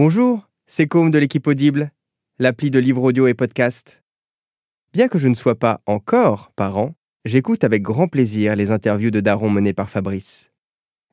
Bonjour, 0.00 0.48
c'est 0.68 0.86
Côme 0.86 1.10
de 1.10 1.18
l'équipe 1.18 1.48
Audible, 1.48 1.90
l'appli 2.38 2.70
de 2.70 2.78
livres 2.78 3.02
audio 3.02 3.26
et 3.26 3.34
podcast. 3.34 4.04
Bien 4.92 5.08
que 5.08 5.18
je 5.18 5.26
ne 5.26 5.34
sois 5.34 5.56
pas 5.56 5.80
encore 5.86 6.52
parent, 6.54 6.94
j'écoute 7.24 7.64
avec 7.64 7.82
grand 7.82 8.06
plaisir 8.06 8.54
les 8.54 8.70
interviews 8.70 9.10
de 9.10 9.18
Daron 9.18 9.50
menées 9.50 9.72
par 9.72 9.90
Fabrice. 9.90 10.52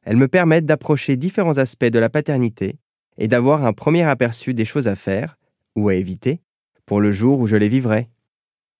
Elles 0.03 0.17
me 0.17 0.27
permettent 0.27 0.67
d'approcher 0.67 1.17
différents 1.17 1.57
aspects 1.57 1.85
de 1.85 1.97
la 1.97 2.11
paternité 2.11 2.77
et 3.17 3.27
d'avoir 3.27 3.65
un 3.65 3.73
premier 3.73 4.03
aperçu 4.03 4.53
des 4.53 4.65
choses 4.65 4.87
à 4.87 4.95
faire 4.95 5.39
ou 5.75 5.89
à 5.89 5.95
éviter 5.95 6.41
pour 6.85 7.01
le 7.01 7.11
jour 7.11 7.39
où 7.39 7.47
je 7.47 7.55
les 7.55 7.69
vivrai. 7.69 8.07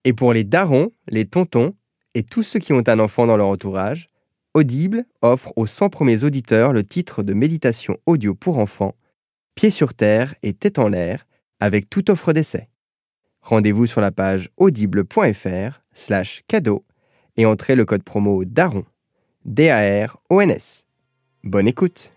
Et 0.04 0.14
pour 0.14 0.34
les 0.34 0.44
darons, 0.44 0.92
les 1.08 1.26
tontons 1.26 1.74
et 2.14 2.22
tous 2.22 2.44
ceux 2.44 2.60
qui 2.60 2.74
ont 2.74 2.84
un 2.86 3.00
enfant 3.00 3.26
dans 3.26 3.38
leur 3.38 3.48
entourage, 3.48 4.12
Audible 4.54 5.06
offre 5.24 5.52
aux 5.56 5.66
100 5.66 5.90
premiers 5.90 6.26
auditeurs 6.26 6.74
le 6.74 6.84
titre 6.84 7.24
de 7.24 7.34
méditation 7.34 7.98
audio 8.06 8.36
pour 8.36 8.60
enfants, 8.60 8.94
pieds 9.56 9.72
sur 9.72 9.94
terre 9.94 10.36
et 10.44 10.54
tête 10.54 10.80
en 10.80 10.90
l'air, 10.90 11.26
avec 11.60 11.90
toute 11.90 12.10
offre 12.10 12.34
d'essai. 12.34 12.70
Rendez-vous 13.42 13.88
sur 13.88 14.02
la 14.02 14.12
page 14.12 14.50
audible.fr 14.58 15.82
slash 15.94 16.44
cadeau 16.48 16.84
et 17.38 17.46
entrez 17.46 17.76
le 17.76 17.86
code 17.86 18.04
promo 18.04 18.44
DARON. 18.46 18.86
D-A-R-O-N-S. 19.46 20.86
Bonne 21.44 21.68
écoute 21.68 22.12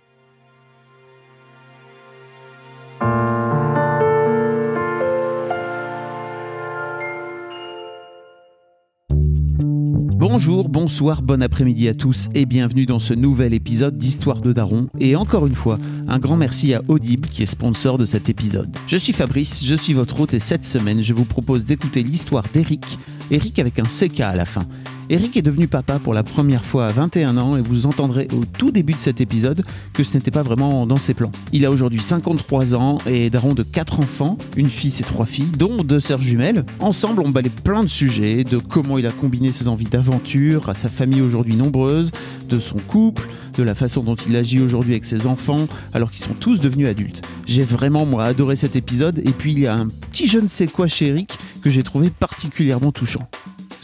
Bonjour, 10.38 10.68
bonsoir, 10.68 11.20
bon 11.20 11.42
après-midi 11.42 11.88
à 11.88 11.94
tous 11.94 12.28
et 12.32 12.46
bienvenue 12.46 12.86
dans 12.86 13.00
ce 13.00 13.12
nouvel 13.12 13.54
épisode 13.54 13.98
d'Histoire 13.98 14.40
de 14.40 14.52
Daron. 14.52 14.86
Et 15.00 15.16
encore 15.16 15.48
une 15.48 15.56
fois, 15.56 15.80
un 16.06 16.20
grand 16.20 16.36
merci 16.36 16.74
à 16.74 16.82
Audible 16.86 17.28
qui 17.28 17.42
est 17.42 17.46
sponsor 17.46 17.98
de 17.98 18.04
cet 18.04 18.28
épisode. 18.28 18.72
Je 18.86 18.96
suis 18.96 19.12
Fabrice, 19.12 19.64
je 19.64 19.74
suis 19.74 19.94
votre 19.94 20.20
hôte 20.20 20.34
et 20.34 20.38
cette 20.38 20.62
semaine 20.62 21.02
je 21.02 21.12
vous 21.12 21.24
propose 21.24 21.64
d'écouter 21.64 22.04
l'histoire 22.04 22.44
d'Eric. 22.54 23.00
Eric 23.32 23.58
avec 23.58 23.80
un 23.80 23.86
CK 23.86 24.20
à 24.20 24.36
la 24.36 24.44
fin. 24.44 24.62
Eric 25.10 25.38
est 25.38 25.42
devenu 25.42 25.68
papa 25.68 25.98
pour 25.98 26.12
la 26.12 26.22
première 26.22 26.66
fois 26.66 26.86
à 26.86 26.92
21 26.92 27.38
ans 27.38 27.56
et 27.56 27.62
vous 27.62 27.86
entendrez 27.86 28.28
au 28.34 28.44
tout 28.44 28.70
début 28.70 28.92
de 28.92 28.98
cet 28.98 29.22
épisode 29.22 29.64
que 29.94 30.02
ce 30.02 30.14
n'était 30.14 30.30
pas 30.30 30.42
vraiment 30.42 30.86
dans 30.86 30.98
ses 30.98 31.14
plans. 31.14 31.30
Il 31.54 31.64
a 31.64 31.70
aujourd'hui 31.70 32.02
53 32.02 32.74
ans 32.74 32.98
et 33.06 33.26
est 33.26 33.30
daron 33.30 33.54
de 33.54 33.62
4 33.62 34.00
enfants, 34.00 34.36
une 34.54 34.68
fille 34.68 34.94
et 35.00 35.04
trois 35.04 35.24
filles, 35.24 35.50
dont 35.56 35.82
deux 35.82 35.98
sœurs 35.98 36.20
jumelles. 36.20 36.66
Ensemble, 36.80 37.22
on 37.24 37.30
balait 37.30 37.48
plein 37.48 37.84
de 37.84 37.88
sujets, 37.88 38.44
de 38.44 38.58
comment 38.58 38.98
il 38.98 39.06
a 39.06 39.10
combiné 39.10 39.50
ses 39.50 39.66
envies 39.68 39.86
d'aventure 39.86 40.68
à 40.68 40.74
sa 40.74 40.90
famille 40.90 41.22
aujourd'hui 41.22 41.56
nombreuse, 41.56 42.12
de 42.46 42.60
son 42.60 42.76
couple, 42.76 43.28
de 43.56 43.62
la 43.62 43.74
façon 43.74 44.02
dont 44.02 44.16
il 44.16 44.36
agit 44.36 44.60
aujourd'hui 44.60 44.92
avec 44.92 45.06
ses 45.06 45.26
enfants 45.26 45.68
alors 45.94 46.10
qu'ils 46.10 46.24
sont 46.24 46.34
tous 46.34 46.60
devenus 46.60 46.86
adultes. 46.86 47.22
J'ai 47.46 47.62
vraiment 47.64 48.04
moi 48.04 48.24
adoré 48.24 48.56
cet 48.56 48.76
épisode 48.76 49.20
et 49.24 49.30
puis 49.30 49.52
il 49.52 49.60
y 49.60 49.66
a 49.66 49.74
un 49.74 49.88
petit 49.88 50.28
je 50.28 50.38
ne 50.38 50.48
sais 50.48 50.66
quoi 50.66 50.86
chez 50.86 51.06
Eric 51.06 51.38
que 51.62 51.70
j'ai 51.70 51.82
trouvé 51.82 52.10
particulièrement 52.10 52.92
touchant. 52.92 53.26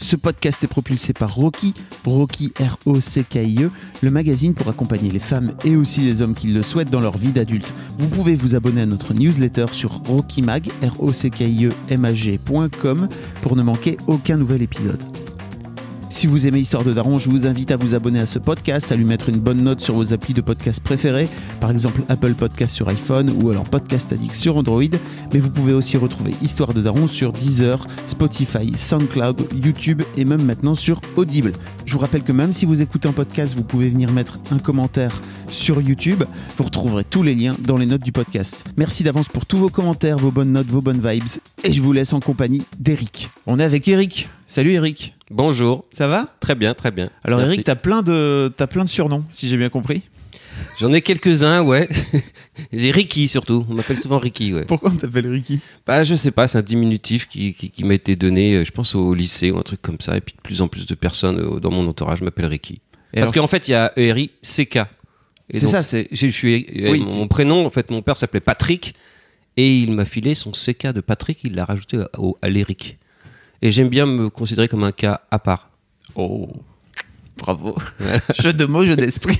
Ce 0.05 0.15
podcast 0.15 0.63
est 0.63 0.67
propulsé 0.67 1.13
par 1.13 1.33
Rocky, 1.33 1.73
Rocky 2.05 2.53
R-O-C-K-I-E, 2.59 3.71
le 4.03 4.11
magazine 4.11 4.53
pour 4.53 4.69
accompagner 4.69 5.09
les 5.09 5.17
femmes 5.17 5.53
et 5.65 5.75
aussi 5.75 6.01
les 6.01 6.21
hommes 6.21 6.35
qui 6.35 6.45
le 6.45 6.61
souhaitent 6.61 6.91
dans 6.91 6.99
leur 6.99 7.17
vie 7.17 7.31
d'adulte. 7.31 7.73
Vous 7.97 8.07
pouvez 8.07 8.35
vous 8.35 8.53
abonner 8.53 8.81
à 8.81 8.85
notre 8.85 9.15
newsletter 9.15 9.65
sur 9.71 9.93
rockymag, 9.93 10.67
r 10.83 11.01
o 11.01 11.11
c 11.11 11.31
k 11.31 11.41
i 11.41 11.65
e 11.65 11.71
m 11.89 12.05
a 12.05 12.13
g.com 12.13 13.09
pour 13.41 13.55
ne 13.55 13.63
manquer 13.63 13.97
aucun 14.05 14.37
nouvel 14.37 14.61
épisode. 14.61 15.01
Si 16.15 16.27
vous 16.27 16.47
aimez 16.47 16.59
Histoire 16.59 16.85
de 16.85 16.93
Daron, 16.93 17.17
je 17.17 17.29
vous 17.29 17.45
invite 17.45 17.71
à 17.71 17.75
vous 17.75 17.93
abonner 17.93 18.21
à 18.21 18.25
ce 18.25 18.39
podcast, 18.39 18.89
à 18.89 18.95
lui 18.95 19.03
mettre 19.03 19.27
une 19.27 19.37
bonne 19.37 19.61
note 19.61 19.81
sur 19.81 19.95
vos 19.95 20.13
applis 20.13 20.33
de 20.33 20.39
podcast 20.39 20.81
préférés, 20.81 21.27
par 21.59 21.71
exemple 21.71 22.03
Apple 22.07 22.35
Podcast 22.35 22.73
sur 22.73 22.87
iPhone 22.87 23.35
ou 23.43 23.49
alors 23.49 23.65
Podcast 23.65 24.13
Addict 24.13 24.33
sur 24.33 24.55
Android. 24.55 24.81
Mais 25.33 25.39
vous 25.39 25.49
pouvez 25.49 25.73
aussi 25.73 25.97
retrouver 25.97 26.33
Histoire 26.41 26.73
de 26.73 26.81
Daron 26.81 27.07
sur 27.07 27.33
Deezer, 27.33 27.85
Spotify, 28.07 28.71
SoundCloud, 28.77 29.49
YouTube 29.61 30.03
et 30.15 30.23
même 30.23 30.41
maintenant 30.41 30.73
sur 30.73 31.01
Audible. 31.17 31.51
Je 31.85 31.91
vous 31.91 31.99
rappelle 31.99 32.23
que 32.23 32.31
même 32.31 32.53
si 32.53 32.65
vous 32.65 32.81
écoutez 32.81 33.09
un 33.09 33.13
podcast, 33.13 33.53
vous 33.53 33.65
pouvez 33.65 33.89
venir 33.89 34.09
mettre 34.13 34.39
un 34.51 34.57
commentaire 34.57 35.21
sur 35.49 35.81
YouTube. 35.81 36.23
Vous 36.57 36.63
retrouverez 36.63 37.03
tous 37.03 37.23
les 37.23 37.35
liens 37.35 37.57
dans 37.59 37.75
les 37.75 37.87
notes 37.87 38.03
du 38.03 38.13
podcast. 38.13 38.63
Merci 38.77 39.03
d'avance 39.03 39.27
pour 39.27 39.45
tous 39.45 39.57
vos 39.57 39.69
commentaires, 39.69 40.17
vos 40.17 40.31
bonnes 40.31 40.53
notes, 40.53 40.67
vos 40.67 40.81
bonnes 40.81 41.05
vibes. 41.05 41.27
Et 41.65 41.73
je 41.73 41.81
vous 41.81 41.91
laisse 41.91 42.13
en 42.13 42.21
compagnie 42.21 42.63
d'Eric. 42.79 43.31
On 43.47 43.59
est 43.59 43.65
avec 43.65 43.85
Eric. 43.89 44.29
Salut 44.45 44.73
Eric. 44.73 45.15
Bonjour. 45.31 45.85
Ça 45.91 46.07
va? 46.07 46.35
Très 46.39 46.55
bien, 46.55 46.73
très 46.73 46.91
bien. 46.91 47.09
Alors 47.23 47.39
Merci. 47.39 47.55
Eric, 47.55 47.65
t'as 47.65 47.75
plein 47.75 48.01
de 48.03 48.53
t'as 48.55 48.67
plein 48.67 48.83
de 48.83 48.89
surnoms, 48.89 49.23
si 49.31 49.47
j'ai 49.47 49.57
bien 49.57 49.69
compris. 49.69 50.03
J'en 50.79 50.93
ai 50.93 51.01
quelques-uns, 51.01 51.61
ouais. 51.61 51.89
J'ai 52.73 52.91
Ricky 52.91 53.27
surtout. 53.27 53.65
On 53.69 53.73
m'appelle 53.73 53.97
souvent 53.97 54.19
Ricky, 54.19 54.53
ouais. 54.53 54.65
Pourquoi 54.65 54.91
on 54.91 54.95
t'appelle 54.95 55.27
Ricky? 55.29 55.59
Bah, 55.85 56.03
je 56.03 56.15
sais 56.15 56.31
pas, 56.31 56.47
c'est 56.47 56.57
un 56.57 56.61
diminutif 56.61 57.27
qui, 57.27 57.53
qui, 57.53 57.69
qui 57.69 57.83
m'a 57.83 57.93
été 57.93 58.15
donné, 58.15 58.55
euh, 58.55 58.65
je 58.65 58.71
pense, 58.71 58.95
au 58.95 59.13
lycée 59.13 59.51
ou 59.51 59.57
un 59.57 59.61
truc 59.63 59.81
comme 59.81 59.99
ça. 59.99 60.15
Et 60.17 60.21
puis 60.21 60.35
de 60.35 60.41
plus 60.41 60.61
en 60.61 60.67
plus 60.67 60.85
de 60.85 60.95
personnes 60.95 61.39
euh, 61.39 61.59
dans 61.59 61.71
mon 61.71 61.87
entourage 61.87 62.21
m'appellent 62.21 62.45
Ricky. 62.45 62.81
Et 63.13 63.21
Parce 63.21 63.31
qu'en 63.31 63.47
fait, 63.47 63.67
il 63.67 63.71
y 63.71 63.73
a 63.73 63.91
E-R-I-C-K. 63.97 64.79
C'est 65.53 65.59
ça, 65.65 65.83
c'est- 65.83 66.07
Je 66.11 66.27
suis, 66.27 66.65
euh, 66.77 66.91
Oui, 66.91 67.01
mon 67.01 67.27
prénom, 67.27 67.65
en 67.65 67.69
fait, 67.69 67.89
mon 67.91 68.01
père 68.01 68.17
s'appelait 68.17 68.39
Patrick. 68.41 68.93
Et 69.57 69.79
il 69.79 69.91
m'a 69.93 70.03
filé 70.05 70.35
son 70.35 70.51
CK 70.51 70.87
de 70.93 70.99
Patrick, 71.01 71.39
il 71.45 71.55
l'a 71.55 71.63
rajouté 71.65 72.03
au- 72.17 72.37
à 72.41 72.49
l'Eric. 72.49 72.97
Et 73.65 73.71
j'aime 73.71 73.89
bien 73.89 74.05
me 74.05 74.29
considérer 74.29 74.67
comme 74.67 74.83
un 74.83 74.91
cas 74.91 75.21
à 75.31 75.39
part. 75.39 75.71
Oh, 76.13 76.47
bravo. 77.35 77.75
jeu 78.39 78.53
de 78.53 78.65
mots, 78.65 78.85
jeu 78.85 78.95
d'esprit. 78.95 79.39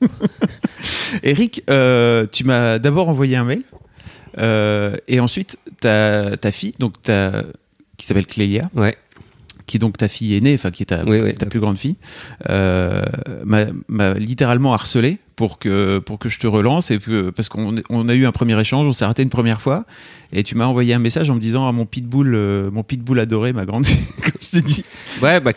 Eric, 1.24 1.64
euh, 1.68 2.24
tu 2.30 2.44
m'as 2.44 2.78
d'abord 2.78 3.08
envoyé 3.08 3.34
un 3.34 3.42
mail. 3.42 3.64
euh, 4.38 4.96
et 5.08 5.18
ensuite, 5.18 5.58
ta, 5.80 6.36
ta 6.36 6.52
fille, 6.52 6.72
donc 6.78 7.02
ta, 7.02 7.42
qui 7.96 8.06
s'appelle 8.06 8.28
Clélia, 8.28 8.70
Ouais. 8.76 8.96
Qui 9.68 9.76
est 9.76 9.78
donc 9.78 9.96
ta 9.96 10.08
fille 10.08 10.34
aînée, 10.34 10.54
enfin 10.54 10.72
qui 10.72 10.82
est 10.82 10.86
ta, 10.86 11.04
Oui, 11.04 11.20
oui. 11.22 11.34
ta 11.36 11.46
plus 11.46 11.60
grande 11.60 11.78
fille, 11.78 11.94
euh, 12.50 13.02
m'a 13.44 14.14
littéralement 14.14 14.74
harcelé 14.74 15.18
pour 15.36 15.60
que, 15.60 15.98
pour 15.98 16.18
que 16.18 16.28
je 16.28 16.40
te 16.40 16.48
relance, 16.48 16.90
et 16.90 16.98
que, 16.98 17.30
parce 17.30 17.48
qu'on 17.48 17.76
on 17.90 18.08
a 18.08 18.14
eu 18.14 18.26
un 18.26 18.32
premier 18.32 18.58
échange, 18.60 18.86
on 18.88 18.92
s'est 18.92 19.04
raté 19.04 19.22
une 19.22 19.28
première 19.28 19.60
fois, 19.60 19.84
et 20.32 20.42
tu 20.42 20.56
m'as 20.56 20.64
envoyé 20.66 20.94
un 20.94 20.98
message 20.98 21.30
en 21.30 21.34
me 21.36 21.40
disant 21.40 21.68
ah, 21.68 21.72
mon 21.72 21.86
pitbull, 21.86 22.34
euh, 22.34 22.70
mon 22.72 22.82
pitbull 22.82 23.20
adoré, 23.20 23.52
ma 23.52 23.64
grande 23.64 23.86
fille, 23.86 24.04
quand 24.22 24.32
je 24.40 24.50
t'ai 24.50 24.62
dit, 24.62 24.84
Ouais, 25.22 25.38
bah, 25.40 25.52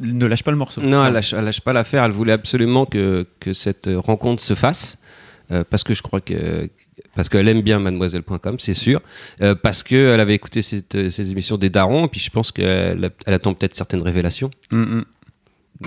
ne 0.00 0.26
lâche 0.26 0.44
pas 0.44 0.50
le 0.52 0.56
morceau. 0.56 0.80
Non, 0.82 1.04
elle 1.04 1.12
lâche, 1.14 1.32
elle 1.32 1.44
lâche 1.44 1.60
pas 1.60 1.72
l'affaire. 1.72 2.04
Elle 2.04 2.12
voulait 2.12 2.32
absolument 2.32 2.84
que, 2.86 3.26
que 3.40 3.52
cette 3.52 3.88
rencontre 3.92 4.42
se 4.42 4.54
fasse. 4.54 4.96
euh, 5.50 5.64
parce 5.68 5.82
que 5.82 5.94
je 5.94 6.02
crois 6.02 6.20
que. 6.20 6.70
Parce 7.14 7.28
qu'elle 7.28 7.48
aime 7.48 7.62
bien 7.62 7.78
mademoiselle.com, 7.78 8.56
c'est 8.58 8.74
sûr. 8.74 9.00
Euh, 9.42 9.54
parce 9.54 9.82
qu'elle 9.82 10.20
avait 10.20 10.34
écouté 10.34 10.62
cette, 10.62 10.94
euh, 10.94 11.10
ces 11.10 11.30
émissions 11.30 11.56
des 11.56 11.70
darons. 11.70 12.06
Et 12.06 12.08
puis 12.08 12.20
je 12.20 12.30
pense 12.30 12.52
qu'elle 12.52 13.10
elle 13.26 13.34
attend 13.34 13.54
peut-être 13.54 13.76
certaines 13.76 14.02
révélations. 14.02 14.50
Mm. 14.70 15.00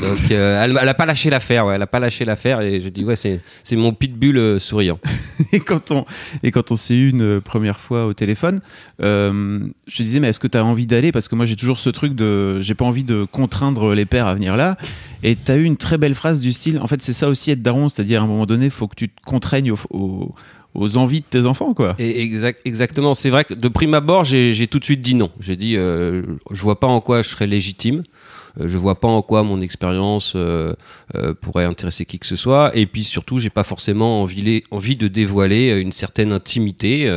Donc 0.01 0.31
euh, 0.31 0.63
elle, 0.63 0.75
elle 0.81 0.89
a 0.89 0.93
pas 0.95 1.05
lâché 1.05 1.29
l'affaire. 1.29 1.67
Ouais, 1.67 1.75
elle 1.75 1.81
a 1.83 1.87
pas 1.87 1.99
lâché 1.99 2.25
l'affaire. 2.25 2.61
Et 2.61 2.81
je 2.81 2.89
dis, 2.89 3.05
ouais, 3.05 3.15
c'est 3.15 3.41
c'est 3.63 3.75
mon 3.75 3.93
pitbull 3.93 4.37
euh, 4.37 4.57
souriant. 4.59 4.99
Et 5.51 5.59
quand 5.59 5.91
on, 5.91 6.03
et 6.41 6.49
quand 6.49 6.71
on 6.71 6.75
s'est 6.75 6.95
eu 6.95 7.09
une 7.11 7.39
première 7.39 7.79
fois 7.79 8.07
au 8.07 8.13
téléphone, 8.13 8.59
euh, 9.03 9.59
je 9.85 9.97
te 9.97 10.01
disais, 10.01 10.19
mais 10.19 10.29
est-ce 10.29 10.39
que 10.39 10.47
tu 10.47 10.57
as 10.57 10.65
envie 10.65 10.87
d'aller? 10.87 11.11
Parce 11.11 11.27
que 11.27 11.35
moi, 11.35 11.45
j'ai 11.45 11.55
toujours 11.55 11.79
ce 11.79 11.91
truc 11.91 12.15
de. 12.15 12.59
J'ai 12.61 12.73
pas 12.73 12.85
envie 12.85 13.03
de 13.03 13.25
contraindre 13.25 13.93
les 13.93 14.05
pères 14.05 14.25
à 14.25 14.33
venir 14.33 14.55
là. 14.57 14.77
Et 15.21 15.35
tu 15.35 15.51
as 15.51 15.57
eu 15.57 15.63
une 15.63 15.77
très 15.77 15.99
belle 15.99 16.15
phrase 16.15 16.39
du 16.39 16.51
style. 16.53 16.79
En 16.79 16.87
fait, 16.87 17.03
c'est 17.03 17.13
ça 17.13 17.29
aussi 17.29 17.51
être 17.51 17.61
daron, 17.61 17.87
c'est-à-dire 17.87 18.21
à 18.21 18.23
un 18.23 18.27
moment 18.27 18.47
donné, 18.47 18.65
il 18.65 18.71
faut 18.71 18.87
que 18.87 18.95
tu 18.95 19.09
te 19.09 19.21
contraignes 19.23 19.71
aux- 19.91 20.33
aux 20.75 20.97
envies 20.97 21.21
de 21.21 21.25
tes 21.25 21.45
enfants, 21.45 21.73
quoi. 21.73 21.95
Exact, 21.99 22.59
exactement. 22.65 23.15
C'est 23.15 23.29
vrai 23.29 23.45
que 23.45 23.53
de 23.53 23.67
prime 23.67 23.93
abord, 23.93 24.23
j'ai 24.23 24.67
tout 24.67 24.79
de 24.79 24.85
suite 24.85 25.01
dit 25.01 25.15
non. 25.15 25.29
J'ai 25.39 25.55
dit, 25.55 25.75
euh, 25.77 26.23
je 26.51 26.61
vois 26.61 26.79
pas 26.79 26.87
en 26.87 27.01
quoi 27.01 27.21
je 27.21 27.29
serais 27.29 27.47
légitime. 27.47 28.03
euh, 28.59 28.67
je 28.67 28.77
vois 28.77 28.99
pas 28.99 29.07
en 29.07 29.21
quoi 29.21 29.43
mon 29.43 29.61
expérience 29.61 30.33
euh, 30.35 30.73
euh, 31.15 31.33
pourrait 31.33 31.65
intéresser 31.65 32.05
qui 32.05 32.19
que 32.19 32.25
ce 32.25 32.35
soit. 32.35 32.75
Et 32.75 32.85
puis 32.85 33.03
surtout, 33.03 33.39
j'ai 33.39 33.49
pas 33.49 33.63
forcément 33.63 34.21
envie, 34.21 34.63
envie 34.71 34.95
de 34.95 35.07
dévoiler 35.07 35.79
une 35.79 35.91
certaine 35.91 36.31
intimité. 36.31 37.09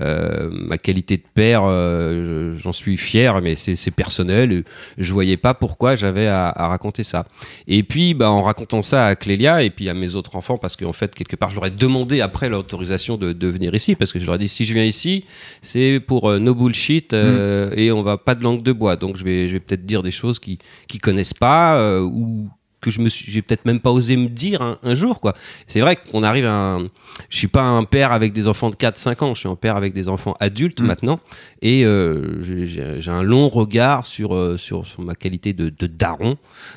Euh, 0.00 0.50
ma 0.50 0.76
qualité 0.76 1.16
de 1.16 1.22
père, 1.34 1.62
euh, 1.64 2.56
j'en 2.58 2.72
suis 2.72 2.96
fier, 2.96 3.40
mais 3.42 3.54
c'est 3.56 3.90
personnel. 3.90 4.64
Je 4.98 5.12
voyais 5.12 5.36
pas 5.36 5.54
pourquoi 5.54 5.94
j'avais 5.94 6.26
à, 6.26 6.48
à 6.48 6.68
raconter 6.68 7.04
ça. 7.04 7.26
Et 7.68 7.82
puis, 7.82 8.14
bah, 8.14 8.30
en 8.30 8.42
racontant 8.42 8.82
ça 8.82 9.06
à 9.06 9.14
Clélia 9.14 9.62
et 9.62 9.70
puis 9.70 9.88
à 9.88 9.94
mes 9.94 10.14
autres 10.14 10.36
enfants, 10.36 10.58
parce 10.58 10.76
qu'en 10.76 10.92
fait, 10.92 11.14
quelque 11.14 11.36
part, 11.36 11.50
je 11.50 11.56
leur 11.56 11.66
ai 11.66 11.70
demandé 11.70 12.20
après 12.20 12.48
l'autorisation 12.48 13.16
de, 13.16 13.32
de 13.32 13.48
venir 13.48 13.74
ici, 13.74 13.94
parce 13.94 14.12
que 14.12 14.18
je 14.18 14.26
leur 14.26 14.34
ai 14.34 14.38
dit, 14.38 14.48
si 14.48 14.64
je 14.64 14.74
viens 14.74 14.84
ici, 14.84 15.24
c'est 15.62 16.00
pour 16.04 16.30
euh, 16.30 16.38
no 16.38 16.54
bullshit 16.54 17.12
euh, 17.12 17.70
et 17.76 17.92
on 17.92 18.02
va 18.02 18.18
pas 18.18 18.34
de 18.34 18.42
langue 18.42 18.62
de 18.62 18.72
bois. 18.72 18.96
Donc, 18.96 19.16
je 19.16 19.24
vais, 19.24 19.48
je 19.48 19.54
vais 19.54 19.60
peut-être 19.60 19.86
dire 19.86 20.02
des 20.02 20.10
choses 20.10 20.38
qui 20.38 20.58
qui 20.88 20.98
connaissent 20.98 21.34
pas 21.34 21.76
euh, 21.76 22.00
ou 22.00 22.48
que 22.84 22.90
je 22.90 23.00
me 23.00 23.08
suis, 23.08 23.32
j'ai 23.32 23.42
peut-être 23.42 23.64
même 23.64 23.80
pas 23.80 23.90
osé 23.90 24.16
me 24.16 24.28
dire 24.28 24.60
un, 24.62 24.78
un 24.82 24.94
jour, 24.94 25.20
quoi. 25.20 25.34
C'est 25.66 25.80
vrai 25.80 25.96
qu'on 25.96 26.22
arrive 26.22 26.44
à 26.46 26.52
un, 26.52 26.82
je 27.30 27.38
suis 27.38 27.48
pas 27.48 27.62
un 27.62 27.84
père 27.84 28.12
avec 28.12 28.32
des 28.32 28.46
enfants 28.46 28.70
de 28.70 28.76
4, 28.76 28.98
5 28.98 29.22
ans, 29.22 29.34
je 29.34 29.40
suis 29.40 29.48
un 29.48 29.56
père 29.56 29.76
avec 29.76 29.94
des 29.94 30.08
enfants 30.08 30.34
adultes 30.40 30.80
Mm. 30.80 30.86
maintenant, 30.86 31.20
et 31.64 31.86
euh, 31.86 32.42
j'ai- 32.42 33.10
un 33.10 33.22
long 33.22 33.48
regard 33.48 34.04
sur, 34.04 34.34
euh, 34.34 34.58
sur, 34.58 34.84
ma 34.98 35.14
qualité 35.14 35.54
de, 35.54 35.70
daron. 35.86 36.36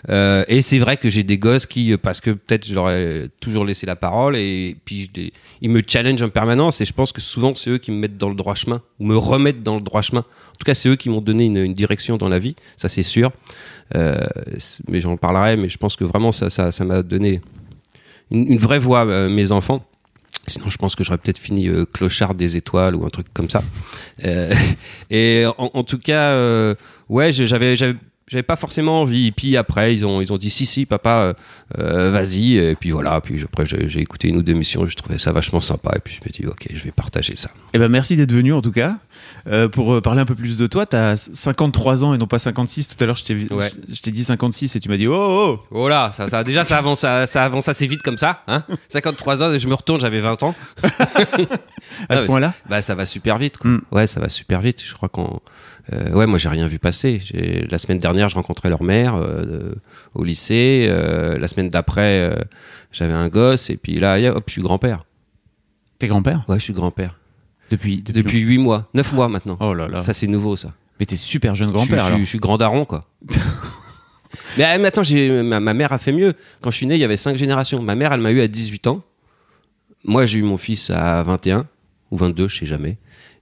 Euh, 0.09 0.45
et 0.47 0.61
c'est 0.61 0.79
vrai 0.79 0.95
que 0.95 1.09
j'ai 1.09 1.23
des 1.23 1.37
gosses 1.37 1.65
qui, 1.65 1.95
parce 1.97 2.21
que 2.21 2.31
peut-être 2.31 2.65
je 2.65 2.73
leur 2.73 2.89
ai 2.89 3.27
toujours 3.41 3.65
laissé 3.65 3.85
la 3.85 3.97
parole, 3.97 4.37
et 4.37 4.77
puis 4.85 5.11
ils 5.61 5.69
me 5.69 5.81
challengent 5.85 6.21
en 6.21 6.29
permanence, 6.29 6.79
et 6.79 6.85
je 6.85 6.93
pense 6.93 7.11
que 7.11 7.19
souvent 7.19 7.53
c'est 7.53 7.69
eux 7.69 7.77
qui 7.79 7.91
me 7.91 7.97
mettent 7.97 8.17
dans 8.17 8.29
le 8.29 8.35
droit 8.35 8.55
chemin, 8.55 8.81
ou 8.99 9.05
me 9.05 9.17
remettent 9.17 9.61
dans 9.61 9.75
le 9.75 9.81
droit 9.81 10.01
chemin. 10.01 10.21
En 10.21 10.57
tout 10.57 10.65
cas, 10.65 10.73
c'est 10.73 10.87
eux 10.87 10.95
qui 10.95 11.09
m'ont 11.09 11.21
donné 11.21 11.45
une, 11.45 11.73
direction 11.73 12.15
dans 12.15 12.29
la 12.29 12.39
vie, 12.39 12.55
ça 12.77 12.87
c'est 12.87 13.03
sûr. 13.03 13.31
Mais 13.93 15.01
j'en 15.01 15.17
parlerai, 15.17 15.57
mais 15.57 15.67
je 15.67 15.77
pense 15.77 15.97
que 15.97 16.05
vraiment 16.05 16.31
ça 16.31 16.49
ça 16.49 16.71
ça 16.71 16.85
m'a 16.85 17.03
donné 17.03 17.41
une, 18.31 18.53
une 18.53 18.57
vraie 18.57 18.79
voix, 18.79 19.05
euh, 19.05 19.29
mes 19.29 19.51
enfants. 19.51 19.85
Sinon, 20.49 20.69
je 20.69 20.77
pense 20.77 20.95
que 20.95 21.03
j'aurais 21.03 21.17
peut-être 21.17 21.39
fini 21.39 21.67
euh, 21.67 21.83
clochard 21.85 22.33
des 22.33 22.55
étoiles 22.55 22.95
ou 22.95 23.05
un 23.05 23.09
truc 23.09 23.27
comme 23.33 23.49
ça. 23.49 23.61
Euh, 24.23 24.53
et 25.09 25.45
en, 25.57 25.83
tout 25.83 25.99
cas, 25.99 26.31
euh, 26.31 26.73
ouais, 27.09 27.33
j'avais, 27.33 27.75
j'avais, 28.27 28.43
pas 28.43 28.55
forcément 28.55 29.01
envie. 29.01 29.27
Et 29.27 29.31
puis 29.31 29.57
après, 29.57 29.95
ils 29.95 30.05
ont, 30.05 30.21
ils 30.21 30.31
ont 30.33 30.37
dit 30.37 30.49
si, 30.49 30.65
si, 30.65 30.85
papa, 30.85 31.09
euh, 31.09 31.33
euh, 31.79 32.11
vas-y. 32.11 32.57
Et 32.57 32.75
puis 32.75 32.91
voilà. 32.91 33.19
Puis 33.21 33.43
après, 33.43 33.65
j'ai, 33.65 33.99
écouté 33.99 34.29
une 34.29 34.37
ou 34.37 34.43
deux 34.43 34.53
émissions. 34.53 34.85
Je 34.87 34.95
trouvais 34.95 35.19
ça 35.19 35.31
vachement 35.31 35.61
sympa. 35.61 35.91
Et 35.95 35.99
puis 35.99 36.19
je 36.21 36.27
me 36.27 36.31
dis, 36.33 36.45
ok, 36.45 36.67
je 36.73 36.83
vais 36.83 36.91
partager 36.91 37.35
ça. 37.35 37.49
Eh 37.73 37.79
ben 37.79 37.87
merci 37.89 38.15
d'être 38.15 38.31
venu 38.31 38.53
en 38.53 38.61
tout 38.61 38.71
cas. 38.71 38.97
Euh, 39.47 39.67
pour 39.69 40.01
parler 40.01 40.21
un 40.21 40.25
peu 40.25 40.35
plus 40.35 40.57
de 40.57 40.67
toi, 40.67 40.85
tu 40.85 40.95
as 40.95 41.29
53 41.33 42.03
ans 42.03 42.13
et 42.13 42.17
non 42.17 42.27
pas 42.27 42.39
56. 42.39 42.87
Tout 42.87 43.03
à 43.03 43.07
l'heure, 43.07 43.15
je 43.15 43.23
t'ai 43.23 43.47
Ouais. 43.53 43.71
dit 43.87 44.23
56 44.23 44.75
et 44.75 44.79
tu 44.79 44.89
m'as 44.89 44.97
dit 44.97 45.07
oh, 45.07 45.13
oh, 45.15 45.59
oh. 45.59 45.65
Oh 45.71 45.87
là, 45.89 46.11
ça, 46.13 46.27
ça, 46.27 46.43
déjà, 46.43 46.63
ça 46.63 46.77
avance, 46.77 46.99
ça, 47.01 47.25
ça 47.27 47.43
avance 47.43 47.67
assez 47.67 47.87
vite 47.87 48.01
comme 48.01 48.17
ça. 48.17 48.43
Hein 48.47 48.63
53 48.89 49.43
ans, 49.43 49.53
et 49.53 49.59
je 49.59 49.67
me 49.67 49.73
retourne, 49.73 50.01
j'avais 50.01 50.19
20 50.19 50.43
ans. 50.43 50.55
à 50.83 50.87
Ah 52.09 52.15
ce 52.17 52.21
ouais. 52.21 52.27
point-là. 52.27 52.53
Bah 52.69 52.81
ça 52.81 52.95
va 52.95 53.05
super 53.05 53.37
vite. 53.37 53.57
Quoi. 53.57 53.71
Mm. 53.71 53.81
Ouais, 53.91 54.07
ça 54.07 54.19
va 54.19 54.29
super 54.29 54.61
vite. 54.61 54.81
Je 54.83 54.93
crois 54.93 55.09
qu'on. 55.09 55.39
Euh, 55.93 56.11
ouais, 56.13 56.25
moi 56.25 56.37
j'ai 56.37 56.49
rien 56.49 56.67
vu 56.67 56.79
passer. 56.79 57.21
La 57.69 57.77
semaine 57.77 57.97
dernière, 57.97 58.29
je 58.29 58.35
rencontrais 58.35 58.69
leur 58.69 58.83
mère 58.83 59.15
euh, 59.15 59.73
au 60.13 60.23
lycée. 60.23 60.87
Euh, 60.89 61.37
la 61.37 61.47
semaine 61.47 61.69
d'après, 61.69 62.31
j'avais 62.91 63.13
un 63.13 63.29
gosse. 63.29 63.69
Et 63.69 63.77
puis 63.77 63.95
là, 63.95 64.17
hop, 64.35 64.43
je 64.47 64.51
suis 64.51 64.61
grand-père. 64.61 65.05
T'es 65.99 66.07
grand-père? 66.07 66.43
Ouais, 66.47 66.59
je 66.59 66.63
suis 66.63 66.73
grand-père. 66.73 67.17
depuis, 67.71 68.01
depuis 68.01 68.13
Depuis 68.13 68.39
8 68.39 68.57
mois, 68.59 68.89
9 68.93 69.13
mois 69.13 69.29
maintenant. 69.29 69.57
Oh 69.59 69.73
là 69.73 69.87
là. 69.87 70.01
Ça 70.01 70.13
c'est 70.13 70.27
nouveau 70.27 70.55
ça. 70.55 70.73
Mais 70.99 71.05
t'es 71.05 71.15
super 71.15 71.55
jeune 71.55 71.69
Je, 71.69 71.73
grand-père 71.73 72.17
je, 72.17 72.19
je 72.19 72.25
suis 72.25 72.39
grand 72.39 72.57
daron 72.57 72.85
quoi. 72.85 73.07
Mais 74.57 74.65
euh, 74.65 74.79
maintenant, 74.79 75.03
ma, 75.43 75.59
ma 75.59 75.73
mère 75.73 75.93
a 75.93 75.97
fait 75.97 76.11
mieux. 76.11 76.33
Quand 76.61 76.71
je 76.71 76.77
suis 76.77 76.85
né, 76.85 76.95
il 76.95 77.01
y 77.01 77.03
avait 77.03 77.17
5 77.17 77.37
générations. 77.37 77.81
Ma 77.81 77.95
mère, 77.95 78.13
elle 78.13 78.21
m'a 78.21 78.31
eu 78.31 78.41
à 78.41 78.47
18 78.47 78.87
ans. 78.87 79.01
Moi, 80.03 80.25
j'ai 80.25 80.39
eu 80.39 80.43
mon 80.43 80.57
fils 80.57 80.89
à 80.89 81.23
21 81.23 81.65
ou 82.11 82.17
22, 82.17 82.47
je 82.47 82.59
sais 82.59 82.65
jamais. 82.65 82.97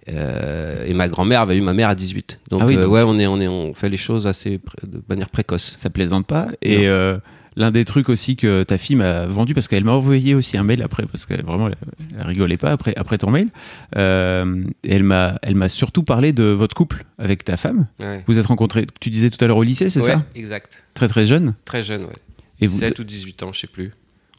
Euh, 0.10 0.86
et 0.86 0.94
ma 0.94 1.08
grand-mère 1.08 1.42
avait 1.42 1.58
eu 1.58 1.62
ma 1.62 1.74
mère 1.74 1.90
à 1.90 1.96
18. 1.96 2.40
Donc, 2.50 2.62
Ah 2.64 2.66
oui, 2.68 2.76
euh, 2.78 2.84
donc- 2.84 2.92
ouais, 2.94 3.02
on, 3.04 3.18
est, 3.18 3.28
on, 3.28 3.40
est, 3.40 3.48
on 3.48 3.74
fait 3.74 3.90
les 3.90 3.98
choses 3.98 4.28
assez 4.28 4.60
de 4.84 5.02
manière 5.10 5.30
précoce. 5.30 5.74
Ça 5.78 5.90
plaisante 5.90 6.28
pas. 6.28 6.50
Et 6.62 6.88
euh, 6.88 7.18
l'un 7.56 7.72
des 7.72 7.86
trucs 7.86 8.08
aussi 8.10 8.36
que 8.36 8.62
ta 8.64 8.78
fille 8.78 8.96
m'a 8.96 9.26
vendu, 9.26 9.56
parce 9.56 9.68
qu'elle 9.68 9.84
m'a 9.84 9.94
envoyé 9.94 10.36
aussi 10.36 10.58
un 10.58 10.64
mail 10.64 10.84
après, 10.84 11.06
parce 11.08 11.26
qu'elle 11.26 11.44
vraiment, 11.44 11.70
elle, 11.70 12.22
rigolait 12.28 12.58
pas 12.58 12.72
après, 12.72 12.94
après 12.96 13.18
ton 13.18 13.32
mail. 13.32 13.48
Euh, 13.96 14.64
elle 14.88 15.04
m'a, 15.04 15.40
elle 15.42 15.56
m'a 15.56 15.70
surtout 15.70 16.04
parlé 16.04 16.34
de 16.34 16.44
votre 16.44 16.76
couple 16.76 17.04
avec 17.18 17.44
ta 17.44 17.58
femme. 17.58 17.88
Ouais. 18.00 18.24
Vous 18.28 18.38
êtes 18.38 18.46
rencontrés, 18.46 18.86
tu 19.00 19.10
disais 19.10 19.32
tout 19.32 19.44
à 19.44 19.48
l'heure 19.48 19.58
au 19.58 19.64
lycée, 19.64 19.90
c'est 19.90 20.02
Ouais, 20.02 20.12
ça? 20.14 20.24
exact. 20.36 20.84
Très 20.94 21.08
très 21.08 21.26
jeune? 21.26 21.56
Très 21.66 21.82
jeune, 21.82 22.04
ouais. 22.04 22.16
Et 22.62 22.68
vous, 22.68 22.78
7 22.80 23.00
ou 23.00 23.04
18 23.04 23.42
ans, 23.44 23.52
je 23.54 23.62
sais 23.62 23.68
plus. 23.68 23.92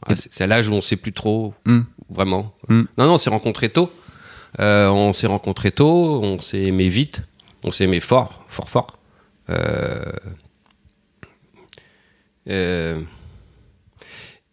Ah, 0.05 0.13
c'est 0.15 0.47
l'âge 0.47 0.69
où 0.69 0.73
on 0.73 0.81
sait 0.81 0.95
plus 0.95 1.11
trop, 1.11 1.53
Hmm. 1.65 1.81
vraiment. 2.09 2.53
Hmm. 2.69 2.83
Non, 2.97 3.05
non, 3.07 3.13
on 3.15 3.17
s'est 3.17 3.29
rencontrés 3.31 3.69
tôt. 3.69 3.91
Euh, 4.59 4.89
on 4.89 5.13
s'est 5.13 5.27
rencontrés 5.27 5.71
tôt, 5.71 6.21
on 6.23 6.39
s'est 6.39 6.63
aimé 6.63 6.87
vite, 6.89 7.21
on 7.63 7.71
s'est 7.71 7.83
aimé 7.85 7.99
fort, 7.99 8.45
fort, 8.49 8.69
fort. 8.69 8.99
Euh, 9.49 10.01
euh, 12.49 12.99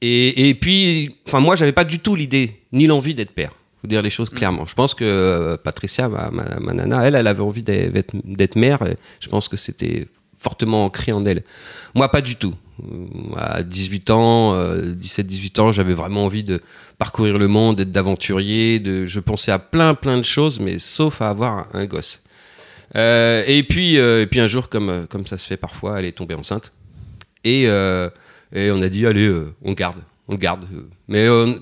et, 0.00 0.49
et 0.50 0.55
puis, 0.55 1.17
enfin, 1.26 1.41
moi, 1.41 1.55
j'avais 1.55 1.73
pas 1.73 1.85
du 1.85 1.99
tout 2.00 2.14
l'idée 2.17 2.61
ni 2.73 2.87
l'envie 2.87 3.14
d'être 3.14 3.32
père. 3.32 3.52
Faut 3.81 3.87
dire 3.87 4.02
les 4.02 4.11
choses 4.11 4.31
clairement. 4.31 4.67
Je 4.67 4.75
pense 4.75 4.94
que 4.94 5.56
Patricia, 5.62 6.08
ma, 6.08 6.31
ma- 6.31 6.58
ma 6.61 6.73
nana, 6.73 7.06
elle, 7.06 7.14
elle 7.14 7.26
avait 7.26 7.43
envie 7.43 7.62
d'être 7.62 8.14
d'être 8.25 8.56
mère. 8.56 8.82
Et 8.82 8.96
je 9.20 9.29
pense 9.29 9.49
que 9.49 9.56
c'était 9.56 10.08
fortement 10.38 10.85
ancré 10.87 11.12
en 11.12 11.25
elle. 11.25 11.43
Moi, 11.94 12.11
pas 12.11 12.20
du 12.20 12.37
tout. 12.37 12.55
Euh, 12.82 13.06
À 13.36 13.62
18 13.62 14.10
ans, 14.10 14.54
17-18 14.54 15.60
ans, 15.60 15.72
j'avais 15.72 15.94
vraiment 15.94 16.24
envie 16.24 16.42
de 16.44 16.60
parcourir 16.98 17.38
le 17.38 17.48
monde, 17.48 17.76
d'être 17.76 17.90
d'aventurier. 17.90 18.78
De... 18.78 19.06
Je 19.06 19.20
pensais 19.20 19.52
à 19.52 19.58
plein, 19.58 19.94
plein 19.94 20.18
de 20.18 20.24
choses, 20.24 20.60
mais 20.60 20.78
sauf 20.78 21.22
à 21.22 21.30
avoir 21.30 21.68
un, 21.74 21.86
gosse. 21.86 22.22
Euh, 22.96 23.42
et, 23.46 23.62
puis, 23.62 23.98
euh, 23.98 24.22
et 24.22 24.26
puis 24.26 24.40
un 24.40 24.46
jour, 24.46 24.68
comme, 24.68 24.88
euh, 24.88 25.06
comme 25.06 25.26
ça 25.26 25.38
se 25.38 25.46
fait 25.46 25.56
parfois, 25.56 25.98
elle 25.98 26.04
est 26.04 26.12
tombée 26.12 26.34
enceinte. 26.34 26.72
Et, 27.44 27.64
euh, 27.66 28.08
et 28.52 28.70
on 28.70 28.80
a 28.82 28.88
dit, 28.88 29.06
allez, 29.06 29.26
euh, 29.26 29.54
on 29.62 29.72
garde, 29.72 29.98
on 30.28 30.36
garde. 30.36 30.64
Mais 31.08 31.26
euh, 31.26 31.54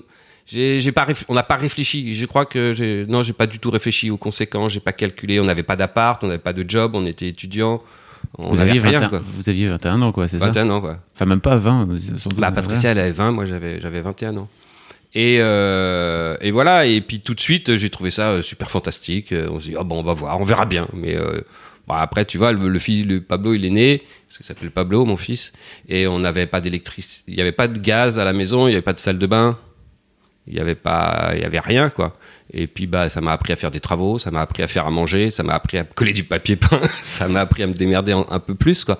on 1.27 1.33
n'a 1.33 1.43
pas 1.43 1.55
réfléchi. 1.55 2.13
Je 2.13 2.25
crois 2.25 2.45
que 2.45 2.73
j'ai, 2.73 3.05
non, 3.07 3.23
j'ai 3.23 3.33
pas 3.33 3.47
du 3.47 3.59
tout 3.59 3.71
réfléchi 3.71 4.11
aux 4.11 4.17
conséquences. 4.17 4.73
J'ai 4.73 4.79
pas 4.79 4.93
calculé. 4.93 5.39
On 5.39 5.45
n'avait 5.45 5.63
pas 5.63 5.75
d'appart, 5.75 6.23
on 6.23 6.27
n'avait 6.27 6.39
pas 6.39 6.53
de 6.53 6.67
job, 6.69 6.91
on 6.95 7.05
était 7.05 7.27
étudiants. 7.27 7.81
On 8.37 8.49
vous, 8.53 8.61
aviez 8.61 8.79
rien, 8.79 8.99
21, 8.99 9.09
quoi. 9.09 9.21
vous 9.23 9.49
aviez 9.49 9.69
21 9.69 10.01
ans, 10.01 10.11
quoi, 10.11 10.27
c'est 10.27 10.39
ça 10.39 10.47
21 10.47 10.69
ans, 10.69 10.81
quoi. 10.81 10.97
Enfin, 11.15 11.25
même 11.25 11.41
pas 11.41 11.55
20. 11.57 11.87
sans 12.17 12.29
doute. 12.29 12.39
Bah, 12.39 12.51
Patricia, 12.51 12.91
elle 12.91 12.99
avait 12.99 13.11
20, 13.11 13.31
moi 13.31 13.45
j'avais, 13.45 13.79
j'avais 13.79 14.01
21 14.01 14.37
ans. 14.37 14.49
Et, 15.15 15.37
euh, 15.41 16.35
et 16.41 16.49
voilà, 16.51 16.85
et 16.87 16.99
puis 17.01 17.19
tout 17.19 17.35
de 17.35 17.39
suite, 17.39 17.77
j'ai 17.77 17.89
trouvé 17.91 18.09
ça 18.09 18.29
euh, 18.31 18.41
super 18.41 18.71
fantastique. 18.71 19.31
Euh, 19.31 19.47
On 19.51 19.59
s'est 19.59 19.69
dit, 19.69 19.75
ah 19.79 19.83
bon, 19.83 19.99
on 19.99 20.03
va 20.03 20.13
voir, 20.13 20.39
on 20.41 20.43
verra 20.43 20.65
bien. 20.65 20.87
Mais 20.93 21.15
euh, 21.15 21.41
bah, 21.87 21.97
après, 21.99 22.25
tu 22.25 22.39
vois, 22.39 22.51
le, 22.51 22.67
le 22.67 22.79
fils, 22.79 23.05
le 23.05 23.21
Pablo, 23.21 23.53
il 23.53 23.63
est 23.65 23.69
né, 23.69 24.01
parce 24.27 24.37
qu'il 24.37 24.45
s'appelle 24.47 24.71
Pablo, 24.71 25.05
mon 25.05 25.17
fils, 25.17 25.53
et 25.87 26.07
on 26.07 26.17
n'avait 26.17 26.47
pas 26.47 26.61
d'électricité, 26.61 27.23
il 27.27 27.35
n'y 27.35 27.41
avait 27.41 27.51
pas 27.51 27.67
de 27.67 27.77
gaz 27.77 28.17
à 28.17 28.23
la 28.23 28.33
maison, 28.33 28.67
il 28.67 28.71
n'y 28.71 28.75
avait 28.75 28.81
pas 28.81 28.93
de 28.93 28.99
salle 28.99 29.19
de 29.19 29.27
bain, 29.27 29.59
il 30.47 30.55
n'y 30.55 30.59
avait 30.59 30.73
pas, 30.75 31.31
il 31.35 31.41
y 31.41 31.45
avait 31.45 31.59
rien, 31.59 31.89
quoi. 31.91 32.17
Et 32.55 32.67
puis, 32.67 32.85
bah, 32.87 33.09
ça 33.09 33.19
m'a 33.19 33.31
appris 33.31 33.51
à 33.51 33.55
faire 33.55 33.71
des 33.71 33.79
travaux, 33.79 34.19
ça 34.19 34.29
m'a 34.29 34.41
appris 34.41 34.61
à 34.61 34.67
faire 34.67 34.85
à 34.85 34.91
manger, 34.91 35.31
ça 35.31 35.41
m'a 35.43 35.53
appris 35.53 35.77
à 35.79 35.83
coller 35.95 36.13
du 36.13 36.23
papier 36.23 36.55
peint, 36.55 36.79
ça 37.01 37.27
m'a 37.27 37.41
appris 37.41 37.63
à 37.63 37.67
me 37.67 37.73
démerder 37.73 38.11
un, 38.11 38.25
un 38.29 38.39
peu 38.39 38.53
plus, 38.55 38.83
quoi. 38.83 38.99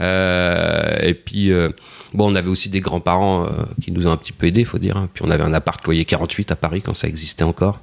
Euh, 0.00 0.98
et 1.02 1.14
puis, 1.14 1.52
euh, 1.52 1.70
bon, 2.14 2.30
on 2.30 2.34
avait 2.34 2.48
aussi 2.48 2.68
des 2.68 2.80
grands-parents 2.80 3.44
euh, 3.44 3.48
qui 3.82 3.92
nous 3.92 4.06
ont 4.06 4.10
un 4.10 4.16
petit 4.16 4.32
peu 4.32 4.46
aidés, 4.46 4.64
faut 4.64 4.78
dire. 4.78 4.96
hein. 4.96 5.08
Puis 5.12 5.24
on 5.26 5.30
avait 5.30 5.42
un 5.44 5.52
appart 5.54 5.82
loyer 5.84 6.04
48 6.04 6.52
à 6.52 6.56
Paris 6.56 6.82
quand 6.82 6.94
ça 6.94 7.08
existait 7.08 7.44
encore. 7.44 7.80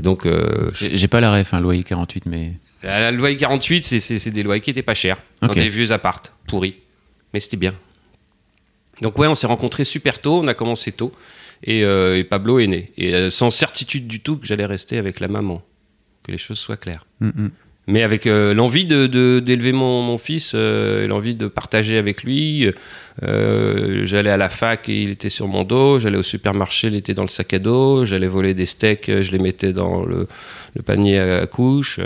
Donc, 0.00 0.28
J'ai 0.74 1.08
pas 1.08 1.20
la 1.20 1.32
ref, 1.32 1.52
hein, 1.52 1.58
loyer 1.60 1.82
48, 1.82 2.26
mais. 2.26 2.52
la 2.84 3.10
le 3.10 3.16
loyer 3.16 3.36
48, 3.36 3.84
c'est- 3.84 4.30
des 4.30 4.42
loyers 4.44 4.60
qui 4.60 4.70
étaient 4.70 4.82
pas 4.82 4.94
chers, 4.94 5.18
dans 5.42 5.48
des 5.64 5.68
vieux 5.70 5.90
appartes 5.90 6.32
pourris. 6.46 6.76
Mais 7.34 7.40
c'était 7.40 7.56
bien. 7.56 7.74
Donc 9.02 9.18
ouais, 9.18 9.26
on 9.26 9.34
s'est 9.34 9.46
rencontrés 9.48 9.82
super 9.84 10.20
tôt, 10.20 10.40
on 10.42 10.46
a 10.48 10.54
commencé 10.54 10.92
tôt. 10.92 11.12
Et, 11.66 11.84
euh, 11.84 12.16
et 12.18 12.24
Pablo 12.24 12.58
est 12.60 12.66
né. 12.68 12.92
Et 12.96 13.14
euh, 13.14 13.30
sans 13.30 13.50
certitude 13.50 14.06
du 14.06 14.20
tout 14.20 14.36
que 14.38 14.46
j'allais 14.46 14.66
rester 14.66 14.98
avec 14.98 15.20
la 15.20 15.28
maman. 15.28 15.62
Que 16.22 16.32
les 16.32 16.38
choses 16.38 16.58
soient 16.58 16.76
claires. 16.76 17.04
Mm, 17.20 17.26
mm. 17.34 17.50
Mais 17.88 18.02
avec 18.02 18.26
euh, 18.26 18.54
l'envie 18.54 18.84
de, 18.84 19.06
de- 19.06 19.40
d'élever 19.40 19.72
mon, 19.72 20.02
mon 20.02 20.18
fils, 20.18 20.54
et 20.54 21.06
l'envie 21.08 21.34
de 21.34 21.46
partager 21.48 21.98
avec 21.98 22.22
lui. 22.24 22.68
J'allais 23.22 24.30
à 24.30 24.36
la 24.36 24.48
fac 24.48 24.88
et 24.88 25.02
il 25.02 25.10
était 25.10 25.28
sur 25.28 25.46
mon 25.48 25.62
dos. 25.64 25.98
J'allais 26.00 26.18
au 26.18 26.22
supermarché, 26.24 26.88
il 26.88 26.94
était 26.96 27.14
dans 27.14 27.22
le 27.22 27.28
sac 27.28 27.52
à 27.54 27.58
dos. 27.58 28.04
J'allais 28.04 28.26
voler 28.26 28.54
des 28.54 28.66
steaks, 28.66 29.10
je 29.22 29.30
les 29.32 29.38
mettais 29.38 29.72
dans 29.72 30.04
le, 30.04 30.26
le 30.74 30.82
panier 30.82 31.18
à 31.18 31.46
couche. 31.46 32.00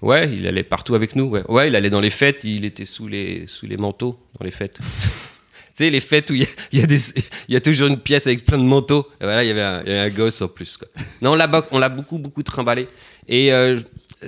Ouais, 0.00 0.30
il 0.34 0.46
allait 0.46 0.62
partout 0.64 0.94
avec 0.94 1.14
nous. 1.14 1.24
Ouais. 1.26 1.42
ouais, 1.48 1.68
il 1.68 1.76
allait 1.76 1.90
dans 1.90 2.00
les 2.00 2.10
fêtes, 2.10 2.40
il 2.44 2.64
était 2.64 2.84
sous 2.84 3.06
les, 3.06 3.46
sous 3.46 3.66
les 3.66 3.76
manteaux 3.76 4.18
dans 4.38 4.44
les 4.44 4.50
fêtes. 4.50 4.78
Tu 5.76 5.84
sais, 5.84 5.90
les 5.90 6.00
fêtes 6.00 6.30
où 6.30 6.34
il 6.34 6.42
y 6.42 6.78
y, 6.78 6.80
y 7.48 7.56
a 7.56 7.60
toujours 7.60 7.88
une 7.88 7.98
pièce 7.98 8.26
avec 8.26 8.44
plein 8.44 8.58
de 8.58 8.64
manteaux. 8.64 9.06
Et 9.20 9.24
voilà, 9.24 9.42
il 9.42 9.48
y 9.48 9.50
avait 9.50 9.62
un, 9.62 9.82
il 9.82 9.88
y 9.88 9.92
avait 9.92 10.10
un 10.10 10.14
gosse 10.14 10.42
en 10.42 10.48
plus. 10.48 10.78
Non, 11.20 11.32
on 11.70 11.78
l'a, 11.78 11.88
beaucoup, 11.88 12.18
beaucoup 12.18 12.42
trimballé. 12.42 12.88
Et 13.28 13.52
euh, 13.52 13.80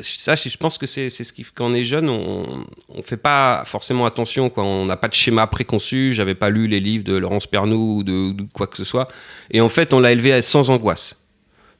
ça, 0.02 0.34
je 0.36 0.56
pense 0.56 0.78
que 0.78 0.86
c'est 0.86 1.10
ce 1.10 1.32
qui, 1.32 1.44
quand 1.54 1.70
on 1.70 1.74
est 1.74 1.84
jeune, 1.84 2.08
on 2.08 2.64
ne 2.96 3.02
fait 3.02 3.16
pas 3.16 3.64
forcément 3.66 4.06
attention. 4.06 4.50
Quoi. 4.50 4.64
On 4.64 4.86
n'a 4.86 4.96
pas 4.96 5.08
de 5.08 5.14
schéma 5.14 5.46
préconçu. 5.46 6.12
J'avais 6.12 6.34
pas 6.34 6.50
lu 6.50 6.66
les 6.66 6.80
livres 6.80 7.04
de 7.04 7.14
Laurence 7.14 7.46
Pernou 7.46 7.98
ou 7.98 8.02
de, 8.02 8.32
de, 8.32 8.44
quoi 8.52 8.66
que 8.66 8.76
ce 8.76 8.84
soit. 8.84 9.08
Et 9.50 9.60
en 9.60 9.68
fait, 9.68 9.92
on 9.92 10.00
l'a 10.00 10.12
élevé 10.12 10.40
sans 10.42 10.70
angoisse. 10.70 11.16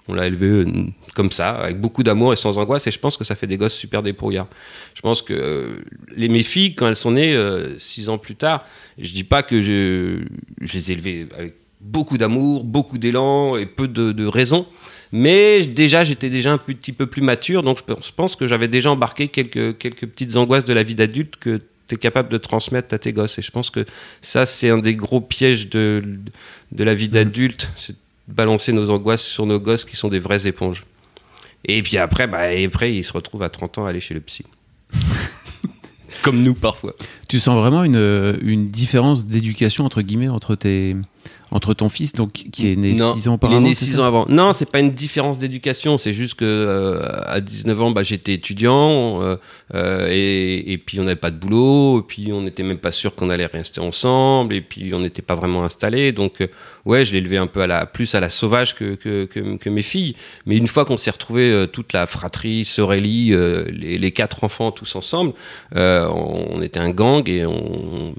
On 0.06 0.14
l'a 0.14 0.26
élevé 0.26 0.46
euh, 0.48 0.66
comme 1.14 1.32
ça, 1.32 1.52
avec 1.52 1.80
beaucoup 1.80 2.02
d'amour 2.02 2.32
et 2.32 2.36
sans 2.36 2.58
angoisse. 2.58 2.86
Et 2.86 2.90
je 2.90 2.98
pense 2.98 3.16
que 3.16 3.24
ça 3.24 3.34
fait 3.34 3.46
des 3.46 3.56
gosses 3.56 3.74
super 3.74 4.02
débrouillards. 4.02 4.48
Je 4.94 5.00
pense 5.00 5.22
que 5.22 5.32
euh, 5.32 5.76
les, 6.14 6.28
mes 6.28 6.42
filles, 6.42 6.74
quand 6.74 6.88
elles 6.88 6.96
sont 6.96 7.12
nées 7.12 7.34
euh, 7.34 7.78
six 7.78 8.08
ans 8.08 8.18
plus 8.18 8.36
tard, 8.36 8.66
je 8.98 9.12
dis 9.12 9.24
pas 9.24 9.42
que 9.42 9.62
je, 9.62 10.24
je 10.60 10.72
les 10.74 10.90
ai 10.90 10.94
élevées 10.94 11.26
avec 11.36 11.54
beaucoup 11.80 12.18
d'amour, 12.18 12.64
beaucoup 12.64 12.98
d'élan 12.98 13.56
et 13.56 13.66
peu 13.66 13.88
de, 13.88 14.12
de 14.12 14.26
raison. 14.26 14.66
Mais 15.12 15.64
déjà, 15.64 16.04
j'étais 16.04 16.28
déjà 16.28 16.52
un 16.52 16.58
petit 16.58 16.92
peu 16.92 17.06
plus 17.06 17.22
mature, 17.22 17.62
donc 17.62 17.78
je 17.86 18.12
pense 18.16 18.36
que 18.36 18.46
j'avais 18.46 18.68
déjà 18.68 18.90
embarqué 18.90 19.28
quelques, 19.28 19.78
quelques 19.78 20.06
petites 20.06 20.36
angoisses 20.36 20.64
de 20.64 20.72
la 20.72 20.82
vie 20.82 20.96
d'adulte 20.96 21.36
que 21.36 21.60
tu 21.86 21.94
es 21.94 21.98
capable 21.98 22.30
de 22.30 22.38
transmettre 22.38 22.92
à 22.94 22.98
tes 22.98 23.12
gosses. 23.12 23.38
Et 23.38 23.42
je 23.42 23.50
pense 23.52 23.70
que 23.70 23.84
ça, 24.22 24.44
c'est 24.44 24.70
un 24.70 24.78
des 24.78 24.96
gros 24.96 25.20
pièges 25.20 25.68
de, 25.68 26.02
de 26.72 26.84
la 26.84 26.94
vie 26.94 27.08
mmh. 27.08 27.12
d'adulte, 27.12 27.70
c'est 27.76 27.94
balancer 28.28 28.72
nos 28.72 28.90
angoisses 28.90 29.22
sur 29.22 29.46
nos 29.46 29.60
gosses 29.60 29.84
qui 29.84 29.96
sont 29.96 30.08
des 30.08 30.20
vraies 30.20 30.46
éponges. 30.46 30.86
Et 31.64 31.82
puis 31.82 31.98
après, 31.98 32.26
bah, 32.26 32.42
après 32.64 32.94
ils 32.94 33.04
se 33.04 33.12
retrouvent 33.12 33.42
à 33.42 33.50
30 33.50 33.78
ans 33.78 33.86
à 33.86 33.90
aller 33.90 34.00
chez 34.00 34.14
le 34.14 34.20
psy. 34.20 34.44
Comme 36.22 36.42
nous 36.42 36.54
parfois. 36.54 36.94
Tu 37.28 37.38
sens 37.38 37.56
vraiment 37.56 37.84
une, 37.84 38.38
une 38.42 38.70
différence 38.70 39.26
d'éducation 39.26 39.84
entre 39.84 40.02
guillemets 40.02 40.28
entre 40.28 40.54
tes, 40.54 40.96
entre 41.54 41.72
ton 41.72 41.88
fils 41.88 42.12
donc 42.12 42.32
qui 42.32 42.72
est 42.72 42.76
né 42.76 42.94
6 42.96 43.28
ans 43.28 43.34
auparavant. 43.34 43.60
Il 43.60 43.64
est 43.64 43.68
né 43.68 43.74
6 43.74 44.00
ans 44.00 44.04
avant. 44.04 44.26
Non, 44.28 44.52
c'est 44.52 44.68
pas 44.68 44.80
une 44.80 44.90
différence 44.90 45.38
d'éducation, 45.38 45.98
c'est 45.98 46.12
juste 46.12 46.34
que 46.34 46.44
euh, 46.44 47.08
à 47.26 47.40
19 47.40 47.80
ans, 47.80 47.90
bah, 47.92 48.02
j'étais 48.02 48.34
étudiant 48.34 49.22
euh, 49.22 49.36
euh, 49.74 50.08
et, 50.10 50.72
et, 50.72 50.78
puis 50.78 50.98
on 50.98 51.04
n'avait 51.04 51.14
pas 51.14 51.30
de 51.30 51.36
boulot, 51.36 52.00
et 52.00 52.02
puis 52.02 52.32
on 52.32 52.42
n'était 52.42 52.64
même 52.64 52.78
pas 52.78 52.90
sûr 52.90 53.14
qu'on 53.14 53.30
allait 53.30 53.46
rester 53.46 53.80
ensemble, 53.80 54.52
et 54.54 54.62
puis 54.62 54.92
on 54.94 54.98
n'était 54.98 55.22
pas 55.22 55.36
vraiment 55.36 55.64
installé. 55.64 56.10
Donc 56.10 56.46
ouais, 56.84 57.04
je 57.04 57.12
l'ai 57.12 57.18
élevé 57.18 57.36
un 57.36 57.46
peu 57.46 57.60
à 57.60 57.68
la 57.68 57.86
plus 57.86 58.14
à 58.16 58.20
la 58.20 58.30
sauvage 58.30 58.74
que, 58.74 58.96
que, 58.96 59.24
que, 59.24 59.70
mes 59.70 59.82
filles. 59.82 60.16
Mais 60.46 60.56
une 60.56 60.66
fois 60.66 60.84
qu'on 60.84 60.96
s'est 60.96 61.10
retrouvé 61.10 61.66
toute 61.72 61.92
la 61.92 62.06
fratrie, 62.06 62.64
Sorelli, 62.64 63.28
les, 63.28 63.98
les, 63.98 64.10
quatre 64.10 64.42
enfants 64.42 64.72
tous 64.72 64.96
ensemble, 64.96 65.34
on, 65.74 66.46
on 66.50 66.62
était 66.62 66.80
un 66.80 66.90
gang 66.90 67.28
et 67.28 67.46
on 67.46 68.14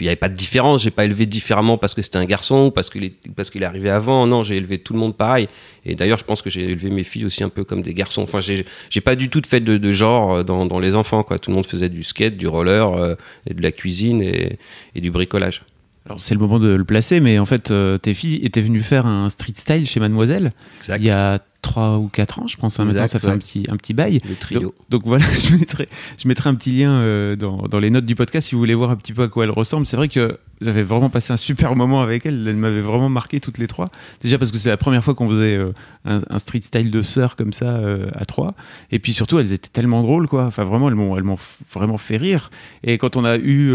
il 0.00 0.02
n'y 0.02 0.08
avait 0.08 0.16
pas 0.16 0.28
de 0.28 0.36
différence. 0.36 0.82
J'ai 0.82 0.90
pas 0.90 1.04
élevé 1.04 1.26
différemment 1.26 1.78
parce 1.78 1.94
que 1.94 2.02
c'était 2.02 2.18
un 2.18 2.24
garçon 2.24 2.66
ou 2.66 2.70
parce 2.70 2.90
qu'il 2.90 3.04
est, 3.04 3.14
parce 3.34 3.50
qu'il 3.50 3.62
est 3.62 3.66
arrivé 3.66 3.90
avant. 3.90 4.26
Non, 4.26 4.42
j'ai 4.42 4.56
élevé 4.56 4.78
tout 4.78 4.92
le 4.92 4.98
monde 4.98 5.16
pareil. 5.16 5.48
Et 5.84 5.94
d'ailleurs, 5.94 6.18
je 6.18 6.24
pense 6.24 6.42
que 6.42 6.50
j'ai 6.50 6.64
élevé 6.64 6.90
mes 6.90 7.04
filles 7.04 7.24
aussi 7.24 7.44
un 7.44 7.48
peu 7.48 7.64
comme 7.64 7.82
des 7.82 7.94
garçons. 7.94 8.22
Enfin, 8.22 8.40
j'ai, 8.40 8.64
j'ai 8.90 9.00
pas 9.00 9.16
du 9.16 9.30
tout 9.30 9.40
de 9.40 9.46
fait 9.46 9.60
de, 9.60 9.92
genre 9.92 10.36
euh, 10.36 10.42
dans, 10.42 10.66
dans, 10.66 10.78
les 10.78 10.94
enfants. 10.94 11.22
Quoi. 11.22 11.38
Tout 11.38 11.50
le 11.50 11.56
monde 11.56 11.66
faisait 11.66 11.88
du 11.88 12.02
skate, 12.02 12.36
du 12.36 12.46
roller, 12.46 12.92
euh, 12.94 13.14
et 13.46 13.54
de 13.54 13.62
la 13.62 13.72
cuisine 13.72 14.22
et, 14.22 14.58
et 14.94 15.00
du 15.00 15.10
bricolage. 15.10 15.62
Alors 16.08 16.22
c'est 16.22 16.32
le 16.32 16.40
moment 16.40 16.58
de 16.58 16.68
le 16.68 16.84
placer, 16.84 17.20
mais 17.20 17.38
en 17.38 17.44
fait, 17.44 17.70
euh, 17.70 17.98
tes 17.98 18.14
filles 18.14 18.40
étaient 18.42 18.62
venues 18.62 18.80
faire 18.80 19.04
un 19.04 19.28
street 19.28 19.52
style 19.56 19.86
chez 19.86 20.00
Mademoiselle 20.00 20.52
il 20.88 21.04
y 21.04 21.10
a 21.10 21.38
3 21.60 21.98
ou 21.98 22.08
4 22.08 22.38
ans, 22.38 22.46
je 22.46 22.56
pense. 22.56 22.80
Hein, 22.80 22.86
maintenant, 22.86 23.06
ça 23.06 23.18
fait 23.18 23.28
un, 23.28 23.36
petit, 23.36 23.66
un 23.68 23.76
petit 23.76 23.92
bail. 23.92 24.20
Le 24.26 24.34
trio. 24.34 24.74
Donc, 24.88 25.02
voilà, 25.04 25.26
je 25.34 25.54
mettrai, 25.54 25.86
je 26.16 26.26
mettrai 26.26 26.48
un 26.48 26.54
petit 26.54 26.72
lien 26.72 26.92
euh, 26.92 27.36
dans, 27.36 27.58
dans, 27.64 27.78
les 27.78 27.90
notes 27.90 28.06
du 28.06 28.14
podcast 28.14 28.48
si 28.48 28.54
vous 28.54 28.58
voulez 28.60 28.74
voir 28.74 28.90
un 28.90 28.96
petit 28.96 29.12
peu 29.12 29.24
à 29.24 29.28
quoi 29.28 29.44
elle 29.44 29.50
ressemble. 29.50 29.84
C'est 29.84 29.96
vrai 29.96 30.08
que 30.08 30.38
j'avais 30.62 30.82
vraiment 30.82 31.10
passé 31.10 31.34
un 31.34 31.36
super 31.36 31.76
moment 31.76 32.00
avec 32.00 32.24
elle. 32.24 32.46
Elle 32.48 32.56
m'avait 32.56 32.80
vraiment 32.80 33.10
marqué 33.10 33.38
toutes 33.38 33.58
les 33.58 33.66
trois. 33.66 33.90
Déjà 34.22 34.38
parce 34.38 34.50
que 34.50 34.56
c'est 34.56 34.70
la 34.70 34.78
première 34.78 35.04
fois 35.04 35.14
qu'on 35.14 35.28
faisait 35.28 35.56
euh, 35.56 35.72
un, 36.06 36.38
street 36.38 36.62
style 36.62 36.90
de 36.90 37.02
sœurs 37.02 37.36
comme 37.36 37.52
ça 37.52 37.78
à 38.14 38.24
trois. 38.24 38.54
Et 38.92 38.98
puis 38.98 39.12
surtout, 39.12 39.38
elles 39.38 39.52
étaient 39.52 39.68
tellement 39.68 40.02
drôles, 40.02 40.26
quoi. 40.26 40.46
Enfin, 40.46 40.64
vraiment, 40.64 40.88
elles 40.88 40.94
m'ont 40.94 41.36
vraiment 41.74 41.98
fait 41.98 42.16
rire. 42.16 42.50
Et 42.82 42.96
quand 42.96 43.16
on 43.16 43.26
a 43.26 43.36
eu 43.36 43.74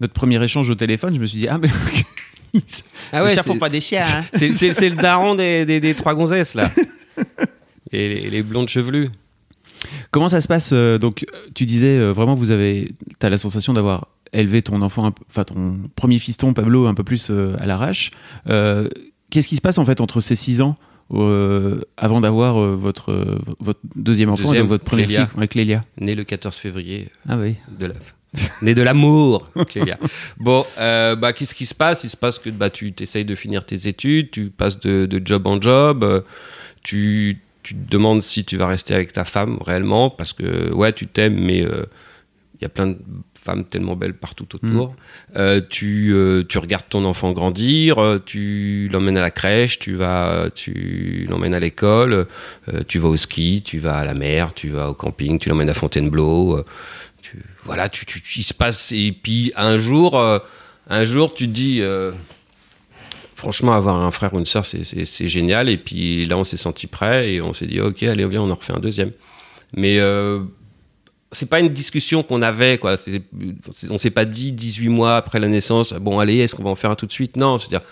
notre 0.00 0.12
premier 0.12 0.42
échange 0.42 0.70
au 0.70 0.74
téléphone, 0.74 1.14
je 1.14 1.20
me 1.20 1.26
suis 1.26 1.38
dit, 1.38 1.48
ah, 1.48 1.58
mais. 1.58 1.68
ah 3.12 3.24
ouais, 3.24 3.36
font 3.36 3.58
pas 3.58 3.68
des 3.68 3.80
chiens. 3.80 4.02
Hein. 4.02 4.24
C'est 4.32 4.90
le 4.90 4.96
daron 4.96 5.34
des, 5.34 5.64
des, 5.64 5.94
trois 5.94 6.14
gonzesses, 6.14 6.54
là. 6.54 6.70
Et 7.92 8.28
les, 8.28 8.42
blondes 8.42 8.68
chevelues. 8.68 9.10
Comment 10.10 10.28
ça 10.28 10.40
se 10.40 10.48
passe 10.48 10.70
euh, 10.72 10.98
Donc, 10.98 11.26
tu 11.54 11.64
disais 11.64 11.96
euh, 11.98 12.12
vraiment, 12.12 12.34
vous 12.34 12.50
avez, 12.50 12.86
as 13.22 13.28
la 13.28 13.38
sensation 13.38 13.72
d'avoir 13.72 14.08
élevé 14.32 14.62
ton 14.62 14.82
enfant, 14.82 15.12
enfin 15.30 15.44
ton 15.44 15.78
premier 15.94 16.18
fiston 16.18 16.54
Pablo 16.54 16.88
un 16.88 16.94
peu 16.94 17.04
plus 17.04 17.28
euh, 17.30 17.54
à 17.60 17.66
l'arrache. 17.66 18.10
Qu'est-ce 19.30 19.48
qui 19.48 19.56
se 19.56 19.60
passe 19.60 19.78
en 19.78 19.84
fait 19.84 20.00
entre 20.00 20.20
ces 20.20 20.34
six 20.36 20.60
ans 20.60 20.74
avant 21.96 22.20
d'avoir 22.20 22.76
votre, 22.76 23.38
votre 23.60 23.80
deuxième 23.94 24.30
enfant 24.30 24.52
et 24.54 24.62
votre 24.62 24.84
première 24.84 25.08
fille 25.08 25.26
avec 25.36 25.54
Lélia 25.54 25.82
Né 26.00 26.14
le 26.14 26.24
14 26.24 26.56
février 26.56 27.10
ah 27.28 27.36
oui. 27.36 27.56
de 27.78 27.86
la 27.86 27.94
Né 28.62 28.74
de 28.74 28.82
l'amour, 28.82 29.48
Bon, 30.38 30.64
euh, 30.78 31.16
bah, 31.16 31.32
qu'est-ce 31.32 31.54
qui 31.54 31.66
se 31.66 31.74
passe? 31.74 32.04
Il 32.04 32.08
se 32.08 32.16
passe 32.16 32.38
que 32.38 32.50
bah, 32.50 32.70
tu 32.70 32.92
essayes 32.98 33.24
de 33.24 33.34
finir 33.34 33.64
tes 33.64 33.88
études, 33.88 34.30
tu 34.30 34.50
passes 34.50 34.80
de, 34.80 35.22
job 35.24 35.46
en 35.46 35.60
job, 35.60 36.04
euh, 36.04 36.20
tu, 36.82 37.38
tu, 37.62 37.74
te 37.74 37.90
demandes 37.90 38.22
si 38.22 38.44
tu 38.44 38.56
vas 38.56 38.66
rester 38.66 38.94
avec 38.94 39.12
ta 39.12 39.24
femme 39.24 39.58
réellement, 39.64 40.10
parce 40.10 40.32
que 40.32 40.72
ouais, 40.72 40.92
tu 40.92 41.06
t'aimes, 41.06 41.38
mais 41.38 41.58
il 41.58 41.66
euh, 41.66 41.84
y 42.60 42.64
a 42.64 42.68
plein 42.68 42.88
de 42.88 42.98
femmes 43.40 43.64
tellement 43.64 43.94
belles 43.94 44.14
partout 44.14 44.46
autour. 44.54 44.96
Mm. 45.34 45.60
tu, 45.68 46.14
tu 46.48 46.58
regardes 46.58 46.88
ton 46.88 47.04
enfant 47.04 47.32
grandir, 47.32 48.20
tu 48.24 48.88
l'emmènes 48.90 49.18
à 49.18 49.22
la 49.22 49.30
crèche, 49.30 49.78
tu 49.78 49.94
vas, 49.94 50.48
tu 50.54 51.26
l'emmènes 51.28 51.52
à 51.52 51.60
l'école, 51.60 52.26
tu 52.88 52.98
vas 52.98 53.08
au 53.08 53.18
ski, 53.18 53.62
tu 53.62 53.78
vas 53.78 53.96
à 53.96 54.04
la 54.04 54.14
mer, 54.14 54.54
tu 54.54 54.70
vas 54.70 54.88
au 54.88 54.94
camping, 54.94 55.38
tu 55.38 55.50
l'emmènes 55.50 55.68
à 55.68 55.74
Fontainebleau 55.74 56.64
voilà, 57.64 57.88
tu, 57.88 58.04
tu, 58.06 58.22
il 58.36 58.42
se 58.42 58.54
passe. 58.54 58.92
Et 58.92 59.12
puis 59.12 59.52
un 59.56 59.78
jour, 59.78 60.18
euh, 60.18 60.38
un 60.88 61.04
jour, 61.04 61.34
tu 61.34 61.46
te 61.46 61.52
dis, 61.52 61.80
euh, 61.80 62.12
franchement, 63.34 63.72
avoir 63.72 63.96
un 63.96 64.10
frère 64.10 64.34
ou 64.34 64.38
une 64.38 64.46
soeur, 64.46 64.64
c'est 64.66 65.28
génial. 65.28 65.68
Et 65.68 65.78
puis 65.78 66.26
là, 66.26 66.36
on 66.36 66.44
s'est 66.44 66.56
senti 66.56 66.86
prêt 66.86 67.32
et 67.32 67.42
on 67.42 67.54
s'est 67.54 67.66
dit, 67.66 67.80
ok, 67.80 68.02
allez, 68.04 68.26
viens, 68.26 68.42
on 68.42 68.50
en 68.50 68.54
refait 68.54 68.74
un 68.74 68.80
deuxième. 68.80 69.12
Mais 69.76 69.98
euh, 69.98 70.40
c'est 71.32 71.48
pas 71.48 71.60
une 71.60 71.70
discussion 71.70 72.22
qu'on 72.22 72.42
avait, 72.42 72.78
quoi. 72.78 72.96
On 73.88 73.98
s'est 73.98 74.10
pas 74.10 74.24
dit 74.24 74.52
18 74.52 74.88
mois 74.88 75.16
après 75.16 75.40
la 75.40 75.48
naissance, 75.48 75.92
bon, 75.94 76.18
allez, 76.18 76.38
est-ce 76.38 76.54
qu'on 76.54 76.62
va 76.64 76.70
en 76.70 76.76
faire 76.76 76.90
un 76.90 76.96
tout 76.96 77.06
de 77.06 77.12
suite? 77.12 77.36
Non, 77.36 77.58
c'est-à-dire, 77.58 77.82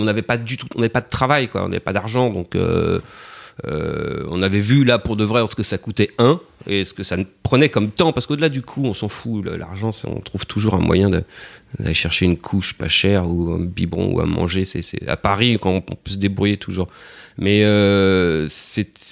on 0.00 0.04
n'avait 0.04 0.22
pas 0.22 0.36
du 0.36 0.56
tout, 0.56 0.66
on 0.76 0.78
n'avait 0.78 0.88
pas 0.88 1.00
de 1.00 1.08
travail, 1.08 1.48
quoi. 1.48 1.64
On 1.64 1.68
n'avait 1.68 1.80
pas 1.80 1.92
d'argent, 1.92 2.30
donc. 2.30 2.56
Euh, 3.64 4.24
on 4.28 4.42
avait 4.42 4.60
vu 4.60 4.84
là 4.84 4.98
pour 4.98 5.16
de 5.16 5.24
vrai 5.24 5.42
ce 5.48 5.54
que 5.54 5.62
ça 5.62 5.78
coûtait 5.78 6.10
un 6.18 6.40
et 6.66 6.84
ce 6.84 6.92
que 6.92 7.02
ça 7.02 7.16
prenait 7.42 7.68
comme 7.68 7.90
temps, 7.90 8.12
parce 8.12 8.26
qu'au-delà 8.26 8.48
du 8.48 8.62
coût, 8.62 8.84
on 8.84 8.94
s'en 8.94 9.08
fout. 9.08 9.44
L'argent, 9.46 9.90
on 10.06 10.20
trouve 10.20 10.46
toujours 10.46 10.74
un 10.74 10.80
moyen 10.80 11.08
d'aller 11.10 11.94
chercher 11.94 12.26
une 12.26 12.36
couche 12.36 12.74
pas 12.74 12.88
chère 12.88 13.28
ou 13.28 13.52
un 13.52 13.60
biberon 13.60 14.12
ou 14.14 14.20
à 14.20 14.26
manger. 14.26 14.64
C'est 14.64 15.08
à 15.08 15.16
Paris 15.16 15.58
quand 15.60 15.70
on 15.70 15.80
peut 15.80 16.10
se 16.10 16.16
débrouiller 16.16 16.56
toujours. 16.58 16.88
Mais 17.38 17.62
euh, 17.64 18.48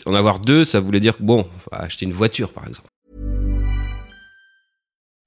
en 0.06 0.14
avoir 0.14 0.40
deux, 0.40 0.64
ça 0.64 0.80
voulait 0.80 1.00
dire 1.00 1.16
que 1.16 1.22
bon, 1.22 1.46
acheter 1.72 2.06
une 2.06 2.12
voiture 2.12 2.52
par 2.52 2.66
exemple. 2.66 2.88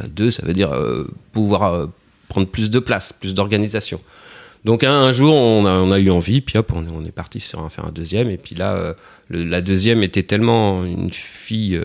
Bah, 0.00 0.08
deux, 0.10 0.30
ça 0.30 0.44
veut 0.44 0.54
dire 0.54 0.72
euh, 0.72 1.06
pouvoir 1.32 1.64
euh, 1.64 1.86
prendre 2.28 2.46
plus 2.46 2.70
de 2.70 2.78
place, 2.78 3.12
plus 3.12 3.34
d'organisation. 3.34 4.00
Donc 4.64 4.84
un, 4.84 5.10
jour, 5.10 5.34
on 5.34 5.90
a, 5.90 5.98
eu 5.98 6.10
envie, 6.10 6.42
puis 6.42 6.58
hop, 6.58 6.72
on, 6.74 7.04
est 7.04 7.12
parti 7.12 7.40
sur 7.40 7.60
un, 7.60 7.70
faire 7.70 7.86
un 7.86 7.92
deuxième. 7.92 8.28
Et 8.28 8.36
puis 8.36 8.54
là, 8.54 8.74
euh, 8.74 8.94
la 9.30 9.62
deuxième 9.62 10.02
était 10.02 10.22
tellement 10.22 10.84
une 10.84 11.10
fille 11.10 11.80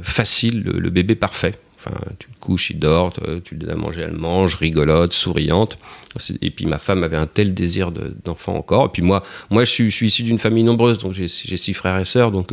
facile, 0.00 0.62
le, 0.62 0.90
bébé 0.90 1.16
parfait. 1.16 1.54
Enfin, 1.78 1.96
tu 2.20 2.28
le 2.32 2.38
couches, 2.38 2.70
il 2.70 2.78
dort, 2.78 3.14
tu 3.44 3.56
lui 3.56 3.66
donnes 3.66 3.70
à 3.70 3.76
manger, 3.76 4.02
elle 4.02 4.16
mange, 4.16 4.54
rigolote, 4.54 5.12
souriante. 5.12 5.76
Et 6.40 6.50
puis 6.50 6.66
ma 6.66 6.78
femme 6.78 7.02
avait 7.02 7.16
un 7.16 7.26
tel 7.26 7.52
désir 7.52 7.90
d'enfant 7.90 8.54
encore. 8.54 8.86
Et 8.86 8.90
puis 8.90 9.02
moi, 9.02 9.24
moi 9.50 9.64
je 9.64 9.70
suis, 9.70 9.90
je 9.90 9.96
suis 9.96 10.06
issu 10.06 10.22
d'une 10.22 10.38
famille 10.38 10.62
nombreuse, 10.62 10.98
donc 10.98 11.14
j'ai 11.14 11.26
six 11.26 11.74
frères 11.74 11.98
et 11.98 12.04
sœurs, 12.04 12.30
donc 12.30 12.52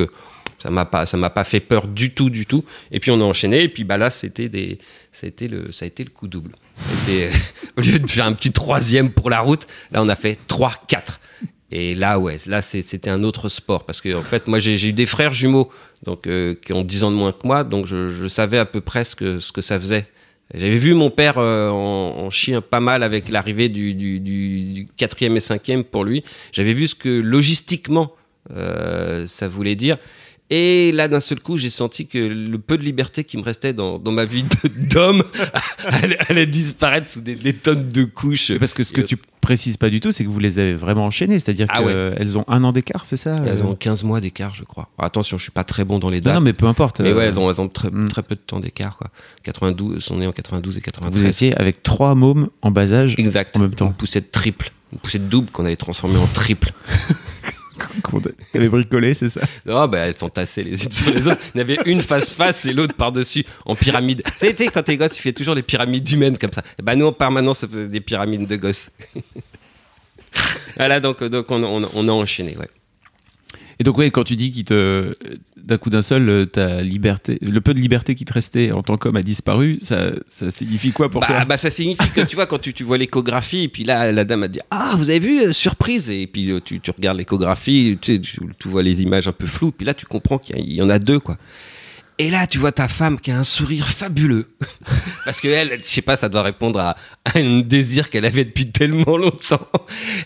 ça 0.61 0.69
m'a 0.69 0.85
pas, 0.85 1.05
ça 1.05 1.17
m'a 1.17 1.29
pas 1.29 1.43
fait 1.43 1.59
peur 1.59 1.87
du 1.87 2.13
tout, 2.13 2.29
du 2.29 2.45
tout. 2.45 2.63
Et 2.91 2.99
puis 2.99 3.09
on 3.09 3.19
a 3.19 3.23
enchaîné. 3.23 3.63
Et 3.63 3.69
puis 3.69 3.83
bah 3.83 3.97
là, 3.97 4.09
c'était 4.09 4.49
des, 4.49 4.77
ça 5.11 5.25
a 5.25 5.27
été 5.27 5.47
le, 5.47 5.71
ça 5.71 5.85
a 5.85 5.87
été 5.87 6.03
le 6.03 6.11
coup 6.11 6.27
double. 6.27 6.51
au 7.77 7.81
lieu 7.81 7.99
de 7.99 8.09
faire 8.09 8.25
un 8.25 8.33
petit 8.33 8.51
troisième 8.51 9.11
pour 9.11 9.29
la 9.29 9.39
route, 9.39 9.67
là 9.91 10.03
on 10.03 10.09
a 10.09 10.15
fait 10.15 10.37
trois, 10.47 10.73
quatre. 10.87 11.19
Et 11.73 11.95
là, 11.95 12.19
ouais, 12.19 12.37
là, 12.47 12.61
c'était 12.61 13.09
un 13.09 13.23
autre 13.23 13.47
sport. 13.47 13.85
Parce 13.85 14.01
que, 14.01 14.13
en 14.13 14.23
fait, 14.23 14.47
moi, 14.47 14.59
j'ai 14.59 14.89
eu 14.89 14.91
des 14.91 15.05
frères 15.05 15.31
jumeaux 15.31 15.71
donc, 16.03 16.27
euh, 16.27 16.53
qui 16.53 16.73
ont 16.73 16.83
10 16.83 17.05
ans 17.05 17.11
de 17.11 17.15
moins 17.15 17.31
que 17.31 17.47
moi. 17.47 17.63
Donc, 17.63 17.85
je, 17.85 18.27
savais 18.27 18.57
à 18.57 18.65
peu 18.65 18.81
près 18.81 19.05
ce 19.05 19.15
que, 19.15 19.39
ça 19.39 19.79
faisait. 19.79 20.05
J'avais 20.53 20.75
vu 20.75 20.93
mon 20.93 21.09
père 21.09 21.37
euh, 21.37 21.69
en, 21.69 22.25
en 22.25 22.29
chier 22.29 22.59
pas 22.59 22.81
mal 22.81 23.03
avec 23.03 23.29
l'arrivée 23.29 23.69
du 23.69 24.89
quatrième 24.97 25.37
et 25.37 25.39
cinquième 25.39 25.85
pour 25.85 26.03
lui. 26.03 26.25
J'avais 26.51 26.73
vu 26.73 26.87
ce 26.87 26.95
que 26.95 27.07
logistiquement 27.07 28.11
euh, 28.49 29.27
ça 29.27 29.47
voulait 29.47 29.75
dire. 29.75 29.97
Et 30.53 30.91
là, 30.91 31.07
d'un 31.07 31.21
seul 31.21 31.39
coup, 31.39 31.55
j'ai 31.55 31.69
senti 31.69 32.07
que 32.07 32.17
le 32.17 32.59
peu 32.59 32.77
de 32.77 32.83
liberté 32.83 33.23
qui 33.23 33.37
me 33.37 33.41
restait 33.41 33.71
dans, 33.71 33.97
dans 33.97 34.11
ma 34.11 34.25
vie 34.25 34.43
d'homme 34.91 35.23
allait, 35.85 36.17
allait 36.27 36.45
disparaître 36.45 37.07
sous 37.07 37.21
des, 37.21 37.35
des 37.35 37.53
tonnes 37.53 37.87
de 37.87 38.03
couches. 38.03 38.51
Parce 38.59 38.73
que 38.73 38.83
ce 38.83 38.91
que 38.91 38.99
tu 38.99 39.15
précises 39.39 39.77
pas 39.77 39.89
du 39.89 40.01
tout, 40.01 40.11
c'est 40.11 40.25
que 40.25 40.29
vous 40.29 40.39
les 40.39 40.59
avez 40.59 40.73
vraiment 40.73 41.05
enchaînées, 41.05 41.39
c'est-à-dire 41.39 41.67
Ah 41.69 41.81
qu'elles 41.81 42.37
ont 42.37 42.43
un 42.49 42.65
an 42.65 42.73
d'écart, 42.73 43.05
c'est 43.05 43.15
ça 43.15 43.41
Elles 43.45 43.59
euh 43.59 43.63
ont 43.63 43.75
15 43.75 44.03
mois 44.03 44.19
d'écart, 44.19 44.53
je 44.53 44.63
crois. 44.65 44.89
Attention, 44.97 45.37
je 45.37 45.43
suis 45.43 45.51
pas 45.51 45.63
très 45.63 45.85
bon 45.85 45.99
dans 45.99 46.09
les 46.09 46.19
dates. 46.19 46.35
non, 46.35 46.41
mais 46.41 46.53
peu 46.53 46.67
importe. 46.67 46.99
Mais 46.99 47.11
euh, 47.11 47.15
ouais, 47.15 47.25
elles 47.27 47.39
ont, 47.39 47.49
elles 47.49 47.61
ont 47.61 47.69
très, 47.69 47.89
mm. 47.89 48.09
très 48.09 48.21
peu 48.21 48.35
de 48.35 48.41
temps 48.41 48.59
d'écart, 48.59 48.97
quoi. 48.97 49.07
92, 49.43 50.03
sont 50.03 50.17
nés 50.17 50.27
en 50.27 50.33
92 50.33 50.77
et 50.77 50.81
93. 50.81 51.21
Vous 51.21 51.27
étiez 51.29 51.55
avec 51.57 51.81
trois 51.81 52.13
mômes 52.13 52.49
en 52.61 52.71
bas 52.71 52.91
âge. 52.91 53.15
exact. 53.17 53.55
en 53.55 53.61
même 53.61 53.73
temps. 53.73 53.87
Une 53.87 53.93
poussette 53.93 54.31
triple. 54.31 54.71
Une 54.91 54.99
poussette 54.99 55.29
double 55.29 55.49
qu'on 55.49 55.65
avait 55.65 55.77
transformée 55.77 56.17
en 56.17 56.27
triple. 56.27 56.73
Qu'on 58.03 58.19
avait 58.55 58.69
bricolé, 58.69 59.13
c'est 59.13 59.29
ça? 59.29 59.41
Non, 59.65 59.87
bah, 59.87 59.99
elles 59.99 60.15
sont 60.15 60.29
tassées 60.29 60.63
les 60.63 60.83
unes 60.83 60.91
sur 60.91 61.13
les 61.13 61.27
autres. 61.27 61.41
Il 61.55 61.57
y 61.59 61.61
avait 61.61 61.77
une 61.85 62.01
face-face 62.01 62.65
et 62.65 62.73
l'autre 62.73 62.93
par-dessus 62.95 63.45
en 63.65 63.75
pyramide. 63.75 64.23
Tu 64.39 64.47
sais, 64.55 64.67
quand 64.67 64.83
t'es 64.83 64.97
gosse, 64.97 65.13
tu 65.13 65.21
fais 65.21 65.31
toujours 65.33 65.55
les 65.55 65.63
pyramides 65.63 66.09
humaines 66.11 66.37
comme 66.37 66.51
ça. 66.53 66.61
Et 66.79 66.81
bah, 66.81 66.95
nous, 66.95 67.05
en 67.07 67.13
permanence, 67.13 67.63
on 67.63 67.67
faisait 67.67 67.87
des 67.87 68.01
pyramides 68.01 68.47
de 68.47 68.55
gosses. 68.55 68.89
voilà, 70.77 70.99
donc, 70.99 71.23
donc 71.23 71.49
on, 71.51 71.63
on- 71.63 71.89
on 71.93 72.07
a 72.07 72.11
enchaîné, 72.11 72.55
ouais. 72.57 72.69
Et 73.81 73.83
donc, 73.83 73.97
ouais, 73.97 74.11
quand 74.11 74.23
tu 74.23 74.35
dis 74.35 74.51
qu'il 74.51 74.63
te, 74.63 75.11
d'un 75.57 75.79
coup 75.79 75.89
d'un 75.89 76.03
seul, 76.03 76.29
euh, 76.29 76.45
ta 76.45 76.83
liberté, 76.83 77.39
le 77.41 77.61
peu 77.61 77.73
de 77.73 77.79
liberté 77.79 78.13
qui 78.13 78.25
te 78.25 78.31
restait 78.33 78.71
en 78.71 78.83
tant 78.83 78.95
qu'homme 78.95 79.15
a 79.15 79.23
disparu, 79.23 79.79
ça, 79.81 80.11
ça 80.29 80.51
signifie 80.51 80.91
quoi 80.91 81.09
pour 81.09 81.21
Bah, 81.21 81.25
toi? 81.27 81.45
bah, 81.45 81.57
ça 81.57 81.71
signifie 81.71 82.07
que 82.13 82.21
tu 82.21 82.35
vois, 82.35 82.45
quand 82.45 82.59
tu, 82.59 82.73
tu 82.75 82.83
vois 82.83 82.99
l'échographie, 82.99 83.63
et 83.63 83.67
puis 83.69 83.83
là, 83.83 84.11
la 84.11 84.23
dame 84.23 84.43
a 84.43 84.47
dit 84.47 84.59
Ah, 84.69 84.93
vous 84.99 85.09
avez 85.09 85.17
vu, 85.17 85.41
euh, 85.41 85.51
surprise 85.51 86.11
Et 86.11 86.27
puis 86.27 86.51
euh, 86.51 86.59
tu, 86.63 86.79
tu 86.79 86.91
regardes 86.91 87.17
l'échographie, 87.17 87.97
tu, 87.99 88.13
sais, 88.17 88.21
tu, 88.21 88.39
tu 88.59 88.67
vois 88.69 88.83
les 88.83 89.01
images 89.01 89.27
un 89.27 89.31
peu 89.31 89.47
floues, 89.47 89.71
puis 89.71 89.83
là, 89.87 89.95
tu 89.95 90.05
comprends 90.05 90.37
qu'il 90.37 90.71
y 90.71 90.79
en 90.83 90.89
a 90.91 90.99
deux, 90.99 91.19
quoi. 91.19 91.37
Et 92.21 92.29
là, 92.29 92.45
tu 92.45 92.59
vois 92.59 92.71
ta 92.71 92.87
femme 92.87 93.19
qui 93.19 93.31
a 93.31 93.37
un 93.39 93.43
sourire 93.43 93.89
fabuleux. 93.89 94.45
Parce 95.25 95.41
que 95.41 95.47
elle, 95.47 95.79
je 95.81 95.87
sais 95.87 96.03
pas, 96.03 96.15
ça 96.15 96.29
doit 96.29 96.43
répondre 96.43 96.79
à, 96.79 96.95
à 97.25 97.39
un 97.39 97.61
désir 97.61 98.11
qu'elle 98.11 98.25
avait 98.25 98.45
depuis 98.45 98.69
tellement 98.69 99.17
longtemps. 99.17 99.67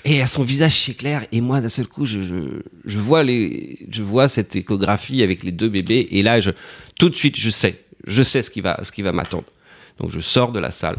Et 0.03 0.21
à 0.21 0.27
son 0.27 0.43
visage 0.43 0.73
s'éclaire. 0.77 1.25
Et 1.31 1.39
moi, 1.39 1.61
d'un 1.61 1.69
seul 1.69 1.87
coup, 1.87 2.05
je, 2.05 2.21
je, 2.21 2.35
je 2.83 2.97
vois 2.97 3.23
les, 3.23 3.87
je 3.89 4.01
vois 4.01 4.27
cette 4.27 4.57
échographie 4.57 5.23
avec 5.23 5.41
les 5.43 5.53
deux 5.53 5.69
bébés. 5.69 6.05
Et 6.11 6.21
là, 6.21 6.41
je, 6.41 6.51
tout 6.99 7.09
de 7.09 7.15
suite, 7.15 7.39
je 7.39 7.49
sais, 7.49 7.85
je 8.05 8.23
sais 8.23 8.43
ce 8.43 8.49
qui 8.49 8.59
va, 8.59 8.77
ce 8.83 8.91
qui 8.91 9.01
va 9.01 9.13
m'attendre. 9.13 9.45
Donc, 9.97 10.11
je 10.11 10.19
sors 10.19 10.51
de 10.51 10.59
la 10.59 10.71
salle 10.71 10.97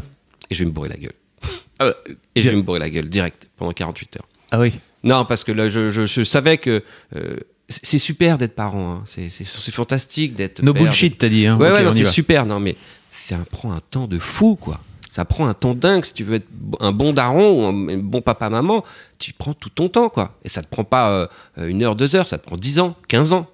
et 0.49 0.55
je 0.55 0.63
vais 0.63 0.65
me 0.65 0.71
bourrer 0.71 0.89
la 0.89 0.97
gueule. 0.97 1.93
Et 2.33 2.41
je 2.41 2.49
vais 2.49 2.55
me 2.55 2.63
bourrer 2.63 2.79
la 2.79 2.89
gueule 2.89 3.07
direct 3.07 3.51
pendant 3.55 3.71
48 3.71 4.15
heures. 4.15 4.27
Ah 4.49 4.59
oui. 4.59 4.73
Non, 5.03 5.25
parce 5.25 5.43
que 5.43 5.51
là, 5.51 5.69
je, 5.69 5.91
je, 5.91 6.07
je 6.07 6.23
savais 6.23 6.57
que 6.57 6.83
euh, 7.15 7.37
c'est 7.69 7.97
super 7.97 8.37
d'être 8.37 8.55
parent. 8.55 9.01
hein. 9.03 9.03
C'est 9.07 9.71
fantastique 9.71 10.33
d'être. 10.35 10.61
No 10.61 10.73
père, 10.73 10.83
bullshit, 10.83 11.17
t'as 11.17 11.29
dit. 11.29 11.47
Hein 11.47 11.57
Ouais, 11.57 11.71
ouais, 11.71 11.91
c'est 11.93 12.05
super. 12.05 12.45
Non, 12.45 12.59
mais 12.59 12.75
ça 13.09 13.37
prend 13.51 13.71
un 13.73 13.79
temps 13.79 14.07
de 14.07 14.19
fou, 14.19 14.55
quoi. 14.55 14.79
Ça 15.11 15.25
prend 15.25 15.47
un 15.47 15.53
temps 15.53 15.73
dingue. 15.73 16.05
Si 16.05 16.13
tu 16.13 16.23
veux 16.23 16.35
être 16.35 16.47
un 16.79 16.91
bon 16.91 17.11
daron 17.11 17.63
ou 17.63 17.65
un 17.91 17.97
bon 17.97 18.21
papa-maman, 18.21 18.83
tu 19.19 19.33
prends 19.33 19.53
tout 19.53 19.69
ton 19.69 19.89
temps, 19.89 20.09
quoi. 20.09 20.37
Et 20.43 20.49
ça 20.49 20.61
te 20.61 20.67
prend 20.67 20.83
pas 20.83 21.09
euh, 21.09 21.27
une 21.67 21.81
heure, 21.83 21.95
deux 21.95 22.15
heures, 22.15 22.27
ça 22.27 22.37
te 22.37 22.45
prend 22.45 22.55
10 22.55 22.79
ans, 22.79 22.95
15 23.07 23.33
ans. 23.33 23.47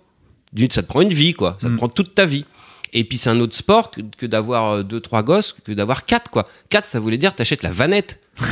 Ça 0.70 0.82
te 0.84 0.88
prend 0.88 1.01
une 1.01 1.13
vie, 1.13 1.34
quoi. 1.34 1.58
Ça 1.62 1.67
te 1.67 1.74
Mm. 1.74 1.77
prend 1.77 1.88
toute 1.89 2.13
ta 2.13 2.25
vie. 2.25 2.46
Et 2.91 3.03
puis 3.05 3.17
c'est 3.17 3.29
un 3.32 3.39
autre 3.39 3.55
sport 3.55 3.89
que, 3.89 4.01
que 4.17 4.25
d'avoir 4.27 4.70
euh, 4.72 4.84
deux, 4.84 5.00
trois 5.00 5.24
gosses, 5.24 5.55
que 5.65 5.72
d'avoir 5.72 6.05
quatre, 6.05 6.29
quoi. 6.29 6.48
Quatre, 6.70 6.86
ça 6.86 7.00
voulait 7.00 7.17
dire 7.17 7.34
t'achètes 7.34 7.63
la 7.63 7.72
vanette. 7.72 8.20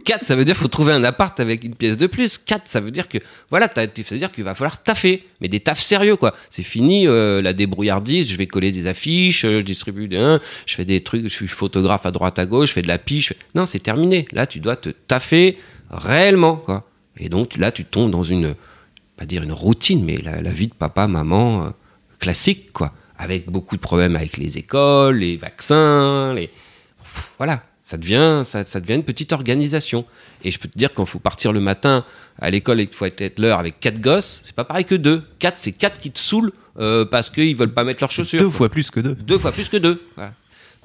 4, 0.00 0.24
ça 0.24 0.36
veut 0.36 0.44
dire 0.44 0.56
faut 0.56 0.68
trouver 0.68 0.92
un 0.92 1.04
appart 1.04 1.38
avec 1.40 1.64
une 1.64 1.74
pièce 1.74 1.96
de 1.96 2.06
plus. 2.06 2.38
4, 2.38 2.62
ça 2.66 2.80
veut 2.80 2.90
dire 2.90 3.08
que 3.08 3.18
voilà, 3.50 3.68
ça 3.72 3.86
veut 3.86 4.18
dire 4.18 4.32
qu'il 4.32 4.44
va 4.44 4.54
falloir 4.54 4.82
taffer, 4.82 5.24
mais 5.40 5.48
des 5.48 5.60
tafs 5.60 5.80
sérieux 5.80 6.16
quoi. 6.16 6.34
C'est 6.50 6.62
fini 6.62 7.06
euh, 7.06 7.40
la 7.42 7.52
débrouillardise. 7.52 8.30
Je 8.30 8.36
vais 8.36 8.46
coller 8.46 8.72
des 8.72 8.86
affiches, 8.86 9.44
euh, 9.44 9.60
je 9.60 9.64
distribue 9.64 10.08
des, 10.08 10.18
hein, 10.18 10.40
je 10.66 10.74
fais 10.74 10.84
des 10.84 11.02
trucs, 11.02 11.24
je 11.24 11.28
suis 11.28 11.48
photographe 11.48 12.06
à 12.06 12.10
droite 12.10 12.38
à 12.38 12.46
gauche, 12.46 12.70
je 12.70 12.74
fais 12.74 12.82
de 12.82 12.88
la 12.88 12.98
piche. 12.98 13.32
Non, 13.54 13.66
c'est 13.66 13.80
terminé. 13.80 14.26
Là, 14.32 14.46
tu 14.46 14.60
dois 14.60 14.76
te 14.76 14.90
taffer 14.90 15.58
réellement 15.90 16.56
quoi. 16.56 16.88
Et 17.18 17.28
donc 17.28 17.56
là, 17.56 17.72
tu 17.72 17.84
tombes 17.84 18.10
dans 18.10 18.22
une, 18.22 18.54
pas 19.16 19.26
dire 19.26 19.42
une 19.42 19.52
routine, 19.52 20.04
mais 20.04 20.16
la, 20.18 20.52
vie 20.52 20.68
de 20.68 20.74
papa, 20.74 21.06
maman 21.06 21.66
euh, 21.66 21.70
classique 22.18 22.72
quoi, 22.72 22.92
avec 23.18 23.50
beaucoup 23.50 23.76
de 23.76 23.80
problèmes 23.80 24.16
avec 24.16 24.36
les 24.36 24.58
écoles, 24.58 25.18
les 25.18 25.36
vaccins, 25.36 26.34
les 26.34 26.50
voilà, 27.38 27.62
ça 27.90 27.96
devient, 27.96 28.42
ça, 28.44 28.62
ça 28.62 28.78
devient 28.78 28.94
une 28.94 29.02
petite 29.02 29.32
organisation. 29.32 30.04
Et 30.44 30.52
je 30.52 30.60
peux 30.60 30.68
te 30.68 30.78
dire 30.78 30.94
quand 30.94 31.04
faut 31.06 31.18
partir 31.18 31.52
le 31.52 31.58
matin 31.58 32.04
à 32.40 32.48
l'école 32.48 32.80
et 32.80 32.86
qu'il 32.86 32.94
faut 32.94 33.06
être 33.06 33.38
l'heure 33.40 33.58
avec 33.58 33.80
quatre 33.80 34.00
gosses, 34.00 34.42
c'est 34.44 34.54
pas 34.54 34.64
pareil 34.64 34.84
que 34.84 34.94
deux. 34.94 35.24
Quatre, 35.40 35.58
c'est 35.58 35.72
quatre 35.72 35.98
qui 35.98 36.12
te 36.12 36.20
saoulent 36.20 36.52
euh, 36.78 37.04
parce 37.04 37.30
qu'ils 37.30 37.56
veulent 37.56 37.74
pas 37.74 37.82
mettre 37.82 38.00
leurs 38.00 38.12
chaussures. 38.12 38.38
Deux 38.38 38.46
quoi. 38.46 38.56
fois 38.56 38.68
plus 38.68 38.92
que 38.92 39.00
deux. 39.00 39.14
Deux 39.16 39.38
fois 39.38 39.50
plus 39.50 39.68
que 39.68 39.76
deux. 39.76 40.00
Voilà. 40.14 40.32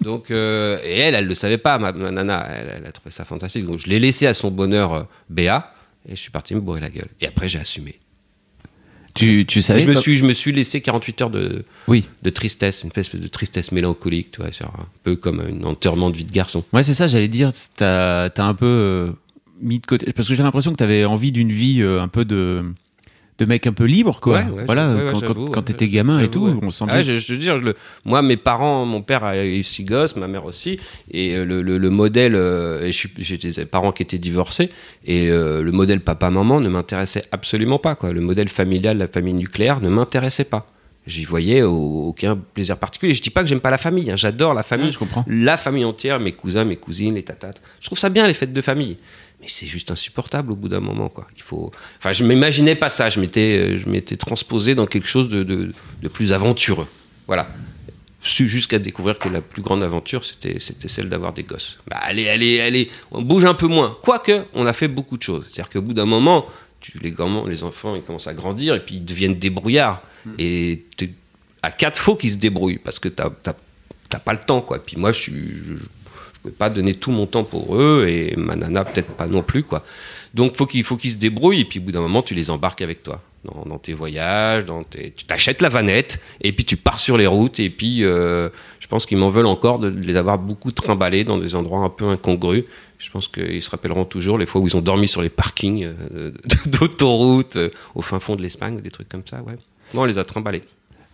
Donc, 0.02 0.32
euh, 0.32 0.80
et 0.84 0.98
elle, 0.98 1.14
elle 1.14 1.28
le 1.28 1.36
savait 1.36 1.60
pas, 1.60 1.78
ma, 1.78 1.92
ma 1.92 2.10
nana, 2.10 2.48
elle, 2.50 2.74
elle 2.80 2.86
a 2.88 2.92
trouvé 2.92 3.12
ça 3.12 3.24
fantastique. 3.24 3.66
Donc, 3.66 3.80
je 3.80 3.88
l'ai 3.88 4.00
laissé 4.00 4.26
à 4.26 4.34
son 4.34 4.50
bonheur 4.50 4.94
euh, 4.94 5.04
Béa 5.30 5.74
et 6.10 6.16
je 6.16 6.20
suis 6.20 6.32
parti 6.32 6.56
me 6.56 6.60
bourrer 6.60 6.82
la 6.82 6.90
gueule. 6.90 7.10
Et 7.22 7.28
après, 7.28 7.48
j'ai 7.48 7.60
assumé. 7.60 8.00
Tu, 9.16 9.46
tu 9.48 9.62
savais 9.62 9.80
je, 9.80 9.88
me 9.88 9.96
suis, 9.96 10.16
je 10.16 10.26
me 10.26 10.34
suis 10.34 10.52
laissé 10.52 10.82
48 10.82 11.22
heures 11.22 11.30
de, 11.30 11.64
Oui. 11.88 12.08
de 12.22 12.30
tristesse, 12.30 12.84
une 12.84 12.90
espèce 12.96 13.16
de 13.20 13.28
tristesse 13.28 13.72
mélancolique, 13.72 14.32
tu 14.32 14.42
vois, 14.42 14.52
sur 14.52 14.68
un 14.68 14.88
peu 15.04 15.16
comme 15.16 15.40
un 15.40 15.64
enterrement 15.64 16.10
de 16.10 16.18
vie 16.18 16.26
de 16.26 16.32
garçon. 16.34 16.64
Ouais, 16.74 16.84
c'est 16.84 16.94
ça, 16.94 17.08
j'allais 17.08 17.30
dire, 17.30 17.52
t'as 17.76 18.26
as 18.26 18.44
un 18.44 18.54
peu 18.54 18.66
euh, 18.66 19.12
mis 19.62 19.80
de 19.80 19.86
côté. 19.86 20.12
Parce 20.12 20.28
que 20.28 20.36
j'ai 20.36 20.44
l'impression 20.44 20.72
que 20.72 20.76
t'avais 20.78 21.06
envie 21.06 21.32
d'une 21.32 21.52
vie 21.52 21.82
euh, 21.82 22.02
un 22.02 22.10
peu 22.10 22.26
de, 22.26 22.64
de 23.38 23.46
mec 23.46 23.68
un 23.68 23.74
peu 23.74 23.84
libre, 23.84 24.20
quoi. 24.22 24.40
Ouais, 24.40 24.44
ouais, 24.50 24.64
voilà, 24.66 24.94
ouais, 24.94 25.12
quand, 25.12 25.52
quand, 25.52 25.62
t'étais 25.64 25.90
gamin 25.90 26.22
et 26.22 26.30
tout, 26.30 26.58
on 26.62 26.72
sent 26.72 26.86
Ah, 26.88 27.02
je, 27.02 27.18
je 27.18 27.34
veux 27.34 27.38
dire, 27.38 27.58
le- 27.58 27.76
moi, 28.06 28.22
mes 28.22 28.38
parents, 28.38 28.86
mon 28.86 29.02
père 29.02 29.26
a 29.26 29.44
eu 29.44 29.62
six 29.62 29.84
gosses, 29.84 30.16
ma 30.16 30.28
mère 30.28 30.46
aussi, 30.46 30.80
et 31.12 31.36
euh, 31.36 31.44
le, 31.46 31.62
le- 31.62 31.78
le 31.78 31.90
modèle, 31.90 32.36
euh, 32.36 32.90
j'ai 33.18 33.38
des 33.38 33.66
parents 33.66 33.92
qui 33.92 34.04
étaient 34.04 34.18
divorcés, 34.20 34.70
et 35.06 35.30
euh, 35.30 35.62
le 35.62 35.72
modèle 35.74 36.00
papa-maman 36.00 36.62
ne 36.62 36.70
m'intéressait 36.70 37.24
absolument 37.34 37.78
pas, 37.78 37.96
quoi. 37.96 38.14
Le 38.14 38.22
modèle 38.22 38.48
familial, 38.48 38.98
la 39.00 39.08
famille 39.08 39.34
nucléaire 39.34 39.82
ne 39.82 39.90
m'intéressait 39.90 40.46
pas. 40.46 40.72
J'y 41.06 41.24
voyais 41.26 41.62
au- 41.62 42.06
aucun 42.08 42.36
plaisir 42.36 42.78
particulier. 42.78 43.14
Je 43.14 43.22
dis 43.22 43.30
pas 43.30 43.44
que 43.44 43.48
j'aime 43.50 43.60
pas 43.60 43.70
la 43.70 43.78
famille, 43.78 44.10
hein, 44.10 44.16
j'adore 44.16 44.54
la 44.56 44.64
famille, 44.64 44.88
Ouais, 44.88 44.92
je 44.94 44.98
comprends. 44.98 45.24
la 45.28 45.58
famille 45.58 45.86
entière, 45.86 46.20
mes 46.22 46.32
cousins, 46.32 46.64
mes 46.64 46.78
cousines, 46.78 47.14
les 47.16 47.22
tatates. 47.24 47.62
Je 47.82 47.86
trouve 47.86 48.00
ça 48.00 48.10
bien 48.10 48.26
les 48.26 48.34
fêtes 48.34 48.54
de 48.54 48.62
famille. 48.62 48.98
Mais 49.46 49.52
c'est 49.52 49.68
juste 49.68 49.92
insupportable 49.92 50.52
au 50.52 50.56
bout 50.56 50.70
d'un 50.70 50.80
moment, 50.80 51.08
quoi. 51.08 51.28
Il 51.38 51.44
faut. 51.44 51.72
Enfin, 52.00 52.14
je 52.14 52.24
m'imaginais 52.24 52.74
pas 52.74 52.90
ça. 52.90 53.10
Je 53.12 53.20
m'étais, 53.20 53.58
euh, 53.60 53.78
je 53.78 53.88
m'étais 53.88 54.18
transposé 54.18 54.74
dans 54.74 54.88
quelque 54.88 55.08
chose 55.08 55.30
de, 55.30 55.44
de- 55.44 55.72
de 56.02 56.08
plus 56.08 56.34
aventureux. 56.34 56.88
Voilà. 57.28 57.48
Jusqu'à 58.24 58.80
découvrir 58.80 59.20
que 59.20 59.30
la 59.30 59.42
plus 59.42 59.62
grande 59.62 59.84
aventure, 59.84 60.26
c'était, 60.26 60.58
c'était 60.60 60.88
celle 60.88 61.10
d'avoir 61.10 61.32
des 61.32 61.44
gosses. 61.44 61.78
Bah, 61.88 61.98
allez, 62.02 62.28
allez, 62.28 62.60
allez, 62.60 62.90
on 63.12 63.22
bouge 63.22 63.46
un 63.46 63.54
peu 63.54 63.68
moins. 63.68 63.96
Quoique, 64.02 64.46
on 64.56 64.66
a 64.66 64.74
fait 64.74 64.88
beaucoup 64.88 65.16
de 65.16 65.22
choses. 65.22 65.46
C'est-à-dire 65.52 65.70
qu'au 65.70 65.84
bout 65.84 65.94
d'un 65.94 66.06
moment, 66.08 66.48
tu, 66.80 66.98
les, 67.04 67.12
gamins- 67.12 67.48
les 67.48 67.64
enfants, 67.64 67.96
ils 67.96 68.02
commencent 68.02 68.26
à 68.26 68.34
grandir 68.34 68.74
et 68.74 68.80
puis 68.84 68.96
ils 68.96 69.06
deviennent 69.06 69.36
débrouillards. 69.36 70.02
Et 70.40 70.86
t'es- 70.98 71.14
à 71.62 71.70
quatre, 71.70 72.00
faut 72.00 72.16
qu'ils 72.16 72.32
se 72.32 72.38
débrouillent 72.38 72.80
parce 72.80 72.98
que 72.98 73.10
t'as, 73.10 73.30
t'as, 73.44 73.54
t'as 74.10 74.20
pas 74.20 74.34
le 74.34 74.40
temps, 74.40 74.62
quoi. 74.62 74.84
Puis 74.84 74.98
moi, 74.98 75.12
je 75.12 75.22
suis, 75.22 75.34
je 75.34 75.74
pouvais 76.46 76.58
pas 76.58 76.70
donner 76.70 76.94
tout 76.94 77.12
mon 77.12 77.26
temps 77.26 77.44
pour 77.44 77.76
eux 77.76 78.06
et 78.08 78.36
ma 78.38 78.56
nana 78.56 78.86
peut-être 78.86 79.12
pas 79.12 79.28
non 79.28 79.42
plus, 79.42 79.64
quoi. 79.64 79.84
Donc 80.34 80.56
faut 80.56 80.66
qu'ils, 80.66 80.84
faut 80.84 80.98
qu'ils 80.98 81.12
se 81.12 81.16
débrouillent 81.16 81.62
et 81.62 81.66
puis 81.66 81.80
au 81.80 81.84
bout 81.84 81.92
d'un 81.92 82.02
moment, 82.02 82.22
tu 82.22 82.34
les 82.34 82.50
embarques 82.50 82.82
avec 82.82 83.04
toi 83.04 83.22
dans, 83.66 83.78
tes 83.78 83.94
voyages, 83.94 84.66
dans 84.66 84.84
tes, 84.84 85.12
tu 85.12 85.26
t'achètes 85.26 85.62
la 85.62 85.70
vanette 85.70 86.20
et 86.42 86.52
puis 86.52 86.66
tu 86.66 86.78
pars 86.78 87.00
sur 87.00 87.16
les 87.18 87.28
routes 87.28 87.60
et 87.60 87.70
puis 87.70 88.04
euh, 88.04 88.50
je 88.80 88.88
pense 88.88 89.06
qu'ils 89.06 89.18
m'en 89.18 89.30
veulent 89.30 89.46
encore 89.46 89.80
de 89.80 89.88
les 89.88 90.16
avoir 90.16 90.38
beaucoup 90.38 90.72
trimballés 90.72 91.24
dans 91.24 91.38
des 91.38 91.56
endroits 91.56 91.80
un 91.80 91.90
peu 91.90 92.10
incongrus. 92.10 92.64
Je 92.98 93.12
pense 93.12 93.28
qu'ils 93.28 93.62
se 93.62 93.70
rappelleront 93.70 94.06
toujours 94.06 94.38
les 94.38 94.46
fois 94.46 94.62
où 94.62 94.68
ils 94.68 94.76
ont 94.76 94.82
dormi 94.82 95.08
sur 95.08 95.22
les 95.22 95.30
parkings 95.30 95.86
euh, 95.86 96.32
d'autoroutes 96.66 97.56
euh, 97.56 97.70
au 97.94 98.02
fin 98.02 98.20
fond 98.20 98.36
de 98.36 98.42
l'Espagne, 98.42 98.80
des 98.82 98.92
trucs 98.92 99.10
comme 99.10 99.24
ça, 99.30 99.42
ouais. 99.42 99.56
Non, 99.94 100.02
on 100.02 100.06
les 100.06 100.18
a 100.18 100.24
trimballés. 100.24 100.64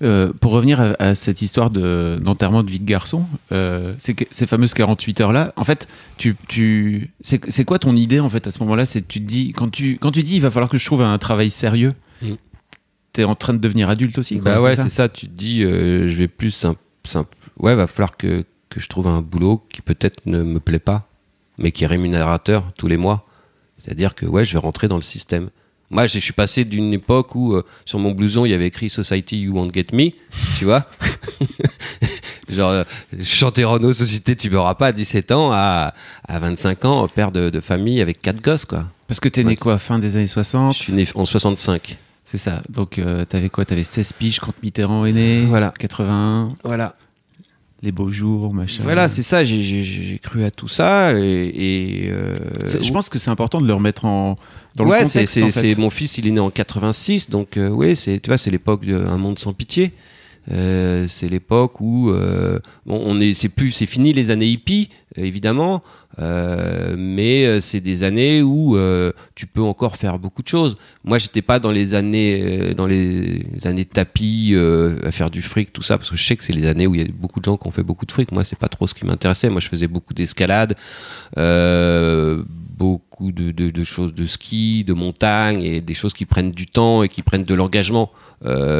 Euh, 0.03 0.33
pour 0.39 0.51
revenir 0.53 0.81
à, 0.81 0.95
à 0.99 1.13
cette 1.15 1.43
histoire 1.43 1.69
de- 1.69 2.19
d'enterrement 2.23 2.63
de, 2.63 2.71
vie 2.71 2.79
de 2.79 2.85
garçon, 2.85 3.25
euh, 3.51 3.93
c'est 3.99 4.15
que- 4.15 4.25
ces 4.31 4.47
fameuses 4.47 4.73
48 4.73 5.21
heures-là, 5.21 5.53
en 5.57 5.63
fait, 5.63 5.87
tu, 6.17 6.35
tu, 6.47 7.11
c'est 7.21 7.39
c'est 7.51 7.65
quoi 7.65 7.77
ton 7.77 7.95
idée 7.95 8.19
en 8.19 8.29
fait 8.29 8.47
à 8.47 8.51
ce 8.51 8.57
moment-là? 8.61 8.85
C'est 8.85 9.07
tu 9.07 9.21
te 9.21 9.27
dis 9.27 9.53
quand 9.53 9.69
tu 9.69 9.97
quand 9.99 10.11
tu 10.11 10.23
dis 10.23 10.35
il 10.37 10.41
va 10.41 10.49
falloir 10.49 10.69
que 10.69 10.77
je 10.79 10.85
trouve 10.85 11.03
un 11.03 11.17
travail 11.19 11.49
sérieux, 11.51 11.91
Mm. 12.23 12.33
t'es 13.13 13.23
en 13.25 13.35
train 13.35 13.53
de 13.53 13.59
devenir 13.59 13.89
adulte 13.89 14.17
aussi. 14.17 14.39
quoi, 14.39 14.53
Bah 14.55 14.61
ouais, 14.61 14.75
ça? 14.75 14.83
c'est 14.83 14.89
ça. 14.89 15.07
Tu 15.09 15.27
te 15.27 15.33
dis, 15.33 15.63
euh, 15.63 16.07
je 16.07 16.15
vais 16.17 16.27
plus 16.27 16.51
simple, 16.51 16.79
simple. 17.03 17.35
Ouais, 17.59 17.75
va 17.75 17.85
falloir 17.87 18.17
que, 18.17 18.43
que 18.69 18.79
je 18.79 18.87
trouve 18.87 19.07
un 19.07 19.21
boulot 19.21 19.63
qui 19.71 19.81
peut-être 19.81 20.25
ne 20.25 20.41
me 20.43 20.59
plaît 20.59 20.79
pas, 20.79 21.07
mais 21.59 21.71
qui 21.71 21.83
est 21.83 21.87
rémunérateur 21.87 22.71
tous 22.77 22.87
les 22.87 22.97
mois. 22.97 23.27
C'est-à-dire 23.77 24.15
que 24.15 24.25
ouais, 24.25 24.45
je 24.45 24.53
vais 24.53 24.59
rentrer 24.59 24.87
dans 24.87 24.95
le 24.95 25.01
système. 25.03 25.49
Moi, 25.91 26.07
je 26.07 26.19
suis 26.19 26.33
passé 26.33 26.63
d'une 26.65 26.93
époque 26.93 27.35
où 27.35 27.53
euh, 27.53 27.63
sur 27.85 27.99
mon 27.99 28.11
blouson 28.11 28.45
il 28.45 28.51
y 28.51 28.53
avait 28.53 28.67
écrit 28.67 28.89
Society 28.89 29.41
You 29.41 29.53
Won't 29.53 29.71
Get 29.73 29.87
Me, 29.93 30.09
tu 30.57 30.65
vois. 30.65 30.85
Genre, 32.49 32.69
euh, 32.71 32.83
chanter 33.23 33.63
Renault, 33.63 33.93
Société, 33.93 34.35
tu 34.35 34.49
m'auras 34.49 34.75
pas 34.75 34.87
à 34.87 34.91
17 34.91 35.31
ans, 35.31 35.51
à, 35.51 35.93
à 36.27 36.39
25 36.39 36.85
ans, 36.85 37.07
père 37.07 37.31
de, 37.31 37.49
de 37.49 37.59
famille 37.59 38.01
avec 38.01 38.21
quatre 38.21 38.41
gosses, 38.41 38.65
quoi. 38.65 38.85
Parce 39.07 39.19
que 39.19 39.27
t'es 39.29 39.43
né 39.43 39.55
quoi, 39.57 39.77
fin 39.77 39.99
des 39.99 40.15
années 40.15 40.27
60 40.27 40.73
Je 40.73 40.79
suis 40.79 40.93
né 40.93 41.05
en 41.15 41.25
65. 41.25 41.97
C'est 42.25 42.37
ça. 42.37 42.61
Donc 42.69 42.97
euh, 42.97 43.25
t'avais 43.25 43.49
quoi? 43.49 43.65
T'avais 43.65 43.83
16 43.83 44.13
piges 44.13 44.39
quand 44.39 44.53
Mitterrand 44.63 45.05
est 45.05 45.11
né 45.11 45.41
Voilà. 45.47 45.73
81, 45.77 46.53
Voilà. 46.63 46.95
Les 47.83 47.91
beaux 47.91 48.09
jours, 48.09 48.53
machin. 48.53 48.83
Voilà, 48.83 49.07
c'est 49.07 49.23
ça, 49.23 49.43
j'ai- 49.43 49.63
j'ai 49.63 49.81
j'ai 49.83 50.19
cru 50.19 50.43
à 50.43 50.51
tout 50.51 50.67
ça 50.67 51.13
et. 51.17 51.23
et, 51.25 52.09
euh, 52.11 52.37
Je 52.81 52.91
pense 52.91 53.09
que 53.09 53.17
c'est 53.17 53.29
important 53.31 53.59
de 53.59 53.67
le 53.67 53.73
remettre 53.73 54.05
en 54.05 54.37
dans 54.75 54.85
ouais, 54.85 54.99
le 55.01 55.05
c'est- 55.05 55.13
contexte. 55.19 55.33
c'est 55.33 55.43
en 55.43 55.45
fait. 55.51 55.71
c'est- 55.73 55.79
mon 55.79 55.89
fils, 55.89 56.17
il 56.17 56.27
est 56.27 56.31
né 56.31 56.39
en 56.39 56.51
86, 56.51 57.29
donc 57.29 57.57
euh, 57.57 57.69
oui, 57.69 57.95
c'est 57.95 58.19
tu 58.19 58.29
vois, 58.29 58.37
c'est 58.37 58.51
l'époque 58.51 58.85
d'un 58.85 59.17
monde 59.17 59.39
sans 59.39 59.53
pitié. 59.53 59.91
Euh, 60.49 61.05
c'est 61.07 61.29
l'époque 61.29 61.79
où 61.81 62.09
euh, 62.09 62.59
on 62.87 63.21
est, 63.21 63.35
c'est 63.35 63.49
plus, 63.49 63.71
c'est 63.71 63.85
fini 63.85 64.11
les 64.11 64.31
années 64.31 64.47
hippies, 64.47 64.89
évidemment, 65.15 65.83
euh, 66.19 66.95
mais 66.97 67.45
euh, 67.45 67.61
c'est 67.61 67.79
des 67.79 68.01
années 68.03 68.41
où 68.41 68.77
tu 69.35 69.45
peux 69.45 69.61
encore 69.61 69.97
faire 69.97 70.17
beaucoup 70.17 70.41
de 70.41 70.47
choses. 70.47 70.77
Moi, 71.03 71.19
j'étais 71.19 71.43
pas 71.43 71.59
dans 71.59 71.71
les 71.71 71.93
années, 71.93 72.73
dans 72.73 72.87
les 72.87 73.45
années 73.65 73.85
tapis 73.85 74.55
à 75.03 75.11
faire 75.11 75.29
du 75.29 75.41
fric, 75.41 75.71
tout 75.73 75.83
ça, 75.83 75.97
parce 75.97 76.09
que 76.09 76.15
je 76.15 76.25
sais 76.25 76.35
que 76.35 76.43
c'est 76.43 76.53
les 76.53 76.65
années 76.65 76.87
où 76.87 76.95
il 76.95 77.01
y 77.01 77.03
a 77.03 77.07
beaucoup 77.13 77.39
de 77.39 77.45
gens 77.45 77.57
qui 77.57 77.67
ont 77.67 77.71
fait 77.71 77.83
beaucoup 77.83 78.05
de 78.05 78.11
fric. 78.11 78.31
Moi, 78.31 78.43
c'est 78.43 78.57
pas 78.57 78.69
trop 78.69 78.87
ce 78.87 78.93
qui 78.93 79.05
m'intéressait. 79.05 79.49
Moi, 79.49 79.61
je 79.61 79.69
faisais 79.69 79.87
beaucoup 79.87 80.13
d'escalade, 80.13 80.75
beaucoup 82.77 83.31
de, 83.31 83.83
choses 83.83 84.15
de 84.15 84.25
ski, 84.25 84.83
de 84.83 84.93
montagne 84.93 85.61
et 85.61 85.81
des 85.81 85.93
choses 85.93 86.13
qui 86.13 86.25
prennent 86.25 86.51
du 86.51 86.65
temps 86.65 87.03
et 87.03 87.09
qui 87.09 87.21
prennent 87.21 87.43
de 87.43 87.53
l'engagement 87.53 88.11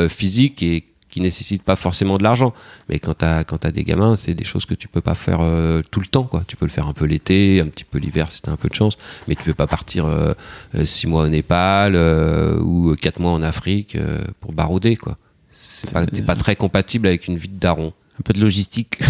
physique 0.10 0.63
et 0.63 0.86
qui 1.12 1.21
nécessitent 1.21 1.63
pas 1.63 1.76
forcément 1.76 2.17
de 2.17 2.24
l'argent. 2.24 2.54
Mais 2.89 3.00
quand 3.00 3.19
tu 3.19 3.26
as, 3.26 3.43
quand 3.43 3.60
t'as 3.60 3.71
des 3.71 3.84
gamins, 3.84 4.15
c'est 4.17 4.34
des 4.34 4.43
choses 4.43 4.65
que 4.65 4.74
tu 4.74 4.88
peux 4.88 5.02
pas 5.02 5.15
faire 5.15 5.39
euh, 5.41 5.82
tout 5.91 6.00
le 6.00 6.08
temps. 6.08 6.24
Quoi. 6.24 6.43
Tu 6.47 6.56
peux 6.56 6.65
le 6.65 6.71
faire 6.71 6.88
un 6.88 6.93
peu 6.93 7.06
l'été, 7.06 7.62
un 7.62 7.67
petit 7.67 7.84
peu 7.84 8.00
l'hiver 8.00 8.30
si 8.30 8.41
tu 8.41 8.50
as 8.50 8.54
un 8.54 8.58
peu 8.58 8.69
de 8.69 8.74
chance, 8.74 8.97
mais 9.28 9.36
tu 9.36 9.43
peux 9.43 9.54
pas 9.54 9.67
partir 9.67 10.06
euh, 10.06 10.34
euh, 10.76 10.86
six 10.86 11.08
mois 11.08 11.24
au 11.24 11.30
Népal 11.30 11.93
euh, 11.95 12.60
ou 12.60 12.95
quatre 12.95 13.19
mois 13.19 13.32
en 13.32 13.43
Afrique 13.43 13.97
pour 14.39 14.54
barouder. 14.54 14.95
Quoi. 14.95 15.17
C'est 15.84 16.26
pas, 16.26 16.36
très 16.36 16.56
compatible 16.56 17.08
avec 17.08 17.28
une 17.28 17.38
vie 17.38 17.47
de 17.47 17.60
daron. 17.60 17.93
un 18.19 18.21
peu 18.24 18.34
de 18.34 18.39
logistique 18.39 19.00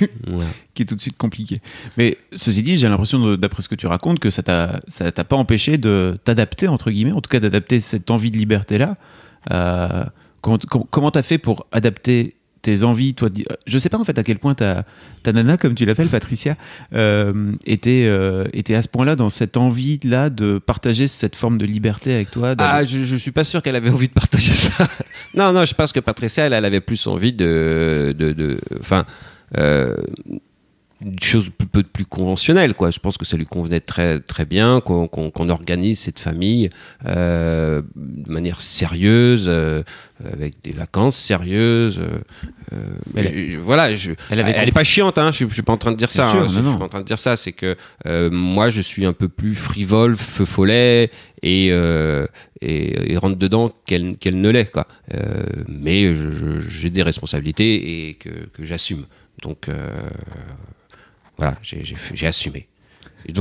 Ouais. 0.00 0.44
qui 0.74 0.82
est 0.82 0.84
tout 0.84 0.94
de 0.94 1.00
suite 1.00 1.16
compliqué. 1.16 1.62
Mais 1.96 2.18
ceci 2.34 2.62
dit, 2.62 2.76
j'ai 2.76 2.86
l'impression, 2.86 3.36
d'après 3.36 3.62
ce 3.62 3.68
que 3.68 3.74
tu 3.74 3.86
racontes, 3.86 4.18
que 4.18 4.28
ça 4.28 4.42
t'a 4.42 5.24
pas 5.24 5.36
empêché 5.36 5.78
de 5.78 6.18
t'adapter 6.22 6.68
entre 6.68 6.90
guillemets, 6.90 7.12
en 7.12 7.22
tout 7.22 7.30
cas 7.30 7.40
d'adapter 7.40 7.80
cette 7.80 8.10
envie 8.10 8.30
de 8.30 8.36
liberté 8.36 8.78
là. 8.78 8.96
Euh, 9.52 10.04
comment 10.46 10.58
com- 10.70 10.84
comment 10.90 11.10
t'as 11.10 11.22
fait 11.22 11.38
pour 11.38 11.66
adapter 11.72 12.36
tes 12.62 12.82
envies, 12.84 13.14
toi 13.14 13.28
de- 13.28 13.44
Je 13.66 13.78
sais 13.78 13.88
pas 13.88 13.98
en 13.98 14.04
fait 14.04 14.18
à 14.18 14.22
quel 14.24 14.38
point 14.38 14.54
ta, 14.54 14.84
ta 15.22 15.32
nana, 15.32 15.56
comme 15.56 15.74
tu 15.74 15.84
l'appelles, 15.84 16.08
Patricia, 16.08 16.56
euh, 16.94 17.52
était, 17.64 18.06
euh, 18.06 18.44
était 18.52 18.74
à 18.74 18.82
ce 18.82 18.88
point-là 18.88 19.14
dans 19.16 19.30
cette 19.30 19.56
envie-là 19.56 20.30
de 20.30 20.58
partager 20.58 21.06
cette 21.08 21.36
forme 21.36 21.58
de 21.58 21.66
liberté 21.66 22.14
avec 22.14 22.30
toi. 22.30 22.54
Ah, 22.58 22.84
je, 22.84 23.02
je 23.02 23.16
suis 23.16 23.30
pas 23.32 23.44
sûr 23.44 23.62
qu'elle 23.62 23.76
avait 23.76 23.90
envie 23.90 24.08
de 24.08 24.12
partager 24.12 24.52
ça. 24.52 24.88
non, 25.34 25.52
non, 25.52 25.64
je 25.64 25.74
pense 25.74 25.92
que 25.92 26.00
Patricia, 26.00 26.46
elle, 26.46 26.52
elle 26.54 26.64
avait 26.64 26.80
plus 26.80 27.06
envie 27.06 27.32
de, 27.32 28.14
de, 28.18 28.60
enfin, 28.80 29.04
euh, 29.58 29.94
une 31.04 31.20
chose 31.22 31.50
peu 31.72 31.82
plus 31.82 32.06
conventionnelle, 32.06 32.72
quoi. 32.74 32.90
Je 32.90 32.98
pense 33.00 33.18
que 33.18 33.26
ça 33.26 33.36
lui 33.36 33.44
convenait 33.44 33.80
très, 33.80 34.18
très 34.20 34.46
bien 34.46 34.80
qu'on 34.80 35.48
organise 35.50 36.00
cette 36.00 36.18
famille 36.18 36.70
euh, 37.04 37.82
de 37.96 38.32
manière 38.32 38.62
sérieuse, 38.62 39.44
euh, 39.46 39.82
avec 40.24 40.54
des 40.64 40.72
vacances 40.72 41.16
sérieuses. 41.16 41.98
euh, 41.98 42.18
euh, 42.72 42.76
Elle- 43.16 43.34
je- 43.34 43.50
je- 43.50 43.58
voilà, 43.58 43.94
je, 43.94 44.12
elle 44.30 44.68
est 44.68 44.72
pas 44.72 44.82
chiante, 44.84 45.18
hein. 45.18 45.30
Je, 45.30 45.46
je 45.46 45.52
suis 45.52 45.62
pas 45.62 45.72
en 45.72 45.76
train 45.76 45.92
de 45.92 45.96
dire 45.96 46.10
ça. 46.10 46.30
sûr, 46.30 46.40
hein. 46.42 46.46
Je, 46.48 46.52
suis 46.60 46.78
pas 46.78 46.84
en 46.84 46.88
train 46.88 47.00
de 47.00 47.06
dire 47.06 47.18
ça. 47.18 47.36
C'est 47.36 47.52
que 47.52 47.76
euh, 48.06 48.30
moi, 48.30 48.70
je 48.70 48.80
suis 48.80 49.04
un 49.06 49.12
peu 49.12 49.28
plus 49.28 49.54
frivole, 49.54 50.16
feu 50.16 50.44
follet 50.44 51.10
et, 51.42 51.68
euh, 51.70 52.26
et, 52.62 53.12
et 53.12 53.16
rentre 53.18 53.36
dedans 53.36 53.70
qu'elle 53.86 54.16
ne 54.40 54.48
l'est, 54.50 54.70
quoi. 54.70 54.86
Euh, 55.14 55.42
mais 55.68 56.14
j'ai 56.68 56.90
des 56.90 57.02
responsabilités 57.02 58.08
et 58.08 58.14
que, 58.14 58.30
que 58.52 58.64
j'assume. 58.64 59.04
Donc 59.42 59.68
euh, 59.68 59.90
voilà, 61.36 61.56
j'ai 61.62 62.26
assumé. 62.26 62.66
Et 63.28 63.32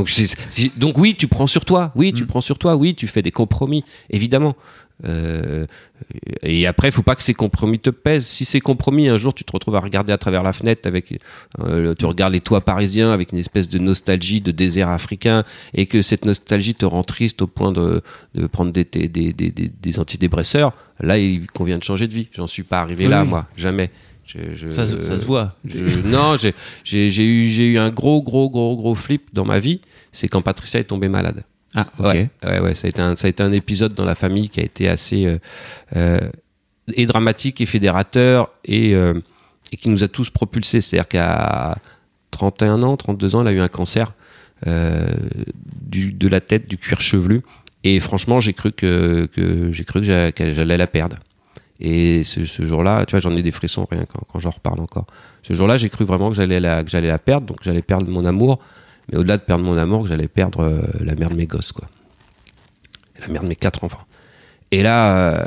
donc, 0.77 0.97
oui, 0.97 1.15
tu 1.15 1.27
prends 1.27 1.47
sur 1.47 1.63
toi. 1.65 1.91
Oui, 1.95 2.11
tu 2.13 2.23
Mm. 2.23 2.27
prends 2.27 2.41
sur 2.41 2.57
toi. 2.57 2.75
Oui, 2.75 2.95
tu 2.95 3.07
fais 3.07 3.21
des 3.21 3.31
compromis, 3.31 3.83
évidemment. 4.09 4.55
Euh, 5.05 5.65
et 6.41 6.65
après, 6.67 6.87
il 6.87 6.91
faut 6.91 7.01
pas 7.03 7.15
que 7.15 7.23
ces 7.23 7.33
compromis 7.33 7.79
te 7.79 7.89
pèsent. 7.89 8.25
Si 8.25 8.45
ces 8.45 8.61
compromis, 8.61 9.09
un 9.09 9.17
jour, 9.17 9.33
tu 9.33 9.43
te 9.43 9.51
retrouves 9.51 9.75
à 9.75 9.81
regarder 9.81 10.13
à 10.13 10.17
travers 10.17 10.41
la 10.41 10.53
fenêtre 10.53 10.87
avec, 10.87 11.19
euh, 11.59 11.93
tu 11.95 12.05
regardes 12.05 12.31
les 12.33 12.39
toits 12.39 12.61
parisiens 12.61 13.11
avec 13.11 13.33
une 13.33 13.37
espèce 13.37 13.67
de 13.67 13.77
nostalgie 13.77 14.39
de 14.39 14.51
désert 14.51 14.87
africain 14.89 15.43
et 15.73 15.85
que 15.85 16.01
cette 16.01 16.23
nostalgie 16.23 16.75
te 16.75 16.85
rend 16.85 17.03
triste 17.03 17.41
au 17.41 17.47
point 17.47 17.73
de, 17.73 18.01
de 18.35 18.47
prendre 18.47 18.71
des, 18.71 18.85
des, 18.85 19.07
des, 19.09 19.33
des, 19.33 19.51
des- 19.51 19.69
des 19.69 19.99
antidépresseurs, 19.99 20.71
là, 21.01 21.17
il 21.17 21.45
convient 21.47 21.77
de 21.77 21.83
changer 21.83 22.07
de 22.07 22.13
vie. 22.13 22.27
J'en 22.31 22.47
suis 22.47 22.63
pas 22.63 22.79
arrivé 22.79 23.03
Oui, 23.05 23.11
là, 23.11 23.25
moi, 23.25 23.47
jamais. 23.57 23.91
Je- 24.25 24.55
je- 24.55 24.71
ça, 24.71 24.85
se- 24.85 25.01
ça 25.01 25.17
se 25.17 25.25
voit. 25.25 25.55
je- 25.65 26.07
non, 26.07 26.35
j'ai- 26.35 26.53
eu, 27.25 27.77
un 27.77 27.89
gros, 27.91 28.21
gros, 28.21 28.49
gros, 28.49 28.75
gros 28.75 28.95
flip 28.95 29.27
dans 29.33 29.45
ma 29.45 29.59
vie. 29.59 29.81
C'est 30.11 30.27
quand 30.27 30.41
Patricia 30.41 30.79
est 30.79 30.85
tombée 30.85 31.09
malade. 31.09 31.43
Ah, 31.75 31.87
ok. 31.99 32.05
Ouais, 32.05 32.29
ouais, 32.43 32.59
ouais, 32.59 32.75
ça 32.75 32.87
a 32.87 32.89
été 32.89 33.01
un, 33.01 33.15
ça 33.15 33.27
a 33.27 33.29
été 33.29 33.43
un 33.43 33.51
épisode 33.51 33.93
dans 33.93 34.05
la 34.05 34.15
famille 34.15 34.49
qui 34.49 34.61
a 34.61 34.63
été 34.63 34.87
assez 34.87 35.25
euh, 35.25 35.37
euh, 35.95 36.19
et 36.93 37.05
dramatique 37.05 37.59
et 37.61 37.65
fédérateur 37.65 38.49
et, 38.63 38.95
euh, 38.95 39.13
et 39.71 39.77
qui 39.77 39.89
nous 39.89 40.03
a 40.03 40.07
tous 40.07 40.29
propulsés. 40.29 40.79
C'est-à-dire 40.81 41.07
qu'à 41.07 41.77
31 42.31 42.81
ans, 42.83 42.95
32 42.97 43.35
ans, 43.35 43.41
elle 43.41 43.47
a 43.49 43.51
eu 43.51 43.59
un 43.59 43.67
cancer 43.67 44.13
du, 45.81 46.11
de 46.13 46.27
la 46.27 46.41
tête, 46.41 46.67
du 46.67 46.77
cuir 46.77 47.01
chevelu. 47.01 47.41
Et 47.83 47.99
franchement, 47.99 48.39
j'ai 48.39 48.53
cru 48.53 48.71
que, 48.71 49.27
que 49.33 49.71
j'ai 49.71 49.83
cru 49.83 49.99
que 49.99 50.05
j'a- 50.07 50.31
que 50.31 50.53
j'allais 50.53 50.77
la 50.77 50.87
perdre. 50.87 51.17
Et 51.79 52.23
ce, 52.23 52.43
jour-là, 52.45 53.05
tu 53.05 53.11
vois, 53.11 53.19
j'en 53.19 53.35
ai 53.35 53.41
des 53.41 53.51
frissons 53.51 53.85
rien 53.89 54.05
quand, 54.05 54.39
j'en 54.39 54.51
reparle 54.51 54.79
encore. 54.79 55.05
Ce 55.43 55.53
jour-là, 55.53 55.77
j'ai 55.77 55.89
cru 55.89 56.05
vraiment 56.05 56.29
que 56.29 56.35
j'allais 56.35 56.59
la, 56.59 56.83
la 56.83 57.19
perdre, 57.19 57.47
donc 57.47 57.57
j'allais 57.61 57.81
perdre 57.81 58.09
mon 58.09 58.25
amour, 58.25 58.59
mais 59.11 59.17
au-delà 59.17 59.37
de 59.37 59.43
perdre 59.43 59.63
mon 59.63 59.77
amour, 59.77 60.03
que 60.03 60.09
j'allais 60.09 60.27
perdre 60.27 60.61
euh, 60.61 60.81
la 61.01 61.15
mère 61.15 61.29
de 61.29 61.35
mes 61.35 61.47
gosses, 61.47 61.71
quoi. 61.71 61.87
La 63.19 63.27
mère 63.27 63.43
de 63.43 63.47
mes 63.47 63.55
quatre 63.55 63.83
enfants. 63.83 64.05
Et 64.71 64.83
là, 64.83 65.39
euh, 65.39 65.45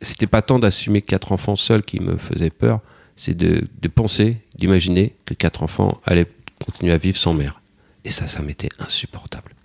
c'était 0.00 0.26
pas 0.26 0.42
tant 0.42 0.58
d'assumer 0.58 1.02
quatre 1.02 1.32
enfants 1.32 1.56
seuls 1.56 1.82
qui 1.82 2.00
me 2.00 2.16
faisait 2.16 2.50
peur, 2.50 2.80
c'est 3.16 3.34
de, 3.34 3.68
de 3.80 3.88
penser, 3.88 4.38
d'imaginer 4.56 5.14
que 5.24 5.34
quatre 5.34 5.62
enfants 5.62 5.98
allaient 6.04 6.26
continuer 6.64 6.92
à 6.92 6.98
vivre 6.98 7.16
sans 7.16 7.34
mère. 7.34 7.60
Et 8.04 8.10
ça, 8.10 8.28
ça 8.28 8.42
m'était 8.42 8.68
insupportable. 8.78 9.55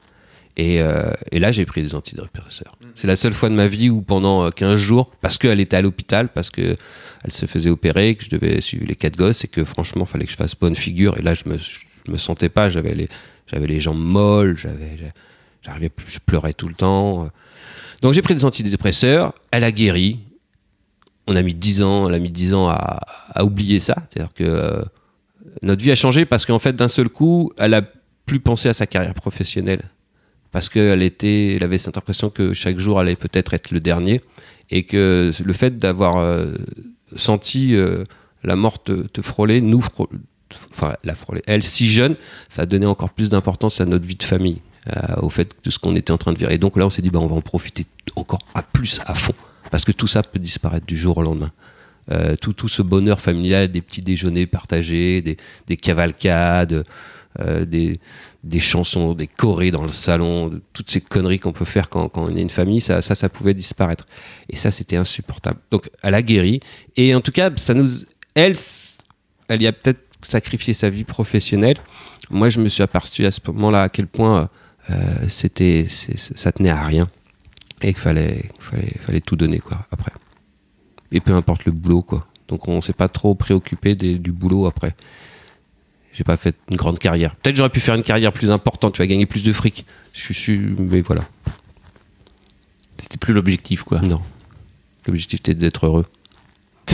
Et, 0.62 0.80
euh, 0.80 1.12
et 1.32 1.40
là, 1.40 1.52
j'ai 1.52 1.66
pris 1.66 1.82
des 1.82 1.96
antidépresseurs. 1.96 2.78
C'est 2.94 3.08
la 3.08 3.16
seule 3.16 3.34
fois 3.34 3.50
de 3.50 3.56
ma 3.56 3.68
vie 3.68 3.90
où 3.90 4.04
pendant 4.04 4.46
euh, 4.46 4.52
15 4.52 4.76
jours, 4.76 5.10
parce 5.20 5.40
qu'elle 5.40 5.60
était 5.60 5.76
à 5.76 5.82
l'hôpital, 5.82 6.30
parce 6.30 6.52
que 6.52 6.76
elle 7.24 7.32
se 7.32 7.48
faisait 7.48 7.72
opérer, 7.72 8.14
que 8.14 8.24
je 8.24 8.30
devais 8.30 8.62
suivre 8.62 8.86
les 8.88 8.96
quatre 8.96 9.18
gosses 9.18 9.44
et 9.44 9.48
que 9.48 9.66
franchement, 9.66 10.06
fallait 10.06 10.26
que 10.26 10.32
je 10.32 10.38
fasse 10.38 10.54
bonne 10.56 10.76
figure. 10.76 11.18
Et 11.18 11.24
là, 11.24 11.34
je 11.34 11.46
me, 11.48 11.58
je 11.58 12.12
me 12.12 12.20
sentais 12.20 12.50
pas, 12.50 12.70
j'avais 12.70 12.94
les, 12.94 13.08
j'avais 13.48 13.66
les 13.66 13.80
jambes 13.80 13.98
molles, 13.98 14.56
j'avais, 14.56 15.12
j'arrivais 15.64 15.90
je 16.06 16.20
pleurais 16.24 16.54
tout 16.54 16.68
le 16.68 16.76
temps. 16.76 17.28
Donc 18.04 18.14
j'ai 18.14 18.22
pris 18.22 18.36
des 18.36 18.46
antidépresseurs, 18.46 19.34
elle 19.50 19.64
a 19.64 19.72
guéri. 19.72 20.20
On 21.26 21.36
a 21.36 21.42
mis 21.42 21.56
10 21.56 21.82
ans, 21.82 22.08
elle 22.08 22.16
a 22.16 22.20
mis 22.20 22.32
10 22.32 22.54
ans 22.54 22.70
à, 22.70 23.00
à 23.34 23.44
oublier 23.46 23.80
ça. 23.80 23.96
C'est-à-dire 24.10 24.34
que 24.34 24.44
euh, 24.44 24.84
notre 25.64 25.82
vie 25.82 25.92
a 25.92 25.96
changé 25.96 26.26
parce 26.26 26.46
qu'en 26.46 26.60
fait, 26.60 26.76
d'un 26.76 26.88
seul 26.88 27.10
coup, 27.10 27.52
elle 27.58 27.74
a 27.74 27.82
plus 28.28 28.40
pensé 28.40 28.70
à 28.70 28.74
sa 28.74 28.86
carrière 28.86 29.16
professionnelle. 29.16 29.90
Parce 30.52 30.70
qu'elle 30.70 31.02
était, 31.02 31.56
elle 31.56 31.64
avait 31.64 31.78
cette 31.78 31.98
impression 31.98 32.30
que 32.30 32.54
chaque 32.54 32.78
jour 32.78 33.00
allait 33.00 33.16
peut-être 33.16 33.54
être 33.54 33.72
le 33.72 33.80
dernier. 33.80 34.22
Et 34.74 34.84
que 34.84 35.32
le 35.44 35.54
fait 35.54 35.78
d'avoir 35.78 36.18
euh, 36.18 36.54
senti 37.18 37.76
euh, 37.76 38.06
la 38.44 38.56
mort 38.56 38.82
te, 38.82 39.22
frôler, 39.22 39.60
nous 39.60 39.82
frô- 39.82 40.08
enfin 40.70 40.96
la 41.04 41.14
frôler, 41.14 41.42
elle 41.46 41.62
si 41.62 41.90
jeune, 41.90 42.16
ça 42.50 42.66
donné 42.66 42.86
encore 42.86 43.10
plus 43.10 43.28
d'importance 43.28 43.82
à 43.82 43.86
notre 43.86 44.06
vie 44.06 44.16
de 44.16 44.24
famille, 44.24 44.62
euh, 44.88 45.22
au 45.22 45.30
fait 45.30 45.52
de 45.62 45.70
ce 45.70 45.78
qu'on 45.78 45.96
était 45.98 46.12
en 46.12 46.18
train 46.18 46.32
de 46.32 46.38
vivre. 46.38 46.52
Et 46.52 46.58
donc 46.58 46.78
là, 46.78 46.86
on 46.86 46.90
s'est 46.90 47.02
dit, 47.02 47.10
bah, 47.10 47.20
on 47.20 47.28
va 47.28 47.36
en 47.36 47.42
profiter 47.42 47.86
encore 48.16 48.40
à 48.54 48.64
plus, 48.64 49.02
à 49.06 49.14
fond, 49.14 49.36
parce 49.72 49.84
que 49.84 49.92
tout 49.92 50.08
ça 50.08 50.24
peut 50.24 50.40
disparaître 50.40 50.86
du 50.86 50.98
jour 50.98 51.18
au 51.18 51.24
lendemain. 51.24 51.52
Tout, 52.42 52.52
tout 52.52 52.68
ce 52.68 52.82
bonheur 52.82 53.22
familial, 53.22 53.70
des 53.70 53.82
petits 53.82 54.02
déjeuners 54.02 54.46
partagés, 54.46 55.22
des, 55.22 55.38
des 55.68 55.78
cavalcades, 55.78 56.84
euh, 57.40 57.66
des, 57.66 58.00
des 58.44 58.60
chansons, 58.60 59.14
des 59.14 59.28
chorés 59.28 59.72
dans 59.72 59.84
le 59.84 59.90
salon, 59.90 60.62
toutes 60.74 60.90
ces 60.90 61.02
conneries 61.02 61.40
qu'on 61.40 61.54
peut 61.54 61.66
faire 61.66 61.90
quand, 61.90 62.10
quand 62.10 62.24
on 62.24 62.36
est 62.36 62.42
une 62.42 62.50
famille, 62.50 62.82
ça, 62.82 63.02
ça, 63.02 63.16
ça 63.16 63.30
pouvait 63.30 63.54
disparaître. 63.54 64.06
Et 64.50 64.56
ça, 64.56 64.72
c'était 64.72 64.98
insupportable. 64.98 65.60
Donc, 65.72 65.90
elle 66.04 66.14
a 66.14 66.22
guéri. 66.22 66.60
Et 66.98 67.16
en 67.16 67.22
tout 67.22 67.32
cas, 67.32 67.50
ça 67.56 67.74
nous, 67.74 67.90
elle, 68.36 68.56
elle 69.48 69.62
y 69.62 69.68
a 69.68 69.74
peut-être 69.74 70.02
sacrifié 70.28 70.74
sa 70.74 70.90
vie 70.90 71.04
professionnelle. 71.04 71.78
Moi, 72.30 72.50
je 72.50 72.60
me 72.60 72.68
suis 72.68 72.84
aperçu 72.84 73.26
à 73.26 73.32
ce 73.32 73.40
moment-là 73.48 73.84
à 73.84 73.90
quel 73.90 74.08
point 74.08 74.50
euh, 74.90 74.96
c'était, 75.30 75.88
ça 75.90 76.52
tenait 76.52 76.70
à 76.70 76.84
rien 76.84 77.08
et 77.82 77.94
qu'il 77.94 78.02
fallait, 78.02 78.50
fallait, 78.60 78.94
fallait 79.00 79.22
tout 79.22 79.36
donner 79.36 79.60
quoi 79.60 79.86
après. 79.92 80.12
Et 81.12 81.20
peu 81.20 81.34
importe 81.34 81.66
le 81.66 81.72
boulot 81.72 82.02
quoi. 82.02 82.28
Donc 82.48 82.68
on 82.68 82.82
s'est 82.82 82.94
pas 82.94 83.10
trop 83.10 83.36
préoccupé 83.36 83.96
du 83.96 84.32
boulot 84.32 84.66
après. 84.66 84.96
J'ai 86.22 86.24
pas 86.24 86.38
fait 86.38 86.56
une 86.70 86.78
grande 86.78 87.00
carrière. 87.00 87.36
Peut-être 87.38 87.56
j'aurais 87.56 87.72
pu 87.72 87.80
faire 87.80 87.96
une 87.96 88.04
carrière 88.04 88.32
plus 88.32 88.52
importante, 88.52 88.94
tu 88.94 89.02
vas 89.02 89.08
gagner 89.08 89.26
plus 89.26 89.42
de 89.42 89.52
fric. 89.52 89.88
Je 90.14 90.34
suis 90.34 90.56
mais 90.56 91.02
voilà. 91.02 91.24
C'était 93.00 93.18
plus 93.18 93.34
l'objectif, 93.34 93.82
quoi. 93.82 94.02
Non. 94.02 94.22
L'objectif 95.08 95.40
était 95.40 95.56
d'être 95.56 95.88
heureux. 95.88 96.06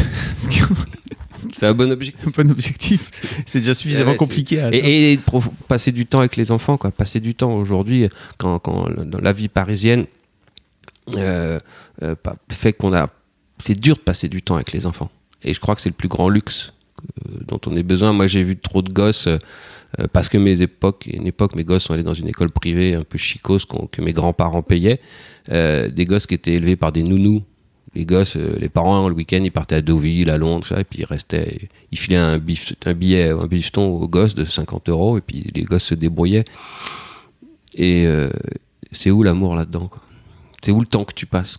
C'est 1.35 1.65
un 1.65 1.73
bon 1.73 1.91
objectif. 1.91 2.25
un 2.25 2.31
bon 2.41 2.49
objectif. 2.51 3.11
C'est 3.45 3.59
déjà 3.59 3.73
suffisamment 3.73 4.11
Ouais, 4.11 4.15
compliqué 4.15 4.61
à. 4.61 4.73
Et, 4.73 5.11
et 5.11 5.19
passer 5.67 5.91
du 5.91 6.05
temps 6.05 6.19
avec 6.19 6.37
les 6.37 6.53
enfants, 6.53 6.77
quoi. 6.77 6.91
Passer 6.91 7.19
du 7.19 7.35
temps 7.35 7.51
aujourd'hui, 7.51 8.07
quand, 8.37 8.61
dans 8.63 9.19
la 9.19 9.33
vie 9.33 9.49
parisienne, 9.49 10.05
euh, 11.17 11.59
euh, 12.01 12.15
fait 12.49 12.71
qu'on 12.71 12.93
a. 12.93 13.09
C'est 13.57 13.77
dur 13.77 13.97
de 13.97 14.01
passer 14.01 14.29
du 14.29 14.41
temps 14.41 14.55
avec 14.55 14.71
les 14.71 14.85
enfants. 14.85 15.11
Et 15.43 15.53
je 15.53 15.59
crois 15.59 15.75
que 15.75 15.81
c'est 15.81 15.89
le 15.89 15.95
plus 15.95 16.07
grand 16.07 16.29
luxe 16.29 16.71
dont 17.47 17.59
on 17.67 17.75
ait 17.75 17.83
besoin. 17.83 18.13
Moi, 18.13 18.27
j'ai 18.27 18.43
vu 18.43 18.57
trop 18.57 18.81
de 18.81 18.91
gosses. 18.91 19.27
euh, 19.27 19.37
euh, 19.99 20.07
parce 20.11 20.29
que 20.29 20.37
mes 20.37 20.61
époques, 20.61 21.07
une 21.11 21.27
époque, 21.27 21.55
mes 21.55 21.63
gosses 21.63 21.83
sont 21.83 21.93
allés 21.93 22.03
dans 22.03 22.13
une 22.13 22.27
école 22.27 22.51
privée 22.51 22.95
un 22.95 23.03
peu 23.03 23.17
chicose 23.17 23.65
que 23.65 24.01
mes 24.01 24.13
grands-parents 24.13 24.61
payaient. 24.61 24.99
Euh, 25.51 25.89
des 25.89 26.05
gosses 26.05 26.27
qui 26.27 26.33
étaient 26.33 26.53
élevés 26.53 26.75
par 26.75 26.91
des 26.91 27.03
nounous. 27.03 27.43
Les 27.95 28.05
gosses, 28.05 28.35
euh, 28.35 28.57
les 28.59 28.69
parents, 28.69 29.07
le 29.07 29.15
week-end, 29.15 29.39
ils 29.43 29.51
partaient 29.51 29.75
à 29.75 29.81
Deauville, 29.81 30.29
à 30.29 30.37
Londres, 30.37 30.77
et 30.77 30.83
puis 30.83 30.99
ils 30.99 31.05
restaient, 31.05 31.69
ils 31.91 31.97
filaient 31.97 32.17
un, 32.17 32.37
bif, 32.37 32.73
un 32.85 32.93
billet, 32.93 33.29
un 33.29 33.47
bifton 33.47 33.87
aux 33.87 34.07
gosses 34.07 34.35
de 34.35 34.45
50 34.45 34.89
euros, 34.89 35.17
et 35.17 35.21
puis 35.21 35.49
les 35.55 35.63
gosses 35.63 35.85
se 35.85 35.95
débrouillaient. 35.95 36.45
Et 37.75 38.05
euh, 38.05 38.29
c'est 38.91 39.09
où 39.09 39.23
l'amour 39.23 39.55
là-dedans 39.55 39.89
C'est 40.63 40.71
où 40.71 40.79
le 40.79 40.85
temps 40.85 41.05
que 41.05 41.13
tu 41.13 41.25
passes 41.25 41.57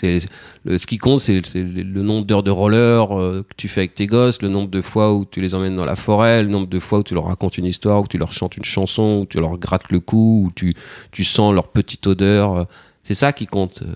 c'est 0.00 0.20
ce 0.66 0.86
qui 0.86 0.98
compte, 0.98 1.20
c'est 1.20 1.40
le, 1.54 2.02
nombre 2.02 2.26
d'heures 2.26 2.42
de 2.42 2.50
roller 2.50 3.18
euh, 3.18 3.42
que 3.48 3.54
tu 3.56 3.68
fais 3.68 3.82
avec 3.82 3.94
tes 3.94 4.06
gosses, 4.06 4.42
le 4.42 4.48
nombre 4.48 4.68
de 4.68 4.82
fois 4.82 5.14
où 5.14 5.24
tu 5.24 5.40
les 5.40 5.54
emmènes 5.54 5.76
dans 5.76 5.84
la 5.84 5.96
forêt, 5.96 6.42
le 6.42 6.48
nombre 6.48 6.66
de 6.66 6.80
fois 6.80 6.98
où 7.00 7.02
tu 7.02 7.14
leur 7.14 7.26
racontes 7.26 7.58
une 7.58 7.66
histoire, 7.66 8.02
où 8.02 8.06
tu 8.08 8.18
leur 8.18 8.32
chantes 8.32 8.56
une 8.56 8.64
chanson, 8.64 9.20
où 9.22 9.26
tu 9.26 9.38
leur 9.40 9.56
grattes 9.58 9.90
le 9.90 10.00
cou, 10.00 10.46
où 10.46 10.50
tu, 10.54 10.74
tu 11.12 11.22
sens 11.24 11.54
leur 11.54 11.68
petite 11.68 12.06
odeur. 12.06 12.56
euh, 12.56 12.64
C'est 13.04 13.14
ça 13.14 13.32
qui 13.32 13.46
compte. 13.46 13.82
euh, 13.82 13.94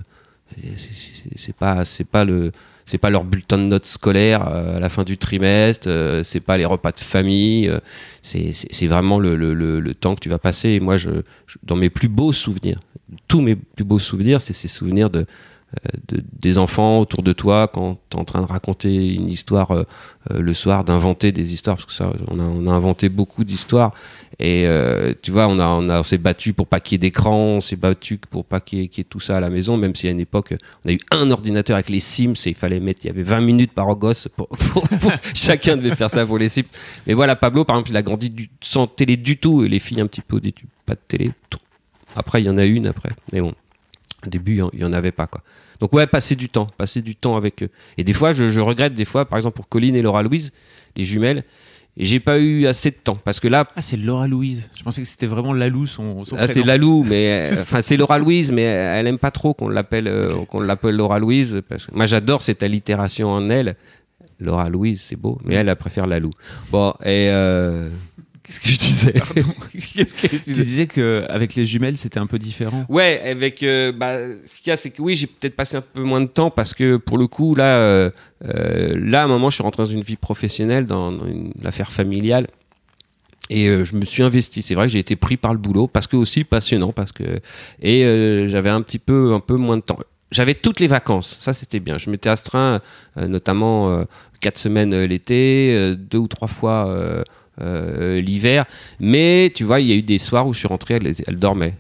c'est- 1.37 1.53
pas, 1.53 1.85
c'est 1.85 2.05
pas 2.05 2.25
le, 2.25 2.53
c'est 2.87 2.99
pas 2.99 3.11
leur 3.11 3.25
bulletin 3.25 3.59
de 3.59 3.65
notes 3.65 3.85
scolaire 3.87 4.49
euh, 4.49 4.77
à 4.79 4.81
la 4.81 4.89
fin 4.89 5.05
du 5.05 5.19
trimestre, 5.19 5.89
c'est 6.25 6.41
pas 6.41 6.57
les 6.57 6.65
repas 6.65 6.93
de 6.93 7.01
famille, 7.01 7.71
c'est 8.23 8.87
vraiment 8.87 9.19
le, 9.19 9.37
le, 9.37 9.53
le, 9.53 9.95
temps 9.95 10.15
que 10.15 10.21
tu 10.21 10.29
vas 10.31 10.39
passer. 10.39 10.71
Et 10.71 10.81
moi, 10.81 10.97
je, 10.97 11.11
dans 11.65 11.77
mes 11.77 11.91
plus 11.91 12.09
beaux 12.09 12.33
souvenirs, 12.33 12.79
tous 13.27 13.41
mes 13.43 13.57
plus 13.57 13.85
beaux 13.85 13.99
souvenirs, 13.99 14.41
c'est 14.41 14.55
ces 14.55 14.69
souvenirs 14.69 15.11
de, 15.11 15.27
de- 16.09 16.23
des 16.41 16.57
enfants 16.59 16.99
autour 17.01 17.23
de 17.23 17.33
toi 17.33 17.69
quand 17.69 17.99
tu 18.11 18.17
es 18.17 18.21
en 18.21 18.25
train 18.25 18.41
de 18.41 18.47
raconter 18.47 19.15
une 19.15 19.29
histoire 19.29 19.71
euh, 19.73 19.83
euh, 20.31 20.41
le 20.41 20.55
soir, 20.55 20.83
d'inventer 20.85 21.31
des 21.33 21.53
histoires, 21.53 21.77
parce 21.77 21.87
que 21.87 21.93
ça, 21.93 22.13
on 22.31 22.41
a, 22.41 22.43
on 22.43 22.67
a 22.67 22.73
inventé 22.73 23.09
beaucoup 23.09 23.45
d'histoires. 23.45 23.93
Et 24.41 24.67
euh, 24.67 25.13
tu 25.21 25.31
vois, 25.33 25.47
on, 25.49 25.59
a, 25.59 25.67
on, 25.67 25.89
a, 25.91 26.01
on 26.01 26.03
s'est 26.03 26.17
battu 26.19 26.53
pour 26.53 26.69
pas 26.69 26.81
qu'il 26.81 26.95
y 26.95 26.97
ait 26.97 26.99
d'écran, 26.99 27.37
on 27.37 27.61
s'est 27.61 27.77
battu 27.77 28.19
pour 28.19 28.45
pas 28.45 28.61
qu'il 28.61 28.79
y, 28.79 28.83
ait- 28.83 28.89
qu'il 28.89 29.03
y 29.03 29.07
ait 29.07 29.09
tout 29.11 29.21
ça 29.21 29.37
à 29.37 29.41
la 29.41 29.51
maison, 29.51 29.77
même 29.77 29.95
si 29.95 30.07
à 30.07 30.11
une 30.11 30.21
époque, 30.21 30.55
on 30.85 30.89
a 30.89 30.93
eu 30.93 31.01
un 31.11 31.31
ordinateur 31.31 31.75
avec 31.75 31.89
les 31.89 32.01
Sims 32.01 32.35
et 32.47 32.51
il 32.51 32.55
fallait 32.55 32.81
mettre, 32.81 33.01
il 33.05 33.09
y 33.09 33.11
avait 33.11 33.23
20 33.25 33.41
minutes 33.41 33.73
par 33.73 33.95
gosse, 33.97 34.29
pour, 34.37 34.49
pour- 34.49 34.89
pour- 34.89 35.13
chacun 35.35 35.77
devait 35.77 35.95
faire 35.97 36.11
ça 36.11 36.25
pour 36.25 36.39
les 36.39 36.49
Sims. 36.49 36.63
Mais 37.07 37.15
voilà, 37.15 37.37
Pablo, 37.37 37.65
par 37.65 37.77
exemple, 37.77 37.91
il 37.91 37.97
a 37.97 38.03
grandi 38.03 38.31
du- 38.31 38.51
sans 38.63 38.87
télé 38.87 39.17
du 39.17 39.37
tout, 39.39 39.65
et 39.65 39.69
les 39.69 39.79
filles 39.81 40.01
un 40.01 40.07
petit 40.07 40.21
peu 40.23 40.37
au 40.37 40.41
début, 40.41 40.67
pas 40.87 40.95
de 40.95 41.01
télé. 41.07 41.31
tout. 41.51 41.59
Après, 42.17 42.41
il 42.43 42.47
y 42.47 42.51
en 42.51 42.59
a 42.59 42.65
une 42.65 42.87
après, 42.87 43.11
mais 43.33 43.41
bon, 43.41 43.55
au 44.27 44.31
début, 44.31 44.61
il 44.73 44.81
y 44.81 44.85
en- 44.85 44.93
avait 44.93 45.13
pas, 45.13 45.27
quoi. 45.27 45.43
Donc 45.81 45.93
ouais, 45.93 46.07
passer 46.07 46.35
du 46.35 46.49
temps, 46.49 46.67
passer 46.77 47.03
du 47.03 47.15
temps 47.15 47.37
avec 47.37 47.63
eux. 47.63 47.69
Et 47.97 48.05
des 48.05 48.13
fois, 48.13 48.33
je, 48.33 48.49
je 48.49 48.61
regrette, 48.61 48.95
des 48.95 49.05
fois, 49.05 49.25
par 49.27 49.39
exemple 49.39 49.57
pour 49.57 49.69
Colline 49.69 49.95
et 49.95 50.03
Laura 50.03 50.23
Louise, 50.23 50.51
les 50.97 51.05
jumelles, 51.05 51.45
et 51.97 52.05
j'ai 52.05 52.21
pas 52.21 52.39
eu 52.39 52.67
assez 52.67 52.91
de 52.91 52.97
temps, 52.97 53.17
parce 53.25 53.41
que 53.41 53.49
là, 53.49 53.67
Ah, 53.77 53.83
c'est 53.83 53.97
Laura 53.97 54.27
Louise. 54.29 54.71
Je 54.77 54.83
pensais 54.83 55.03
que 55.03 55.07
c'était 55.09 55.27
vraiment 55.27 55.53
Lalou, 55.53 55.87
son, 55.87 56.25
son 56.25 56.37
ah, 56.39 56.47
c'est. 56.47 56.63
Lalou, 56.63 57.05
mais 57.05 57.51
euh, 57.53 57.63
enfin 57.63 57.81
c'est 57.83 57.97
Laura 57.97 58.19
Louise, 58.19 58.51
mais 58.53 58.63
elle 58.63 59.07
aime 59.09 59.19
pas 59.19 59.31
trop 59.33 59.53
qu'on 59.55 59.69
l'appelle 59.69 60.07
euh, 60.09 60.45
qu'on 60.47 60.61
l'appelle 60.61 60.95
Laura 60.97 61.19
Louise. 61.19 61.61
Parce 61.69 61.87
que 61.87 61.95
moi 61.95 62.07
j'adore 62.07 62.43
cette 62.43 62.63
allitération 62.63 63.31
en 63.31 63.49
elle. 63.51 63.77
Laura 64.41 64.69
Louise, 64.69 65.01
c'est 65.01 65.17
beau, 65.17 65.41
mais 65.45 65.55
elle, 65.57 65.69
elle 65.69 65.75
préfère 65.77 66.07
Lalou. 66.07 66.31
Bon, 66.71 66.91
et 67.03 67.27
euh, 67.31 67.91
qu'est-ce 68.49 68.61
que 68.61 68.69
je 68.69 68.79
disais 68.79 69.13
Qu'est-ce 69.95 70.15
que 70.15 70.29
je 70.29 70.43
Tu 70.43 70.53
disais 70.53 70.65
disais 70.65 70.87
qu'avec 70.87 71.55
les 71.55 71.67
jumelles, 71.67 71.99
c'était 71.99 72.19
un 72.19 72.27
peu 72.27 72.39
différent. 72.39 72.85
Ouais, 72.89 73.21
avec 73.25 73.63
euh, 73.63 73.93
bah, 73.93 74.19
ce 74.19 74.61
qu'il 74.61 74.69
y 74.69 74.71
a, 74.71 74.77
c'est 74.77 74.91
que 74.91 75.03
oui, 75.03 75.17
j'ai 75.17 75.27
peut-être 75.27 75.57
passé 75.57 75.77
un 75.77 75.83
peu 75.83 76.03
moins 76.03 76.21
de 76.21 76.27
temps 76.27 76.51
parce 76.51 76.75
que 76.75 76.97
pour 76.97 77.19
le 77.19 77.27
coup, 77.27 77.55
là, 77.55 77.77
euh, 77.79 78.11
euh, 78.45 78.99
là, 78.99 79.23
à 79.23 79.25
un 79.25 79.29
moment, 79.29 79.51
je 79.51 79.57
suis 79.57 79.63
rentré 79.63 79.83
dans 79.83 79.89
une 79.91 80.03
vie 80.03 80.17
professionnelle, 80.17 80.87
dans, 80.87 81.13
dans 81.13 81.27
une 81.27 81.53
affaire 81.65 81.93
familiale. 81.93 82.47
Et 83.51 83.69
euh, 83.69 83.85
je 83.85 83.95
me 83.97 84.05
suis 84.05 84.23
investi. 84.23 84.63
C'est 84.63 84.75
vrai 84.75 84.87
que 84.87 84.93
j'ai 84.93 84.99
été 84.99 85.17
pris 85.17 85.37
par 85.37 85.53
le 85.53 85.59
boulot 85.59 85.87
parce 85.87 86.07
que 86.07 86.17
aussi 86.17 86.45
passionnant, 86.45 86.93
parce 86.93 87.13
que 87.13 87.41
et 87.81 88.05
euh, 88.05 88.47
j'avais 88.49 88.71
un 88.71 88.83
petit 88.83 88.99
peu, 88.99 89.33
un 89.33 89.41
peu 89.41 89.57
moins 89.57 89.77
de 89.77 89.83
temps. 89.83 89.99
J'avais 90.31 90.55
toutes 90.55 90.81
les 90.81 90.89
vacances, 90.89 91.39
ça 91.41 91.55
c'était 91.55 91.81
bien. 91.81 91.97
Je 91.97 92.11
m'étais 92.11 92.29
astreint, 92.29 92.83
euh, 93.17 93.29
notamment 93.29 94.05
quatre 94.41 94.59
semaines 94.59 94.95
l'été, 95.05 95.95
deux 95.97 96.19
ou 96.19 96.29
trois 96.29 96.49
fois 96.49 97.25
euh, 97.61 98.21
l'hiver. 98.21 98.65
Mais 99.01 99.53
tu 99.55 99.65
vois, 99.65 99.81
il 99.81 99.87
y 99.89 99.93
a 99.93 99.97
eu 99.97 100.03
des 100.03 100.19
soirs 100.19 100.47
où 100.47 100.53
je 100.53 100.59
suis 100.61 100.69
rentré, 100.69 100.95
elle, 100.95 101.15
elle 101.27 101.39
dormait. 101.39 101.75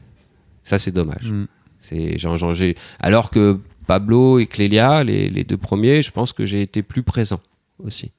Ça 0.64 0.79
c'est 0.79 0.93
dommage. 0.93 1.25
Mm. 1.31 1.47
C'est 1.81 2.19
j'ai 2.19 2.29
j'ai- 2.55 2.77
alors 3.01 3.31
que 3.31 3.59
Pablo 3.87 4.38
et 4.38 4.47
Clélia, 4.47 5.03
les, 5.05 5.31
les 5.31 5.45
deux 5.45 5.57
premiers, 5.57 6.03
je 6.03 6.11
pense 6.11 6.33
que 6.33 6.45
j'ai 6.45 6.61
été 6.61 6.83
plus 6.83 7.03
présent 7.03 7.41
aussi. 7.83 8.11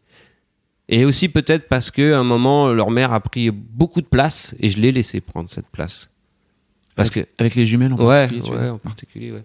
Et 0.88 1.06
aussi 1.06 1.30
peut-être 1.30 1.68
parce 1.68 1.92
que 1.92 2.14
à 2.14 2.20
un 2.20 2.24
moment 2.24 2.70
leur 2.74 2.90
mère 2.90 3.14
a 3.14 3.20
pris 3.20 3.52
beaucoup 3.52 4.02
de 4.02 4.08
place 4.08 4.56
et 4.60 4.70
je 4.70 4.80
l'ai 4.80 4.92
laissé 4.92 5.22
prendre 5.22 5.50
cette 5.52 5.68
place. 5.68 6.10
Parce 6.96 7.12
que 7.12 7.22
Avec 7.38 7.56
les 7.56 7.66
jumelles 7.68 7.94
en 7.94 7.98
ouais, 7.98 8.28
particulier. 8.28 8.58
ouais, 8.58 8.70
en 8.70 8.78
particulier, 8.80 9.32
ouais. 9.32 9.44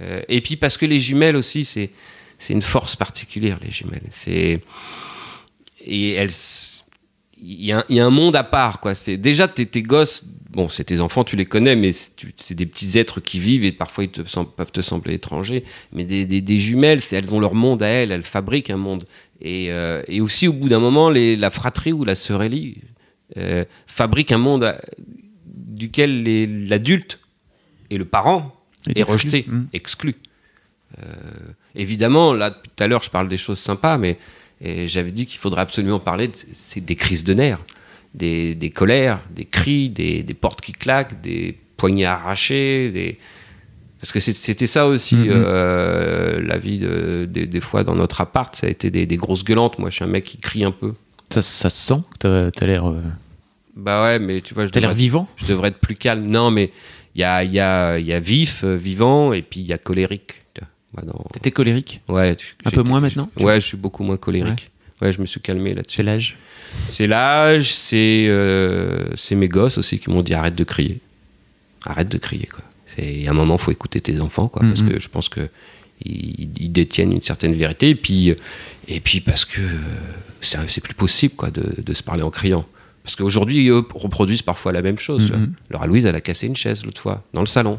Euh, 0.00 0.22
et 0.28 0.40
puis 0.40 0.56
parce 0.56 0.76
que 0.78 0.86
les 0.86 0.98
jumelles 0.98 1.36
aussi, 1.36 1.64
c'est 1.64 1.90
une 2.48 2.62
force 2.62 2.96
particulière 2.96 3.58
les 3.62 3.70
jumelles. 3.70 4.06
C'est 4.10 4.62
et 5.84 6.12
elles 6.12 6.30
il 7.42 7.64
y, 7.64 7.72
a 7.72 7.78
un- 7.78 7.84
il 7.88 7.96
y 7.96 8.00
a 8.00 8.06
un 8.06 8.10
monde 8.10 8.36
à 8.36 8.44
part 8.44 8.80
quoi. 8.80 8.94
C'est 8.94 9.16
déjà 9.16 9.48
tes, 9.48 9.66
tes 9.66 9.82
gosses, 9.82 10.22
bon 10.50 10.68
c'est 10.68 10.84
tes 10.84 11.00
enfants, 11.00 11.24
tu 11.24 11.36
les 11.36 11.46
connais, 11.46 11.76
mais 11.76 11.92
c'est 11.92 12.54
des 12.54 12.66
petits 12.66 12.98
êtres 12.98 13.20
qui 13.20 13.38
vivent 13.40 13.64
et 13.64 13.72
parfois 13.72 14.04
ils 14.04 14.10
te 14.10 14.22
peuvent 14.56 14.72
te 14.72 14.80
sembler 14.82 15.14
étrangers. 15.14 15.64
Mais 15.92 16.04
des, 16.04 16.26
des, 16.26 16.40
des 16.40 16.58
jumelles, 16.58 17.00
c'est- 17.00 17.16
elles 17.16 17.32
ont 17.34 17.40
leur 17.40 17.54
monde 17.54 17.82
à 17.82 17.88
elles, 17.88 18.12
elles 18.12 18.22
fabriquent 18.22 18.70
un 18.70 18.76
monde. 18.76 19.04
Et, 19.40 19.72
euh, 19.72 20.02
et 20.08 20.20
aussi 20.20 20.48
au 20.48 20.52
bout 20.52 20.68
d'un 20.68 20.80
moment, 20.80 21.08
les, 21.08 21.34
la 21.36 21.50
fratrie 21.50 21.92
ou 21.92 22.04
la 22.04 22.14
sœurellie 22.14 22.78
euh, 23.36 23.64
fabrique 23.86 24.32
un 24.32 24.38
monde 24.38 24.64
à- 24.64 24.80
duquel 25.46 26.24
l'adulte 26.68 27.20
et 27.88 27.96
le 27.96 28.04
parent 28.04 28.54
est 28.94 29.02
rejeté, 29.02 29.44
Mm. 29.48 29.64
exclu. 29.72 30.14
Euh, 30.98 31.04
évidemment, 31.74 32.34
là, 32.34 32.50
tout 32.50 32.70
à 32.82 32.86
l'heure, 32.86 33.02
je 33.02 33.10
parle 33.10 33.28
des 33.28 33.36
choses 33.36 33.58
sympas, 33.58 33.96
mais 33.98 34.18
et 34.60 34.88
j'avais 34.88 35.10
dit 35.10 35.26
qu'il 35.26 35.38
faudrait 35.38 35.62
absolument 35.62 35.98
parler 36.00 36.28
de, 36.28 36.34
c'est 36.54 36.84
des 36.84 36.94
crises 36.94 37.24
de 37.24 37.34
nerfs, 37.34 37.60
des, 38.14 38.54
des 38.54 38.70
colères, 38.70 39.20
des 39.30 39.44
cris, 39.44 39.88
des, 39.88 40.22
des 40.22 40.34
portes 40.34 40.60
qui 40.60 40.72
claquent, 40.72 41.20
des 41.20 41.56
poignets 41.76 42.04
arrachés, 42.06 42.90
des... 42.90 43.18
Parce 44.00 44.12
que 44.12 44.20
c'était 44.20 44.66
ça 44.66 44.86
aussi, 44.86 45.14
Mhm. 45.16 45.26
euh, 45.30 46.40
la 46.42 46.56
vie 46.56 46.78
de- 46.78 47.26
des- 47.30 47.46
des 47.46 47.60
fois 47.60 47.84
dans 47.84 47.94
notre 47.94 48.22
appart, 48.22 48.54
ça 48.56 48.66
a 48.66 48.70
été 48.70 48.90
des, 48.90 49.06
grosses 49.18 49.44
gueulantes. 49.44 49.78
Moi, 49.78 49.90
je 49.90 49.96
suis 49.96 50.04
un 50.04 50.08
mec 50.08 50.24
qui 50.24 50.38
crie 50.38 50.64
un 50.64 50.70
peu. 50.70 50.94
Ça, 51.30 51.42
ça 51.42 51.68
se 51.68 51.86
sent 51.88 52.00
que 52.18 52.48
t'as- 52.50 52.66
l'air 52.66 52.88
euh, 52.88 53.02
Bah 53.76 54.02
ouais, 54.04 54.18
mais 54.18 54.40
tu 54.40 54.54
vois, 54.54 54.66
t'as 54.68 54.80
l'air 54.80 54.94
vivant. 54.94 55.28
je 55.36 55.44
devrais 55.46 55.68
être 55.68 55.78
plus 55.80 55.96
calme. 55.96 56.26
Non, 56.26 56.50
mais 56.50 56.70
il 57.14 57.20
y 57.20 57.24
a, 57.24 57.44
il 57.44 57.52
y, 57.52 57.60
a, 57.60 57.98
il 57.98 58.06
y 58.06 58.12
a 58.14 58.20
vif, 58.20 58.64
euh, 58.64 58.74
vivant, 58.74 59.34
et 59.34 59.42
puis 59.42 59.60
il 59.60 59.66
y 59.66 59.72
a 59.74 59.78
colérique. 59.78 60.39
Bah, 60.94 61.02
dans- 61.06 61.24
T'étais 61.32 61.50
colérique. 61.50 62.00
Ouais, 62.08 62.36
Un 62.64 62.70
peu 62.70 62.82
moins 62.82 63.00
maintenant 63.00 63.30
Ouais, 63.38 63.60
je 63.60 63.66
suis 63.66 63.76
beaucoup 63.76 64.02
moins 64.04 64.16
colérique. 64.16 64.70
Ouais, 65.00 65.12
je 65.12 65.20
me 65.20 65.26
suis 65.26 65.40
calmé 65.40 65.72
là-dessus. 65.74 65.96
C'est 65.96 66.02
l'âge. 66.02 66.36
C'est 66.88 67.06
l'âge, 67.06 67.74
c'est 67.74 68.26
euh, 68.28 69.06
mes 69.32 69.48
gosses 69.48 69.78
aussi 69.78 69.98
qui 69.98 70.10
m'ont 70.10 70.22
dit 70.22 70.34
arrête 70.34 70.54
de 70.54 70.64
crier. 70.64 71.00
Arrête 71.86 72.08
de 72.08 72.18
crier, 72.18 72.46
quoi. 72.46 72.62
Il 72.98 73.22
y 73.22 73.28
a 73.28 73.30
un 73.30 73.34
moment, 73.34 73.56
faut 73.56 73.70
écouter 73.70 74.00
tes 74.00 74.20
enfants, 74.20 74.48
quoi, 74.48 74.62
parce 74.66 74.82
Mhm. 74.82 74.90
que 74.90 75.00
je 75.00 75.08
pense 75.08 75.28
que 75.28 75.40
ils, 76.04 76.50
ils 76.58 76.70
détiennent 76.72 77.12
une 77.12 77.22
certaine 77.22 77.54
vérité, 77.54 77.90
et 77.90 77.94
puis, 77.94 78.34
et 78.88 79.00
puis 79.00 79.20
parce 79.20 79.44
que 79.44 79.60
euh, 79.60 80.64
c'est 80.68 80.82
plus 80.82 80.94
possible, 80.94 81.34
quoi, 81.34 81.50
de, 81.50 81.80
de 81.82 81.92
se 81.94 82.02
parler 82.02 82.22
en 82.22 82.30
criant. 82.30 82.66
Parce 83.04 83.16
qu'aujourd'hui, 83.16 83.68
eux 83.68 83.82
reproduisent 83.94 84.42
parfois 84.42 84.72
la 84.72 84.82
même 84.82 84.98
chose. 84.98 85.30
Mhm. 85.30 85.52
Laura 85.70 85.86
Louise, 85.86 86.04
elle 86.04 86.14
a 86.16 86.20
cassé 86.20 86.46
une 86.46 86.56
chaise 86.56 86.84
l'autre 86.84 87.00
fois, 87.00 87.24
dans 87.32 87.40
le 87.40 87.46
salon. 87.46 87.78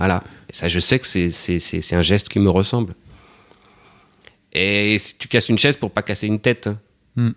Voilà. 0.00 0.24
Et 0.50 0.54
ça, 0.56 0.66
je 0.68 0.80
sais 0.80 0.98
que 0.98 1.06
c'est- 1.06 1.28
c'est 1.30 1.60
c'est- 1.60 1.80
c'est 1.82 1.94
un 1.94 2.02
geste 2.02 2.28
qui 2.28 2.40
me 2.40 2.50
ressemble. 2.50 2.94
Et 4.52 4.98
si 4.98 5.14
tu 5.16 5.28
casses 5.28 5.48
une 5.48 5.58
chaise 5.58 5.76
pour 5.76 5.92
pas 5.92 6.02
casser 6.02 6.26
une 6.26 6.40
tête, 6.40 6.66
hein. 6.66 6.78
Mm. 7.16 7.30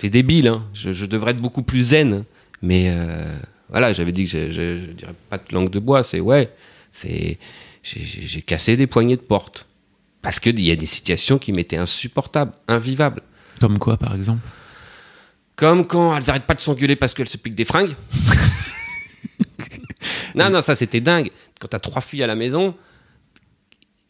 c'est 0.00 0.10
débile, 0.10 0.46
hein. 0.48 0.64
je, 0.74 0.92
je 0.92 1.06
devrais 1.06 1.32
être 1.32 1.40
beaucoup 1.40 1.62
plus 1.64 1.82
zen, 1.90 2.24
mais 2.62 2.90
euh, 2.92 3.36
voilà, 3.68 3.92
j'avais 3.92 4.12
dit 4.12 4.24
que 4.26 4.30
je, 4.30 4.52
je, 4.52 4.80
je 4.86 4.92
dirais 4.92 5.14
pas 5.30 5.38
de 5.38 5.52
langue 5.52 5.70
de 5.70 5.80
bois, 5.80 6.04
c'est 6.04 6.20
ouais, 6.20 6.52
c'est 6.92 7.38
j'ai- 7.82 8.42
cassé 8.42 8.76
des 8.76 8.86
poignées 8.86 9.16
de 9.16 9.22
porte 9.22 9.66
parce 10.22 10.38
qu'il 10.38 10.60
y 10.60 10.70
a 10.70 10.76
des 10.76 10.86
situations 10.86 11.38
qui 11.38 11.52
m'étaient 11.52 11.76
insupportables, 11.78 12.52
invivables. 12.68 13.22
Comme 13.60 13.78
quoi, 13.78 13.96
par 13.96 14.14
exemple? 14.14 14.46
Comme 15.56 15.84
quand 15.86 16.16
elles 16.16 16.28
arrêtent 16.30 16.46
pas 16.46 16.54
de 16.54 16.60
s'engueuler 16.60 16.94
parce 16.94 17.14
qu'elles 17.14 17.28
se 17.28 17.36
piquent 17.38 17.54
des 17.56 17.64
fringues. 17.64 17.94
non, 20.34 20.50
non, 20.50 20.62
ça 20.62 20.76
c'était 20.76 21.00
dingue. 21.00 21.30
Quand 21.60 21.68
t'as 21.68 21.78
trois 21.78 22.02
filles 22.02 22.22
à 22.22 22.26
la 22.26 22.36
maison 22.36 22.74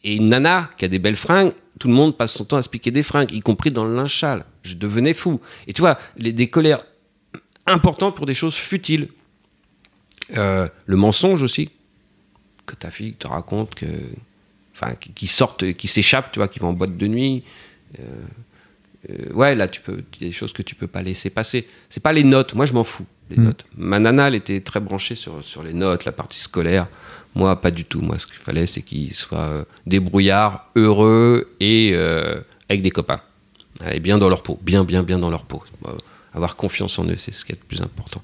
et 0.03 0.15
une 0.15 0.29
nana 0.29 0.69
qui 0.77 0.85
a 0.85 0.87
des 0.87 0.99
belles 0.99 1.15
fringues, 1.15 1.53
tout 1.79 1.87
le 1.87 1.93
monde 1.93 2.17
passe 2.17 2.33
son 2.33 2.45
temps 2.45 2.57
à 2.57 2.61
se 2.61 2.69
piquer 2.69 2.91
des 2.91 3.03
fringues, 3.03 3.31
y 3.31 3.39
compris 3.39 3.71
dans 3.71 3.85
le 3.85 3.95
linge 3.95 4.19
sale. 4.19 4.45
Je 4.63 4.75
devenais 4.75 5.13
fou. 5.13 5.39
Et 5.67 5.73
tu 5.73 5.81
vois, 5.81 5.97
des 6.17 6.49
colères 6.49 6.83
importantes 7.65 8.15
pour 8.15 8.25
des 8.25 8.33
choses 8.33 8.55
futiles. 8.55 9.09
Euh, 10.37 10.67
le 10.85 10.95
mensonge 10.95 11.41
aussi, 11.41 11.69
que 12.65 12.75
ta 12.75 12.91
fille 12.91 13.13
te 13.13 13.27
raconte 13.27 13.75
que. 13.75 13.87
Enfin, 14.75 14.95
qui, 14.95 15.11
qui 15.11 15.27
sortent, 15.27 15.73
qui 15.73 15.87
s'échappent, 15.87 16.31
tu 16.31 16.39
vois, 16.39 16.47
qui 16.47 16.59
vont 16.59 16.69
en 16.69 16.73
boîte 16.73 16.95
de 16.95 17.07
nuit. 17.07 17.43
Euh, 17.99 18.03
ouais, 19.33 19.55
là, 19.55 19.67
tu 19.67 19.81
peux, 19.81 20.03
il 20.19 20.21
y 20.23 20.25
a 20.25 20.29
des 20.29 20.33
choses 20.33 20.53
que 20.53 20.61
tu 20.61 20.75
peux 20.75 20.87
pas 20.87 21.01
laisser 21.01 21.29
passer. 21.29 21.67
C'est 21.89 22.01
pas 22.03 22.13
les 22.13 22.23
notes. 22.23 22.53
Moi, 22.53 22.65
je 22.65 22.73
m'en 22.73 22.83
fous. 22.83 23.05
Les 23.29 23.37
Mm. 23.37 23.43
notes. 23.43 23.65
Ma 23.77 23.99
nana, 23.99 24.27
elle 24.27 24.35
était 24.35 24.59
très 24.61 24.79
branchée 24.79 25.15
sur, 25.15 25.43
sur 25.43 25.63
les 25.63 25.73
notes, 25.73 26.05
la 26.05 26.11
partie 26.11 26.39
scolaire. 26.39 26.87
Moi, 27.35 27.59
pas 27.61 27.69
du 27.71 27.85
tout. 27.85 28.01
Moi, 28.01 28.17
ce 28.17 28.25
qu'il 28.25 28.35
fallait, 28.35 28.65
c'est 28.65 28.81
qu'il 28.81 29.13
soit 29.13 29.37
euh, 29.39 29.63
débrouillard, 29.85 30.67
heureux 30.75 31.53
et 31.59 31.91
euh, 31.93 32.41
avec 32.69 32.81
des 32.81 32.89
copains. 32.91 33.21
Et 33.93 33.99
bien 33.99 34.17
dans 34.17 34.29
leur 34.29 34.41
peau. 34.43 34.59
Bien, 34.63 34.83
bien, 34.83 35.03
bien 35.03 35.19
dans 35.19 35.29
leur 35.29 35.43
peau. 35.45 35.63
Euh, 35.87 35.91
avoir 36.33 36.55
confiance 36.55 36.97
en 36.99 37.05
eux, 37.05 37.15
c'est 37.17 37.31
ce 37.33 37.45
qui 37.45 37.51
est 37.53 37.59
le 37.61 37.65
plus 37.67 37.81
important. 37.81 38.21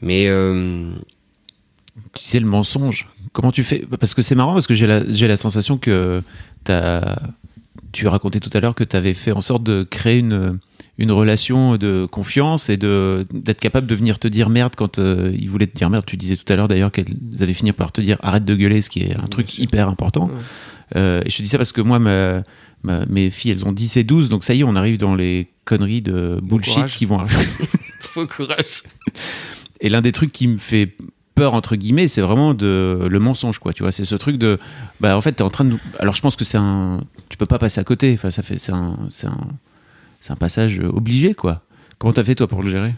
Mais 0.00 0.26
euh, 0.28 0.92
Tu 2.14 2.24
sais, 2.24 2.40
le 2.40 2.46
mensonge. 2.46 3.08
Comment 3.32 3.52
tu 3.52 3.64
fais? 3.64 3.84
Parce 4.00 4.14
que 4.14 4.22
c'est 4.22 4.34
marrant, 4.34 4.54
parce 4.54 4.66
que 4.66 4.74
j'ai 4.74 4.86
la, 4.86 5.02
j'ai 5.12 5.26
la 5.28 5.36
sensation 5.36 5.76
que 5.78 6.22
t'as- 6.64 7.18
tu 7.92 8.06
racontais 8.06 8.40
tout 8.40 8.50
à 8.54 8.60
l'heure 8.60 8.74
que 8.74 8.84
tu 8.84 8.96
avais 8.96 9.14
fait 9.14 9.32
en 9.32 9.40
sorte 9.42 9.62
de 9.62 9.82
créer 9.82 10.18
une, 10.18 10.58
une 10.98 11.12
relation 11.12 11.76
de 11.76 12.06
confiance 12.10 12.68
et 12.68 12.76
d'être 12.76 13.60
capable 13.60 13.86
de 13.86 13.94
venir 13.94 14.18
te 14.18 14.28
dire 14.28 14.48
merde 14.48 14.74
quand 14.76 14.98
euh, 14.98 15.30
ils 15.38 15.48
voulaient 15.50 15.66
te 15.66 15.76
dire 15.76 15.90
merde. 15.90 16.04
Tu 16.06 16.16
disais 16.16 16.36
tout 16.36 16.50
à 16.52 16.56
l'heure 16.56 16.68
d'ailleurs 16.68 16.90
qu'elles 16.92 17.06
avaient 17.40 17.54
fini 17.54 17.72
par 17.72 17.92
te 17.92 18.00
dire 18.00 18.16
arrête 18.22 18.44
de 18.44 18.54
gueuler, 18.54 18.80
ce 18.80 18.90
qui 18.90 19.00
est 19.00 19.16
un 19.16 19.26
truc 19.26 19.50
sûr. 19.50 19.62
hyper 19.62 19.88
important. 19.88 20.26
Ouais. 20.26 20.32
Euh, 20.96 21.22
et 21.24 21.30
je 21.30 21.36
te 21.36 21.42
dis 21.42 21.48
ça 21.48 21.56
parce 21.58 21.72
que 21.72 21.80
moi, 21.80 21.98
ma- 21.98 22.42
ma- 22.82 23.06
mes 23.06 23.30
filles, 23.30 23.52
elles 23.52 23.64
ont 23.64 23.72
10 23.72 23.96
et 23.98 24.04
12, 24.04 24.28
donc 24.28 24.44
ça 24.44 24.54
y 24.54 24.60
est, 24.60 24.64
on 24.64 24.76
arrive 24.76 24.98
dans 24.98 25.14
les 25.14 25.48
conneries 25.64 26.02
de 26.02 26.38
bullshit 26.42 26.86
qui 26.86 27.06
vont 27.06 27.18
arriver. 27.18 27.44
faut 28.00 28.26
courage. 28.26 28.82
Et 29.80 29.88
l'un 29.88 30.02
des 30.02 30.12
trucs 30.12 30.32
qui 30.32 30.48
me 30.48 30.58
fait 30.58 30.96
peur 31.34 31.54
entre 31.54 31.76
guillemets, 31.76 32.08
c'est 32.08 32.20
vraiment 32.20 32.54
de 32.54 33.06
le 33.10 33.18
mensonge 33.18 33.58
quoi. 33.58 33.72
Tu 33.72 33.82
vois, 33.82 33.92
c'est 33.92 34.04
ce 34.04 34.14
truc 34.14 34.36
de 34.38 34.58
bah 35.00 35.16
en 35.16 35.20
fait 35.20 35.32
t'es 35.32 35.42
en 35.42 35.50
train 35.50 35.64
de. 35.64 35.76
Alors 35.98 36.14
je 36.14 36.20
pense 36.22 36.36
que 36.36 36.44
c'est 36.44 36.58
un. 36.58 37.00
Tu 37.28 37.36
peux 37.36 37.46
pas 37.46 37.58
passer 37.58 37.80
à 37.80 37.84
côté. 37.84 38.12
Enfin 38.14 38.30
ça 38.30 38.42
fait 38.42 38.58
c'est 38.58 38.72
un 38.72 38.96
c'est 39.08 39.26
un 40.32 40.36
passage 40.36 40.78
obligé 40.80 41.34
quoi. 41.34 41.62
Comment 41.98 42.12
t'as 42.12 42.24
fait 42.24 42.34
toi 42.34 42.46
pour 42.48 42.62
le 42.62 42.70
gérer? 42.70 42.94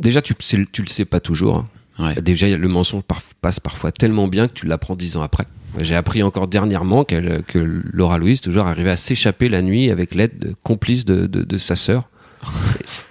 Déjà, 0.00 0.20
tu, 0.20 0.34
le- 0.56 0.66
tu 0.66 0.82
le 0.82 0.88
sais 0.88 1.04
pas 1.06 1.20
toujours. 1.20 1.56
hein. 1.56 1.68
Ouais. 1.98 2.20
Déjà, 2.20 2.48
le 2.54 2.68
mensonge 2.68 3.02
par- 3.02 3.22
passe 3.40 3.60
parfois 3.60 3.92
tellement 3.92 4.28
bien 4.28 4.48
que 4.48 4.52
tu 4.52 4.66
l'apprends 4.66 4.94
dix 4.96 5.16
ans 5.16 5.22
après. 5.22 5.44
J'ai 5.80 5.94
appris 5.94 6.22
encore 6.22 6.48
dernièrement 6.48 7.04
que 7.04 7.82
Laura 7.92 8.18
Louise 8.18 8.40
toujours 8.42 8.66
arrivait 8.66 8.90
à 8.90 8.96
s'échapper 8.96 9.48
la 9.48 9.62
nuit 9.62 9.90
avec 9.90 10.14
l'aide 10.14 10.38
de- 10.38 10.54
complice 10.62 11.04
de, 11.06 11.26
de- 11.26 11.42
de 11.42 11.58
sa 11.58 11.76
sœur. 11.76 12.04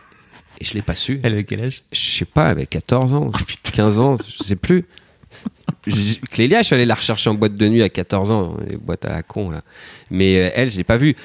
Et, 0.60 0.66
je 0.66 0.74
l'ai 0.74 0.82
pas 0.82 0.96
su. 0.96 1.20
Elle 1.24 1.34
avait 1.34 1.44
quel 1.44 1.62
âge? 1.62 1.84
Je 1.92 2.00
sais 2.00 2.26
pas, 2.26 2.46
elle 2.46 2.52
avait 2.52 2.66
14 2.66 3.14
ans, 3.14 3.32
15 3.74 4.00
ans, 4.00 4.16
je 4.18 4.44
sais 4.44 4.56
plus. 4.56 4.86
Clélia, 6.32 6.62
je 6.62 6.68
suis 6.68 6.76
allé 6.76 6.86
la 6.86 6.96
rechercher 6.96 7.30
en 7.30 7.36
boîte 7.36 7.56
de 7.56 7.68
nuit 7.68 7.84
à 7.84 7.90
14 7.90 8.32
ans, 8.32 8.58
les 8.68 8.78
boîtes 8.78 9.06
à 9.06 9.10
la 9.10 9.22
con 9.24 9.52
là. 9.52 9.62
Mais 10.10 10.38
euh, 10.38 10.50
elle, 10.56 10.72
je 10.72 10.78
l'ai 10.78 10.84
pas 10.84 10.98
vue. 10.98 11.16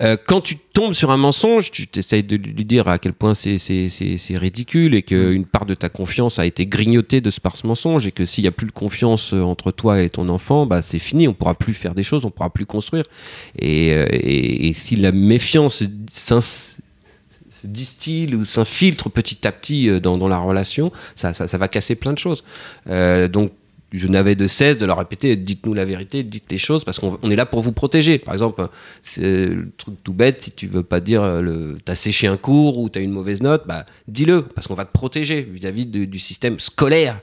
Euh, 0.00 0.16
quand 0.26 0.40
tu 0.40 0.56
tombes 0.56 0.92
sur 0.92 1.10
un 1.12 1.16
mensonge, 1.16 1.70
tu 1.70 1.86
t'essayes 1.86 2.24
de 2.24 2.34
lui 2.36 2.64
dire 2.64 2.88
à 2.88 2.98
quel 2.98 3.12
point 3.12 3.34
c'est 3.34 3.56
ridicule 4.30 4.94
et 4.94 5.02
qu'une 5.02 5.44
part 5.44 5.66
de 5.66 5.74
ta 5.74 5.88
confiance 5.88 6.38
a 6.40 6.46
été 6.46 6.66
grignotée 6.66 7.20
de 7.20 7.30
ce 7.30 7.40
par 7.40 7.56
ce 7.56 7.66
mensonge 7.66 8.06
et 8.08 8.12
que 8.12 8.24
s'il 8.24 8.42
y 8.44 8.48
a 8.48 8.52
plus 8.52 8.66
de 8.66 8.72
confiance 8.72 9.32
euh, 9.34 9.42
entre 9.42 9.70
toi 9.70 10.02
et 10.02 10.10
ton 10.10 10.28
enfant, 10.28 10.66
bah 10.66 10.82
c'est 10.82 10.98
fini, 10.98 11.28
on 11.28 11.34
pourra 11.34 11.54
plus 11.54 11.74
faire 11.74 11.94
des 11.94 12.02
choses, 12.04 12.24
on 12.24 12.30
pourra 12.30 12.50
plus 12.50 12.66
construire. 12.66 13.04
Et, 13.58 13.88
et- 13.88 14.68
et 14.68 14.72
si 14.74 14.96
la 14.96 15.12
méfiance 15.12 15.82
s'ins- 16.12 16.74
se 17.60 17.66
distille 17.66 18.34
ou 18.34 18.44
s'infiltre 18.44 19.10
petit 19.10 19.46
à 19.46 19.52
petit 19.52 19.88
euh, 19.88 20.00
dans, 20.00 20.28
la 20.28 20.38
relation, 20.38 20.92
ça, 21.16 21.32
va 21.32 21.68
casser 21.68 21.94
plein 21.94 22.12
de 22.12 22.18
choses. 22.18 22.44
Euh, 22.88 23.28
donc, 23.28 23.52
je 23.90 24.06
n'avais 24.06 24.34
de 24.34 24.46
cesse 24.46 24.76
de 24.76 24.84
leur 24.84 24.98
répéter 24.98 25.34
dites-nous 25.34 25.72
la 25.72 25.86
vérité, 25.86 26.22
dites 26.22 26.44
les 26.50 26.58
choses, 26.58 26.84
parce 26.84 26.98
qu'on 26.98 27.18
on 27.22 27.30
est 27.30 27.36
là 27.36 27.46
pour 27.46 27.62
vous 27.62 27.72
protéger. 27.72 28.18
Par 28.18 28.34
exemple, 28.34 28.68
c'est 29.02 29.46
le 29.46 29.70
truc 29.78 29.94
tout 30.04 30.12
bête, 30.12 30.42
si 30.42 30.52
tu 30.52 30.66
veux 30.66 30.82
pas 30.82 31.00
dire 31.00 31.22
euh, 31.22 31.74
t'as 31.86 31.94
séché 31.94 32.26
un 32.26 32.36
cours 32.36 32.78
ou 32.78 32.90
t'as 32.90 33.00
une 33.00 33.12
mauvaise 33.12 33.40
note, 33.40 33.66
bah 33.66 33.86
dis-le, 34.06 34.42
parce 34.42 34.66
qu'on 34.66 34.74
va 34.74 34.84
te 34.84 34.92
protéger 34.92 35.40
vis-à-vis 35.40 35.86
du 35.86 36.18
système 36.18 36.60
scolaire. 36.60 37.18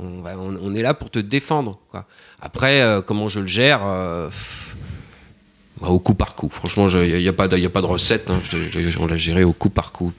On, 0.00 0.74
est 0.74 0.82
là 0.82 0.94
pour 0.94 1.10
te 1.10 1.18
défendre. 1.18 1.78
Après, 2.40 2.82
comment 3.06 3.28
je 3.28 3.40
le 3.40 3.46
gère 3.46 3.82
au 5.90 5.98
coup 5.98 6.14
par 6.14 6.34
coup. 6.34 6.48
Franchement, 6.50 6.88
il 6.88 7.18
n'y 7.18 7.28
a, 7.28 7.32
pas 7.32 7.48
de- 7.48 7.56
y 7.58 7.66
a 7.66 7.70
pas 7.70 7.80
de 7.80 7.86
recette. 7.86 8.30
hein. 8.30 8.40
Je- 8.50 8.56
je- 8.90 8.98
on 8.98 9.06
l'a 9.06 9.16
géré 9.16 9.44
au 9.44 9.52
coup 9.52 9.70
par 9.70 9.92
coup. 9.92 10.12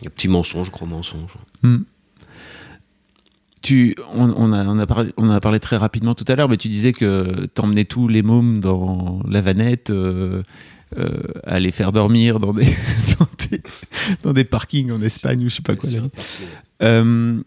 Il 0.00 0.04
y 0.04 0.06
a 0.06 0.10
petit 0.10 0.28
mensonge, 0.28 0.70
gros 0.70 0.86
mensonge. 0.86 1.32
Tu, 3.60 3.96
on, 4.14 4.32
on 4.36 4.52
a, 4.52 4.64
on, 4.64 4.78
a 4.78 4.86
parlé, 4.86 5.10
on 5.16 5.28
a 5.30 5.40
parlé 5.40 5.58
très 5.58 5.76
rapidement 5.76 6.14
tout 6.14 6.24
à 6.28 6.36
l'heure, 6.36 6.48
mais 6.48 6.56
tu 6.56 6.68
disais 6.68 6.92
que 6.92 7.46
t'emmenais 7.54 7.84
tous 7.84 8.06
les 8.06 8.22
mômes 8.22 8.60
dans 8.60 9.20
la 9.28 9.40
vanette, 9.40 9.90
euh, 9.90 10.42
euh, 10.96 11.08
à 11.44 11.58
les 11.58 11.72
faire 11.72 11.90
dormir 11.90 12.38
dans 12.38 12.52
des, 12.52 12.64
dans 13.18 13.26
des, 13.50 13.62
dans 14.22 14.32
des 14.32 14.44
parkings 14.44 14.92
en 14.92 15.02
Espagne 15.02 15.44
ou 15.44 15.48
je 15.50 15.56
sais 15.56 15.62
pas 15.62 15.74
quoi. 15.74 15.90
Euh, 16.82 17.40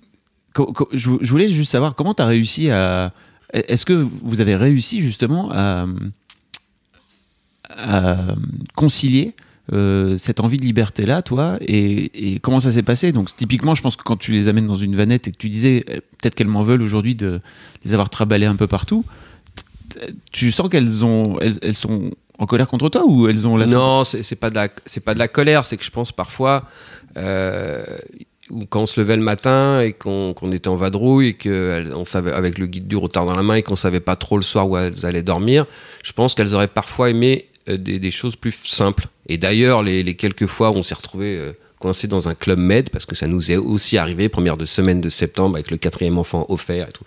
co- 0.54 0.74
co- 0.74 0.90
je, 0.92 1.10
vou- 1.10 1.20
je 1.22 1.32
voulais 1.32 1.48
juste 1.48 1.72
savoir 1.72 1.96
comment 1.96 2.14
tu 2.14 2.22
as 2.22 2.26
réussi 2.26 2.70
à. 2.70 3.14
Est-ce 3.54 3.86
que 3.86 4.06
vous 4.22 4.42
avez 4.42 4.56
réussi 4.58 5.02
justement 5.02 5.50
à, 5.52 5.86
à 7.78 8.18
concilier 8.76 9.34
euh, 9.74 10.18
cette 10.18 10.40
envie 10.40 10.58
de 10.58 10.66
liberté 10.66 11.06
là, 11.06 11.22
toi, 11.22 11.58
et, 11.62 12.34
et 12.34 12.40
comment 12.40 12.60
ça 12.60 12.72
s'est 12.72 12.84
passé? 12.84 13.12
Donc 13.12 13.36
typiquement, 13.36 13.76
je 13.76 13.82
pense 13.82 13.96
que 13.96 14.04
quand 14.04 14.18
tu 14.18 14.32
les 14.32 14.48
amènes 14.48 14.68
dans 14.68 14.76
une 14.76 14.96
vanette 14.96 15.28
et 15.28 15.32
que 15.32 15.38
tu 15.38 15.50
disais 15.50 15.84
euh, 15.90 16.00
peut-être 16.20 16.36
qu'elles 16.36 16.48
m'en 16.48 16.64
veulent 16.64 16.82
aujourd'hui 16.82 17.16
de 17.16 17.40
les 17.86 17.94
avoir 17.94 18.10
traballées 18.10 18.48
un 18.48 18.56
peu 18.56 18.68
partout, 18.68 19.06
tu 20.32 20.52
sens 20.52 20.70
qu'elles 20.70 21.04
ont, 21.06 21.38
elles, 21.40 21.58
elles 21.62 21.76
sont 21.76 22.12
en 22.38 22.46
colère 22.46 22.68
contre 22.68 22.90
toi 22.90 23.04
ou 23.06 23.28
elles 23.28 23.46
ont 23.48 23.56
la 23.56 23.66
Non, 23.66 24.04
c'est 24.04 24.36
pas 24.36 24.50
de 24.50 24.56
la, 24.56 24.70
c'est 24.86 25.00
pas 25.00 25.14
de 25.14 25.20
la 25.20 25.28
colère, 25.28 25.64
c'est 25.64 25.78
que 25.78 25.84
je 25.84 25.92
pense 25.92 26.12
parfois, 26.12 26.64
euh, 27.18 27.84
ou 28.50 28.66
quand 28.66 28.82
on 28.82 28.86
se 28.86 29.00
levait 29.00 29.16
le 29.16 29.22
matin 29.22 29.82
et 29.82 29.94
qu'on 29.94 30.34
était 30.52 30.68
en 30.68 30.76
vadrouille 30.76 31.28
et 31.28 31.34
qu'on 31.34 32.04
savait 32.04 32.32
avec 32.32 32.58
le 32.58 32.68
guide 32.68 32.88
du 32.88 32.98
retard 32.98 33.26
dans 33.26 33.36
la 33.36 33.44
main 33.44 33.56
et 33.56 33.64
qu'on 33.64 33.76
savait 33.76 34.00
pas 34.00 34.16
trop 34.16 34.38
le 34.38 34.44
soir 34.44 34.68
où 34.68 34.76
elles 34.76 35.06
allaient 35.06 35.24
dormir, 35.24 35.66
je 36.04 36.14
pense 36.14 36.34
qu'elles 36.34 36.56
auraient 36.56 36.68
parfois 36.68 37.10
aimé 37.10 37.46
euh, 37.46 37.51
des, 37.68 38.00
des 38.00 38.12
choses 38.12 38.36
plus 38.36 38.54
simples. 38.66 39.08
Et 39.28 39.38
d'ailleurs, 39.38 39.84
les, 39.84 40.04
les 40.04 40.16
quelques 40.16 40.48
fois 40.48 40.72
où 40.72 40.76
on 40.76 40.84
s'est 40.84 40.96
retrouvé 40.96 41.38
euh, 41.38 41.54
coincé 41.82 42.08
dans 42.08 42.30
un 42.30 42.36
club 42.36 42.60
med, 42.60 42.90
parce 42.92 43.06
que 43.06 43.16
ça 43.16 43.28
nous 43.28 43.52
est 43.52 43.58
aussi 43.58 43.98
arrivé, 43.98 44.30
première 44.30 44.56
de 44.58 44.66
semaine 44.66 45.02
de 45.02 45.10
septembre 45.10 45.56
avec 45.56 45.72
le 45.72 45.78
quatrième 45.78 46.18
enfant 46.18 46.46
offert 46.50 46.88
et 46.90 46.92
tout. 46.92 47.06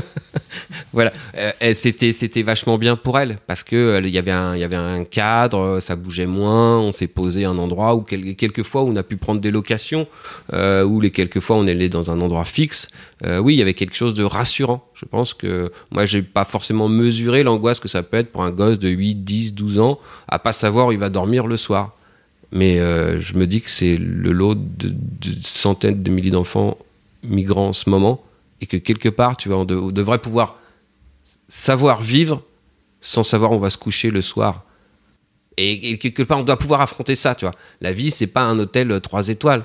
voilà, 0.92 1.12
Euh, 1.36 1.52
c'était 1.74 2.12
c'était 2.12 2.42
vachement 2.42 2.78
bien 2.78 2.96
pour 2.96 3.18
elle 3.18 3.36
parce 3.46 3.62
que 3.62 3.76
euh, 3.76 4.00
il 4.00 4.08
y 4.14 4.18
avait 4.18 4.30
un 4.32 4.54
il 4.56 4.60
y 4.60 4.64
avait 4.64 4.76
un 4.76 5.04
cadre, 5.04 5.78
ça 5.80 5.94
bougeait 5.96 6.26
moins, 6.26 6.78
on 6.78 6.92
s'est 6.92 7.06
posé 7.06 7.44
un 7.44 7.58
endroit 7.58 7.94
où 7.94 8.02
quel- 8.02 8.34
quelques 8.36 8.62
fois 8.62 8.82
on 8.82 8.96
a 8.96 9.02
pu 9.02 9.16
prendre 9.16 9.40
des 9.40 9.50
locations, 9.50 10.06
euh, 10.52 10.84
ou 10.84 11.00
les 11.00 11.10
quelques 11.10 11.40
fois 11.40 11.56
on 11.56 11.66
est 11.66 11.72
allé 11.72 11.88
dans 11.88 12.10
un 12.10 12.20
endroit 12.20 12.44
fixe. 12.44 12.88
Euh, 13.26 13.38
oui, 13.38 13.54
il 13.54 13.58
y 13.58 13.62
avait 13.62 13.74
quelque 13.74 13.94
chose 13.96 14.14
de 14.14 14.24
rassurant. 14.24 14.80
Je 14.94 15.04
pense 15.04 15.34
que 15.34 15.70
moi 15.90 16.06
j'ai 16.06 16.22
pas 16.22 16.44
forcément 16.44 16.88
mesuré 16.88 17.42
l'angoisse 17.42 17.80
que 17.80 17.88
ça 17.88 18.02
peut 18.02 18.16
être 18.16 18.32
pour 18.32 18.42
un 18.42 18.50
gosse 18.50 18.78
de 18.78 18.88
8, 18.88 19.16
10, 19.24 19.54
12 19.54 19.78
ans 19.78 19.98
à 20.28 20.38
pas 20.38 20.52
savoir 20.52 20.86
où 20.88 20.92
il 20.92 20.98
va 20.98 21.10
dormir 21.10 21.46
le 21.46 21.56
soir. 21.56 21.94
Mais 22.52 22.78
euh, 22.78 23.20
je 23.20 23.34
me 23.34 23.46
dis 23.46 23.60
que 23.60 23.70
c'est 23.70 23.96
le 23.96 24.32
lot 24.32 24.54
de, 24.54 24.94
centaines 25.42 26.02
de 26.02 26.10
milliers 26.10 26.30
d'enfants 26.30 26.78
migrants 27.22 27.68
en 27.68 27.72
ce 27.72 27.90
moment 27.90 28.22
et 28.60 28.66
que 28.66 28.76
quelque 28.76 29.08
part, 29.08 29.36
tu 29.36 29.48
vois, 29.48 29.58
on, 29.58 29.64
de- 29.64 29.76
on 29.76 29.90
devrait 29.90 30.18
pouvoir 30.18 30.58
savoir 31.48 32.02
vivre 32.02 32.42
sans 33.00 33.22
savoir 33.22 33.52
où 33.52 33.54
on 33.56 33.58
va 33.58 33.70
se 33.70 33.78
coucher 33.78 34.10
le 34.10 34.22
soir. 34.22 34.64
Et, 35.56 35.90
et 35.90 35.98
quelque 35.98 36.22
part, 36.22 36.38
on 36.38 36.42
doit 36.42 36.58
pouvoir 36.58 36.80
affronter 36.80 37.14
ça, 37.14 37.34
tu 37.34 37.44
vois. 37.44 37.54
La 37.80 37.92
vie, 37.92 38.10
c'est 38.10 38.26
pas 38.26 38.42
un 38.42 38.58
hôtel 38.58 39.00
3 39.00 39.28
étoiles. 39.28 39.64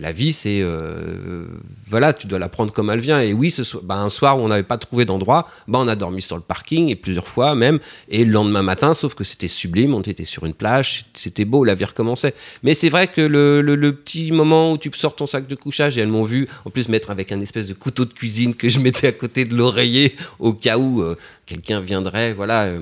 La 0.00 0.12
vie, 0.12 0.32
c'est 0.32 0.60
euh, 0.62 1.46
voilà, 1.88 2.12
tu 2.12 2.26
dois 2.26 2.38
la 2.38 2.48
prendre 2.48 2.72
comme 2.72 2.90
elle 2.90 3.00
vient. 3.00 3.20
Et 3.20 3.32
oui, 3.32 3.50
ce 3.50 3.62
bah, 3.78 3.96
un 3.96 4.08
soir 4.08 4.38
où 4.38 4.42
on 4.42 4.48
n'avait 4.48 4.62
pas 4.62 4.78
trouvé 4.78 5.04
d'endroit, 5.04 5.48
bah, 5.68 5.78
on 5.80 5.88
a 5.88 5.96
dormi 5.96 6.22
sur 6.22 6.36
le 6.36 6.42
parking 6.42 6.88
et 6.88 6.96
plusieurs 6.96 7.28
fois 7.28 7.54
même. 7.54 7.78
Et 8.08 8.24
le 8.24 8.32
lendemain 8.32 8.62
matin, 8.62 8.94
sauf 8.94 9.14
que 9.14 9.24
c'était 9.24 9.48
sublime, 9.48 9.94
on 9.94 10.02
était 10.02 10.24
sur 10.24 10.44
une 10.44 10.54
plage, 10.54 11.06
c'était 11.14 11.44
beau, 11.44 11.64
la 11.64 11.74
vie 11.74 11.84
recommençait. 11.84 12.34
Mais 12.62 12.74
c'est 12.74 12.88
vrai 12.88 13.08
que 13.08 13.20
le 13.20 13.92
petit 13.92 14.32
moment 14.32 14.72
où 14.72 14.78
tu 14.78 14.90
sors 14.94 15.14
ton 15.14 15.26
sac 15.26 15.46
de 15.46 15.54
couchage 15.54 15.98
et 15.98 16.00
elles 16.00 16.08
m'ont 16.08 16.22
vu 16.22 16.48
en 16.64 16.70
plus 16.70 16.88
mettre 16.88 17.10
avec 17.10 17.32
un 17.32 17.40
espèce 17.40 17.66
de 17.66 17.74
couteau 17.74 18.04
de 18.04 18.12
cuisine 18.12 18.54
que 18.54 18.68
je 18.68 18.80
mettais 18.80 19.08
à 19.08 19.12
côté 19.12 19.44
de 19.44 19.54
l'oreiller 19.54 20.14
au 20.38 20.52
cas 20.52 20.78
où 20.78 21.02
euh, 21.02 21.16
quelqu'un 21.46 21.80
viendrait, 21.80 22.32
voilà. 22.32 22.64
euh, 22.64 22.80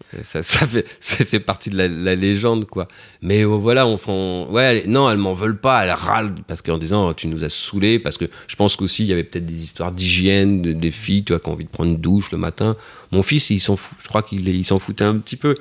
ça, 0.22 0.42
fait, 0.42 0.86
ça 1.00 1.24
fait 1.24 1.40
partie 1.40 1.70
de 1.70 1.76
la, 1.76 2.14
légende, 2.14 2.66
quoi. 2.66 2.88
Mais 3.20 3.42
euh, 3.42 3.46
voilà, 3.46 3.86
on 3.86 3.96
font. 3.96 4.48
Ouais, 4.50 4.84
non, 4.86 5.10
elles 5.10 5.18
m'en 5.18 5.34
veulent 5.34 5.60
pas, 5.60 5.84
elles 5.84 5.90
râlent 5.92 6.34
parce 6.46 6.62
qu'en 6.62 6.78
disant 6.78 7.12
tu 7.14 7.26
nous 7.26 7.44
as 7.44 7.50
saoulés, 7.50 7.98
parce 7.98 8.16
que 8.16 8.26
je 8.46 8.56
pense 8.56 8.76
qu'aussi 8.76 9.02
il 9.04 9.08
y 9.08 9.12
avait 9.12 9.24
peut-être 9.24 9.46
des 9.46 9.62
histoires 9.62 9.92
d'hygiène, 9.92 10.62
de- 10.62 10.72
des 10.72 10.90
filles, 10.92 11.24
tu 11.24 11.32
vois, 11.32 11.40
qui 11.40 11.48
ont 11.48 11.52
envie 11.52 11.64
de 11.64 11.70
prendre 11.70 11.90
une 11.90 11.98
douche 12.00 12.30
le 12.32 12.38
matin. 12.38 12.76
Mon 13.12 13.22
fils, 13.22 13.50
il 13.50 13.60
s'en 13.60 13.76
fout, 13.76 13.98
je 14.00 14.08
crois 14.08 14.22
qu'il 14.22 14.48
il 14.48 14.64
s'en 14.64 14.78
foutait 14.78 15.04
un 15.04 15.18
petit 15.18 15.36
peu. 15.36 15.56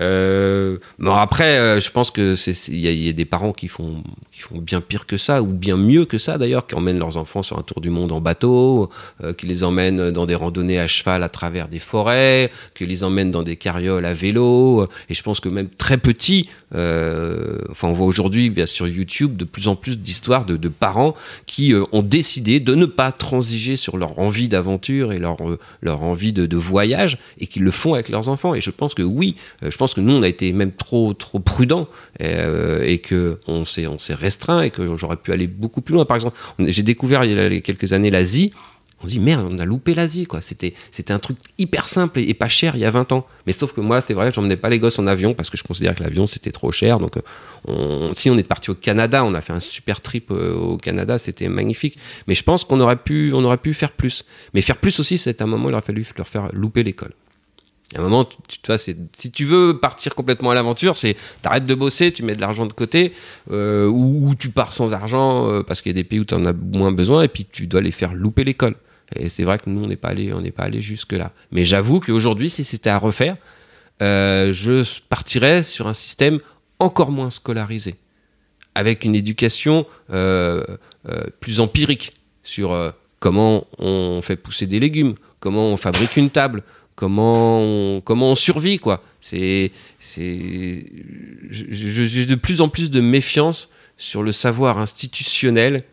Euh, 0.00 0.78
bon 0.98 1.12
après, 1.12 1.58
euh, 1.58 1.78
je 1.80 1.90
pense 1.90 2.10
que 2.10 2.34
c'est 2.36 2.54
c'est- 2.54 2.72
il 2.72 2.80
y, 2.80 2.88
a- 2.88 2.90
il 2.90 3.04
y 3.04 3.08
a 3.08 3.12
des 3.12 3.24
parents 3.26 3.52
qui 3.52 3.68
font 3.68 4.02
qui 4.34 4.40
font 4.40 4.58
bien 4.58 4.80
pire 4.80 5.06
que 5.06 5.16
ça 5.16 5.42
ou 5.42 5.46
bien 5.46 5.76
mieux 5.76 6.04
que 6.06 6.18
ça 6.18 6.38
d'ailleurs, 6.38 6.66
qui 6.66 6.74
emmènent 6.74 6.98
leurs 6.98 7.16
enfants 7.16 7.42
sur 7.42 7.56
un 7.58 7.62
tour 7.62 7.80
du 7.80 7.90
monde 7.90 8.10
en 8.10 8.20
bateau, 8.20 8.90
euh, 9.22 9.32
qui 9.32 9.46
les 9.46 9.62
emmènent 9.62 10.10
dans 10.10 10.26
des 10.26 10.34
randonnées 10.34 10.80
à 10.80 10.88
cheval 10.88 11.22
à 11.22 11.28
travers 11.28 11.68
des 11.68 11.78
forêts, 11.78 12.50
qui 12.74 12.84
les 12.84 13.04
emmènent 13.04 13.30
dans 13.30 13.44
des 13.44 13.56
carrioles 13.56 14.04
à 14.04 14.12
vélo. 14.12 14.82
euh, 14.82 14.88
Et 15.08 15.14
je 15.14 15.22
pense 15.22 15.38
que 15.38 15.48
même 15.48 15.68
très 15.68 15.98
petits, 15.98 16.48
euh, 16.74 17.58
enfin 17.70 17.88
on 17.88 17.92
voit 17.92 18.06
aujourd'hui 18.06 18.52
sur 18.66 18.88
YouTube 18.88 19.36
de 19.36 19.44
plus 19.44 19.68
en 19.68 19.76
plus 19.76 19.98
d'histoires 19.98 20.44
de, 20.44 20.56
de 20.56 20.68
parents 20.68 21.14
qui 21.46 21.72
ont 21.92 22.02
décidé 22.02 22.58
de 22.58 22.74
ne 22.74 22.86
pas 22.86 23.12
transiger 23.12 23.76
sur 23.76 23.96
leur 23.96 24.18
envie 24.18 24.48
d'aventure 24.48 25.12
et 25.12 25.18
leur 25.18 25.36
leur 25.82 26.02
envie 26.02 26.32
de, 26.32 26.56
voyage 26.56 27.18
et 27.38 27.46
qui 27.46 27.58
le 27.58 27.70
font 27.70 27.94
avec 27.94 28.08
leurs 28.08 28.28
enfants. 28.28 28.54
Et 28.54 28.60
je 28.60 28.70
pense 28.70 28.94
que 28.94 29.02
oui, 29.02 29.36
je 29.62 29.76
pense 29.76 29.94
que 29.94 30.00
nous 30.00 30.12
on 30.12 30.22
a 30.22 30.28
été 30.28 30.52
même 30.52 30.72
trop 30.72 31.12
trop 31.14 31.38
prudents 31.38 31.88
euh, 32.22 32.82
et 32.84 32.98
que 32.98 33.38
s'est 33.64 33.86
on 33.86 33.98
s'est 33.98 34.14
restreint 34.24 34.62
et 34.62 34.70
que 34.70 34.96
j'aurais 34.96 35.16
pu 35.16 35.32
aller 35.32 35.46
beaucoup 35.46 35.80
plus 35.80 35.94
loin. 35.94 36.04
Par 36.04 36.16
exemple, 36.16 36.36
j'ai 36.58 36.82
découvert 36.82 37.24
il 37.24 37.34
y 37.34 37.38
a 37.38 37.60
quelques 37.60 37.92
années 37.92 38.10
l'Asie. 38.10 38.50
On 39.00 39.06
se 39.06 39.10
dit 39.10 39.20
merde, 39.20 39.46
on 39.50 39.58
a 39.58 39.66
loupé 39.66 39.94
l'Asie 39.94 40.24
quoi. 40.24 40.40
C'était 40.40 40.72
c'était 40.90 41.12
un 41.12 41.18
truc 41.18 41.36
hyper 41.58 41.88
simple 41.88 42.20
et, 42.20 42.32
pas 42.32 42.48
cher 42.48 42.74
il 42.74 42.80
y 42.80 42.84
a 42.86 42.90
20 42.90 43.12
ans. 43.12 43.26
Mais 43.46 43.52
sauf 43.52 43.72
que 43.72 43.82
moi 43.82 44.00
c'est 44.00 44.14
vrai, 44.14 44.32
j'emmenais 44.32 44.56
pas 44.56 44.70
les 44.70 44.78
gosses 44.78 44.98
en 44.98 45.06
avion 45.06 45.34
parce 45.34 45.50
que 45.50 45.58
je 45.58 45.62
considérais 45.62 45.94
que 45.94 46.02
l'avion 46.02 46.26
c'était 46.26 46.52
trop 46.52 46.72
cher. 46.72 46.98
Donc 46.98 47.18
euh, 47.68 48.12
si 48.14 48.30
on 48.30 48.38
est 48.38 48.48
parti 48.48 48.70
au 48.70 48.74
Canada, 48.74 49.22
on 49.24 49.34
a 49.34 49.42
fait 49.42 49.52
un 49.52 49.60
super 49.60 50.00
trip 50.00 50.30
euh, 50.30 50.54
au 50.54 50.78
Canada, 50.78 51.18
c'était 51.18 51.48
magnifique. 51.48 51.98
Mais 52.28 52.34
je 52.34 52.42
pense 52.42 52.64
qu'on 52.64 52.80
aurait 52.80 52.96
pu 52.96 53.32
on 53.34 53.44
aurait 53.44 53.58
pu 53.58 53.74
faire 53.74 53.92
plus. 53.92 54.24
Mais 54.54 54.62
faire 54.62 54.78
plus 54.78 54.98
aussi, 55.00 55.18
c'est 55.18 55.42
un 55.42 55.46
moment 55.46 55.68
il 55.68 55.74
aurait 55.74 55.82
fallu 55.82 56.06
leur 56.16 56.26
faire 56.26 56.48
louper 56.52 56.82
l'école. 56.82 57.12
À 57.94 57.98
un 57.98 58.02
moment, 58.02 58.24
tu, 58.24 58.58
vois, 58.66 58.78
si 58.78 58.96
tu 59.32 59.44
veux 59.44 59.78
partir 59.78 60.14
complètement 60.14 60.50
à 60.50 60.54
l'aventure, 60.54 60.96
c'est 60.96 61.16
t'arrêtes 61.42 61.66
de 61.66 61.74
bosser, 61.74 62.12
tu 62.12 62.22
mets 62.22 62.34
de 62.34 62.40
l'argent 62.40 62.66
de 62.66 62.72
côté, 62.72 63.12
euh, 63.52 63.86
ou, 63.86 64.34
tu 64.34 64.48
pars 64.48 64.72
sans 64.72 64.92
argent 64.92 65.48
euh, 65.48 65.62
parce 65.62 65.82
qu'il 65.82 65.90
y 65.90 65.94
a 65.94 66.00
des 66.00 66.04
pays 66.04 66.18
où 66.18 66.24
tu 66.24 66.34
en 66.34 66.44
as 66.46 66.52
moins 66.52 66.92
besoin, 66.92 67.22
et 67.22 67.28
puis 67.28 67.46
tu 67.50 67.66
dois 67.66 67.82
les 67.82 67.90
faire 67.90 68.14
louper 68.14 68.42
l'école. 68.42 68.74
Et 69.14 69.28
c'est 69.28 69.44
vrai 69.44 69.58
que 69.58 69.68
nous, 69.68 69.84
on 69.84 69.86
n'est 69.86 69.96
pas 69.96 70.08
allé, 70.08 70.32
on 70.32 70.40
n'est 70.40 70.50
pas 70.50 70.64
allé 70.64 70.80
jusque 70.80 71.12
là. 71.12 71.32
Mais 71.52 71.64
j'avoue 71.64 72.00
qu'aujourd'hui, 72.00 72.48
si 72.48 72.64
c'était 72.64 72.90
à 72.90 72.98
refaire, 72.98 73.36
euh, 74.02 74.52
je 74.52 74.82
partirais 75.08 75.62
sur 75.62 75.86
un 75.86 75.94
système 75.94 76.40
encore 76.80 77.12
moins 77.12 77.30
scolarisé, 77.30 77.96
avec 78.74 79.04
une 79.04 79.14
éducation 79.14 79.86
plus 80.08 81.60
empirique 81.60 82.12
sur 82.42 82.92
comment 83.20 83.66
on 83.78 84.20
fait 84.20 84.36
pousser 84.36 84.66
des 84.66 84.80
légumes, 84.80 85.14
comment 85.38 85.68
on 85.68 85.76
fabrique 85.76 86.16
une 86.16 86.30
table, 86.30 86.62
comment 86.94 87.60
on, 87.60 88.00
comment 88.00 88.30
on 88.32 88.34
survit, 88.34 88.78
quoi. 88.78 89.02
C'est, 89.20 89.72
c'est, 89.98 90.86
j'ai 91.50 92.26
de 92.26 92.34
plus 92.34 92.60
en 92.60 92.68
plus 92.68 92.90
de 92.90 93.00
méfiance 93.00 93.68
sur 93.96 94.22
le 94.22 94.32
savoir 94.32 94.78
institutionnel 94.78 95.84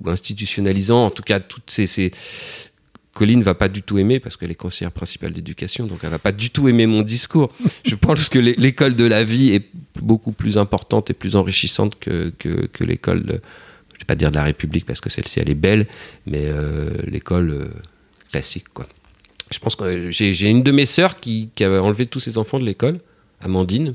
ou 0.00 0.10
institutionnalisant, 0.10 1.04
en 1.06 1.10
tout 1.10 1.22
cas 1.22 1.40
toutes 1.40 1.70
ces, 1.70 1.86
ces... 1.86 2.12
Colline 3.14 3.42
va 3.42 3.54
pas 3.54 3.68
du 3.68 3.82
tout 3.82 3.98
aimer 3.98 4.20
parce 4.20 4.38
qu'elle 4.38 4.50
est 4.50 4.54
conseillère 4.54 4.90
principale 4.90 5.32
d'éducation, 5.32 5.86
donc 5.86 5.98
elle 6.02 6.08
va 6.08 6.18
pas 6.18 6.32
du 6.32 6.48
tout 6.48 6.66
aimer 6.68 6.86
mon 6.86 7.02
discours. 7.02 7.52
Je 7.84 7.94
pense 7.94 8.30
que 8.30 8.38
l'é- 8.38 8.54
l'école 8.56 8.96
de 8.96 9.04
la 9.04 9.22
vie 9.22 9.52
est 9.52 9.66
beaucoup 10.00 10.32
plus 10.32 10.56
importante 10.56 11.10
et 11.10 11.12
plus 11.12 11.36
enrichissante 11.36 11.98
que, 12.00 12.32
que, 12.38 12.64
que 12.66 12.84
l'école, 12.84 13.22
de, 13.24 13.40
je 13.92 13.98
vais 13.98 14.04
pas 14.06 14.14
dire 14.14 14.30
de 14.30 14.36
la 14.36 14.44
République 14.44 14.86
parce 14.86 15.02
que 15.02 15.10
celle-ci 15.10 15.40
elle 15.40 15.50
est 15.50 15.54
belle, 15.54 15.86
mais 16.26 16.44
euh, 16.46 16.90
l'école 17.06 17.50
euh, 17.50 17.66
classique 18.30 18.70
quoi. 18.72 18.88
Je 19.52 19.58
pense 19.58 19.76
que 19.76 20.10
j'ai 20.10 20.48
une 20.48 20.62
de 20.62 20.72
mes 20.72 20.86
sœurs 20.86 21.20
qui, 21.20 21.50
qui 21.54 21.64
avait 21.64 21.78
enlevé 21.78 22.06
tous 22.06 22.20
ses 22.20 22.38
enfants 22.38 22.58
de 22.58 22.64
l'école, 22.64 22.98
Amandine, 23.40 23.94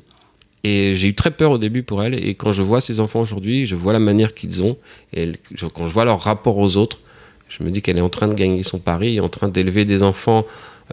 et 0.63 0.95
j'ai 0.95 1.09
eu 1.09 1.15
très 1.15 1.31
peur 1.31 1.51
au 1.51 1.57
début 1.57 1.83
pour 1.83 2.03
elle. 2.03 2.13
Et 2.13 2.35
quand 2.35 2.51
je 2.51 2.61
vois 2.61 2.81
ces 2.81 2.99
enfants 2.99 3.21
aujourd'hui, 3.21 3.65
je 3.65 3.75
vois 3.75 3.93
la 3.93 3.99
manière 3.99 4.33
qu'ils 4.33 4.61
ont, 4.61 4.77
et 5.13 5.31
quand 5.73 5.87
je 5.87 5.93
vois 5.93 6.05
leur 6.05 6.19
rapport 6.19 6.57
aux 6.57 6.77
autres, 6.77 6.99
je 7.49 7.63
me 7.63 7.71
dis 7.71 7.81
qu'elle 7.81 7.97
est 7.97 8.01
en 8.01 8.09
train 8.09 8.27
de 8.27 8.33
gagner 8.33 8.63
son 8.63 8.77
pari, 8.77 9.19
en 9.19 9.29
train 9.29 9.47
d'élever 9.47 9.85
des 9.85 10.03
enfants 10.03 10.45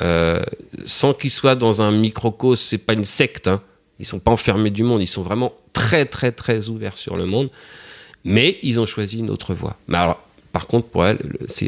euh, 0.03 0.41
sans 0.87 1.13
qu'ils 1.13 1.31
soient 1.31 1.57
dans 1.57 1.83
un 1.83 1.91
microcosme. 1.91 2.63
C'est 2.65 2.79
pas 2.79 2.93
une 2.93 3.05
secte, 3.05 3.49
hein. 3.49 3.61
ils 3.99 4.07
sont 4.07 4.21
pas 4.21 4.31
enfermés 4.31 4.71
du 4.71 4.83
monde, 4.83 5.03
ils 5.03 5.09
sont 5.09 5.23
vraiment 5.23 5.53
très 5.73 6.07
très 6.07 6.33
très 6.33 6.69
ouverts 6.69 6.97
sur 6.97 7.17
le 7.17 7.27
monde. 7.27 7.51
Mais 8.25 8.59
ils 8.63 8.81
ont 8.81 8.87
choisi 8.87 9.19
une 9.19 9.31
autre 9.31 9.53
voie. 9.53 9.77
Mais 9.89 9.99
alors, 9.99 10.23
par 10.53 10.67
contre, 10.67 10.87
pour 10.87 11.05
elle, 11.05 11.19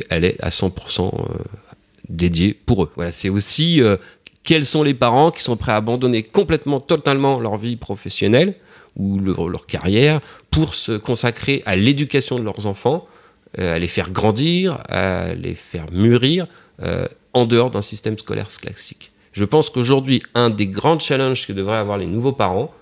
elle 0.08 0.24
est 0.24 0.42
à 0.42 0.48
100% 0.48 1.10
dédiée 2.08 2.54
pour 2.54 2.84
eux. 2.84 2.90
Voilà, 2.96 3.12
c'est 3.12 3.28
aussi 3.28 3.82
euh, 3.82 3.96
quels 4.44 4.64
sont 4.64 4.82
les 4.82 4.94
parents 4.94 5.30
qui 5.30 5.42
sont 5.42 5.56
prêts 5.56 5.72
à 5.72 5.76
abandonner 5.76 6.22
complètement, 6.22 6.80
totalement 6.80 7.40
leur 7.40 7.56
vie 7.56 7.76
professionnelle 7.76 8.54
ou 8.96 9.18
leur, 9.18 9.66
carrière 9.66 10.20
pour 10.50 10.74
se 10.74 10.92
consacrer 10.92 11.62
à 11.66 11.76
l'éducation 11.76 12.38
de 12.38 12.44
leurs 12.44 12.66
enfants, 12.66 13.06
euh, 13.58 13.76
à 13.76 13.78
les 13.78 13.88
faire 13.88 14.10
grandir, 14.10 14.78
à 14.88 15.34
les 15.34 15.54
faire 15.54 15.86
mûrir 15.92 16.46
euh, 16.82 17.06
en 17.34 17.44
dehors 17.44 17.70
d'un 17.70 17.82
système 17.82 18.18
scolaire 18.18 18.48
classique. 18.48 19.12
Je 19.32 19.44
pense 19.44 19.68
qu'aujourd'hui, 19.68 20.22
un 20.34 20.48
des 20.48 20.66
grands 20.66 20.98
challenges 20.98 21.46
que 21.46 21.52
devraient 21.52 21.76
avoir 21.76 21.98
les 21.98 22.06
nouveaux 22.06 22.32
parents, 22.32 22.72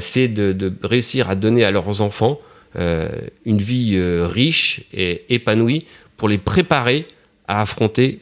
c'est 0.00 0.28
de, 0.28 0.72
réussir 0.82 1.28
à 1.28 1.34
donner 1.34 1.62
à 1.62 1.70
leurs 1.70 2.00
enfants 2.00 2.38
une 2.74 3.58
vie 3.58 3.98
riche 3.98 4.82
et 4.94 5.24
épanouie 5.28 5.86
pour 6.16 6.28
les 6.28 6.38
préparer 6.38 7.06
à 7.48 7.62
affronter 7.62 8.20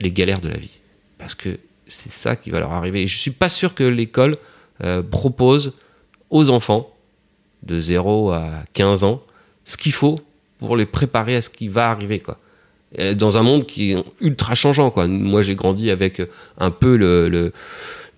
les 0.00 0.10
galères 0.12 0.40
de 0.40 0.48
la 0.48 0.56
vie. 0.56 0.70
Parce 1.18 1.34
que 1.34 1.58
c'est 1.86 2.10
ça 2.12 2.36
qui 2.36 2.50
va 2.50 2.60
leur 2.60 2.72
arriver. 2.72 3.02
Et 3.02 3.06
je 3.06 3.18
suis 3.18 3.30
pas 3.30 3.48
sûr 3.48 3.74
que 3.74 3.84
l'école 3.84 4.36
euh, 4.82 5.02
propose 5.02 5.72
aux 6.30 6.50
enfants 6.50 6.90
de 7.62 7.78
0 7.80 8.30
à 8.32 8.64
15 8.74 9.04
ans 9.04 9.22
ce 9.64 9.76
qu'il 9.76 9.92
faut 9.92 10.18
pour 10.58 10.76
les 10.76 10.86
préparer 10.86 11.36
à 11.36 11.42
ce 11.42 11.50
qui 11.50 11.68
va 11.68 11.90
arriver. 11.90 12.22
Euh, 12.98 13.14
Dans 13.14 13.38
un 13.38 13.42
monde 13.42 13.66
qui 13.66 13.92
est 13.92 14.04
ultra 14.20 14.54
changeant. 14.54 14.90
Quoi. 14.90 15.06
Moi, 15.06 15.42
j'ai 15.42 15.54
grandi 15.54 15.90
avec 15.90 16.20
euh, 16.20 16.26
un 16.58 16.70
peu 16.70 16.94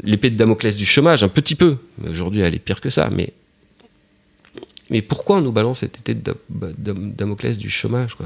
l'épée 0.02 0.30
de 0.30 0.36
Damoclès 0.36 0.74
du 0.76 0.84
chômage, 0.86 1.22
un 1.22 1.28
petit 1.28 1.54
peu. 1.54 1.76
Aujourd'hui, 2.08 2.40
elle 2.40 2.54
est 2.54 2.58
pire 2.58 2.80
que 2.80 2.90
ça. 2.90 3.08
Mais, 3.10 3.32
pourquoi 5.02 5.36
on 5.38 5.40
nous 5.40 5.52
balance 5.52 5.80
cette 5.80 5.98
épée 5.98 6.14
de 6.14 6.20
Da- 6.20 6.34
Dam- 6.78 7.12
Damoclès 7.12 7.56
du 7.58 7.70
chômage 7.70 8.16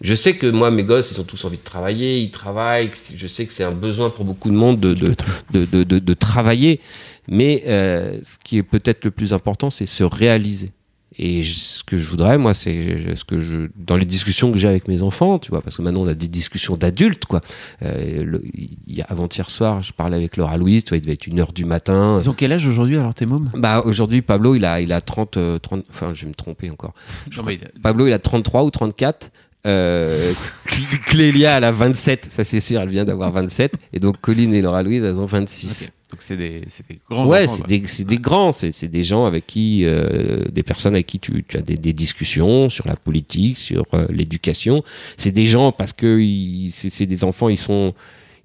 Je 0.00 0.14
sais 0.14 0.34
que 0.34 0.46
moi, 0.46 0.70
mes 0.70 0.82
gosses, 0.84 1.12
ils 1.12 1.20
ont 1.20 1.24
tous 1.24 1.44
envie 1.44 1.56
de 1.56 1.62
travailler, 1.62 2.20
ils 2.20 2.30
travaillent. 2.30 2.90
Je 3.16 3.26
sais 3.26 3.46
que 3.46 3.52
c'est 3.52 3.64
un 3.64 3.70
besoin 3.72 4.10
pour 4.10 4.24
beaucoup 4.24 4.50
de 4.50 4.56
monde 4.56 4.80
de, 4.80 4.92
de, 4.94 5.12
de, 5.52 5.64
de- 5.64 5.84
de- 5.84 5.98
de 5.98 6.14
travailler. 6.14 6.80
Mais 7.28 7.62
euh, 7.66 8.18
ce 8.22 8.36
qui 8.44 8.58
est 8.58 8.62
peut-être 8.62 9.04
le 9.04 9.10
plus 9.10 9.32
important, 9.32 9.70
c'est 9.70 9.86
se 9.86 10.04
réaliser. 10.04 10.72
Et 11.18 11.42
je- 11.42 11.58
ce 11.58 11.84
que 11.84 11.96
je 11.96 12.08
voudrais, 12.08 12.38
moi, 12.38 12.54
c'est 12.54 13.14
ce 13.14 13.24
que 13.24 13.40
je, 13.40 13.68
dans 13.76 13.96
les 13.96 14.04
discussions 14.04 14.50
que 14.50 14.58
j'ai 14.58 14.66
avec 14.68 14.88
mes 14.88 15.00
enfants, 15.02 15.38
tu 15.38 15.50
vois, 15.50 15.62
parce 15.62 15.76
que 15.76 15.82
maintenant 15.82 16.00
on 16.02 16.08
a 16.08 16.14
des 16.14 16.26
discussions 16.28 16.76
d'adultes, 16.76 17.24
quoi. 17.26 17.40
Euh, 17.82 18.38
il 18.86 19.00
a 19.00 19.04
avant-hier 19.04 19.48
soir, 19.50 19.82
je 19.82 19.92
parlais 19.92 20.16
avec 20.16 20.36
Laura 20.36 20.56
Louise, 20.56 20.84
tu 20.84 20.90
vois, 20.90 20.98
il 20.98 21.02
devait 21.02 21.12
être 21.12 21.26
une 21.26 21.38
heure 21.40 21.52
du 21.52 21.64
matin. 21.64 22.18
Ils 22.20 22.28
ont 22.28 22.32
quel 22.34 22.52
âge 22.52 22.66
aujourd'hui 22.66 22.96
alors 22.98 23.14
tes 23.14 23.26
mômes? 23.26 23.50
Bah, 23.56 23.82
aujourd'hui, 23.84 24.22
Pablo, 24.22 24.54
il 24.54 24.64
a, 24.64 24.80
il 24.80 24.92
a 24.92 25.00
30, 25.00 25.36
euh, 25.36 25.58
30, 25.58 25.84
enfin, 25.90 26.12
je 26.14 26.22
vais 26.22 26.28
me 26.28 26.34
tromper 26.34 26.70
encore. 26.70 26.94
Non, 27.36 27.42
mais- 27.44 27.60
Pablo, 27.82 28.06
il 28.06 28.12
a 28.12 28.18
33 28.18 28.64
ou 28.64 28.70
34. 28.70 29.30
Euh, 29.66 30.32
Cl- 30.66 31.00
Clélia, 31.06 31.56
elle 31.56 31.64
a 31.64 31.72
27, 31.72 32.26
ça 32.30 32.44
c'est 32.44 32.60
sûr, 32.60 32.80
elle 32.80 32.88
vient 32.88 33.04
d'avoir 33.04 33.32
27. 33.32 33.74
Et 33.92 34.00
donc 34.00 34.20
Colline 34.20 34.52
et 34.54 34.60
Laura 34.62 34.82
Louise, 34.82 35.02
elles 35.04 35.18
ont 35.18 35.26
26. 35.26 35.84
Ok. 35.84 35.90
Donc 36.10 36.22
c'est 36.22 36.36
des, 36.36 36.62
c'est 36.68 36.86
des 36.86 37.00
grands 37.10 37.26
Ouais, 37.26 37.48
c'est 37.48 37.66
des, 37.66 37.80
des 38.04 38.18
grands, 38.18 38.52
c'est 38.52 38.86
des 38.88 39.02
gens 39.02 39.24
avec 39.24 39.46
qui, 39.46 39.84
euh, 39.84 40.44
des 40.52 40.62
personnes 40.62 40.94
avec 40.94 41.06
qui 41.06 41.18
tu, 41.18 41.42
tu 41.48 41.56
as 41.56 41.60
des, 41.62 41.76
des 41.76 41.92
discussions 41.92 42.68
sur 42.68 42.86
la 42.86 42.94
politique, 42.94 43.58
sur 43.58 43.84
euh, 43.94 44.06
l'éducation. 44.10 44.84
C'est 45.16 45.32
des 45.32 45.46
gens 45.46 45.72
parce 45.72 45.92
que 45.92 46.22
c'est 46.70 47.06
des 47.06 47.24
enfants, 47.24 47.48
ils 47.48 47.58
sont, 47.58 47.94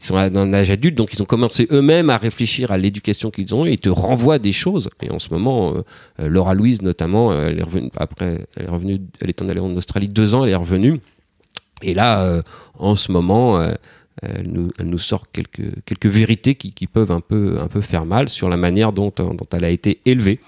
ils 0.02 0.06
sont 0.06 0.16
dans 0.30 0.42
un 0.42 0.54
âge 0.54 0.72
adulte, 0.72 0.96
donc 0.96 1.14
ils 1.14 1.22
ont 1.22 1.26
commencé 1.26 1.68
eux-mêmes 1.72 2.10
à 2.10 2.18
réfléchir 2.18 2.72
à 2.72 2.78
l'éducation 2.78 3.32
qu'ils 3.32 3.54
ont 3.54 3.66
et 3.66 3.74
ils 3.74 3.80
te 3.80 3.90
renvoient 3.90 4.40
des 4.40 4.54
choses. 4.54 4.90
Et 5.02 5.12
en 5.12 5.20
ce 5.20 5.34
moment, 5.34 5.74
euh, 6.20 6.28
Laura 6.30 6.54
Louise 6.54 6.82
notamment, 6.82 7.34
elle 7.34 7.60
est 7.60 7.64
revenue 7.64 7.90
après, 7.98 8.46
elle 8.56 8.66
est 8.66 8.70
revenue, 8.70 9.00
elle 9.22 9.30
est 9.30 9.42
en 9.42 9.50
allée 9.50 9.60
en 9.60 9.76
Australie 9.76 10.08
deux 10.08 10.36
ans, 10.36 10.46
elle 10.46 10.52
est 10.52 10.56
revenue. 10.56 11.00
Et 11.82 11.94
là, 11.94 12.42
en 12.78 12.98
ce 12.98 13.10
moment, 13.10 13.58
elle 14.22 14.72
nous, 14.84 14.98
sort 14.98 15.28
quelques, 15.32 16.06
vérités 16.06 16.56
qui, 16.56 16.88
peuvent 16.88 17.12
un 17.12 17.22
peu, 17.22 17.58
un 17.62 17.68
peu 17.68 17.82
faire 17.82 18.06
mal 18.06 18.30
sur 18.30 18.50
la 18.50 18.58
manière 18.58 18.92
dont, 18.92 19.14
elle 19.52 19.64
a 19.64 19.70
été 19.70 20.00
élevée, 20.06 20.40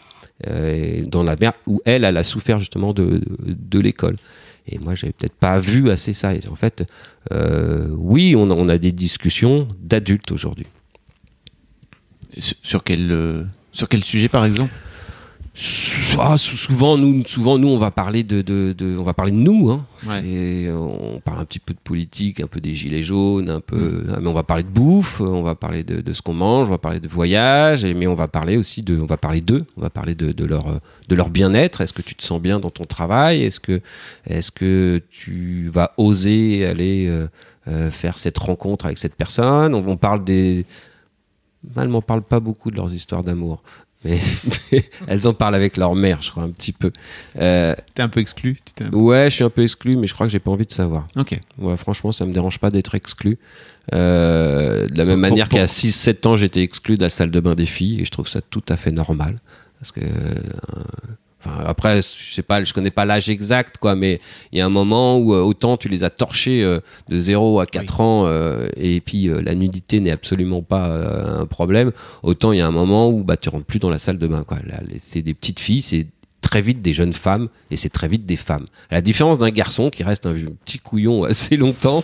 euh, 0.48 1.04
dans 1.06 1.24
la 1.24 1.36
mer 1.36 1.54
où 1.68 1.82
elle, 1.86 2.04
elle 2.04 2.18
a 2.18 2.24
souffert 2.24 2.60
justement 2.60 2.94
de 2.94 3.80
l'école. 3.80 4.18
Et 4.68 4.80
moi, 4.80 4.96
j'avais 4.96 5.14
peut-être 5.14 5.36
pas 5.36 5.60
vu 5.60 5.90
assez 5.90 6.14
ça. 6.14 6.34
Et 6.34 6.42
en 6.50 6.56
fait, 6.56 6.84
euh, 7.32 7.88
oui, 7.92 8.36
on 8.36 8.70
a, 8.70 8.74
a, 8.74 8.78
des 8.78 8.92
discussions 8.92 9.68
d'adultes 9.80 10.32
aujourd'hui. 10.32 10.68
Sur, 12.38 12.84
quel, 12.84 13.12
euh, 13.12 13.44
sur 13.72 13.90
quel 13.90 14.04
sujet, 14.04 14.30
par 14.30 14.46
exemple? 14.46 14.72
Ah, 16.18 16.38
souvent 16.38 16.98
nous 16.98 17.26
souvent 17.26 17.58
nous 17.58 17.68
on 17.68 17.78
va 17.78 17.92
parler 17.92 18.24
de, 18.24 18.42
de, 18.42 18.74
de 18.78 18.98
on 18.98 19.04
va 19.04 19.14
parler 19.14 19.34
de 19.34 19.38
nous 19.38 19.70
hein. 19.70 19.86
ouais. 20.08 20.72
on 20.72 21.20
parle 21.20 21.40
un 21.40 21.46
petit 21.46 21.60
peu 21.60 21.74
de 21.74 21.80
politique 21.80 22.40
un 22.40 22.48
peu 22.48 22.62
des 22.62 22.74
gilets 22.74 23.04
jaunes 23.04 23.50
un 23.50 23.60
peu 23.60 24.04
mmh. 24.06 24.20
mais 24.22 24.30
on 24.30 24.34
va 24.34 24.44
parler 24.44 24.64
de 24.64 24.70
bouffe 24.70 25.20
on 25.20 25.44
va 25.44 25.56
parler 25.56 25.84
de, 25.84 26.00
de 26.00 26.14
ce 26.14 26.22
qu'on 26.22 26.34
mange 26.34 26.70
on 26.70 26.72
va 26.72 26.78
parler 26.78 27.02
de 27.02 27.08
voyage 27.10 27.84
et, 27.84 27.94
mais 27.94 28.08
on 28.08 28.16
va 28.16 28.30
parler 28.30 28.56
aussi 28.56 28.82
de 28.82 28.98
on 28.98 29.06
va 29.06 29.18
parler 29.18 29.42
d'eux 29.42 29.66
on 29.76 29.82
va 29.82 29.90
parler 29.90 30.16
de, 30.16 30.32
de 30.32 30.46
leur 30.46 30.80
de 31.10 31.16
leur 31.16 31.30
bien-être 31.30 31.82
est-ce 31.82 31.94
que 31.94 32.02
tu 32.02 32.16
te 32.16 32.24
sens 32.24 32.42
bien 32.42 32.60
dans 32.60 32.70
ton 32.70 32.86
travail? 32.86 33.44
Est-ce 33.44 33.60
que 33.60 33.82
est-ce 34.26 34.52
que 34.52 35.02
tu 35.10 35.70
vas 35.70 35.94
oser 35.98 36.66
aller 36.66 37.08
euh, 37.08 37.28
euh, 37.68 37.92
faire 37.92 38.18
cette 38.18 38.38
rencontre 38.38 38.86
avec 38.86 38.98
cette 38.98 39.16
personne? 39.16 39.76
On, 39.76 39.86
on 39.88 39.98
parle 39.98 40.24
des 40.24 40.66
Mal 41.76 41.90
m'en 41.90 42.02
parle 42.02 42.24
pas 42.24 42.40
beaucoup 42.40 42.72
de 42.72 42.78
leurs 42.78 42.92
histoires 42.92 43.24
d'amour 43.24 43.62
mais, 44.04 44.20
mais, 44.72 44.84
elles 45.08 45.28
en 45.28 45.34
parlent 45.34 45.56
avec 45.56 45.78
leur 45.78 45.96
mère, 45.96 46.22
je 46.22 46.32
crois, 46.32 46.44
un 46.44 46.50
petit 46.50 46.72
peu. 46.72 46.92
Euh, 47.40 47.76
T'es 47.94 48.02
un 48.02 48.10
peu 48.10 48.20
exclu 48.20 48.58
un... 48.82 48.90
Ouais, 48.92 49.30
je 49.30 49.36
suis 49.36 49.44
un 49.44 49.50
peu 49.50 49.64
exclu, 49.64 49.96
mais 49.96 50.08
je 50.08 50.14
crois 50.14 50.26
que 50.26 50.32
j'ai 50.32 50.40
pas 50.40 50.52
envie 50.52 50.66
de 50.66 50.72
savoir. 50.72 51.08
Ok. 51.16 51.40
Ouais, 51.60 51.78
franchement, 51.78 52.12
ça 52.12 52.26
me 52.26 52.34
dérange 52.34 52.60
pas 52.60 52.72
d'être 52.72 52.96
exclu. 52.96 53.38
Euh, 53.94 54.88
de 54.88 54.98
la 54.98 55.06
même 55.06 55.20
pour, 55.20 55.30
manière 55.30 55.50
qu'à 55.50 55.66
6-7 55.66 56.28
ans, 56.28 56.36
j'étais 56.36 56.62
exclu 56.62 56.98
de 56.98 57.04
la 57.04 57.10
salle 57.10 57.32
de 57.32 57.40
bain 57.40 57.56
des 57.56 57.66
filles, 57.66 58.02
et 58.02 58.06
je 58.06 58.12
trouve 58.12 58.28
ça 58.28 58.42
tout 58.42 58.64
à 58.70 58.78
fait 58.78 58.92
normal. 58.92 59.40
Parce 59.80 59.92
que. 59.92 60.02
Euh, 60.02 60.36
Enfin, 61.44 61.64
après, 61.66 62.02
je 62.02 62.34
sais 62.34 62.44
pas, 62.44 62.64
je 62.64 62.74
connais 62.74 62.92
pas 62.92 63.06
l'âge 63.06 63.30
exact, 63.30 63.78
quoi, 63.78 63.96
mais 63.96 64.22
il 64.52 64.60
y 64.60 64.62
a 64.62 64.66
un 64.66 64.70
moment 64.70 65.18
où 65.18 65.34
euh, 65.34 65.42
autant 65.42 65.76
tu 65.76 65.88
les 65.88 66.04
as 66.04 66.12
torchés 66.12 66.64
euh, 66.64 66.80
de 67.10 67.18
0 67.18 67.60
à 67.60 67.66
4 67.66 67.82
oui. 67.82 68.06
ans 68.06 68.24
euh, 68.26 68.70
et 68.78 69.02
puis 69.02 69.28
la 69.28 69.56
nudité 69.56 70.00
n'est 70.00 70.12
absolument 70.12 70.62
pas 70.62 70.86
un 71.40 71.46
problème, 71.46 71.92
autant 72.22 72.52
il 72.52 72.60
y 72.60 72.62
a 72.62 72.68
un 72.68 72.72
moment 72.72 73.10
où 73.10 73.24
bah, 73.24 73.38
tu 73.38 73.50
rentres 73.50 73.66
plus 73.66 73.80
dans 73.80 73.90
la 73.90 74.00
salle 74.00 74.18
de 74.20 74.28
bain, 74.28 74.44
quoi. 74.44 74.58
C'est 75.00 75.22
des 75.22 75.34
petites 75.34 75.60
filles, 75.60 75.82
c'est 75.82 76.08
très 76.42 76.62
vite 76.62 76.82
des 76.82 76.94
jeunes 76.94 77.14
femmes 77.14 77.48
et 77.72 77.78
c'est 77.78 77.90
très 77.90 78.08
vite 78.08 78.26
des 78.26 78.36
femmes. 78.36 78.66
À 78.90 78.96
la 78.96 79.02
différence 79.02 79.38
d'un 79.38 79.50
garçon 79.50 79.90
qui 79.90 80.04
reste 80.04 80.26
un 80.26 80.36
petit 80.66 80.80
couillon 80.80 81.24
assez 81.26 81.58
longtemps, 81.58 82.04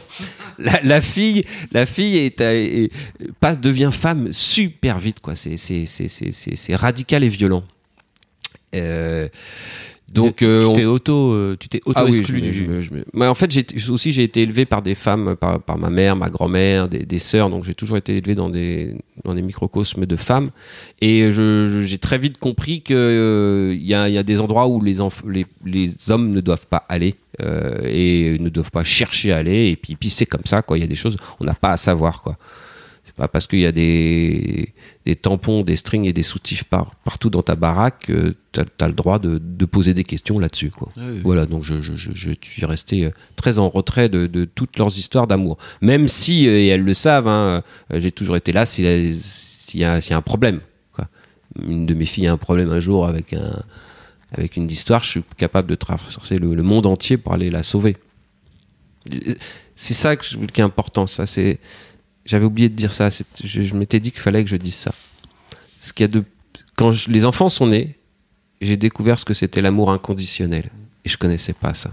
la, 0.57 0.79
la 0.83 1.01
fille, 1.01 1.43
la 1.71 1.85
fille 1.85 2.17
est, 2.17 2.41
est, 2.41 2.91
passe 3.39 3.59
devient 3.59 3.89
femme 3.91 4.31
super 4.31 4.97
vite, 4.97 5.19
quoi. 5.19 5.35
C'est 5.35 6.75
radical 6.75 7.23
et 7.23 7.29
violent. 7.29 7.63
Euh, 8.75 9.27
donc, 10.09 10.41
euh, 10.41 10.67
tu 10.69 10.73
t'es 10.73 10.85
auto, 10.85 11.33
euh, 11.33 11.57
tu 11.59 11.67
t'es 11.67 11.81
auto 11.85 11.99
ah 11.99 12.05
oui, 12.05 12.19
exclu. 12.19 12.41
Je, 12.53 12.63
je, 12.63 12.81
je, 12.81 12.93
mais 13.13 13.27
en 13.27 13.35
fait, 13.35 13.51
j'ai 13.51 13.65
aussi 13.89 14.13
j'ai 14.13 14.23
été 14.23 14.41
élevé 14.41 14.65
par 14.65 14.81
des 14.81 14.95
femmes, 14.95 15.35
par, 15.35 15.61
par 15.61 15.77
ma 15.77 15.89
mère, 15.89 16.15
ma 16.15 16.29
grand-mère, 16.29 16.87
des, 16.87 17.05
des 17.05 17.19
sœurs. 17.19 17.49
Donc 17.49 17.65
j'ai 17.65 17.73
toujours 17.73 17.97
été 17.97 18.17
élevé 18.17 18.33
dans 18.33 18.49
des 18.49 18.95
dans 19.25 19.35
des 19.35 19.41
microcosmes 19.41 20.05
de 20.05 20.15
femmes. 20.15 20.51
Et 21.01 21.29
j'ai 21.31 21.97
très 21.97 22.17
vite 22.17 22.37
compris 22.37 22.81
que 22.81 22.93
il 22.93 23.81
euh, 23.81 23.85
y, 23.85 23.93
a, 23.93 24.07
y, 24.07 24.17
a, 24.17 24.23
des 24.23 24.39
endroits 24.39 24.67
où 24.67 24.81
les, 24.81 24.95
les, 25.27 25.45
les 25.65 25.93
hommes 26.07 26.31
ne 26.31 26.39
doivent 26.39 26.67
pas 26.67 26.85
aller 26.87 27.15
euh, 27.41 27.81
et 27.83 28.37
ne 28.39 28.49
doivent 28.49 28.71
pas 28.71 28.85
chercher 28.85 29.33
à 29.33 29.37
aller. 29.37 29.67
Et 29.71 29.75
puis, 29.75 29.97
puis 29.97 30.09
c'est 30.09 30.25
comme 30.25 30.45
ça, 30.45 30.61
quoi. 30.61 30.77
Il 30.77 30.81
y 30.81 30.85
a 30.85 30.87
des 30.87 30.95
choses 30.95 31.17
on 31.41 31.45
n'a 31.45 31.53
pas 31.53 31.71
à 31.71 31.77
savoir, 31.77 32.21
quoi. 32.21 32.37
Pas 33.17 33.27
parce 33.27 33.47
qu'il 33.47 33.59
y 33.59 33.65
a 33.65 33.71
des 33.71 34.73
des 35.07 35.15
tampons, 35.15 35.63
des 35.63 35.75
strings 35.77 36.05
et 36.05 36.13
des 36.13 36.21
soutifs 36.21 36.65
par, 36.65 36.93
partout 36.97 37.29
dans 37.29 37.41
ta 37.41 37.55
baraque, 37.55 38.09
euh, 38.09 38.35
tu 38.51 38.59
as, 38.59 38.65
as, 38.79 38.87
le 38.87 38.93
droit 38.93 39.19
de, 39.19 39.39
de 39.41 39.65
poser 39.65 39.93
des 39.93 40.03
questions 40.03 40.37
là-dessus. 40.37 40.69
Quoi. 40.69 40.91
Ah 40.97 41.01
oui. 41.09 41.21
Voilà, 41.23 41.45
donc 41.45 41.63
je, 41.63 41.81
je, 41.81 41.95
je, 41.95 42.11
je, 42.13 42.31
suis 42.41 42.65
resté 42.65 43.05
euh, 43.05 43.11
très 43.37 43.57
en 43.57 43.69
retrait 43.69 44.09
de, 44.09 44.27
de 44.27 44.43
toutes 44.43 44.77
leurs 44.77 44.97
histoires 44.97 45.25
d'amour. 45.25 45.57
Même 45.81 46.09
si, 46.09 46.47
euh, 46.47 46.59
et 46.59 46.67
elles 46.67 46.83
le 46.83 46.93
savent, 46.93 47.29
hein, 47.29 47.63
j'ai 47.91 48.11
toujours 48.11 48.35
été 48.35 48.51
là 48.51 48.65
s'il 48.65 48.85
y, 48.85 49.77
y, 49.77 49.83
a 49.85 50.01
un 50.11 50.21
problème. 50.21 50.59
Quoi. 50.91 51.07
Une 51.65 51.85
de 51.85 51.93
mes 51.93 52.05
filles 52.05 52.27
a 52.27 52.33
un 52.33 52.37
problème 52.37 52.69
un 52.69 52.81
jour 52.81 53.07
avec, 53.07 53.31
un, 53.31 53.63
avec 54.33 54.57
une 54.57 54.69
histoire, 54.69 55.03
je 55.03 55.09
suis 55.09 55.23
capable 55.37 55.69
de 55.69 55.75
traverser 55.75 56.37
le, 56.37 56.53
le 56.53 56.63
monde 56.63 56.85
entier 56.85 57.15
pour 57.15 57.33
aller 57.33 57.49
la 57.49 57.63
sauver. 57.63 57.95
C'est 59.77 59.93
ça 59.93 60.17
qui 60.17 60.35
est 60.35 60.61
important, 60.61 61.07
ça 61.07 61.25
c'est 61.25 61.59
j'avais 62.27 62.45
oublié 62.45 62.69
de 62.69 62.75
dire 62.75 62.93
ça. 62.93 63.09
Je, 63.43 63.61
je 63.61 63.73
m'étais 63.73 63.99
dit 63.99 64.11
qu'il 64.11 64.21
fallait 64.21 64.43
que 64.43 64.49
je 64.49 64.55
dise 64.55 64.75
ça. 64.75 64.91
Ce 65.79 65.93
qu'il 65.93 66.03
y 66.03 66.09
a 66.09 66.11
de, 66.11 66.23
quand 66.75 67.07
les 67.07 67.25
enfants 67.25 67.49
sont 67.49 67.67
nés, 67.67 67.95
j'ai 68.61 68.77
découvert 68.77 69.17
ce 69.17 69.25
que 69.25 69.33
c'était 69.33 69.61
l'amour 69.61 69.91
inconditionnel. 69.91 70.69
Et 71.05 71.09
je 71.09 71.17
connaissais 71.17 71.53
pas 71.53 71.73
ça. 71.73 71.91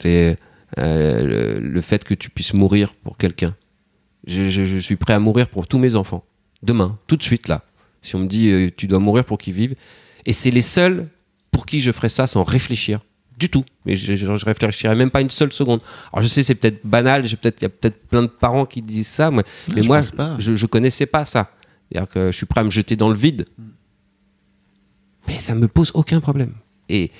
C'est 0.00 0.38
euh, 0.78 1.60
le, 1.60 1.80
fait 1.80 2.04
que 2.04 2.14
tu 2.14 2.30
puisses 2.30 2.54
mourir 2.54 2.94
pour 2.94 3.16
quelqu'un. 3.16 3.54
Je, 4.26 4.78
suis 4.80 4.96
prêt 4.96 5.14
à 5.14 5.18
mourir 5.18 5.48
pour 5.48 5.66
tous 5.66 5.78
mes 5.78 5.96
enfants. 5.96 6.24
Demain, 6.62 6.98
tout 7.06 7.16
de 7.16 7.22
suite 7.22 7.48
là. 7.48 7.64
Si 8.02 8.14
on 8.14 8.20
me 8.20 8.26
dit 8.26 8.50
euh, 8.50 8.70
tu 8.74 8.86
dois 8.86 9.00
mourir 9.00 9.24
pour 9.24 9.38
qu'ils 9.38 9.54
vivent. 9.54 9.74
Et 10.24 10.32
c'est 10.32 10.50
les 10.50 10.60
seuls 10.60 11.08
pour 11.50 11.66
qui 11.66 11.80
je 11.80 11.90
ferais 11.90 12.08
ça 12.08 12.26
sans 12.26 12.44
réfléchir 12.44 13.00
du 13.38 13.48
tout. 13.48 13.64
Mais 13.84 13.94
je, 13.94 14.14
je, 14.14 14.36
je, 14.36 14.44
réfléchirais 14.44 14.94
même 14.94 15.10
pas 15.10 15.20
une 15.20 15.30
seule 15.30 15.52
seconde. 15.52 15.80
Alors 16.12 16.22
je 16.22 16.28
sais, 16.28 16.42
c'est 16.42 16.54
peut-être 16.54 16.80
banal, 16.84 17.26
il 17.26 17.36
peut 17.36 17.52
y 17.60 17.64
a 17.64 17.68
peut-être 17.68 18.06
plein 18.06 18.22
de 18.22 18.28
parents 18.28 18.66
qui 18.66 18.82
disent 18.82 19.08
ça, 19.08 19.30
mais, 19.30 19.42
non, 19.68 19.74
mais 19.74 19.82
moi, 19.82 20.00
je, 20.38 20.54
je 20.56 20.66
connaissais 20.66 21.06
pas 21.06 21.24
ça. 21.24 21.50
C'est-à-dire 21.90 22.10
que 22.10 22.32
je 22.32 22.36
suis 22.36 22.46
prêt 22.46 22.60
à 22.60 22.64
me 22.64 22.70
jeter 22.70 22.96
dans 22.96 23.08
le 23.08 23.16
vide. 23.16 23.46
Mm. 23.58 23.62
Mais 25.28 25.38
ça 25.38 25.54
me 25.54 25.68
pose 25.68 25.90
aucun 25.94 26.20
problème. 26.20 26.54
Et, 26.88 27.10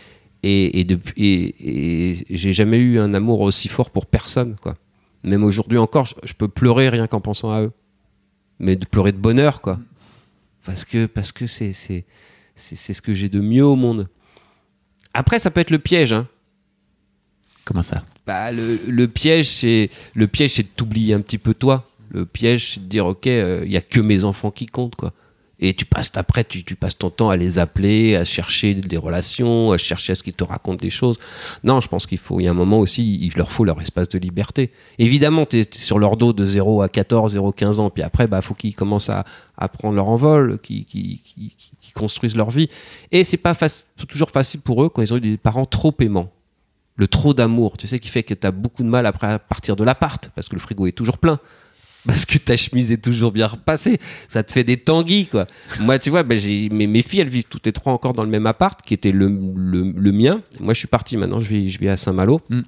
et, 0.42 0.80
et, 0.80 0.84
depuis, 0.84 1.24
et, 1.24 2.32
et 2.32 2.36
j'ai 2.36 2.52
jamais 2.52 2.78
eu 2.78 2.98
un 2.98 3.12
amour 3.14 3.40
aussi 3.40 3.68
fort 3.68 3.90
pour 3.90 4.06
personne, 4.06 4.56
quoi. 4.56 4.76
Même 5.24 5.44
aujourd'hui 5.44 5.78
encore, 5.78 6.06
je, 6.06 6.14
je, 6.24 6.32
peux 6.32 6.48
pleurer 6.48 6.88
rien 6.88 7.06
qu'en 7.06 7.20
pensant 7.20 7.52
à 7.52 7.62
eux. 7.62 7.72
Mais 8.58 8.74
de 8.74 8.84
pleurer 8.84 9.12
de 9.12 9.18
bonheur, 9.18 9.60
quoi. 9.60 9.78
Parce 10.64 10.84
que 10.84 11.06
parce 11.06 11.32
que 11.32 11.46
c'est 11.46 11.72
c'est 11.72 12.04
c'est 12.54 12.92
ce 12.92 13.02
que 13.02 13.14
j'ai 13.14 13.28
de 13.28 13.40
mieux 13.40 13.64
au 13.64 13.76
monde. 13.76 14.08
Après, 15.14 15.38
ça 15.38 15.50
peut 15.50 15.60
être 15.60 15.70
le 15.70 15.78
piège. 15.78 16.12
Hein. 16.12 16.26
Comment 17.64 17.82
ça? 17.82 18.04
Bah, 18.26 18.52
le, 18.52 18.80
le, 18.86 19.08
piège, 19.08 19.48
c'est 19.48 19.90
le 20.14 20.26
piège, 20.26 20.54
c'est 20.54 20.62
de 20.64 20.68
t'oublier 20.68 21.14
un 21.14 21.20
petit 21.20 21.38
peu 21.38 21.54
toi. 21.54 21.88
Le 22.10 22.26
piège, 22.26 22.74
c'est 22.74 22.80
de 22.80 22.86
dire 22.86 23.06
ok, 23.06 23.26
il 23.26 23.32
euh, 23.32 23.66
y 23.66 23.76
a 23.76 23.80
que 23.80 24.00
mes 24.00 24.24
enfants 24.24 24.50
qui 24.50 24.66
comptent 24.66 24.96
quoi. 24.96 25.12
Et 25.64 25.74
tu 25.74 25.84
passes 25.84 26.10
après, 26.16 26.42
tu, 26.42 26.74
passes 26.74 26.98
ton 26.98 27.08
temps 27.08 27.30
à 27.30 27.36
les 27.36 27.60
appeler, 27.60 28.16
à 28.16 28.24
chercher 28.24 28.74
des 28.74 28.96
relations, 28.96 29.70
à 29.70 29.78
chercher 29.78 30.10
à 30.10 30.14
ce 30.16 30.24
qu'ils 30.24 30.34
te 30.34 30.42
racontent 30.42 30.82
des 30.82 30.90
choses. 30.90 31.20
Non, 31.62 31.80
je 31.80 31.86
pense 31.86 32.04
qu'il 32.04 32.18
faut, 32.18 32.40
il 32.40 32.44
y 32.44 32.48
a 32.48 32.50
un 32.50 32.54
moment 32.54 32.80
aussi, 32.80 33.20
il 33.22 33.32
leur 33.36 33.52
faut 33.52 33.64
leur 33.64 33.80
espace 33.80 34.08
de 34.08 34.18
liberté. 34.18 34.72
Évidemment, 34.98 35.46
tu 35.46 35.60
es, 35.60 35.78
sur 35.78 36.00
leur 36.00 36.16
dos 36.16 36.32
de 36.32 36.44
0 36.44 36.82
à 36.82 36.88
14, 36.88 37.32
0 37.32 37.52
15 37.52 37.78
ans, 37.78 37.90
puis 37.90 38.02
après, 38.02 38.26
bah, 38.26 38.42
faut 38.42 38.54
qu'ils 38.54 38.74
commencent 38.74 39.08
à, 39.08 39.24
à 39.56 39.68
prendre 39.68 39.94
leur 39.94 40.08
envol, 40.08 40.58
qu'ils 40.58 40.84
qu 40.84 41.20
qu 41.22 41.52
qu 41.80 41.92
construisent 41.94 42.36
leur 42.36 42.50
vie. 42.50 42.68
Et 43.12 43.22
c'est 43.22 43.36
pas 43.36 43.54
toujours 44.08 44.30
facile 44.30 44.60
pour 44.60 44.82
eux 44.82 44.88
quand 44.88 45.00
ils 45.00 45.14
ont 45.14 45.18
eu 45.18 45.20
des 45.20 45.36
parents 45.36 45.64
trop 45.64 45.94
aimants. 46.00 46.32
Le 46.96 47.06
trop 47.06 47.34
d'amour, 47.34 47.76
tu 47.76 47.86
sais, 47.86 48.00
qui 48.00 48.08
fait 48.08 48.24
que 48.24 48.34
tu 48.34 48.46
as 48.48 48.50
beaucoup 48.50 48.82
de 48.82 48.88
mal 48.88 49.06
après 49.06 49.28
à 49.28 49.38
partir 49.38 49.76
de 49.76 49.84
l'appart, 49.84 50.28
parce 50.34 50.48
que 50.48 50.56
le 50.56 50.60
frigo 50.60 50.88
est 50.88 50.92
toujours 50.92 51.18
plein 51.18 51.38
parce 52.06 52.24
que 52.24 52.38
ta 52.38 52.56
chemise 52.56 52.92
est 52.92 53.02
toujours 53.02 53.32
bien 53.32 53.46
repassée. 53.46 53.98
Ça 54.28 54.42
te 54.42 54.52
fait 54.52 54.64
des 54.64 54.76
tanguis, 54.76 55.26
quoi. 55.26 55.46
Moi, 55.80 55.98
tu 55.98 56.10
vois, 56.10 56.22
ben, 56.22 56.40
mes, 56.72 56.86
mes, 56.86 57.02
filles, 57.02 57.20
elles 57.20 57.28
vivent 57.28 57.44
toutes 57.48 57.66
les 57.66 57.72
trois 57.72 57.92
encore 57.92 58.12
dans 58.12 58.24
le 58.24 58.30
même 58.30 58.46
appart, 58.46 58.80
qui 58.82 58.94
était 58.94 59.12
le, 59.12 59.28
le, 59.56 59.92
le 59.94 60.12
mien. 60.12 60.42
Moi, 60.60 60.74
je 60.74 60.80
suis 60.80 60.88
parti 60.88 61.16
maintenant, 61.16 61.40
je 61.40 61.48
vis, 61.48 61.70
je 61.70 61.78
vis 61.78 61.88
à 61.88 61.96
Saint-Malo. 61.96 62.40
Mm. 62.48 62.60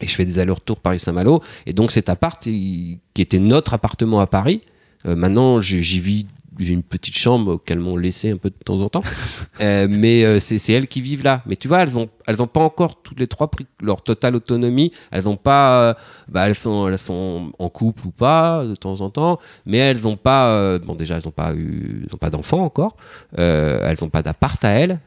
Et 0.00 0.08
je 0.08 0.14
fais 0.14 0.24
des 0.24 0.38
allers-retours 0.38 0.80
Paris-Saint-Malo. 0.80 1.42
Et 1.66 1.72
donc, 1.72 1.92
cet 1.92 2.08
appart, 2.08 2.44
il, 2.46 2.98
qui 3.14 3.22
était 3.22 3.38
notre 3.38 3.74
appartement 3.74 4.20
à 4.20 4.26
Paris, 4.26 4.60
euh, 5.06 5.14
maintenant, 5.14 5.60
j'y 5.60 6.00
vis 6.00 6.26
j'ai 6.58 6.74
une 6.74 6.82
petite 6.82 7.16
chambre 7.16 7.60
qu'elles 7.64 7.78
m'ont 7.78 7.96
laissé 7.96 8.30
un 8.30 8.36
peu 8.36 8.50
de 8.50 8.56
temps 8.64 8.80
en 8.80 8.88
temps. 8.88 9.02
Euh, 9.60 9.86
mais 9.88 10.24
euh, 10.24 10.40
c'est 10.40 10.72
elles 10.72 10.88
qui 10.88 11.00
vivent 11.00 11.22
là. 11.22 11.42
Mais 11.46 11.54
tu 11.54 11.68
vois, 11.68 11.78
elles 11.82 11.96
ont, 11.96 12.08
elles 12.26 12.42
ont 12.42 12.48
pas 12.48 12.60
encore 12.60 13.02
toutes 13.02 13.20
les 13.20 13.28
trois 13.28 13.48
pris 13.48 13.66
leur 13.80 14.02
totale 14.02 14.34
autonomie. 14.34 14.92
Elles 15.12 15.28
ont 15.28 15.36
pas, 15.36 15.80
euh, 15.80 15.94
bah, 16.28 16.48
elles 16.48 16.56
sont, 16.56 17.52
en 17.56 17.68
couple 17.68 18.08
ou 18.08 18.10
pas 18.10 18.64
de 18.64 18.74
temps 18.74 19.00
en 19.00 19.10
temps. 19.10 19.38
Mais 19.64 19.78
elles 19.78 20.08
ont 20.08 20.16
pas, 20.16 20.76
bon 20.80 20.96
déjà, 20.96 21.18
elles 21.18 21.28
ont 21.28 21.32
pas 21.32 21.54
eu, 21.54 22.02
elles 22.02 22.14
ont 22.14 22.18
pas 22.18 22.30
d'enfants 22.30 22.64
encore. 22.64 22.96
Elles 23.36 24.02
ont 24.02 24.08
pas 24.08 24.22
d'appart 24.22 24.62
à 24.64 24.70
elles. 24.70 24.98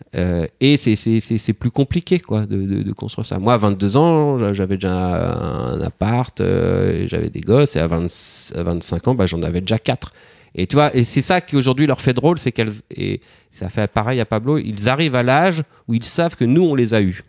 Et 0.62 0.78
c'est, 0.78 1.54
plus 1.54 1.72
compliqué 1.72 2.20
quoi 2.20 2.46
de, 2.46 2.92
construire 2.94 3.26
ça. 3.26 3.38
Moi, 3.38 3.54
à 3.54 3.58
22 3.58 3.98
ans, 3.98 4.40
j'a- 4.40 4.54
j'avais 4.54 4.76
déjà 4.76 4.94
un 4.94 5.82
appart, 5.82 6.40
euh, 6.42 7.04
et 7.04 7.08
j'avais 7.08 7.30
des 7.30 7.42
gosses. 7.42 7.76
Et 7.76 7.80
à, 7.80 7.88
20 7.88 8.08
à 8.56 8.64
25 8.64 9.08
ans, 9.08 9.16
bah, 9.16 9.26
j'en 9.26 9.42
avais 9.44 9.62
déjà 9.62 9.78
quatre. 9.80 10.14
Et 10.58 10.66
tu 10.68 10.76
vois, 10.76 10.96
et 10.96 11.04
c'est 11.04 11.22
ça 11.22 11.40
qui 11.40 11.56
aujourd'hui 11.56 11.86
leur 11.88 12.02
fait 12.02 12.14
drôle, 12.14 12.40
c'est 12.40 12.52
qu'elles 12.52 12.72
et 12.92 13.22
ça 13.52 13.70
fait 13.70 13.88
pareil 13.88 14.20
à 14.20 14.26
Pablo, 14.26 14.58
ils 14.58 14.90
arrivent 14.90 15.16
à 15.16 15.22
l'âge 15.24 15.64
où 15.88 15.94
ils 15.94 16.04
savent 16.04 16.36
que 16.36 16.46
nous 16.46 16.64
on 16.64 16.74
les 16.76 16.94
a 16.96 17.02
eus. 17.02 17.24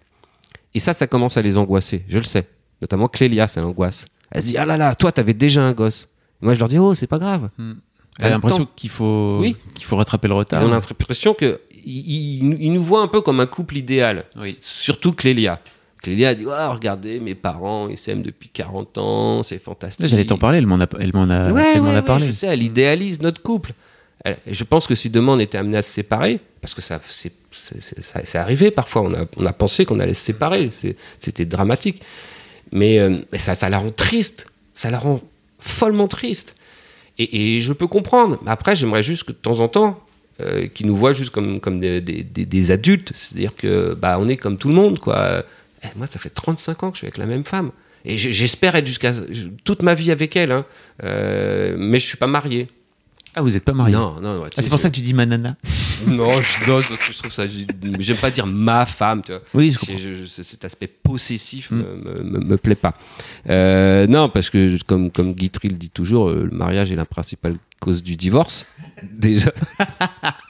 Et 0.74 0.80
ça, 0.80 0.92
ça 0.92 1.06
commence 1.06 1.36
à 1.36 1.42
les 1.42 1.58
angoisser, 1.58 2.04
je 2.08 2.18
le 2.18 2.24
sais. 2.24 2.46
Notamment 2.80 3.08
Clélia, 3.08 3.46
ça 3.48 3.60
l'angoisse. 3.60 4.06
Elle 4.30 4.42
se 4.42 4.48
dit 4.48 4.56
ah 4.56 4.64
là 4.66 4.76
là, 4.76 4.94
toi 4.94 5.12
t'avais 5.12 5.34
déjà 5.34 5.62
un 5.62 5.72
gosse. 5.72 6.08
Moi 6.40 6.54
je 6.54 6.58
leur 6.58 6.68
dis 6.68 6.78
oh 6.78 6.94
c'est 6.94 7.06
pas 7.06 7.18
grave. 7.18 7.50
Elle 8.18 8.26
a 8.26 8.30
l'impression 8.30 8.66
qu'il 8.76 8.90
faut, 8.90 9.38
Oui. 9.40 9.56
qu'il 9.74 9.84
faut 9.84 9.96
rattraper 9.96 10.26
le 10.28 10.34
retard. 10.34 10.60
Ils 10.62 10.66
ont 10.66 10.70
l'impression 10.70 11.34
que 11.34 11.60
ils, 11.84 12.42
ils- 12.42 12.62
ils 12.62 12.72
nous 12.72 12.82
voient 12.82 13.02
un 13.02 13.08
peu 13.08 13.20
comme 13.20 13.40
un 13.40 13.46
couple 13.46 13.76
idéal. 13.76 14.24
Oui. 14.36 14.56
Surtout 14.60 15.12
Clélia. 15.12 15.60
Clélia 16.02 16.30
a 16.30 16.34
dit 16.34 16.44
oh, 16.46 16.72
regardez 16.72 17.20
mes 17.20 17.34
parents 17.34 17.88
ils 17.88 17.98
s'aiment 17.98 18.22
depuis 18.22 18.48
40 18.48 18.98
ans, 18.98 19.42
c'est 19.42 19.58
fantastique. 19.58 20.06
J'allais 20.06 20.26
t'en 20.26 20.38
parler, 20.38 20.58
elle 20.58 20.66
m'en 20.66 20.80
a, 20.80 20.86
elle 21.00 21.12
m'en 21.12 21.28
a, 21.28 21.50
Ouais, 21.50 21.72
elle 21.74 21.82
m'en 21.82 21.88
ouais, 21.88 21.94
a 21.94 21.98
ouais, 22.00 22.02
parlé. 22.04 22.26
je 22.26 22.32
sais, 22.32 22.46
elle 22.46 22.62
idéalise 22.62 23.20
notre 23.20 23.42
couple. 23.42 23.72
Elle- 24.24 24.38
je 24.46 24.64
pense 24.64 24.86
que 24.86 24.94
si 24.94 25.10
demain 25.10 25.32
on 25.34 25.38
était 25.38 25.58
amené 25.58 25.76
à 25.78 25.82
se 25.82 25.90
séparer, 25.92 26.40
parce 26.60 26.74
que 26.74 26.80
ça, 26.82 27.00
c'est, 28.24 28.38
arrivé 28.38 28.70
parfois, 28.70 29.02
on 29.02 29.14
a, 29.14 29.24
on 29.36 29.46
a 29.46 29.52
pensé 29.52 29.84
qu'on 29.84 30.00
allait 30.00 30.14
se 30.14 30.22
séparer, 30.24 30.70
c'était 31.18 31.44
dramatique. 31.44 32.02
Mais, 32.72 32.98
euh, 32.98 33.16
ça, 33.38 33.54
ça 33.54 33.68
la 33.68 33.78
rend 33.78 33.90
triste, 33.90 34.46
ça 34.74 34.90
la 34.90 34.98
rend 34.98 35.20
follement 35.60 36.08
triste. 36.08 36.54
Et, 37.18 37.56
et 37.56 37.60
je 37.60 37.72
peux 37.72 37.86
comprendre. 37.86 38.38
Après, 38.46 38.76
j'aimerais 38.76 39.02
juste 39.02 39.24
que 39.24 39.32
de 39.32 39.36
temps 39.36 39.60
en 39.60 39.68
temps, 39.68 39.98
euh, 40.40 40.66
qu'ils 40.68 40.86
nous 40.86 40.96
voient 40.96 41.12
juste 41.12 41.30
comme, 41.30 41.58
comme 41.60 41.80
des, 41.80 42.00
des- 42.00 42.22
des- 42.22 42.46
des 42.46 42.70
adultes, 42.70 43.12
c'est-à-dire 43.14 43.56
que 43.56 43.94
bah, 43.94 44.18
on 44.20 44.28
est 44.28 44.36
comme 44.36 44.56
tout 44.56 44.68
le 44.68 44.74
monde, 44.74 44.98
quoi. 44.98 45.44
Eh, 45.84 45.88
moi, 45.96 46.06
ça 46.06 46.18
fait 46.18 46.30
35 46.30 46.82
ans 46.82 46.90
que 46.90 46.96
je 46.96 46.98
suis 46.98 47.06
avec 47.06 47.18
la 47.18 47.26
même 47.26 47.44
femme. 47.44 47.70
Et 48.04 48.16
j'espère 48.16 48.74
être 48.76 48.86
jusqu'à 48.86 49.12
toute 49.64 49.82
ma 49.82 49.92
vie 49.94 50.10
avec 50.12 50.36
elle, 50.36 50.52
hein. 50.52 50.64
Euh, 51.02 51.74
mais 51.78 51.98
je 51.98 52.06
suis 52.06 52.16
pas 52.16 52.26
marié. 52.28 52.68
Ah, 53.34 53.42
vous 53.42 53.56
êtes 53.56 53.64
pas 53.64 53.72
mariés 53.72 53.94
Non, 53.94 54.20
non, 54.20 54.38
non. 54.38 54.44
Ah, 54.56 54.62
c'est 54.62 54.70
pour 54.70 54.78
ça 54.78 54.88
que 54.88 54.94
tu 54.94 55.00
dis 55.00 55.14
manana. 55.14 55.56
Non, 56.06 56.40
je, 56.40 56.70
non, 56.70 56.80
je 56.80 57.12
trouve 57.18 57.32
ça. 57.32 57.48
j'ai- 57.48 57.66
J'aime 57.98 58.16
pas 58.18 58.30
dire 58.30 58.46
ma 58.46 58.86
femme, 58.86 59.20
tu 59.20 59.32
vois. 59.32 59.42
Oui, 59.52 59.72
je 59.72 59.78
comprends. 59.80 59.96
J'ai- 59.98 60.14
je- 60.14 60.26
je- 60.26 60.42
cet 60.44 60.64
aspect 60.64 60.86
possessif 60.86 61.72
me, 61.72 61.82
me, 61.96 62.22
me- 62.22 62.38
me 62.38 62.56
plaît 62.56 62.76
pas. 62.76 62.94
Euh, 63.50 64.06
non, 64.06 64.28
parce 64.28 64.48
que 64.48 64.78
comme, 64.84 65.10
comme 65.10 65.34
Guy 65.34 65.50
Trill 65.50 65.76
dit 65.76 65.90
toujours, 65.90 66.28
euh, 66.30 66.46
le 66.48 66.56
mariage 66.56 66.92
est 66.92 66.96
la 66.96 67.04
principale 67.04 67.56
cause 67.80 68.00
du 68.04 68.14
divorce. 68.14 68.64
Déjà. 69.02 69.50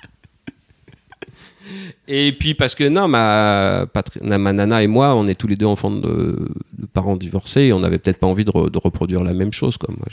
Et 2.07 2.33
puis 2.33 2.55
parce 2.55 2.75
que 2.75 2.89
non, 2.89 3.09
ma, 3.09 3.87
Patri- 3.93 4.21
ma 4.23 4.53
nana 4.53 4.83
et 4.83 4.87
moi, 4.87 5.15
on 5.15 5.27
est 5.27 5.35
tous 5.35 5.47
les 5.49 5.57
deux 5.57 5.67
enfants 5.67 5.91
de, 5.91 6.49
de 6.79 6.87
parents 6.93 7.17
divorcés 7.17 7.63
et 7.63 7.73
on 7.73 7.81
n'avait 7.81 7.99
peut-être 7.99 8.19
pas 8.19 8.27
envie 8.27 8.45
de, 8.45 8.51
re- 8.51 8.71
de 8.71 8.79
reproduire 8.79 9.23
la 9.25 9.35
même 9.35 9.53
chose. 9.53 9.77
Quoi. 9.77 9.95
Moi, 9.97 10.07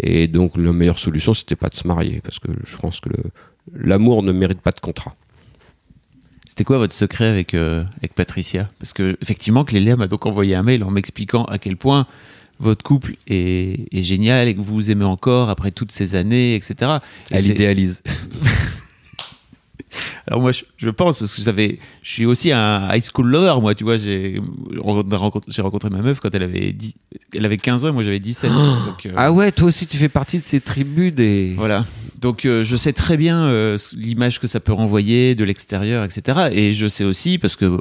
et 0.00 0.26
donc 0.28 0.56
la 0.56 0.72
meilleure 0.72 0.98
solution, 0.98 1.34
c'était 1.34 1.56
pas 1.56 1.68
de 1.68 1.74
se 1.74 1.86
marier 1.86 2.20
parce 2.22 2.38
que 2.38 2.48
je 2.64 2.76
pense 2.76 3.00
que 3.00 3.10
l'amour 3.74 4.22
ne 4.22 4.32
mérite 4.32 4.60
pas 4.60 4.72
de 4.72 4.80
contrat. 4.80 5.14
C'était 6.48 6.64
quoi 6.64 6.78
votre 6.78 6.92
secret 6.94 7.26
avec, 7.28 7.54
euh, 7.54 7.84
avec 7.98 8.14
Patricia? 8.14 8.68
Parce 8.78 8.92
que 8.92 9.16
effectivement, 9.22 9.64
Clélia 9.64 9.96
m'a 9.96 10.06
donc 10.06 10.26
envoyé 10.26 10.54
un 10.54 10.62
mail 10.62 10.84
en 10.84 10.90
m'expliquant 10.90 11.44
à 11.44 11.58
quel 11.58 11.76
point 11.78 12.06
votre 12.60 12.84
couple 12.84 13.14
est, 13.26 13.88
est 13.92 14.02
génial 14.02 14.48
et 14.48 14.54
que 14.54 14.60
vous 14.60 14.74
vous 14.74 14.90
aimez 14.90 15.04
encore 15.06 15.48
après 15.50 15.70
toutes 15.70 15.92
ces 15.92 16.14
années, 16.14 16.54
etc. 16.54 16.74
Et 17.30 17.36
Elle 17.36 17.46
idéalise. 17.46 18.02
Alors 20.26 20.40
moi, 20.40 20.52
je, 20.52 20.90
pense, 20.90 21.18
parce 21.18 21.32
que 21.34 21.42
je 22.02 22.10
suis 22.10 22.26
aussi 22.26 22.52
un 22.52 22.88
high 22.94 23.02
school 23.02 23.28
lover, 23.28 23.60
moi, 23.60 23.74
tu 23.74 23.84
vois, 23.84 23.96
j'ai 23.96 24.40
rencontré, 24.78 25.90
ma 25.90 26.02
meuf 26.02 26.20
quand 26.20 26.34
elle 26.34 26.44
avait, 26.44 26.72
10 26.72 26.94
elle 27.34 27.44
avait 27.44 27.56
15 27.56 27.84
ans 27.84 27.88
et 27.88 27.92
moi 27.92 28.02
j'avais 28.02 28.20
17. 28.20 28.50
donc, 28.50 29.06
euh, 29.06 29.12
Ah 29.16 29.32
ouais, 29.32 29.52
toi 29.52 29.68
aussi 29.68 29.86
tu 29.86 29.96
fais 29.96 30.08
partie 30.08 30.38
de 30.38 30.44
ces 30.44 30.60
tribus 30.60 31.12
des. 31.12 31.54
Voilà. 31.56 31.86
Donc 32.20 32.44
euh, 32.44 32.64
je 32.64 32.76
sais 32.76 32.92
très 32.92 33.16
bien 33.16 33.44
euh, 33.44 33.78
l'image 33.94 34.38
que 34.38 34.46
ça 34.46 34.60
peut 34.60 34.72
renvoyer 34.72 35.34
de 35.34 35.44
l'extérieur, 35.44 36.04
etc. 36.04 36.48
Et 36.52 36.74
je 36.74 36.86
sais 36.86 37.04
aussi, 37.04 37.38
parce 37.38 37.56
que 37.56 37.78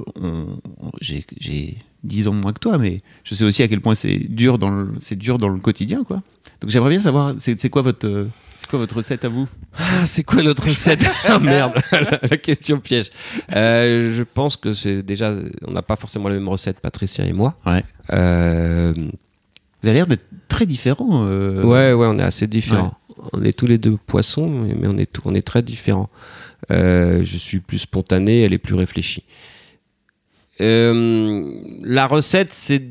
j'ai 1.02 1.26
j'ai 1.40 1.78
10 2.04 2.28
ans 2.28 2.34
moins 2.34 2.54
que 2.54 2.60
toi, 2.60 2.78
mais 2.78 3.02
je 3.24 3.36
sais 3.36 3.44
aussi 3.44 3.62
à 3.62 3.68
quel 3.68 3.82
point 3.82 3.96
c'est 3.96 4.18
dur 4.18 4.58
dans 4.58 4.72
le, 4.72 4.92
c'est 5.00 5.18
dur 5.18 5.38
dans 5.38 5.50
le 5.50 5.60
quotidien, 5.60 6.04
quoi. 6.04 6.22
Donc 6.62 6.70
j'aimerais 6.70 6.92
bien 6.92 7.00
savoir, 7.00 7.34
c'est 7.40 7.70
quoi 7.70 7.82
votre, 7.82 8.08
euh, 8.08 8.28
c'est 8.60 8.70
quoi 8.70 8.78
votre 8.80 8.96
recette 8.98 9.26
à 9.26 9.30
vous? 9.30 9.48
Ah, 9.78 10.06
c'est 10.06 10.24
quoi 10.24 10.44
notre 10.44 10.64
recette? 10.66 11.04
Ah 11.28 11.40
merde, 11.40 11.74
la, 11.92 12.38
question 12.38 12.80
piège. 12.80 13.10
Euh, 13.56 14.14
je 14.16 14.22
pense 14.24 14.58
que 14.58 14.74
c'est 14.74 15.02
déjà, 15.02 15.34
on 15.68 15.72
n'a 15.72 15.82
pas 15.82 15.96
forcément 15.96 16.30
la 16.30 16.36
même 16.36 16.48
recette, 16.48 16.80
Patricia 16.80 17.26
et 17.26 17.34
moi. 17.34 17.58
Ouais. 17.66 17.84
Euh, 18.14 18.94
Vous 18.96 19.90
avez 19.90 19.94
l'air 19.94 20.06
d'être 20.08 20.26
très 20.48 20.68
différents. 20.68 21.26
euh. 21.26 21.64
Ouais, 21.64 21.94
ouais, 21.94 22.08
on 22.08 22.20
est 22.20 22.24
assez 22.24 22.46
différents. 22.46 22.96
On 23.34 23.44
est 23.44 23.58
tous 23.58 23.68
les 23.68 23.78
deux 23.80 23.98
poissons, 23.98 24.48
mais 24.50 24.76
mais 24.80 24.88
on 24.88 24.98
est, 24.98 25.12
tout- 25.12 25.22
on 25.26 25.34
est 25.36 25.42
très 25.46 25.62
différents. 25.64 26.10
Euh, 26.72 27.22
je 27.24 27.38
suis 27.38 27.60
plus 27.60 27.80
spontané, 27.80 28.42
elle 28.44 28.54
est 28.54 28.58
plus 28.60 28.76
réfléchie. 28.76 29.24
Euh, 30.60 31.44
la 31.84 32.06
recette, 32.08 32.54
c'est 32.54 32.84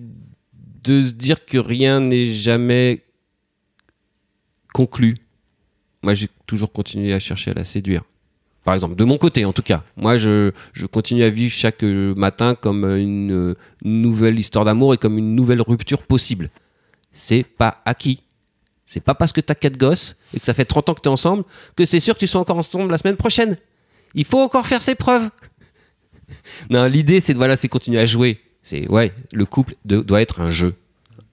de 0.82 1.02
se 1.04 1.12
dire 1.12 1.44
que 1.46 1.58
rien 1.58 2.00
n'est 2.00 2.26
jamais 2.32 3.04
conclu. 4.72 5.16
Moi, 6.02 6.14
j'ai 6.14 6.28
toujours 6.46 6.72
continué 6.72 7.12
à 7.12 7.18
chercher 7.18 7.50
à 7.50 7.54
la 7.54 7.64
séduire. 7.64 8.02
Par 8.64 8.74
exemple, 8.74 8.94
de 8.94 9.04
mon 9.04 9.18
côté, 9.18 9.44
en 9.44 9.52
tout 9.52 9.62
cas. 9.62 9.82
Moi, 9.96 10.16
je, 10.18 10.52
continue 10.92 11.22
à 11.22 11.30
vivre 11.30 11.52
chaque 11.52 11.82
matin 11.82 12.54
comme 12.54 12.84
une, 12.84 13.54
nouvelle 13.82 14.38
histoire 14.38 14.64
d'amour 14.64 14.94
et 14.94 14.98
comme 14.98 15.18
une 15.18 15.34
nouvelle 15.34 15.62
rupture 15.62 16.02
possible. 16.02 16.50
C'est 17.12 17.44
pas 17.44 17.80
acquis. 17.84 18.22
C'est 18.86 19.00
pas 19.00 19.14
parce 19.14 19.32
que 19.32 19.40
t'as 19.40 19.54
quatre 19.54 19.78
gosses 19.78 20.16
et 20.34 20.40
que 20.40 20.46
ça 20.46 20.52
fait 20.52 20.64
30 20.64 20.88
ans 20.88 20.94
que 20.94 21.00
t'es 21.00 21.08
ensemble 21.08 21.44
que 21.76 21.84
c'est 21.84 22.00
sûr 22.00 22.14
que 22.14 22.20
tu 22.20 22.26
sois 22.26 22.40
encore 22.40 22.56
ensemble 22.56 22.90
la 22.90 22.98
semaine 22.98 23.16
prochaine. 23.16 23.56
Il 24.14 24.24
faut 24.24 24.40
encore 24.40 24.66
faire 24.66 24.82
ses 24.82 24.96
preuves. 24.96 25.30
non, 26.70 26.86
l'idée, 26.86 27.20
c'est 27.20 27.34
voilà, 27.34 27.56
continuer 27.56 28.00
à 28.00 28.06
jouer. 28.06 28.40
C'est 28.62 28.88
ouais, 28.88 29.12
le 29.32 29.46
couple 29.46 29.74
doit 29.84 30.20
être 30.20 30.40
un 30.40 30.50
jeu, 30.50 30.74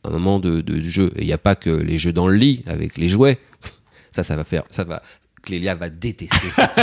un 0.08 0.12
moment 0.12 0.40
de, 0.40 0.62
de 0.62 0.82
jeu. 0.82 1.12
Et 1.16 1.22
il 1.22 1.28
n'y 1.28 1.34
a 1.34 1.38
pas 1.38 1.56
que 1.56 1.70
les 1.70 1.98
jeux 1.98 2.14
dans 2.14 2.28
le 2.28 2.36
lit 2.38 2.64
avec 2.68 2.98
les 2.98 3.10
jouets. 3.10 3.38
Ça, 4.12 4.24
ça 4.24 4.36
va 4.36 4.44
faire, 4.44 4.64
ça 4.70 4.84
va. 4.84 5.02
Clélia 5.44 5.76
va 5.76 5.90
détester 5.90 6.50
ça. 6.50 6.74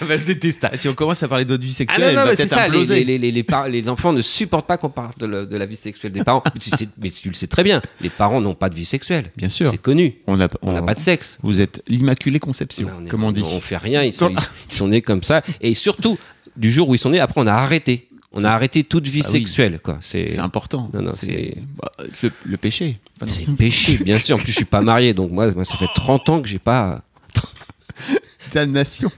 Elle 0.00 0.06
va 0.08 0.16
détester 0.18 0.60
ça. 0.62 0.70
Ah, 0.72 0.76
Si 0.76 0.88
on 0.88 0.94
commence 0.94 1.22
à 1.22 1.28
parler 1.28 1.44
de 1.44 1.50
votre 1.52 1.62
vie 1.62 1.70
Ah 1.72 1.76
sexuelle, 1.76 2.00
non, 2.02 2.08
elle 2.08 2.16
non, 2.16 2.22
va 2.24 2.30
mais 2.30 2.36
c'est 2.36 2.48
ça, 2.48 2.56
les, 2.66 2.76
imploser. 2.78 3.04
les, 3.04 3.18
les, 3.18 3.30
les, 3.30 3.42
par- 3.44 3.68
les 3.68 3.88
enfants 3.88 4.12
ne 4.12 4.20
supportent 4.22 4.66
pas 4.66 4.76
qu'on 4.76 4.88
parle 4.88 5.12
de, 5.20 5.26
la- 5.26 5.44
de 5.46 5.56
la 5.56 5.66
vie 5.66 5.76
sexuelle 5.76 6.10
des 6.10 6.24
parents. 6.24 6.42
mais, 6.52 6.58
tu 6.58 6.70
sais, 6.70 6.88
mais 7.00 7.10
tu 7.10 7.28
le 7.28 7.34
sais 7.34 7.46
très 7.46 7.62
bien, 7.62 7.80
les 8.00 8.08
parents 8.08 8.40
n'ont 8.40 8.54
pas 8.56 8.70
de 8.70 8.74
vie 8.74 8.86
sexuelle. 8.86 9.30
Bien 9.36 9.48
sûr. 9.48 9.70
C'est 9.70 9.78
connu. 9.80 10.16
On 10.26 10.36
n'a 10.36 10.48
On 10.62 10.82
pas 10.84 10.94
de 10.94 11.00
sexe. 11.00 11.38
Vous 11.42 11.60
êtes 11.60 11.80
l'immaculée 11.86 12.40
conception, 12.40 12.88
Non, 12.88 13.06
est- 13.06 13.08
comme 13.08 13.22
on 13.22 13.30
dit. 13.30 13.42
On 13.44 13.60
fait 13.60 13.76
rien, 13.76 14.02
ils 14.02 14.12
sont, 14.12 14.30
ils- 14.30 14.36
ils 14.70 14.74
sont 14.74 14.88
nés 14.88 15.02
comme 15.02 15.22
ça. 15.22 15.42
Et 15.60 15.74
surtout, 15.74 16.18
du 16.56 16.72
jour 16.72 16.88
où 16.88 16.94
ils 16.96 16.98
sont 16.98 17.10
nés, 17.10 17.20
après 17.20 17.40
on 17.40 17.46
a 17.46 17.52
arrêté. 17.54 18.07
On 18.32 18.44
a 18.44 18.50
arrêté 18.50 18.84
toute 18.84 19.08
vie 19.08 19.22
Ah 19.24 19.26
oui. 19.28 19.32
sexuelle. 19.40 19.80
quoi. 19.80 19.98
C'est 20.02 20.38
important. 20.38 20.90
Non, 20.92 21.00
non, 21.02 21.12
c'est 21.14 21.56
bah, 21.80 21.90
le, 22.22 22.30
le 22.44 22.56
péché. 22.58 22.98
Enfin, 23.20 23.32
c'est 23.34 23.50
péché, 23.56 24.04
bien 24.04 24.18
sûr. 24.18 24.36
En 24.36 24.38
plus, 24.38 24.48
je 24.52 24.56
suis 24.56 24.64
pas 24.66 24.82
marié, 24.82 25.14
donc 25.14 25.30
moi, 25.32 25.50
moi 25.52 25.64
ça 25.64 25.76
fait 25.76 25.88
30 25.94 26.28
ans 26.28 26.42
que 26.42 26.48
j'ai 26.48 26.58
pas. 26.58 27.02
damnation. 28.52 29.10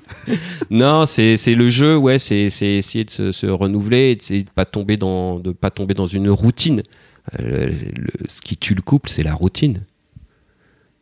Non, 0.71 1.07
c'est 1.07 1.37
le 1.55 1.71
jeu, 1.71 1.97
ouais, 1.97 2.19
c'est 2.19 2.37
essayer 2.41 3.05
de 3.05 3.11
se, 3.11 3.33
se 3.33 3.47
renouveler, 3.47 4.17
essayer 4.19 4.43
de 4.45 4.51
pas 4.51 4.65
tomber 4.65 4.97
dans 4.97 5.39
de 5.39 5.51
pas 5.53 5.71
tomber 5.71 5.95
dans 5.95 6.07
une 6.07 6.31
routine. 6.31 6.83
Euh, 7.39 7.67
le- 7.67 7.73
le- 8.03 8.29
ce 8.29 8.41
qui 8.41 8.57
tue 8.57 8.75
le 8.75 8.83
couple, 8.83 9.09
c'est 9.11 9.23
la 9.23 9.35
routine. 9.35 9.85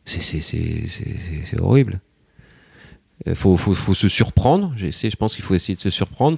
C'est 0.05 1.59
horrible. 1.59 2.01
Il 3.25 3.35
faut, 3.35 3.57
faut, 3.57 3.75
faut 3.75 3.93
se 3.93 4.07
surprendre. 4.07 4.73
Je 4.77 5.15
pense 5.15 5.35
qu'il 5.35 5.43
faut 5.43 5.53
essayer 5.55 5.75
de 5.75 5.81
se 5.81 5.89
surprendre. 5.89 6.37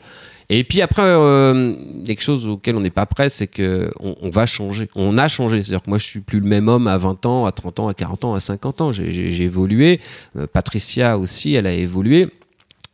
Et 0.54 0.66
puis 0.66 0.82
après, 0.82 1.02
euh, 1.06 1.74
quelque 2.06 2.22
chose 2.22 2.46
auquel 2.46 2.76
on 2.76 2.82
n'est 2.82 2.90
pas 2.90 3.06
prêt, 3.06 3.30
c'est 3.30 3.48
que 3.48 3.90
on, 4.02 4.30
va 4.30 4.46
changer. 4.46 4.90
On 4.96 5.18
a 5.18 5.30
changé. 5.30 5.64
C'est-à-dire 5.64 5.82
que 5.82 5.90
moi, 5.90 5.98
je 5.98 6.06
suis 6.06 6.20
plus 6.20 6.42
le 6.42 6.46
même 6.46 6.68
homme 6.68 6.88
à 6.88 6.98
20 6.98 7.26
ans, 7.26 7.46
à 7.46 7.54
30 7.54 7.80
ans, 7.80 7.88
à 7.88 7.94
40 7.94 8.26
ans, 8.26 8.34
à 8.34 8.42
50 8.42 8.82
ans. 8.82 8.92
J'ai- 8.92 9.42
évolué. 9.42 10.02
Euh, 10.36 10.48
Patricia 10.52 11.18
aussi, 11.18 11.54
elle 11.54 11.68
a 11.68 11.72
évolué. 11.72 12.28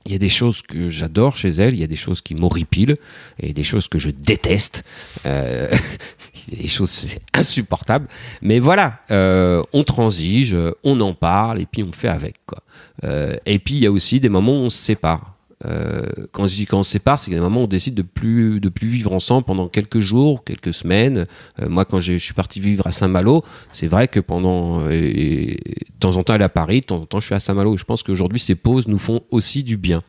Il 0.05 0.11
y 0.11 0.15
a 0.15 0.19
des 0.19 0.29
choses 0.29 0.61
que 0.61 0.91
j'adore 0.91 1.35
chez 1.35 1.49
elle, 1.49 1.73
il 1.73 1.79
y 1.79 1.83
a 1.83 1.87
des 1.87 1.95
choses 1.95 2.21
qui 2.21 2.35
m'horripilent, 2.35 2.95
et 3.39 3.53
des 3.53 3.63
choses 3.63 3.87
que 3.87 3.97
je 3.97 4.11
déteste. 4.11 4.83
Euh, 5.25 5.67
il 6.47 6.53
y 6.53 6.59
a 6.59 6.61
des 6.61 6.67
choses, 6.67 6.91
c'est 6.91 7.19
insupportable. 7.33 8.07
Mais 8.43 8.59
voilà, 8.59 8.99
euh, 9.09 9.63
on 9.73 9.83
transige, 9.83 10.55
on 10.83 11.01
en 11.01 11.15
parle 11.15 11.59
et 11.59 11.65
puis 11.65 11.81
on 11.81 11.91
fait 11.91 12.07
avec. 12.07 12.35
Et 13.47 13.59
puis 13.59 13.75
il 13.75 13.79
y 13.81 13.87
a 13.87 13.91
aussi 13.91 14.19
des 14.19 14.29
moments 14.29 14.61
où 14.61 14.65
on 14.65 14.69
se 14.69 14.77
sépare. 14.77 15.36
Euh, 15.65 16.03
quand 16.31 16.47
je 16.47 16.55
dis 16.55 16.65
quand 16.65 16.79
on 16.79 16.83
se 16.83 16.91
sépare, 16.91 17.17
c'est 17.17 17.31
des 17.31 17.39
moments 17.39 17.61
où 17.61 17.63
on 17.63 17.67
décide 17.67 17.95
de 17.95 18.03
plus 18.03 18.59
de 18.59 18.69
plus 18.69 18.87
vivre 18.87 19.11
ensemble 19.11 19.45
pendant 19.45 19.67
quelques 19.67 19.99
jours, 19.99 20.43
quelques 20.43 20.73
semaines. 20.73 21.25
Euh, 21.61 21.67
moi, 21.67 21.85
quand 21.85 21.99
je 21.99 22.17
suis 22.17 22.33
parti 22.33 22.59
vivre 22.59 22.85
à 22.85 22.91
Saint-Malo, 22.91 23.43
c'est 23.73 23.87
vrai 23.87 24.07
que 24.07 24.19
pendant 24.19 24.81
euh, 24.81 24.91
et, 24.91 25.57
de 25.57 25.99
temps 25.99 26.15
en 26.15 26.23
temps, 26.23 26.35
elle 26.35 26.41
est 26.41 26.45
à 26.45 26.49
Paris, 26.49 26.81
de 26.81 26.85
temps 26.85 27.01
en 27.01 27.05
temps, 27.05 27.19
je 27.19 27.25
suis 27.25 27.35
à 27.35 27.39
Saint-Malo. 27.39 27.75
Je 27.77 27.85
pense 27.85 28.03
qu'aujourd'hui, 28.03 28.39
ces 28.39 28.55
pauses 28.55 28.87
nous 28.87 28.99
font 28.99 29.21
aussi 29.31 29.63
du 29.63 29.77
bien. 29.77 30.03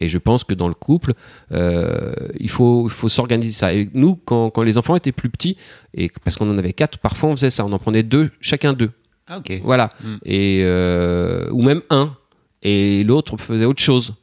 Et 0.00 0.08
je 0.08 0.18
pense 0.18 0.44
que 0.44 0.54
dans 0.54 0.68
le 0.68 0.74
couple, 0.74 1.14
euh, 1.52 2.12
il 2.38 2.50
faut, 2.50 2.86
il 2.86 2.92
faut 2.92 3.08
s'organiser 3.08 3.52
ça. 3.52 3.74
Et 3.74 3.90
nous, 3.94 4.16
quand, 4.16 4.50
quand 4.50 4.62
les 4.62 4.78
enfants 4.78 4.96
étaient 4.96 5.12
plus 5.12 5.28
petits, 5.28 5.56
et 5.94 6.10
parce 6.24 6.36
qu'on 6.36 6.50
en 6.50 6.58
avait 6.58 6.72
quatre, 6.72 6.98
parfois 6.98 7.30
on 7.30 7.36
faisait 7.36 7.50
ça. 7.50 7.64
On 7.64 7.72
en 7.72 7.78
prenait 7.78 8.02
deux, 8.02 8.30
chacun 8.40 8.72
deux. 8.72 8.90
Ah, 9.26 9.38
ok. 9.38 9.60
Voilà. 9.62 9.90
Mm. 10.02 10.16
Et, 10.24 10.60
euh, 10.62 11.50
ou 11.50 11.62
même 11.62 11.82
un. 11.90 12.14
Et 12.62 13.04
l'autre 13.04 13.36
faisait 13.38 13.64
autre 13.64 13.82
chose. 13.82 14.14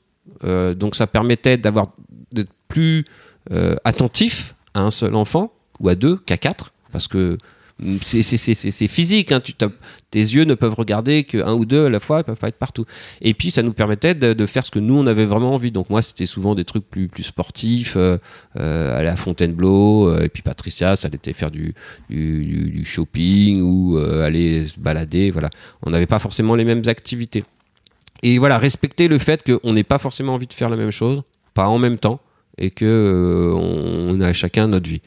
Euh, 0.43 0.73
donc 0.73 0.95
ça 0.95 1.07
permettait 1.07 1.57
d'avoir 1.57 1.87
d'être 2.31 2.51
plus 2.67 3.05
euh, 3.51 3.75
attentif 3.83 4.55
à 4.73 4.81
un 4.81 4.91
seul 4.91 5.15
enfant, 5.15 5.51
ou 5.79 5.89
à 5.89 5.95
deux, 5.95 6.17
qu'à 6.17 6.37
quatre. 6.37 6.73
Parce 6.91 7.07
que 7.07 7.37
mm, 7.79 7.97
c'est- 8.01 8.87
physique. 8.87 9.31
hein. 9.31 9.41
Tes 10.11 10.19
yeux 10.19 10.45
ne 10.45 10.53
peuvent 10.53 10.73
regarder 10.73 11.25
qu'un 11.25 11.53
ou 11.53 11.65
deux 11.65 11.87
à 11.87 11.89
la 11.89 11.99
fois, 11.99 12.19
ils 12.19 12.23
peuvent 12.23 12.37
pas 12.37 12.47
être 12.47 12.57
partout. 12.57 12.85
Et 13.21 13.33
puis 13.33 13.51
ça 13.51 13.63
nous 13.63 13.73
permettait 13.73 14.15
de, 14.15 14.45
faire 14.45 14.65
ce 14.65 14.71
que 14.71 14.79
nous 14.79 14.97
on 14.97 15.07
avait 15.07 15.25
vraiment 15.25 15.53
envie. 15.53 15.71
Donc 15.71 15.89
moi 15.89 16.01
c'était 16.01 16.25
souvent 16.25 16.55
des 16.55 16.63
trucs 16.63 16.89
plus, 16.89 17.07
plus 17.07 17.23
sportifs, 17.23 17.95
euh, 17.97 18.17
euh, 18.59 18.97
aller 18.97 19.09
à 19.09 19.15
Fontainebleau, 19.15 20.09
euh, 20.09 20.23
et 20.23 20.29
puis 20.29 20.41
Patricia 20.41 20.95
ça 20.95 21.07
allait 21.07 21.33
faire 21.33 21.51
du, 21.51 21.73
du, 22.09 22.85
shopping 22.85 23.61
ou 23.61 23.97
aller 23.97 24.67
se 24.67 24.79
balader. 24.79 25.31
Voilà, 25.31 25.49
on 25.81 25.89
n'avait 25.89 26.05
pas 26.05 26.19
forcément 26.19 26.55
les 26.55 26.63
mêmes 26.63 26.83
activités. 26.87 27.43
Et 28.25 28.39
voilà, 28.39 28.57
respecter 28.57 29.07
le 29.07 29.19
fait 29.19 29.43
qu'on 29.43 29.73
n'ait 29.73 29.83
pas 29.83 29.99
forcément 29.99 30.33
envie 30.33 30.47
de 30.47 30.53
faire 30.53 30.69
la 30.69 30.77
même 30.77 30.89
chose, 30.89 31.21
pas 31.53 31.67
en 31.67 31.77
même 31.77 31.99
temps, 31.99 32.19
et 32.57 32.71
que 32.71 32.83
euh, 32.83 33.53
on 33.53 34.19
a 34.19 34.33
chacun 34.33 34.67
notre 34.67 34.89
vie. 34.89 35.03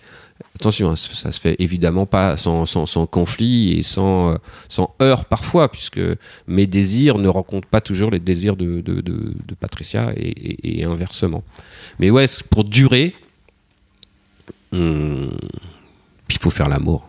Attention, 0.55 0.91
hein, 0.91 0.95
ça 0.95 1.33
se 1.33 1.41
fait 1.41 1.57
évidemment 1.59 2.07
pas 2.07 2.37
sans, 2.37 2.65
sans, 2.65 2.87
sans 2.87 3.07
conflit 3.07 3.73
et 3.73 3.83
sans, 3.83 4.35
euh, 4.35 4.37
sans 4.69 4.95
heurts 5.03 5.25
parfois, 5.25 5.69
puisque 5.69 6.01
mes 6.47 6.69
désirs 6.69 7.19
ne 7.19 7.27
rencontrent 7.27 7.67
pas 7.67 7.81
toujours 7.81 8.13
les 8.13 8.21
désirs 8.21 8.55
de, 8.55 8.83
de, 8.83 9.01
de, 9.01 9.55
Patricia 9.59 10.13
et, 10.15 10.85
inversement. 10.85 11.43
Mais 11.99 12.11
ouais, 12.11 12.27
pour 12.51 12.63
durer, 12.63 13.13
puis 14.71 14.79
il 16.29 16.39
faut 16.41 16.51
faire 16.51 16.69
l'amour. 16.69 17.08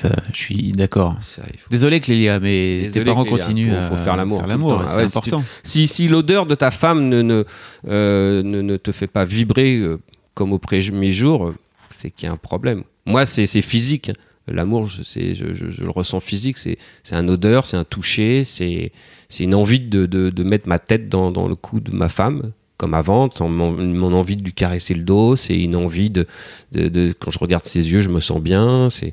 Ça, 0.00 0.14
je 0.32 0.36
suis 0.38 0.72
d'accord. 0.72 1.16
Il 1.38 1.44
Désolé 1.70 1.98
Clélia, 2.00 2.38
mais 2.40 2.82
Désolé, 2.82 2.92
tes 2.92 3.04
parents 3.04 3.24
Clélia, 3.24 3.38
continuent 3.44 3.72
faut- 3.82 3.96
faut 3.96 4.02
faire 4.04 4.16
l'amour 4.16 4.46
l'amour, 4.46 4.82
c'est 4.86 4.92
Ah 4.92 4.96
ouais, 4.98 5.04
important. 5.04 5.42
Si, 5.64 5.86
si 5.88 6.06
l'odeur 6.08 6.46
de 6.46 6.54
ta 6.54 6.70
femme 6.70 7.08
ne, 7.08 7.20
ne, 7.22 7.44
euh, 7.88 8.42
ne, 8.42 8.60
ne 8.62 8.76
te 8.76 8.92
fait 8.92 9.06
pas 9.08 9.24
vibrer 9.24 9.76
euh, 9.76 9.98
comme 10.34 10.52
au 10.52 10.58
premier 10.58 11.10
jour, 11.10 11.52
c'est 11.98 12.10
qu'il 12.10 12.26
y 12.26 12.30
a 12.30 12.32
un 12.32 12.36
problème. 12.36 12.84
Moi, 13.06 13.26
c'est 13.26 13.46
physique. 13.62 14.12
L'amour, 14.46 14.86
je, 14.86 15.02
sais- 15.02 15.34
je, 15.34 15.52
je- 15.52 15.70
je 15.70 15.82
le 15.82 15.90
ressens 15.90 16.20
physique. 16.20 16.58
C'est 16.58 16.78
un 17.10 17.26
odeur, 17.28 17.66
c'est 17.66 17.76
un 17.76 17.84
toucher, 17.84 18.44
c'est 18.44 18.92
une 19.40 19.54
envie 19.54 19.80
de, 19.80 20.06
de, 20.06 20.30
de 20.30 20.42
mettre 20.44 20.68
ma 20.68 20.78
tête 20.78 21.08
dans, 21.08 21.30
dans 21.32 21.48
le 21.48 21.54
cou 21.56 21.80
de 21.80 21.90
ma 21.90 22.08
femme, 22.08 22.52
comme 22.78 22.94
avant, 22.94 23.28
mon, 23.40 23.72
mon 23.72 24.12
envie 24.14 24.36
de 24.36 24.44
lui 24.44 24.52
caresser 24.54 24.94
le 24.94 25.02
dos. 25.02 25.34
C'est 25.36 25.58
une 25.58 25.74
envie 25.76 26.08
de, 26.08 26.26
de, 26.72 26.88
de- 26.88 27.14
Quand 27.18 27.30
je 27.30 27.38
regarde 27.40 27.66
ses 27.66 27.90
yeux, 27.92 28.00
je 28.00 28.10
me 28.10 28.20
sens 28.20 28.40
bien. 28.40 28.88
C'est. 28.90 29.12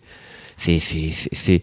C'est. 0.58 0.80
c'est- 0.80 1.62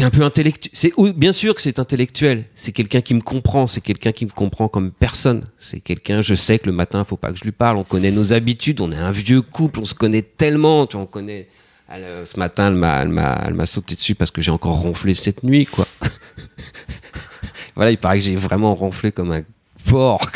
un 0.00 0.10
peu 0.10 0.22
intellectuel. 0.22 0.70
C'est 0.74 0.92
bien 1.14 1.32
sûr 1.32 1.54
que 1.54 1.62
c'est 1.62 1.78
intellectuel. 1.78 2.44
C'est 2.54 2.72
quelqu'un 2.72 3.00
qui 3.00 3.14
me 3.14 3.20
comprend. 3.20 3.66
C'est 3.66 3.80
quelqu'un 3.80 4.12
qui 4.12 4.26
me 4.26 4.30
comprend 4.30 4.68
comme 4.68 4.90
personne. 4.90 5.46
C'est 5.58 5.80
quelqu'un. 5.80 6.20
Je 6.20 6.34
sais 6.34 6.58
que 6.58 6.66
le 6.66 6.72
matin, 6.72 7.04
faut 7.04 7.16
pas 7.16 7.32
que 7.32 7.38
je 7.38 7.44
lui 7.44 7.52
parle. 7.52 7.76
On 7.76 7.84
connaît 7.84 8.10
nos 8.10 8.32
habitudes. 8.32 8.80
On 8.80 8.90
est 8.92 8.96
un 8.96 9.12
vieux 9.12 9.40
couple. 9.40 9.80
On 9.80 9.84
se 9.84 9.94
connaît 9.94 10.22
tellement. 10.22 10.86
Tu 10.86 10.96
vois, 10.96 11.04
on 11.04 11.06
connaît. 11.06 11.48
Euh, 11.90 12.24
ce 12.26 12.38
matin, 12.38 12.68
elle 12.68 13.08
m'a, 13.08 13.66
sauté 13.66 13.94
dessus 13.94 14.14
parce 14.14 14.30
que 14.30 14.42
j'ai 14.42 14.50
encore 14.50 14.78
ronflé 14.80 15.14
cette 15.14 15.42
nuit, 15.42 15.66
quoi. 15.66 15.86
voilà, 17.76 17.90
il 17.90 17.98
paraît 17.98 18.18
que 18.18 18.24
j'ai 18.24 18.36
vraiment 18.36 18.74
ronflé 18.74 19.12
comme 19.12 19.32
un 19.32 19.42
porc. 19.84 20.30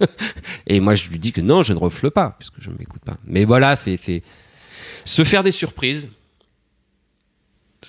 Et 0.66 0.80
moi, 0.80 0.94
je 0.94 1.08
lui 1.08 1.18
dis 1.18 1.32
que 1.32 1.40
non, 1.40 1.62
je 1.62 1.74
ne 1.74 1.78
ronfle 1.78 2.10
pas 2.10 2.34
puisque 2.38 2.60
je 2.60 2.70
ne 2.70 2.76
m'écoute 2.76 3.02
pas. 3.04 3.18
Mais 3.24 3.44
voilà, 3.44 3.76
c'est 3.76 4.22
se 5.06 5.24
faire 5.24 5.42
des 5.42 5.52
surprises 5.52 6.08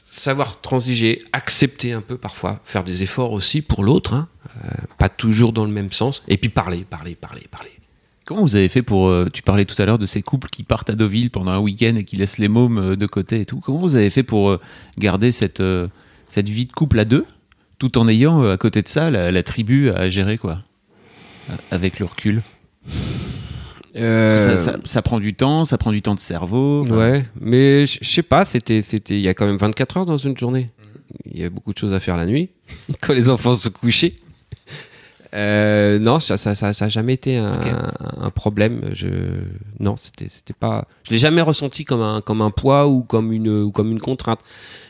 savoir 0.10 0.62
transiger, 0.62 1.20
accepter 1.32 1.92
un 1.94 2.02
peu 2.02 2.18
parfois, 2.18 2.60
faire 2.64 2.84
des 2.84 3.04
efforts 3.04 3.34
aussi 3.34 3.62
pour 3.62 3.84
l'autre, 3.84 4.14
hein, 4.14 4.28
euh, 4.64 4.70
pas 4.98 5.10
toujours 5.10 5.54
dans 5.54 5.64
le 5.66 5.72
même 5.72 5.92
sens, 5.92 6.24
et 6.28 6.38
puis 6.38 6.50
parler, 6.50 6.86
parler, 6.90 7.14
parler, 7.16 7.46
parler. 7.52 7.70
Comment 8.26 8.42
vous 8.42 8.56
avez 8.56 8.68
fait 8.68 8.82
pour. 8.82 9.08
euh, 9.08 9.30
tu 9.32 9.42
parlais 9.42 9.66
tout 9.66 9.80
à 9.82 9.86
l'heure 9.86 10.00
de 10.00 10.06
ces 10.06 10.22
couples 10.22 10.50
qui 10.50 10.64
partent 10.64 10.90
à 10.90 10.94
Deauville 10.94 11.30
pendant 11.30 11.52
un 11.52 11.60
week-end 11.60 11.96
et 11.96 12.04
qui 12.04 12.16
laissent 12.18 12.40
les 12.40 12.50
mômes 12.50 12.78
euh, 12.78 12.96
de 12.96 13.06
côté 13.06 13.42
et 13.42 13.46
tout. 13.46 13.60
Comment 13.60 13.78
vous 13.78 13.96
avez 13.96 14.10
fait 14.10 14.24
pour 14.24 14.58
garder 14.98 15.32
cette, 15.32 15.64
cette 16.30 16.50
vie 16.50 16.66
de 16.66 16.74
couple 16.74 17.00
à 17.00 17.06
deux, 17.06 17.26
tout 17.80 17.98
en 17.98 18.08
ayant 18.08 18.44
à 18.44 18.58
côté 18.58 18.82
de 18.82 18.88
ça 18.88 19.12
la, 19.12 19.32
la 19.32 19.44
tribu 19.44 19.92
à 19.92 20.10
gérer, 20.10 20.38
quoi 20.38 20.62
Avec 21.72 22.00
le 22.00 22.06
recul? 22.06 22.42
Ça, 23.98 24.58
ça- 24.58 24.78
ça 24.86 25.02
prend 25.02 25.20
du 25.20 25.34
temps, 25.34 25.66
ça 25.66 25.78
prend 25.78 25.92
du 25.92 26.02
temps 26.02 26.16
de 26.16 26.20
cerveau. 26.20 26.82
enfin, 26.84 26.98
Ouais, 26.98 27.26
mais 27.40 27.86
je 27.86 28.00
sais 28.04 28.24
pas, 28.24 28.46
c'était, 28.46 28.82
c'était, 28.82 29.16
il 29.16 29.22
y 29.22 29.28
a 29.28 29.34
quand 29.34 29.46
même 29.48 29.58
24 29.58 29.98
heures 29.98 30.06
dans 30.06 30.18
une 30.18 30.38
journée. 30.38 30.68
Il 31.26 31.40
y 31.40 31.44
a 31.46 31.50
beaucoup 31.50 31.74
de 31.74 31.78
choses 31.78 31.94
à 31.94 32.00
faire 32.00 32.18
la 32.18 32.26
nuit, 32.26 32.50
quand 33.02 33.14
les 33.14 33.30
enfants 33.30 33.54
se 33.56 33.70
couchaient. 33.70 34.14
Euh, 35.34 36.00
non, 36.00 36.20
ça, 36.20 36.38
ça, 36.38 36.56
ça, 36.56 36.72
ça 36.74 36.86
a 36.86 36.90
jamais 36.90 37.14
été 37.14 37.36
un, 37.38 38.30
problème. 38.34 38.90
Je, 38.94 39.08
non, 39.80 39.96
c'était, 39.98 40.30
c'était 40.30 40.54
pas. 40.54 40.88
Je 41.04 41.12
l'ai 41.12 41.18
jamais 41.18 41.42
ressenti 41.42 41.84
comme 41.84 42.02
un, 42.02 42.22
comme 42.22 42.42
un 42.42 42.50
poids 42.52 42.88
ou 42.88 43.04
comme 43.04 43.32
une, 43.34 43.50
ou 43.50 43.72
comme 43.72 43.92
une 43.92 44.00
contrainte. 44.00 44.40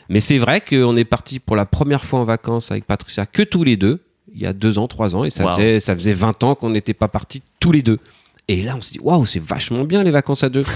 Mais 0.10 0.20
c'est 0.20 0.38
vrai 0.38 0.62
qu'on 0.62 0.96
est 0.96 1.06
parti 1.06 1.40
pour 1.40 1.56
la 1.56 1.66
première 1.66 2.06
fois 2.06 2.20
en 2.20 2.24
vacances 2.24 2.72
avec 2.72 2.86
Patricia 2.86 3.26
que 3.26 3.42
tous 3.42 3.64
les 3.64 3.78
deux, 3.78 4.00
il 4.34 4.40
y 4.42 4.46
a 4.46 4.54
deux 4.54 4.78
ans, 4.78 4.88
trois 4.88 5.16
ans, 5.16 5.24
et 5.24 5.32
ça 5.32 5.44
Wow. 5.44 5.56
faisait, 5.56 5.80
ça 5.80 5.96
faisait 5.96 6.14
20 6.14 6.44
ans 6.44 6.54
qu'on 6.56 6.70
n'était 6.70 6.94
pas 6.94 7.08
partis 7.08 7.42
tous 7.60 7.72
les 7.72 7.82
deux. 7.82 7.98
Et 8.48 8.62
là, 8.64 8.76
on 8.78 8.82
se 8.82 8.92
dit, 8.92 9.00
waouh, 9.00 9.26
c'est 9.26 9.42
vachement 9.44 9.84
bien 9.84 10.04
les 10.04 10.12
vacances 10.12 10.44
à 10.44 10.50
deux. 10.50 10.64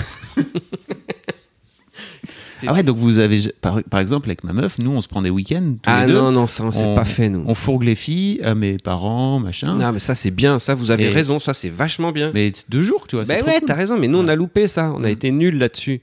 Ah 2.67 2.73
ouais, 2.73 2.83
donc 2.83 2.97
vous 2.97 3.17
avez. 3.17 3.39
Par, 3.59 3.81
par 3.89 3.99
exemple, 3.99 4.29
avec 4.29 4.43
ma 4.43 4.53
meuf, 4.53 4.77
nous, 4.77 4.91
on 4.91 5.01
se 5.01 5.07
prend 5.07 5.23
des 5.23 5.31
week-ends. 5.31 5.73
Tous 5.81 5.89
ah 5.89 6.05
les 6.05 6.13
deux. 6.13 6.19
non, 6.19 6.31
non, 6.31 6.45
ça, 6.45 6.63
on 6.63 6.69
s'est 6.69 6.85
On- 6.85 6.93
pas 6.93 7.05
fait, 7.05 7.27
nous. 7.27 7.43
On 7.47 7.55
fourgue 7.55 7.81
les 7.85 7.95
filles 7.95 8.39
à 8.43 8.53
mes 8.53 8.77
parents, 8.77 9.39
machin. 9.39 9.73
Non, 9.73 9.91
mais 9.91 9.97
ça, 9.97 10.13
c'est 10.13 10.29
bien, 10.29 10.59
ça, 10.59 10.75
vous 10.75 10.91
avez 10.91 11.05
Et- 11.05 11.09
raison, 11.09 11.39
ça, 11.39 11.55
c'est 11.55 11.69
vachement 11.69 12.11
bien. 12.11 12.29
Mais 12.35 12.51
deux 12.69 12.83
jours, 12.83 13.07
tu 13.07 13.15
vois. 13.15 13.25
Ben 13.25 13.39
trop 13.39 13.49
ouais, 13.49 13.57
cool. 13.57 13.67
t'as 13.67 13.73
raison, 13.73 13.97
mais 13.97 14.07
nous, 14.07 14.19
on 14.19 14.27
a 14.27 14.35
loupé 14.35 14.67
ça, 14.67 14.93
on 14.95 15.03
a 15.03 15.09
été 15.09 15.31
nuls 15.31 15.57
là-dessus. 15.57 16.01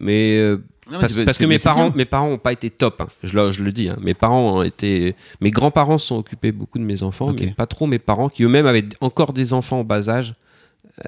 Mais. 0.00 0.36
euh, 0.38 0.56
Non, 0.90 0.98
mais 1.00 1.24
parce, 1.24 1.38
que 1.38 1.44
mes 1.44 1.58
parents, 1.60 1.90
bien. 1.90 1.96
mes 1.98 2.04
parents 2.04 2.30
ont 2.30 2.38
pas 2.38 2.52
été 2.52 2.68
top. 2.68 3.00
hein. 3.02 3.06
Je, 3.22 3.36
le, 3.36 3.52
je 3.52 3.62
le 3.62 3.70
dis. 3.70 3.88
hein. 3.88 3.96
Mes 4.02 4.14
parents 4.14 4.56
ont 4.58 4.62
été, 4.62 5.14
mes 5.40 5.52
grands-parents 5.52 5.98
se 5.98 6.08
sont 6.08 6.16
occupés 6.16 6.50
beaucoup 6.50 6.80
de 6.80 6.84
mes 6.84 7.04
enfants, 7.04 7.32
mais 7.38 7.52
pas 7.52 7.66
trop 7.66 7.86
mes 7.86 8.00
parents 8.00 8.28
qui 8.28 8.42
eux-mêmes 8.42 8.66
avaient 8.66 8.88
encore 9.00 9.32
des 9.32 9.52
enfants 9.52 9.78
en 9.78 9.84
bas 9.84 10.08
âge. 10.08 10.34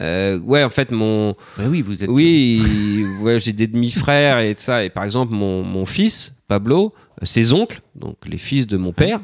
Euh, 0.01 0.39
ouais, 0.41 0.63
en 0.65 0.71
fait, 0.71 0.91
mon, 0.91 1.35
Bah 1.57 1.65
oui, 1.69 1.81
vous 1.83 2.03
êtes. 2.05 2.11
oui, 2.11 3.07
ouais, 3.23 3.41
j'ai 3.41 3.53
des 3.53 3.67
demi-frères 3.67 4.39
et 4.41 4.55
tout 4.55 4.63
ça. 4.63 4.85
Et 4.85 4.91
par 4.91 5.05
exemple, 5.05 5.33
mon, 5.35 5.63
mon 5.65 5.87
fils, 5.87 6.33
Pablo, 6.47 6.93
euh, 7.23 7.25
ses 7.25 7.53
oncles, 7.53 7.81
donc 7.95 8.17
les 8.27 8.39
fils 8.39 8.67
de 8.67 8.77
mon 8.77 8.93
père, 8.93 9.21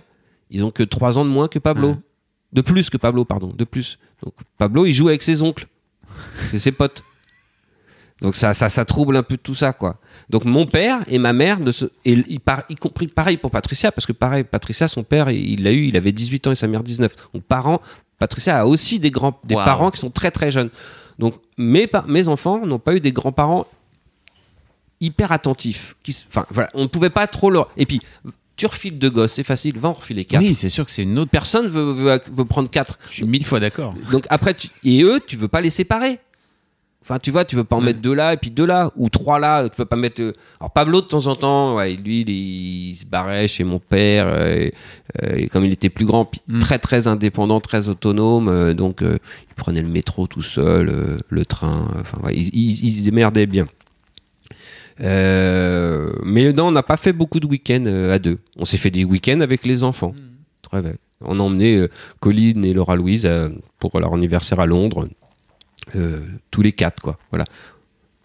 ils 0.51 0.65
ont 0.65 0.71
que 0.71 0.83
3 0.83 1.19
ans 1.19 1.25
de 1.25 1.31
moins 1.31 1.49
que 1.49 1.59
Pablo. 1.59 1.91
Ouais. 1.91 1.99
De 2.53 2.61
plus 2.63 2.89
que 2.89 2.97
Pablo, 2.97 3.25
pardon, 3.25 3.49
de 3.49 3.65
plus. 3.65 3.99
Donc 4.23 4.33
Pablo, 4.59 4.87
il 4.87 4.93
joue 4.93 5.09
avec 5.09 5.23
ses 5.23 5.43
oncles. 5.43 5.67
C'est 6.51 6.59
ses 6.59 6.73
potes. 6.73 7.03
Donc 8.23 8.37
ça, 8.37 8.55
ça, 8.55 8.69
ça 8.69 8.85
trouble 8.85 9.17
un 9.17 9.25
peu 9.25 9.37
tout 9.37 9.57
ça, 9.57 9.73
quoi. 9.73 9.99
Donc 10.31 10.45
mon 10.45 10.65
père 10.65 11.01
et 11.09 11.19
ma 11.19 11.33
mère, 11.33 11.59
et 12.05 12.13
il 12.13 12.41
par- 12.41 12.63
y 12.71 12.77
compris 12.77 13.09
pareil 13.09 13.37
pour 13.37 13.51
Patricia, 13.51 13.91
parce 13.91 14.07
que 14.07 14.13
pareil, 14.13 14.45
Patricia, 14.45 14.87
son 14.89 15.03
père, 15.03 15.31
il 15.31 15.65
l'a 15.65 15.73
eu, 15.73 15.87
il 15.87 15.97
avait 15.97 16.13
18 16.13 16.47
ans 16.47 16.53
et 16.53 16.55
sa 16.55 16.69
mère 16.69 16.85
19. 16.85 17.15
Donc 17.35 17.43
parents, 17.43 17.83
Patricia 18.27 18.61
a 18.61 18.65
aussi 18.67 18.99
des 18.99 19.11
grands, 19.11 19.39
des 19.45 19.55
Wow. 19.55 19.65
parents 19.65 19.91
qui 19.91 20.01
sont 20.01 20.11
très 20.11 20.31
très 20.31 20.51
jeunes. 20.51 20.71
Donc 21.19 21.35
mes, 21.59 21.89
mes 22.07 22.27
enfants 22.29 22.65
n'ont 22.67 22.79
pas 22.79 22.95
eu 22.95 23.01
des 23.01 23.13
grands-parents 23.13 23.67
hyper 25.01 25.33
attentifs. 25.33 25.97
Qui, 26.03 26.17
enfin 26.29 26.47
voilà, 26.51 26.71
on 26.75 26.83
ne 26.83 26.87
pouvait 26.89 27.11
pas 27.11 27.27
trop 27.27 27.51
leur. 27.51 27.69
Et 27.77 27.87
puis 27.87 28.01
tu 28.57 28.67
refiles 28.67 28.99
deux 28.99 29.11
gosses, 29.11 29.33
c'est 29.35 29.43
facile, 29.43 29.79
va 29.79 29.89
en 29.89 29.93
refiler 29.93 30.25
quatre. 30.25 30.41
Oui, 30.43 30.55
c'est 30.55 30.69
sûr 30.69 30.85
que 30.85 30.91
c'est 30.91 31.03
une 31.03 31.19
autre. 31.19 31.31
Personne 31.31 31.69
veut, 31.69 31.93
veut, 31.93 32.21
veut 32.33 32.45
prendre 32.45 32.71
quatre. 32.71 32.99
Je 33.11 33.15
suis 33.17 33.25
mille 33.25 33.45
fois 33.45 33.61
d'accord. 33.61 33.95
Donc 34.13 34.27
après, 34.31 34.55
tu- 34.55 34.69
et 34.85 35.03
eux, 35.03 35.21
tu 35.27 35.37
veux 35.37 35.49
pas 35.49 35.61
les 35.61 35.71
séparer. 35.71 36.19
Enfin, 37.07 37.19
tu 37.19 37.31
vois, 37.31 37.45
tu 37.45 37.55
veux 37.55 37.65
pas 37.65 37.77
en 37.77 37.83
mettre 37.83 38.01
deux 38.01 38.15
là 38.15 38.33
et 38.33 38.39
puis 38.39 38.51
deux 38.51 38.65
là 38.65 38.91
ou 38.97 39.11
trois 39.11 39.39
là. 39.39 39.69
Tu 39.69 39.77
peux 39.77 39.85
pas 39.85 39.95
mettre. 39.97 40.23
euh, 40.23 40.33
Alors 40.59 40.73
Pablo 40.73 41.03
de 41.03 41.07
temps 41.07 41.27
en 41.27 41.37
temps, 41.37 41.77
ouais, 41.77 41.93
lui, 41.97 42.23
il, 42.23 42.31
il 42.31 42.97
se 42.97 43.05
barrait 43.05 43.47
chez 43.47 43.63
mon 43.63 43.79
père. 43.79 44.27
euh, 44.27 44.71
euh, 45.23 45.37
et 45.37 45.49
comme 45.49 45.65
il 45.67 45.73
était 45.73 45.91
plus 45.91 46.07
grand, 46.07 46.31
Mm. 46.49 46.61
très 46.61 46.79
très 46.79 47.07
indépendant, 47.07 47.61
très 47.61 47.91
autonome, 47.91 48.49
euh, 48.49 48.73
donc 48.73 49.03
euh, 49.03 49.19
il 49.51 49.55
prenait 49.55 49.83
le 49.83 49.89
métro 49.89 50.27
tout 50.27 50.41
seul, 50.43 51.19
le 51.29 51.45
train. 51.45 51.89
Enfin, 52.01 52.19
ouais, 52.25 52.35
il, 52.35 52.49
il- 52.55 52.85
il 52.87 52.91
se 52.93 53.03
démerdait 53.03 53.47
bien. 53.47 53.67
Mais 54.99 56.53
non, 56.53 56.69
on 56.69 56.71
n'a 56.71 56.83
pas 56.83 56.97
fait 56.97 57.13
beaucoup 57.13 57.41
de 57.41 57.47
week-ends 57.47 57.85
à 58.11 58.19
deux. 58.19 58.39
On 58.57 58.65
s'est 58.65 58.79
fait 58.79 58.91
des 58.91 59.05
week-ends 59.05 59.41
avec 59.41 59.65
les 59.67 59.83
enfants. 59.85 60.15
Très 60.63 60.83
bien. 60.83 60.95
On 61.21 61.39
a 61.39 61.43
emmené 61.43 61.87
Colline 62.21 62.65
et 62.65 62.73
Laura 62.73 62.97
Louise 62.97 63.29
pour 63.79 63.99
leur 64.01 64.15
anniversaire 64.15 64.61
à 64.61 64.67
Londres. 64.67 65.07
Euh, 65.97 66.21
tous 66.51 66.63
les 66.63 66.73
quatre, 66.73 67.01
quoi. 67.03 67.19
Voilà. 67.31 67.45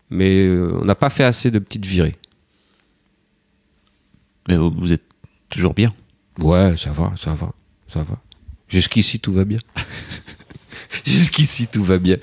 Mais 0.09 0.45
euh, 0.45 0.77
on 0.81 0.85
n'a 0.85 0.95
pas 0.95 1.09
fait 1.09 1.23
assez 1.23 1.51
de 1.51 1.59
petites 1.59 1.85
virées. 1.85 2.15
Mais 4.47 4.57
vous, 4.57 4.71
vous 4.71 4.91
êtes 4.91 5.03
toujours 5.49 5.73
bien? 5.73 5.93
Ouais, 6.39 6.75
ça 6.77 6.91
va, 6.91 7.13
ça 7.17 7.35
va, 7.35 7.51
ça 7.87 8.03
va. 8.03 8.19
Jusqu'ici, 8.67 9.19
tout 9.19 9.33
va 9.33 9.45
bien. 9.45 9.59
Jusqu'ici, 11.05 11.67
tout 11.67 11.83
va 11.83 11.97
bien. 11.97 12.17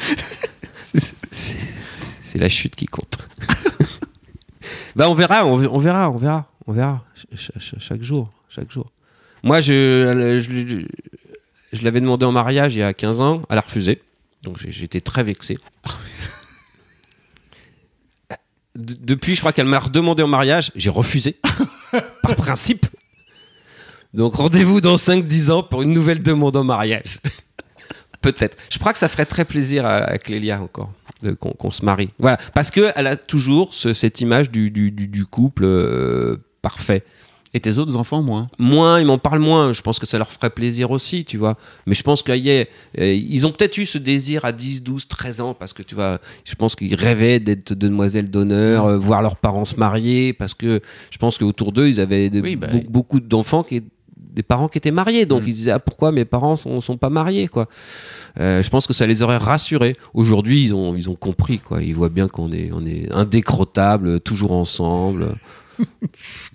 C'est- 0.85 1.15
la 2.39 2.49
chute 2.51 2.77
qui 2.77 2.85
compte. 2.85 3.17
bah, 4.97 5.09
on 5.09 5.15
verra, 5.15 5.47
on, 5.47 5.53
on 5.55 5.79
verra, 5.79 6.11
on 6.11 6.17
verra, 6.19 6.53
on 6.67 6.73
verra. 6.73 7.03
Ch- 7.15 7.27
ch- 7.35 7.53
ch- 7.59 7.75
chaque 7.79 8.03
jour, 8.03 8.31
chaque 8.51 8.71
jour. 8.71 8.93
Moi, 9.43 9.63
je, 9.63 10.39
je 11.73 11.83
l'avais 11.83 12.01
demandé 12.03 12.27
en 12.27 12.33
mariage 12.33 12.75
il 12.77 12.81
y 12.81 12.83
a 12.83 12.93
15 12.93 13.23
ans, 13.23 13.43
elle 13.49 13.57
a 13.57 13.63
refusé. 13.63 14.03
Donc, 14.47 14.57
j'étais 14.59 15.01
très 15.01 15.23
vexé. 15.25 15.59
De- 18.77 18.95
depuis, 19.01 19.35
je 19.35 19.41
crois 19.41 19.53
qu'elle 19.53 19.67
m'a 19.67 19.79
redemandé 19.81 20.23
en 20.23 20.29
mariage, 20.29 20.71
j'ai 20.77 20.91
refusé. 20.91 21.37
par 22.23 22.37
principe. 22.37 22.87
Donc 24.15 24.35
rendez-vous 24.37 24.81
dans 24.81 24.97
5-10 24.97 25.51
ans 25.51 25.63
pour 25.63 25.83
une 25.83 25.93
nouvelle 25.93 26.23
demande 26.23 26.57
en 26.57 26.65
mariage. 26.65 27.19
Peut-être. 28.21 28.57
Je 28.71 28.79
crois 28.79 28.93
que 28.93 28.99
ça 28.99 29.09
ferait 29.09 29.27
très 29.27 29.45
plaisir 29.45 29.85
à, 29.85 29.97
à 29.97 30.19
Clélia 30.19 30.61
encore 30.63 30.93
qu'on 31.41 31.71
se 31.71 31.85
marie. 31.85 32.11
Voilà. 32.19 32.37
Parce 32.55 32.71
qu'elle 32.71 33.07
a 33.07 33.17
toujours 33.17 33.75
ce- 33.75 33.95
cette 33.95 34.21
image 34.21 34.51
du, 34.51 34.71
du- 34.71 34.91
du- 34.93 35.09
du 35.09 35.25
couple 35.27 35.65
euh, 35.65 36.37
parfait. 36.63 37.05
Et 37.57 37.61
tes 37.61 37.79
autres 37.79 37.97
enfants, 37.97 38.21
moins. 38.23 38.49
Moins, 38.59 39.01
ils 39.01 39.07
m'en 39.07 39.17
parlent 39.17 39.39
moins. 39.41 39.73
Je 39.73 39.81
pense 39.81 39.99
que 39.99 40.05
ça 40.05 40.19
leur 40.19 40.31
ferait 40.31 40.51
plaisir 40.51 40.91
aussi, 40.91 41.25
tu 41.25 41.39
vois. 41.39 41.57
Mais 41.87 41.95
je 41.95 42.03
pense 42.03 42.23
qu'ils 42.23 42.67
ils 42.99 43.47
ont 43.47 43.51
peut-être 43.51 43.79
eu 43.79 43.87
ce 43.87 43.97
désir 43.97 44.45
à 44.45 44.53
10, 44.53 44.83
12, 44.83 45.09
13 45.09 45.41
ans 45.41 45.55
parce 45.55 45.73
que, 45.73 45.83
tu 45.83 45.95
vois, 45.95 46.19
je 46.45 46.55
pense 46.55 46.77
qu'ils 46.77 46.95
rêvaient 46.95 47.41
d'être 47.41 47.73
demoiselles 47.73 48.31
d'honneur, 48.31 48.85
euh, 48.85 48.99
voir 48.99 49.23
leurs 49.23 49.37
parents 49.37 49.65
se 49.65 49.77
marier 49.77 50.35
parce 50.35 50.53
que 50.53 50.81
je 51.11 51.17
pense 51.17 51.39
qu'autour 51.39 51.73
d'eux, 51.73 51.89
ils 51.89 51.99
avaient 51.99 52.29
de- 52.29 52.43
Oui, 52.43 52.57
bah, 52.57 52.67
be- 52.69 52.91
beaucoup 52.91 53.21
d'enfants 53.21 53.63
qui 53.63 53.83
des 54.19 54.43
parents 54.43 54.69
qui 54.69 54.77
étaient 54.77 54.91
mariés 54.91 55.25
donc 55.25 55.45
Mm. 55.45 55.49
ils 55.49 55.55
disaient 55.55 55.71
ah, 55.71 55.79
pourquoi 55.79 56.13
mes 56.13 56.27
parents 56.27 56.57
sont, 56.57 56.83
sont 56.83 56.99
pas 56.99 57.09
mariés 57.09 57.49
quoi? 57.49 57.69
Euh, 58.39 58.63
je 58.63 58.69
pense 58.69 58.87
que 58.87 58.93
ça 58.93 59.07
les 59.07 59.23
aurait 59.23 59.39
rassurés 59.39 59.97
aujourd'hui 60.13 60.63
ils 60.63 60.75
ont 60.75 60.95
ils 60.95 61.09
ont 61.09 61.15
compris 61.15 61.59
quoi 61.59 61.83
ils 61.83 61.95
voient 61.95 62.11
bien 62.11 62.29
qu'on 62.29 62.53
est 62.53 62.69
on 62.75 62.85
est 62.85 63.11
indécrottable 63.15 64.21
toujours 64.21 64.53
ensemble 64.53 65.29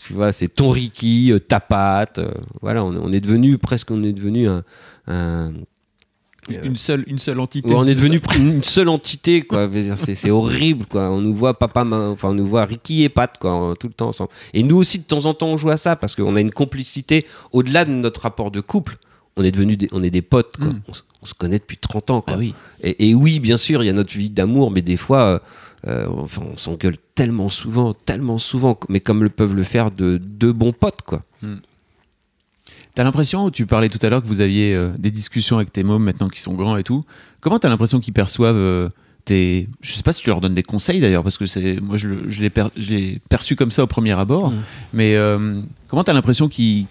tu 0.05 0.13
vois, 0.13 0.31
c'est 0.31 0.47
ton 0.47 0.69
Ricky, 0.71 1.31
euh, 1.31 1.39
ta 1.39 1.59
patte. 1.59 2.19
euh, 2.19 2.31
voilà, 2.61 2.83
on, 2.83 2.95
on 2.95 3.11
est 3.13 3.19
devenu 3.21 3.57
presque, 3.57 3.91
on 3.91 4.03
est 4.03 4.13
devenu 4.13 4.47
un. 4.47 4.63
un- 5.07 5.51
Une 6.49 6.75
seule, 6.77 7.03
une 7.07 7.19
seule 7.19 7.39
entité. 7.39 7.69
ouais, 7.69 7.75
on 7.77 7.85
est 7.87 7.93
devenu 7.95 8.19
une 8.35 8.63
seule 8.63 8.89
entité, 8.89 9.41
quoi. 9.43 9.69
C'est 9.95 10.31
horrible, 10.31 10.85
quoi. 10.87 11.09
On 11.11 11.21
nous 11.21 11.35
voit 11.35 11.57
papa, 11.57 11.85
enfin, 11.85 12.29
on 12.29 12.33
nous 12.33 12.47
voit 12.47 12.65
Ricky 12.65 13.03
et 13.03 13.09
Pat, 13.09 13.31
quoi, 13.39 13.73
tout 13.79 13.87
le 13.87 13.93
temps 13.93 14.07
ensemble. 14.09 14.31
Et 14.53 14.63
nous 14.63 14.75
aussi, 14.77 14.97
de 14.99 15.03
temps 15.03 15.25
en 15.27 15.33
temps, 15.35 15.47
on 15.49 15.57
joue 15.57 15.69
à 15.69 15.77
ça 15.77 15.95
parce 15.95 16.15
qu'on 16.15 16.35
a 16.35 16.41
une 16.41 16.51
complicité 16.51 17.25
au-delà 17.51 17.85
de 17.85 17.91
notre 17.91 18.21
rapport 18.21 18.49
de 18.51 18.59
couple. 18.59 18.97
On 19.37 19.43
est 19.43 19.51
devenu, 19.51 19.77
des, 19.77 19.87
on 19.93 20.03
est 20.03 20.09
des 20.09 20.21
potes, 20.23 20.57
quoi. 20.57 20.67
Mm. 20.67 20.81
On, 20.89 20.93
se- 20.93 21.01
on 21.21 21.25
se 21.27 21.33
connaît 21.35 21.59
depuis 21.59 21.77
30 21.77 22.09
ans, 22.11 22.21
quoi. 22.21 22.33
Ah 22.33 22.37
oui. 22.39 22.53
Et, 22.81 23.09
et 23.09 23.15
oui, 23.15 23.39
bien 23.39 23.55
sûr, 23.57 23.83
il 23.83 23.85
y 23.85 23.89
a 23.89 23.93
notre 23.93 24.11
vie 24.13 24.29
d'amour, 24.29 24.71
mais 24.71 24.81
des 24.81 24.97
fois, 24.97 25.21
euh, 25.21 25.39
euh, 25.87 26.07
enfin, 26.17 26.41
on 26.51 26.57
s'engueule 26.57 26.97
tellement 27.21 27.51
souvent, 27.51 27.93
tellement 27.93 28.39
souvent, 28.39 28.79
mais 28.89 28.99
comme 28.99 29.21
le 29.21 29.29
peuvent 29.29 29.53
le 29.53 29.61
faire 29.63 29.91
de 29.91 30.17
deux 30.17 30.53
bons 30.53 30.73
potes, 30.73 31.03
quoi. 31.03 31.21
T'as 32.95 33.03
l'impression, 33.03 33.51
tu 33.51 33.67
parlais 33.67 33.89
tout 33.89 33.99
à 34.01 34.09
l'heure 34.09 34.23
que 34.23 34.27
vous 34.27 34.41
aviez 34.41 34.73
euh, 34.73 34.89
des 34.97 35.11
discussions 35.11 35.57
avec 35.57 35.71
tes 35.71 35.83
mômes 35.83 36.03
maintenant 36.03 36.29
qui 36.29 36.41
sont 36.41 36.55
grands 36.55 36.77
et 36.77 36.83
tout. 36.83 37.05
Comment 37.39 37.59
t'as 37.59 37.69
l'impression 37.69 37.99
qu'ils 37.99 38.15
perçoivent 38.15 38.55
euh, 38.55 38.89
tes. 39.23 39.69
Je 39.81 39.93
sais 39.93 40.01
pas 40.01 40.13
si 40.13 40.23
tu 40.23 40.29
leur 40.29 40.41
donnes 40.41 40.55
des 40.55 40.63
conseils 40.63 40.99
d'ailleurs, 40.99 41.21
parce 41.21 41.37
que 41.37 41.45
c'est 41.45 41.79
moi 41.79 41.95
je, 41.95 42.09
je 42.27 42.41
l'ai 42.41 42.49
per- 42.49 42.69
perçu 43.29 43.55
comme 43.55 43.69
ça 43.69 43.83
au 43.83 43.87
premier 43.87 44.13
abord. 44.13 44.49
Mm. 44.49 44.63
Mais 44.93 45.15
euh, 45.15 45.61
comment 45.89 46.03
t'as 46.03 46.13
l'impression 46.13 46.49
qu'ils 46.49 46.87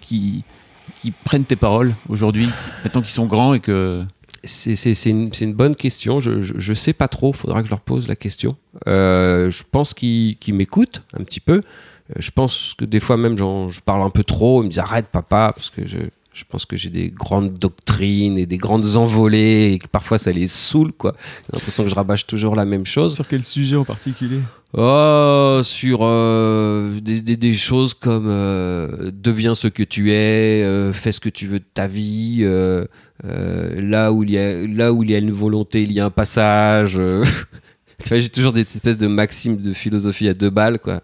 prennent 1.25 1.43
tes 1.43 1.57
paroles 1.57 1.93
aujourd'hui, 2.07 2.47
maintenant 2.85 3.01
qu'ils 3.01 3.11
sont 3.11 3.25
grands 3.25 3.53
et 3.53 3.59
que. 3.59 4.01
C'est 4.43 5.05
une, 5.05 5.53
bonne 5.53 5.75
question. 5.75 6.19
Je, 6.19 6.41
je 6.41 6.73
sais 6.73 6.93
pas 6.93 7.07
trop. 7.07 7.33
Faudra 7.33 7.61
que 7.61 7.67
je 7.67 7.71
leur 7.71 7.81
pose 7.81 8.07
la 8.07 8.15
question. 8.15 8.55
Euh, 8.87 9.51
je 9.51 9.63
pense 9.69 9.93
qu'ils 9.93 10.37
m'écoutent 10.47 11.03
un 11.17 11.23
petit 11.23 11.39
peu. 11.39 11.61
Euh, 11.61 12.13
Je 12.17 12.31
pense 12.31 12.73
que 12.77 12.85
des 12.85 12.99
fois 12.99 13.17
même, 13.17 13.37
je 13.37 13.79
parle 13.81 14.01
un 14.01 14.09
peu 14.09 14.23
trop. 14.23 14.63
Ils 14.63 14.65
me 14.65 14.69
disent 14.69 14.79
arrête, 14.79 15.07
papa, 15.11 15.51
parce 15.55 15.69
que 15.69 15.87
je, 15.87 15.97
je 16.33 16.43
pense 16.49 16.65
que 16.65 16.77
j'ai 16.77 16.89
des 16.89 17.09
grandes 17.09 17.53
doctrines 17.53 18.37
et 18.37 18.45
des 18.45 18.57
grandes 18.57 18.95
envolées 18.95 19.73
et 19.73 19.79
que 19.79 19.87
parfois 19.87 20.17
ça 20.17 20.31
les 20.31 20.47
saoule, 20.47 20.93
quoi. 20.93 21.15
J'ai 21.19 21.57
l'impression 21.57 21.83
que 21.83 21.89
je 21.89 21.95
rabâche 21.95 22.25
toujours 22.25 22.55
la 22.55 22.65
même 22.65 22.85
chose. 22.85 23.15
Sur 23.15 23.27
quel 23.27 23.45
sujet 23.45 23.75
en 23.75 23.85
particulier? 23.85 24.39
Oh, 24.73 25.59
sur 25.63 25.99
euh, 26.03 26.97
des, 27.01 27.19
des- 27.21 27.35
des 27.35 27.53
choses 27.53 27.93
comme 27.93 28.27
euh, 28.27 29.11
deviens 29.13 29.53
ce 29.53 29.67
que 29.67 29.83
tu 29.83 30.11
es, 30.13 30.63
euh, 30.63 30.93
fais 30.93 31.11
ce 31.11 31.19
que 31.19 31.27
tu 31.27 31.45
veux 31.47 31.59
de 31.59 31.65
ta 31.73 31.87
vie. 31.87 32.37
euh, 32.41 32.85
euh, 33.25 33.81
là 33.81 34.13
où 34.13 34.23
il 34.23 34.31
y 34.31 34.37
a 34.37 34.65
là 34.65 34.93
où 34.93 35.03
il 35.03 35.11
y 35.11 35.15
a 35.15 35.17
une 35.17 35.31
volonté, 35.31 35.83
il 35.83 35.91
y 35.91 35.99
a 35.99 36.05
un 36.05 36.09
passage. 36.09 36.93
euh. 36.97 37.25
tu 38.03 38.09
vois, 38.09 38.19
j'ai 38.19 38.29
toujours 38.29 38.53
des 38.53 38.61
espèces 38.61 38.97
de 38.97 39.07
maximes 39.07 39.57
de 39.57 39.73
philosophie 39.73 40.29
à 40.29 40.33
deux 40.33 40.49
balles, 40.49 40.79
quoi. 40.79 41.01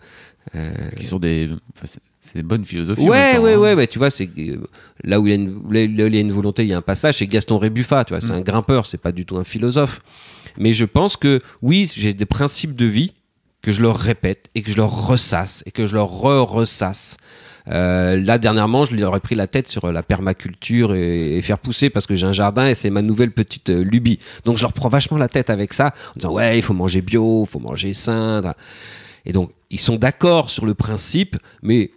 Euh, 0.55 0.69
Qui 0.95 1.03
sont 1.03 1.19
des. 1.19 1.49
enfin, 1.75 1.85
c'est- 1.85 1.99
des 2.35 2.43
bonnes 2.43 2.65
philosophies. 2.65 3.01
Ouais, 3.07 3.35
temps, 3.37 3.41
ouais, 3.43 3.53
hein. 3.53 3.57
ouais, 3.59 3.73
ouais, 3.73 3.87
tu 3.87 3.99
vois, 3.99 4.09
c'est 4.09 4.29
là 5.03 5.19
où 5.19 5.27
il 5.27 5.29
y 5.29 5.33
a 5.33 5.35
une, 5.35 5.61
là 5.71 6.03
où 6.03 6.07
il 6.07 6.15
y 6.15 6.17
a 6.17 6.21
une 6.21 6.31
volonté, 6.33 6.63
il 6.63 6.69
y 6.69 6.73
a 6.73 6.77
un 6.77 6.81
passage. 6.81 7.17
C'est 7.17 7.27
Gaston 7.27 7.57
Rébuffat, 7.57 8.03
tu 8.05 8.13
vois, 8.13 8.21
c'est 8.21 8.27
Mm. 8.33 8.37
un 8.37 8.41
grimpeur, 8.41 8.85
c'est 8.85 8.97
pas 8.97 9.11
du 9.13 9.25
tout 9.25 9.37
un 9.37 9.43
philosophe. 9.45 10.01
Mais 10.57 10.73
je 10.73 10.83
pense 10.85 11.15
que 11.17 11.39
oui, 11.61 11.89
j'ai 11.95 12.13
des 12.13 12.25
principes 12.25 12.75
de 12.75 12.85
vie 12.85 13.13
que 13.67 13.73
je 13.73 13.81
leur 13.81 13.97
répète 13.97 14.49
et 14.55 14.61
que 14.61 14.71
je 14.71 14.77
leur 14.77 15.07
ressasse 15.07 15.61
et 15.65 15.71
que 15.71 15.85
je 15.85 15.95
leur 15.95 16.07
re-ressasse. 16.07 17.17
Euh, 17.67 18.15
là, 18.15 18.37
dernièrement, 18.37 18.85
je 18.85 18.95
leur 18.95 19.13
ai 19.13 19.19
pris 19.19 19.35
la 19.35 19.45
tête 19.45 19.67
sur 19.67 19.83
euh, 19.83 19.91
la 19.91 20.03
permaculture 20.03 20.95
et, 20.95 21.41
faire 21.41 21.59
pousser 21.59 21.89
parce 21.89 22.07
que 22.07 22.15
j'ai 22.15 22.25
un 22.25 22.31
jardin 22.31 22.69
et 22.69 22.75
c'est 22.75 22.89
ma 22.89 23.01
nouvelle 23.01 23.31
petite 23.31 23.69
euh, 23.69 23.83
lubie. 23.83 24.19
Donc, 24.45 24.55
je 24.55 24.61
leur 24.61 24.71
prends 24.71 24.87
vachement 24.87 25.17
la 25.17 25.27
tête 25.27 25.49
avec 25.49 25.73
ça 25.73 25.87
en 25.87 26.19
disant 26.19 26.31
ouais, 26.31 26.57
il 26.57 26.61
faut 26.61 26.73
manger 26.73 27.01
bio, 27.01 27.43
il 27.45 27.49
faut 27.49 27.59
manger 27.59 27.91
sain. 27.91 28.41
Et 29.25 29.33
donc, 29.33 29.51
ils 29.69 29.81
sont 29.81 29.97
d'accord 29.97 30.49
sur 30.49 30.65
le 30.65 30.73
principe, 30.73 31.35
mais 31.61 31.91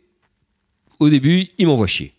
au 0.98 1.08
début, 1.08 1.50
ils 1.56 1.68
m'envoient 1.68 1.86
chier. 1.86 2.14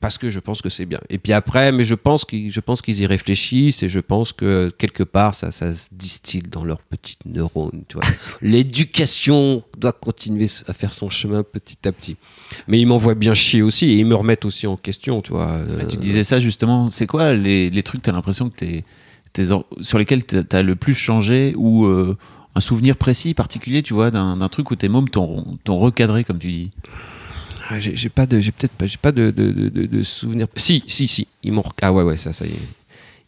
Parce 0.00 0.16
que 0.16 0.30
je 0.30 0.38
pense 0.38 0.62
que 0.62 0.68
c'est 0.68 0.86
bien. 0.86 1.00
Et 1.10 1.18
puis 1.18 1.32
après, 1.32 1.72
mais 1.72 1.82
je 1.82 1.96
pense 1.96 2.24
qu'ils, 2.24 2.52
je 2.52 2.60
pense 2.60 2.82
qu'ils 2.82 3.00
y 3.00 3.06
réfléchissent 3.06 3.82
et 3.82 3.88
je 3.88 3.98
pense 3.98 4.32
que 4.32 4.72
quelque 4.78 5.02
part, 5.02 5.34
ça, 5.34 5.50
ça 5.50 5.74
se 5.74 5.88
distille 5.90 6.42
dans 6.42 6.62
leurs 6.62 6.82
petites 6.82 7.24
neurones. 7.26 7.82
Tu 7.88 7.96
vois. 7.96 8.04
L'éducation 8.42 9.64
doit 9.76 9.92
continuer 9.92 10.46
à 10.68 10.72
faire 10.72 10.92
son 10.92 11.10
chemin 11.10 11.42
petit 11.42 11.78
à 11.88 11.90
petit. 11.92 12.16
Mais 12.68 12.78
ils 12.80 12.86
m'envoient 12.86 13.16
bien 13.16 13.34
chier 13.34 13.62
aussi 13.62 13.86
et 13.86 13.94
ils 13.98 14.06
me 14.06 14.14
remettent 14.14 14.44
aussi 14.44 14.66
en 14.68 14.76
question. 14.76 15.20
Tu 15.20 15.32
vois. 15.32 15.58
Tu 15.88 15.96
Euh, 15.96 15.98
disais 15.98 16.22
ça 16.22 16.38
justement. 16.38 16.90
C'est 16.90 17.06
quoi 17.08 17.34
les, 17.34 17.68
les 17.70 17.82
trucs, 17.82 18.02
t'as 18.02 18.12
l'impression 18.12 18.50
que 18.50 18.56
t'es, 18.56 18.84
t'es 19.32 19.46
sur 19.80 19.98
lesquels 19.98 20.22
t'as 20.24 20.44
t'as 20.44 20.62
le 20.62 20.76
plus 20.76 20.94
changé 20.94 21.54
ou 21.56 21.86
euh, 21.86 22.16
un 22.54 22.60
souvenir 22.60 22.96
précis, 22.96 23.34
particulier, 23.34 23.82
tu 23.82 23.94
vois, 23.94 24.10
d'un 24.12 24.36
d'un 24.36 24.48
truc 24.48 24.70
où 24.70 24.76
tes 24.76 24.88
mômes 24.88 25.08
t'ont 25.08 25.58
t'ont 25.64 25.78
recadré, 25.78 26.22
comme 26.22 26.38
tu 26.38 26.50
dis? 26.52 26.70
Ah, 27.70 27.78
j'ai 27.78 28.08
pas 28.08 28.24
de 28.24 28.40
j'ai 28.40 28.50
peut-être 28.50 28.72
pas 28.72 28.86
j'ai 28.86 28.96
pas 28.96 29.12
de, 29.12 29.30
de, 29.30 29.50
de, 29.50 30.02
souvenirs. 30.02 30.46
Si 30.56 30.82
si 30.86 31.06
si 31.06 31.28
ils 31.42 31.52
m'ont 31.52 31.62
ah 31.82 31.92
ouais 31.92 32.02
ouais 32.02 32.16
ça 32.16 32.32
ça 32.32 32.46
y 32.46 32.50
est. 32.50 32.68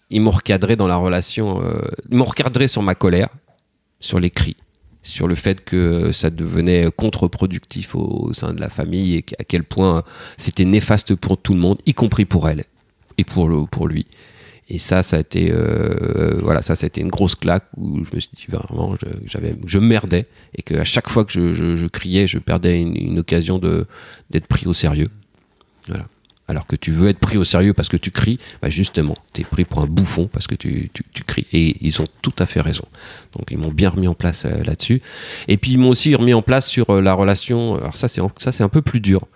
Ils 0.09 0.23
m'ont 0.23 0.31
recadré 0.31 0.77
dans 0.77 0.89
la 0.89 0.97
relation 0.97 1.63
euh, 1.63 1.83
ils 2.11 2.17
m'ont 2.17 2.25
recadré 2.25 2.67
sur 2.67 2.83
ma 2.83 2.95
colère 2.95 3.29
sur 4.01 4.19
les 4.19 4.31
cris 4.31 4.57
sur 5.03 5.29
le 5.29 5.35
fait 5.35 5.63
que 5.63 6.11
ça 6.13 6.31
devenait 6.31 6.89
contre-productif 6.97 7.95
au, 7.95 8.29
au 8.29 8.33
sein 8.33 8.55
de 8.55 8.61
la 8.61 8.71
famille 8.71 9.17
et 9.17 9.25
à 9.39 9.45
quel 9.45 9.63
point 9.63 10.05
c'était 10.39 10.65
néfaste 10.65 11.15
pour 11.15 11.37
tout 11.37 11.53
le 11.53 11.61
monde 11.61 11.79
y 11.85 11.93
compris 11.93 12.25
pour 12.25 12.49
elle 12.49 12.65
et 13.19 13.25
pour 13.25 13.47
le 13.47 13.67
pour 13.67 13.89
lui 13.89 14.07
et 14.71 14.79
ça 14.79 15.03
ça 15.03 15.17
a 15.17 15.21
été 15.21 15.51
euh, 15.53 16.39
voilà 16.43 16.63
ça 16.63 16.75
une 16.97 17.09
grosse 17.09 17.35
claque 17.35 17.67
où 17.77 18.05
je 18.05 18.15
me 18.15 18.21
suis 18.21 18.31
dit 18.35 18.47
vraiment 18.49 18.95
j'avais 19.27 19.57
je 19.67 19.79
merdais 19.79 20.27
et 20.55 20.63
qu'à 20.63 20.85
chaque 20.85 21.09
fois 21.09 21.25
que 21.25 21.33
je, 21.33 21.87
criais 21.89 22.27
je 22.27 22.39
perdais 22.39 22.81
une, 22.81 23.19
occasion 23.19 23.59
d'être 23.59 24.47
pris 24.47 24.67
au 24.67 24.73
sérieux 24.73 25.09
voilà 25.89 26.07
alors 26.51 26.67
que 26.67 26.75
tu 26.75 26.91
veux 26.91 27.09
être 27.09 27.21
pris 27.21 27.39
au 27.39 27.45
sérieux 27.45 27.75
parce 27.75 27.89
que 27.89 27.97
tu 27.97 28.11
cries, 28.11 28.41
bah 28.61 28.71
justement, 28.71 29.15
tu 29.33 29.43
es 29.43 29.45
pris 29.45 29.65
pour 29.65 29.83
un 29.83 29.87
bouffon 29.87 30.27
parce 30.27 30.49
que 30.49 30.57
tu, 30.57 30.91
cries. 31.25 31.47
Et 31.53 31.77
ils 31.81 32.03
ont 32.03 32.09
tout 32.23 32.33
à 32.41 32.47
fait 32.47 32.61
raison. 32.61 32.83
Donc 33.37 33.53
ils 33.53 33.57
m'ont 33.57 33.71
bien 33.71 33.89
remis 33.89 34.09
en 34.09 34.15
place 34.15 34.47
euh, 34.47 34.65
là-dessus. 34.65 35.01
Et 35.47 35.59
puis 35.59 35.71
ils 35.71 35.79
m'ont 35.79 35.91
aussi 35.91 36.13
remis 36.13 36.35
en 36.35 36.43
place 36.43 36.67
sur 36.67 36.91
euh, 36.91 37.01
la 37.01 37.13
relation. 37.13 37.77
Alors 37.77 37.97
ça, 37.97 38.09
c'est 38.09 38.63
un 38.65 38.69
peu 38.69 38.83
plus 38.83 38.99
dur. 38.99 39.29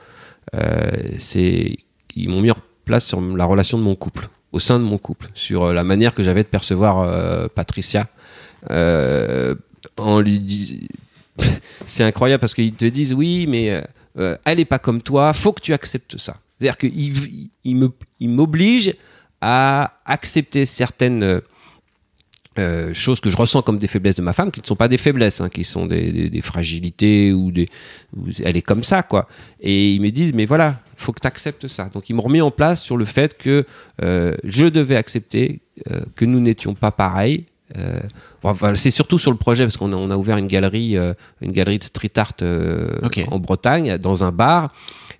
Ils 0.56 2.28
m'ont 2.28 2.40
mis 2.40 2.50
en 2.50 2.56
place 2.84 3.06
sur 3.06 3.20
la 3.20 3.44
relation 3.44 3.78
de 3.78 3.84
mon 3.84 3.94
couple, 3.94 4.28
au 4.54 4.60
sein 4.60 4.78
de 4.78 4.84
mon 4.84 4.98
couple, 4.98 5.28
sur 5.34 5.72
la 5.72 5.84
manière 5.84 6.14
que 6.14 6.22
j'avais 6.22 6.42
de 6.42 6.48
percevoir 6.48 7.00
euh, 7.00 7.48
Patricia. 7.54 8.06
en 8.70 10.20
lui 10.20 10.38
dit 10.38 10.88
c'est 11.86 12.04
incroyable 12.04 12.40
parce 12.40 12.54
qu'ils 12.54 12.74
te 12.74 12.84
disent 12.84 13.12
oui, 13.12 13.46
mais 13.48 13.82
euh, 14.18 14.36
elle 14.44 14.60
est 14.60 14.64
pas 14.64 14.78
comme 14.78 15.02
toi, 15.02 15.32
faut 15.32 15.52
que 15.52 15.60
tu 15.60 15.72
acceptes 15.72 16.18
ça. 16.18 16.36
C'est-à-dire 16.58 16.78
qu'il 16.78 17.50
il, 17.64 18.30
m'oblige 18.30 18.94
à 19.40 19.94
accepter 20.06 20.66
certaines 20.66 21.42
euh, 22.58 22.94
choses 22.94 23.18
que 23.18 23.28
je 23.28 23.36
ressens 23.36 23.62
comme 23.62 23.78
des 23.78 23.88
faiblesses 23.88 24.14
de 24.14 24.22
ma 24.22 24.32
femme, 24.32 24.52
qui 24.52 24.60
ne 24.60 24.66
sont 24.66 24.76
pas 24.76 24.86
des 24.86 24.98
faiblesses, 24.98 25.40
hein, 25.40 25.48
qui 25.48 25.64
sont 25.64 25.86
des, 25.86 26.40
fragilités 26.42 27.32
ou 27.32 27.50
des. 27.50 27.68
Elle 28.44 28.56
est 28.56 28.62
comme 28.62 28.84
ça, 28.84 29.02
quoi. 29.02 29.26
Et 29.60 29.92
ils 29.92 30.00
me 30.00 30.10
disent, 30.10 30.32
mais 30.32 30.44
voilà, 30.44 30.80
faut 31.04 31.12
que 31.12 31.20
tu 31.20 31.26
acceptes 31.26 31.68
ça. 31.68 31.90
Donc 31.92 32.10
ils 32.10 32.14
m'ont 32.14 32.22
remis 32.22 32.40
en 32.40 32.50
place 32.50 32.82
sur 32.82 32.96
le 32.96 33.04
fait 33.04 33.36
que 33.36 33.64
euh, 34.02 34.34
je 34.44 34.66
devais 34.66 34.96
accepter 34.96 35.60
euh, 35.90 36.00
que 36.16 36.24
nous 36.24 36.40
n'étions 36.40 36.74
pas 36.74 36.90
pareils. 36.90 37.44
Euh, 37.76 38.00
enfin, 38.42 38.74
c'est 38.74 38.90
surtout 38.90 39.18
sur 39.18 39.30
le 39.30 39.36
projet 39.36 39.64
parce 39.64 39.76
qu'on 39.76 39.92
a, 39.92 39.96
on 39.96 40.10
a 40.10 40.16
ouvert 40.16 40.36
une 40.36 40.46
galerie, 40.46 40.96
une 41.40 41.52
galerie 41.52 41.78
de 41.78 41.84
street 41.84 42.12
art 42.16 42.34
okay. 43.02 43.26
en 43.30 43.38
Bretagne, 43.38 43.98
dans 43.98 44.24
un 44.24 44.32
bar. 44.32 44.72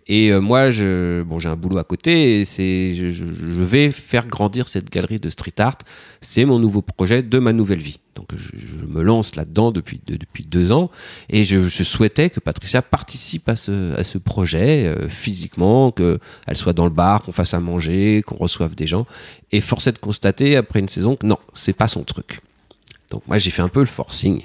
Et 0.06 0.30
euh, 0.30 0.40
moi, 0.40 0.70
je, 0.70 1.22
bon, 1.22 1.38
j'ai 1.38 1.48
un 1.48 1.56
boulot 1.56 1.78
à 1.78 1.84
côté 1.84 2.40
et 2.40 2.44
c'est, 2.44 2.94
je, 2.94 3.08
je, 3.08 3.24
vais 3.24 3.90
faire 3.90 4.26
grandir 4.26 4.68
cette 4.68 4.90
galerie 4.90 5.18
de 5.18 5.30
street 5.30 5.54
art. 5.58 5.78
C'est 6.20 6.44
mon 6.44 6.58
nouveau 6.58 6.82
projet 6.82 7.22
de 7.22 7.38
ma 7.38 7.54
nouvelle 7.54 7.80
vie. 7.80 8.00
Donc, 8.14 8.28
je, 8.36 8.50
je 8.54 8.84
me 8.84 9.02
lance 9.02 9.34
là-dedans 9.34 9.70
depuis, 9.70 10.02
de, 10.06 10.16
depuis 10.16 10.44
deux 10.44 10.72
ans 10.72 10.90
et 11.30 11.44
je, 11.44 11.68
souhaitais 11.68 12.28
que 12.28 12.38
Patricia 12.38 12.82
participe 12.82 13.48
à 13.48 13.56
ce, 13.56 13.94
à 13.98 14.04
ce 14.04 14.18
projet 14.18 14.86
euh, 14.86 15.08
physiquement, 15.08 15.90
qu'elle 15.90 16.18
soit 16.54 16.74
dans 16.74 16.84
le 16.84 16.90
bar, 16.90 17.22
qu'on 17.22 17.32
fasse 17.32 17.54
à 17.54 17.60
manger, 17.60 18.22
qu'on 18.26 18.36
reçoive 18.36 18.74
des 18.74 18.86
gens. 18.86 19.06
Et 19.52 19.62
force 19.62 19.88
de 19.88 19.98
constater 19.98 20.56
après 20.56 20.80
une 20.80 20.88
saison 20.88 21.16
que 21.16 21.26
non, 21.26 21.38
c'est 21.54 21.72
pas 21.72 21.88
son 21.88 22.04
truc. 22.04 22.40
Donc, 23.10 23.22
moi, 23.26 23.38
j'ai 23.38 23.50
fait 23.50 23.62
un 23.62 23.68
peu 23.68 23.80
le 23.80 23.86
forcing. 23.86 24.42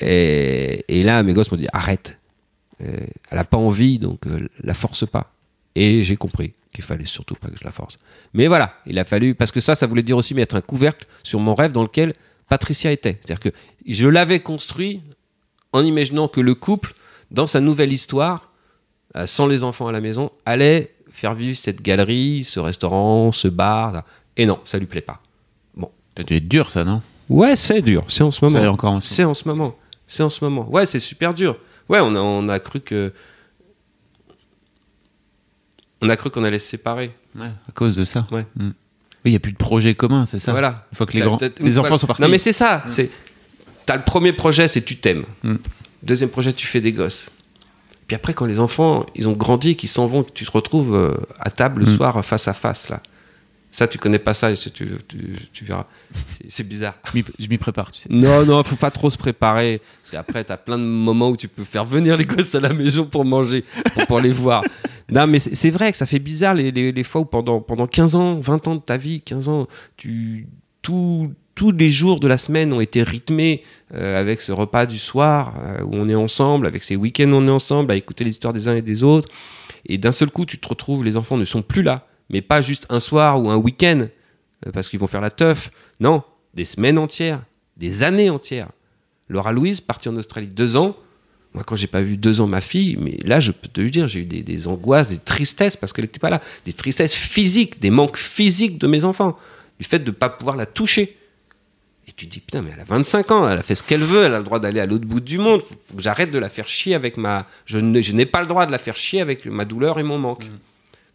Et, 0.00 0.84
et 0.88 1.02
là, 1.02 1.22
mes 1.22 1.32
gosses 1.32 1.50
m'ont 1.50 1.56
dit 1.56 1.66
arrête 1.72 2.17
elle 2.80 3.08
n'a 3.32 3.44
pas 3.44 3.56
envie, 3.56 3.98
donc 3.98 4.26
euh, 4.26 4.48
la 4.62 4.74
force 4.74 5.06
pas. 5.06 5.32
Et 5.74 6.02
j'ai 6.02 6.16
compris 6.16 6.52
qu'il 6.72 6.84
fallait 6.84 7.06
surtout 7.06 7.34
pas 7.34 7.48
que 7.48 7.58
je 7.58 7.64
la 7.64 7.72
force. 7.72 7.96
Mais 8.34 8.46
voilà, 8.46 8.74
il 8.86 8.98
a 8.98 9.04
fallu, 9.04 9.34
parce 9.34 9.52
que 9.52 9.60
ça, 9.60 9.74
ça 9.74 9.86
voulait 9.86 10.02
dire 10.02 10.16
aussi 10.16 10.34
mettre 10.34 10.54
un 10.54 10.60
couvercle 10.60 11.06
sur 11.22 11.40
mon 11.40 11.54
rêve 11.54 11.72
dans 11.72 11.82
lequel 11.82 12.12
Patricia 12.48 12.92
était. 12.92 13.18
C'est-à-dire 13.20 13.40
que 13.40 13.50
je 13.86 14.08
l'avais 14.08 14.40
construit 14.40 15.02
en 15.72 15.84
imaginant 15.84 16.28
que 16.28 16.40
le 16.40 16.54
couple, 16.54 16.94
dans 17.30 17.46
sa 17.46 17.60
nouvelle 17.60 17.92
histoire, 17.92 18.52
euh, 19.16 19.26
sans 19.26 19.46
les 19.46 19.64
enfants 19.64 19.88
à 19.88 19.92
la 19.92 20.00
maison, 20.00 20.30
allait 20.46 20.94
faire 21.10 21.34
vivre 21.34 21.56
cette 21.56 21.82
galerie, 21.82 22.44
ce 22.44 22.60
restaurant, 22.60 23.32
ce 23.32 23.48
bar. 23.48 24.04
Et 24.36 24.46
non, 24.46 24.60
ça 24.64 24.78
lui 24.78 24.86
plaît 24.86 25.00
pas. 25.00 25.20
Bon. 25.74 25.90
Ça 26.16 26.22
dû 26.22 26.36
être 26.36 26.48
dur, 26.48 26.70
ça, 26.70 26.84
non? 26.84 27.02
Ouais, 27.28 27.56
c'est 27.56 27.82
dur. 27.82 28.04
C'est 28.08 28.22
en 28.22 28.30
ce 28.30 28.44
moment. 28.44 28.58
C'est 28.58 28.66
encore 28.66 29.02
C'est 29.02 29.24
en 29.24 29.34
ce 29.34 29.46
moment. 29.46 29.76
C'est 30.06 30.22
en 30.22 30.30
ce 30.30 30.42
moment. 30.42 30.68
Ouais, 30.70 30.86
c'est 30.86 30.98
super 30.98 31.34
dur 31.34 31.58
ouais, 31.88 32.00
on 32.00 32.14
a, 32.14 32.20
on 32.20 32.48
a 32.48 32.58
cru 32.58 32.80
que. 32.80 33.12
On 36.00 36.08
a 36.08 36.16
cru 36.16 36.30
qu'on 36.30 36.44
allait 36.44 36.58
se 36.58 36.68
séparer. 36.68 37.12
Ouais, 37.34 37.50
à 37.68 37.72
cause 37.72 37.96
de 37.96 38.04
ça. 38.04 38.26
Ouais. 38.30 38.46
Mm. 38.56 38.70
Il 39.24 39.30
n'y 39.32 39.36
a 39.36 39.40
plus 39.40 39.52
de 39.52 39.58
projet 39.58 39.94
commun, 39.94 40.26
c'est 40.26 40.38
ça 40.38 40.52
Voilà. 40.52 40.86
Une 40.92 40.96
fois 40.96 41.06
que 41.06 41.12
les, 41.12 41.20
grands, 41.20 41.38
les 41.58 41.78
enfants 41.78 41.98
sont 41.98 42.06
partis. 42.06 42.22
Non, 42.22 42.28
mais 42.28 42.38
c'est 42.38 42.52
ça. 42.52 42.78
Mm. 42.78 42.88
C'est. 42.88 43.10
T'as 43.84 43.96
le 43.96 44.04
premier 44.04 44.32
projet, 44.32 44.68
c'est 44.68 44.82
tu 44.82 44.96
t'aimes. 44.96 45.24
Mm. 45.42 45.56
Deuxième 46.02 46.30
projet, 46.30 46.52
tu 46.52 46.66
fais 46.66 46.80
des 46.80 46.92
gosses. 46.92 47.30
Puis 48.06 48.14
après, 48.14 48.32
quand 48.32 48.46
les 48.46 48.58
enfants, 48.58 49.04
ils 49.14 49.28
ont 49.28 49.32
grandi, 49.32 49.76
qu'ils 49.76 49.88
s'en 49.88 50.06
vont, 50.06 50.22
que 50.22 50.30
tu 50.30 50.46
te 50.46 50.50
retrouves 50.50 50.94
euh, 50.94 51.14
à 51.38 51.50
table 51.50 51.80
le 51.80 51.86
soir 51.86 52.24
face 52.24 52.48
à 52.48 52.54
face, 52.54 52.88
là. 52.88 53.02
Ça, 53.78 53.86
tu 53.86 53.96
connais 53.96 54.18
pas 54.18 54.34
ça, 54.34 54.52
tu, 54.56 54.70
tu, 54.72 55.32
tu 55.52 55.64
verras. 55.64 55.86
C'est 56.48 56.66
bizarre. 56.66 56.94
Je 57.14 57.46
m'y 57.46 57.58
prépare, 57.58 57.92
tu 57.92 58.00
sais. 58.00 58.08
Non, 58.10 58.44
non, 58.44 58.64
faut 58.64 58.74
pas 58.74 58.90
trop 58.90 59.08
se 59.08 59.16
préparer. 59.16 59.80
Parce 60.02 60.10
qu'après, 60.10 60.44
tu 60.44 60.50
as 60.50 60.56
plein 60.56 60.78
de 60.78 60.82
moments 60.82 61.28
où 61.28 61.36
tu 61.36 61.46
peux 61.46 61.62
faire 61.62 61.84
venir 61.84 62.16
les 62.16 62.24
gosses 62.24 62.56
à 62.56 62.60
la 62.60 62.72
maison 62.72 63.04
pour 63.04 63.24
manger, 63.24 63.64
pour, 63.94 64.06
pour 64.08 64.18
les 64.18 64.32
voir. 64.32 64.64
Non, 65.12 65.28
mais 65.28 65.38
c'est 65.38 65.70
vrai 65.70 65.92
que 65.92 65.96
ça 65.96 66.06
fait 66.06 66.18
bizarre 66.18 66.54
les, 66.54 66.72
les, 66.72 66.90
les, 66.90 67.04
fois 67.04 67.20
où 67.20 67.24
pendant, 67.24 67.60
pendant 67.60 67.86
15 67.86 68.16
ans, 68.16 68.40
20 68.40 68.66
ans 68.66 68.74
de 68.74 68.80
ta 68.80 68.96
vie, 68.96 69.20
15 69.20 69.48
ans, 69.48 69.68
tu, 69.96 70.48
tout, 70.82 71.32
tous 71.54 71.70
les 71.70 71.88
jours 71.88 72.18
de 72.18 72.26
la 72.26 72.36
semaine 72.36 72.72
ont 72.72 72.80
été 72.80 73.04
rythmés 73.04 73.62
euh, 73.94 74.18
avec 74.20 74.40
ce 74.40 74.50
repas 74.50 74.86
du 74.86 74.98
soir 74.98 75.54
euh, 75.56 75.84
où 75.84 75.90
on 75.92 76.08
est 76.08 76.16
ensemble, 76.16 76.66
avec 76.66 76.82
ces 76.82 76.96
week-ends 76.96 77.30
où 77.30 77.36
on 77.36 77.46
est 77.46 77.52
ensemble, 77.52 77.92
à 77.92 77.94
écouter 77.94 78.24
les 78.24 78.30
histoires 78.30 78.52
des 78.52 78.66
uns 78.66 78.74
et 78.74 78.82
des 78.82 79.04
autres. 79.04 79.28
Et 79.86 79.98
d'un 79.98 80.10
seul 80.10 80.30
coup, 80.30 80.46
tu 80.46 80.58
te 80.58 80.66
retrouves, 80.66 81.04
les 81.04 81.16
enfants 81.16 81.36
ne 81.36 81.44
sont 81.44 81.62
plus 81.62 81.84
là 81.84 82.07
mais 82.30 82.42
pas 82.42 82.60
juste 82.60 82.86
un 82.90 83.00
soir 83.00 83.42
ou 83.42 83.50
un 83.50 83.56
week-end, 83.56 84.08
parce 84.72 84.88
qu'ils 84.88 84.98
vont 84.98 85.06
faire 85.06 85.20
la 85.20 85.30
teuf. 85.30 85.70
Non, 86.00 86.22
des 86.54 86.64
semaines 86.64 86.98
entières, 86.98 87.42
des 87.76 88.02
années 88.02 88.30
entières. 88.30 88.68
Laura 89.28 89.52
Louise, 89.52 89.80
partie 89.80 90.08
en 90.08 90.16
Australie 90.16 90.48
deux 90.48 90.76
ans. 90.76 90.96
Moi, 91.54 91.64
quand 91.64 91.76
j'ai 91.76 91.86
pas 91.86 92.02
vu 92.02 92.16
deux 92.16 92.40
ans 92.40 92.46
ma 92.46 92.60
fille, 92.60 92.96
mais 93.00 93.18
là, 93.24 93.40
je 93.40 93.52
peux 93.52 93.68
te 93.68 93.80
le 93.80 93.90
dire, 93.90 94.06
j'ai 94.06 94.20
eu 94.20 94.26
des, 94.26 94.42
des, 94.42 94.68
angoisses, 94.68 95.08
des 95.08 95.18
tristesses 95.18 95.76
parce 95.76 95.92
qu'elle 95.92 96.04
n'était 96.04 96.18
pas 96.18 96.30
là, 96.30 96.42
des 96.64 96.72
tristesses 96.72 97.14
physiques, 97.14 97.80
des 97.80 97.90
manques 97.90 98.18
physiques 98.18 98.78
de 98.78 98.86
mes 98.86 99.04
enfants, 99.04 99.38
du 99.78 99.86
fait 99.86 99.98
de 99.98 100.10
ne 100.10 100.14
pas 100.14 100.28
pouvoir 100.28 100.56
la 100.56 100.66
toucher. 100.66 101.16
Et 102.06 102.12
tu 102.12 102.26
te 102.26 102.32
dis, 102.32 102.40
putain, 102.40 102.62
mais 102.62 102.70
elle 102.74 102.80
a 102.80 102.84
25 102.84 103.30
ans, 103.30 103.48
elle 103.48 103.58
a 103.58 103.62
fait 103.62 103.74
ce 103.74 103.82
qu'elle 103.82 104.02
veut, 104.02 104.24
elle 104.24 104.34
a 104.34 104.38
le 104.38 104.44
droit 104.44 104.60
d'aller 104.60 104.80
à 104.80 104.86
l'autre 104.86 105.04
bout 105.04 105.20
du 105.20 105.38
monde, 105.38 105.62
faut, 105.62 105.74
faut 105.88 105.96
que 105.96 106.02
j'arrête 106.02 106.30
de 106.30 106.38
la 106.38 106.48
faire 106.48 106.68
chier 106.68 106.94
avec 106.94 107.16
ma. 107.16 107.46
Je 107.66 107.78
n'ai 107.78 108.26
pas 108.26 108.40
le 108.40 108.46
droit 108.46 108.66
de 108.66 108.72
la 108.72 108.78
faire 108.78 108.96
chier 108.96 109.20
avec 109.20 109.44
ma 109.46 109.64
douleur 109.64 109.98
et 109.98 110.02
mon 110.02 110.18
manque. 110.18 110.44
Mmh. 110.44 110.58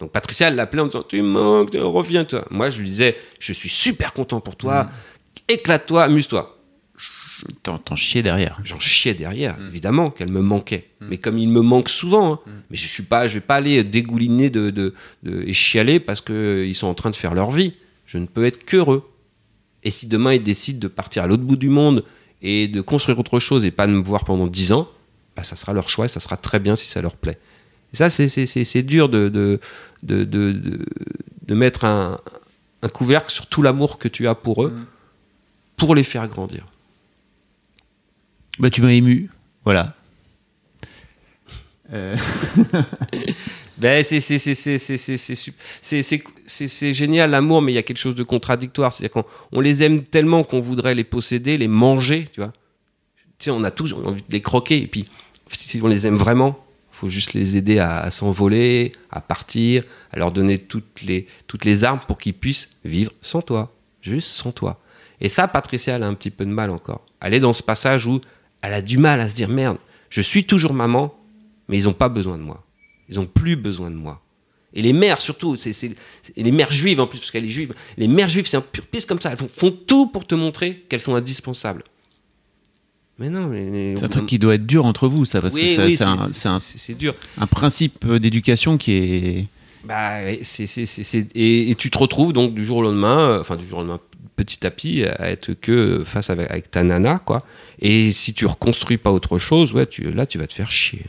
Donc 0.04 0.12
Patricia, 0.12 0.50
l'appelait 0.50 0.82
en 0.82 0.88
disant 0.88 1.06
Tu 1.08 1.22
manques, 1.22 1.70
reviens-toi. 1.74 2.44
Moi, 2.52 2.70
je 2.70 2.82
lui 2.82 2.90
disais 2.90 3.16
Je 3.40 3.54
suis 3.54 3.70
super 3.70 4.12
content 4.12 4.42
pour 4.42 4.58
toi, 4.58 4.84
mmh. 4.84 4.90
éclate-toi, 5.48 6.04
amuse-toi. 6.04 6.60
T'en 7.64 7.96
chiais 7.96 8.22
derrière. 8.22 8.60
J'en 8.66 8.82
chiais 8.82 9.14
derrière, 9.14 9.58
mmh. 9.58 9.68
évidemment, 9.70 10.10
qu'elle 10.10 10.30
me 10.30 10.42
manquait. 10.42 10.90
Mmh. 11.00 11.06
Mais 11.10 11.18
comme 11.20 11.38
il 11.38 11.48
me 11.48 11.62
manque 11.62 11.88
souvent, 11.88 12.34
hein, 12.34 12.40
mais 12.70 12.76
je 12.76 12.86
suis 12.86 13.04
pas, 13.04 13.28
je 13.28 13.36
vais 13.36 13.40
pas 13.40 13.56
aller 13.56 13.82
dégouliner 13.86 14.50
de, 14.50 14.72
de, 14.72 14.94
de, 15.24 15.42
et 15.44 15.54
chialer 15.54 16.02
parce 16.02 16.20
qu'ils 16.20 16.76
sont 16.76 16.88
en 16.88 16.94
train 16.94 17.10
de 17.10 17.16
faire 17.16 17.34
leur 17.34 17.52
vie. 17.52 17.72
Je 18.06 18.18
ne 18.18 18.26
peux 18.26 18.44
être 18.44 18.66
qu'heureux. 18.66 19.10
Et 19.84 19.92
si 19.92 20.08
demain 20.08 20.34
ils 20.34 20.44
décident 20.44 20.80
de 20.80 20.90
partir 20.90 21.24
à 21.24 21.28
l'autre 21.28 21.44
bout 21.44 21.56
du 21.56 21.70
monde 21.70 22.04
et 22.42 22.68
de 22.68 22.82
construire 22.82 23.20
autre 23.20 23.40
chose 23.40 23.64
et 23.64 23.72
pas 23.72 23.88
de 23.88 23.94
me 23.94 24.04
voir 24.04 24.26
pendant 24.26 24.48
10 24.48 24.74
ans, 24.74 24.90
bah, 25.38 25.44
ça 25.44 25.56
sera 25.56 25.72
leur 25.72 25.88
choix 25.88 26.06
et 26.06 26.10
ça 26.10 26.20
sera 26.20 26.36
très 26.36 26.60
bien 26.60 26.76
si 26.76 26.88
ça 26.88 27.02
leur 27.02 27.16
plaît. 27.16 27.40
Et 27.94 27.98
ça, 27.98 28.10
c'est 28.10 28.84
dur 28.84 29.08
de, 29.10 29.30
de, 29.30 29.60
de, 30.02 30.24
de, 30.24 30.80
de 31.46 31.56
mettre 31.56 31.86
un, 31.86 32.20
un, 32.82 32.90
couvercle 32.90 33.32
sur 33.32 33.46
tout 33.46 33.62
l'amour 33.62 34.00
que 34.00 34.08
tu 34.08 34.28
as 34.28 34.36
pour 34.36 34.64
eux, 34.64 34.72
mmh. 34.72 34.86
pour 35.78 35.94
les 35.96 36.04
faire 36.04 36.28
grandir. 36.28 36.66
Bah, 38.60 38.70
tu 38.70 38.82
m'as 38.82 38.92
ému, 38.92 39.30
voilà. 39.64 39.96
Euh... 41.92 42.18
ben, 43.78 44.04
c'est 44.04 44.30
génial 46.94 47.30
l'amour, 47.30 47.62
mais 47.62 47.72
il 47.72 47.76
y 47.76 47.80
a 47.80 47.84
quelque 47.84 47.98
chose 47.98 48.16
de 48.16 48.24
contradictoire. 48.24 48.94
C'est-à-dire 48.94 49.12
qu'on 49.12 49.26
on 49.52 49.60
les 49.60 49.84
aime 49.84 50.04
tellement 50.04 50.44
qu'on 50.44 50.60
voudrait 50.60 50.96
les 50.96 51.04
posséder, 51.04 51.58
les 51.58 51.68
manger, 51.68 52.28
tu 52.34 52.42
vois. 52.42 52.54
Tu 53.38 53.46
sais, 53.46 53.52
on 53.52 53.64
a 53.64 53.72
tous 53.72 53.94
envie 53.94 54.22
de 54.22 54.32
les 54.32 54.42
croquer, 54.42 54.82
et 54.82 54.88
puis 54.88 55.06
si 55.52 55.80
on 55.84 55.88
les 55.88 56.08
aime 56.08 56.16
vraiment, 56.16 56.64
faut 57.04 57.10
juste 57.10 57.34
les 57.34 57.58
aider 57.58 57.80
à, 57.80 58.10
s'envoler, 58.12 58.94
à 59.12 59.20
partir, 59.20 59.84
à 60.14 60.18
leur 60.18 60.32
donner 60.32 60.58
toutes 60.58 61.02
les, 61.02 61.28
toutes 61.48 61.66
les 61.66 61.84
armes 61.84 62.00
pour 62.08 62.18
qu'ils 62.18 62.34
puissent 62.34 62.70
vivre 62.86 63.12
sans 63.22 63.42
toi, 63.42 63.76
juste 64.02 64.30
sans 64.30 64.54
toi. 64.54 64.80
Et 65.20 65.28
ça, 65.28 65.50
Patricia, 65.50 65.96
elle 65.96 66.04
a 66.04 66.08
un 66.08 66.14
petit 66.14 66.30
peu 66.30 66.46
de 66.46 66.50
mal 66.50 66.70
encore. 66.70 67.04
Elle 67.20 67.34
est 67.34 67.42
dans 67.42 67.52
ce 67.52 67.62
passage 67.62 68.08
où 68.08 68.22
elle 68.62 68.74
a 68.74 68.82
du 68.82 68.98
mal 68.98 69.20
à 69.20 69.28
se 69.28 69.36
dire 69.36 69.50
merde, 69.50 69.78
je 70.10 70.22
suis 70.22 70.46
toujours 70.46 70.74
maman, 70.74 71.14
mais 71.68 71.78
ils 71.78 71.84
n'ont 71.84 71.94
pas 71.94 72.08
besoin 72.08 72.38
de 72.38 72.44
moi. 72.44 72.64
Ils 73.10 73.16
n'ont 73.16 73.26
plus 73.26 73.58
besoin 73.58 73.92
de 73.92 73.96
moi. 73.96 74.22
Et 74.74 74.82
les 74.82 74.94
mères, 74.94 75.20
surtout, 75.20 75.58
c'est, 75.58 75.76
les 76.38 76.52
mères 76.52 76.72
juives 76.72 77.02
en 77.02 77.08
plus, 77.08 77.20
parce 77.20 77.32
qu'elle 77.32 77.46
est 77.46 77.50
juive, 77.50 77.74
les 77.98 78.08
mères 78.08 78.30
juives, 78.30 78.48
c'est 78.48 78.58
un 78.58 78.62
pur 78.62 78.88
piste 78.88 79.10
comme 79.10 79.20
ça. 79.20 79.32
Elles 79.32 79.50
font 79.50 79.72
tout 79.72 80.08
pour 80.08 80.26
te 80.26 80.36
montrer 80.36 80.86
qu'elles 80.88 81.02
sont 81.02 81.16
indispensables. 81.16 81.84
Mais 83.20 83.30
non, 83.30 83.48
mais, 83.48 83.96
c'est 83.96 84.06
un 84.06 84.10
truc 84.10 84.26
qui 84.26 84.40
doit 84.40 84.56
être 84.56 84.66
dur 84.66 84.86
entre 84.86 85.08
vous, 85.08 85.24
ça, 85.24 85.40
parce 85.40 85.54
oui, 85.54 85.76
que 85.76 85.86
oui, 85.86 85.98
c'est, 86.62 86.98
dur. 86.98 87.14
un 87.38 87.48
principe 87.48 88.08
d'éducation 88.08 88.78
qui 88.78 88.92
est. 88.94 89.48
Bah, 89.84 90.20
c'est, 90.44 90.66
et, 91.36 91.70
et, 91.70 91.76
tu 91.76 91.92
te 91.92 91.98
retrouves 91.98 92.34
donc 92.34 92.54
du 92.54 92.66
jour 92.66 92.78
au 92.78 92.82
lendemain, 92.82 93.38
enfin 93.40 93.56
du 93.56 93.68
jour 93.68 93.80
au 93.80 93.82
lendemain, 93.82 94.00
petit 94.36 94.66
à 94.66 94.72
petit, 94.72 95.04
à 95.04 95.30
être 95.30 95.54
que 95.54 96.04
face 96.06 96.30
avec, 96.30 96.50
avec 96.50 96.72
ta 96.72 96.84
nana, 96.84 97.20
quoi. 97.24 97.46
Et 97.80 98.12
si 98.12 98.34
tu 98.34 98.46
reconstruis 98.46 98.98
pas 98.98 99.12
autre 99.12 99.38
chose, 99.38 99.74
ouais, 99.74 99.86
tu, 99.86 100.12
là, 100.12 100.26
tu 100.26 100.38
vas 100.38 100.48
te 100.48 100.54
faire 100.54 100.72
chier. 100.72 101.06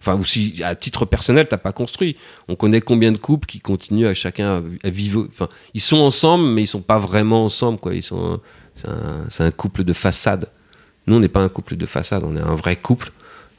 Enfin, 0.00 0.16
ou 0.16 0.24
si 0.24 0.62
à 0.64 0.74
titre 0.74 1.04
personnel, 1.04 1.46
t'as 1.48 1.58
pas 1.58 1.72
construit. 1.72 2.16
On 2.48 2.56
connaît 2.56 2.80
combien 2.80 3.12
de 3.12 3.18
couples 3.18 3.46
qui 3.46 3.58
continuent 3.58 4.06
à 4.06 4.14
chacun 4.14 4.62
à 4.82 4.90
vivre. 4.90 5.26
Enfin, 5.28 5.48
ils 5.74 5.80
sont 5.80 5.98
ensemble, 5.98 6.46
mais 6.46 6.62
ils 6.62 6.66
sont 6.66 6.80
pas 6.80 6.98
vraiment 6.98 7.44
ensemble, 7.44 7.78
quoi. 7.78 7.94
Ils 7.94 8.02
sont. 8.02 8.40
C'est 8.74 8.88
un, 8.88 9.26
c'est 9.28 9.42
un 9.42 9.50
couple 9.50 9.84
de 9.84 9.92
façade. 9.92 10.48
Nous, 11.10 11.16
on 11.16 11.20
n'est 11.20 11.28
pas 11.28 11.40
un 11.40 11.48
couple 11.48 11.74
de 11.74 11.86
façade, 11.86 12.22
on 12.24 12.36
est 12.36 12.40
un 12.40 12.54
vrai 12.54 12.76
couple. 12.76 13.10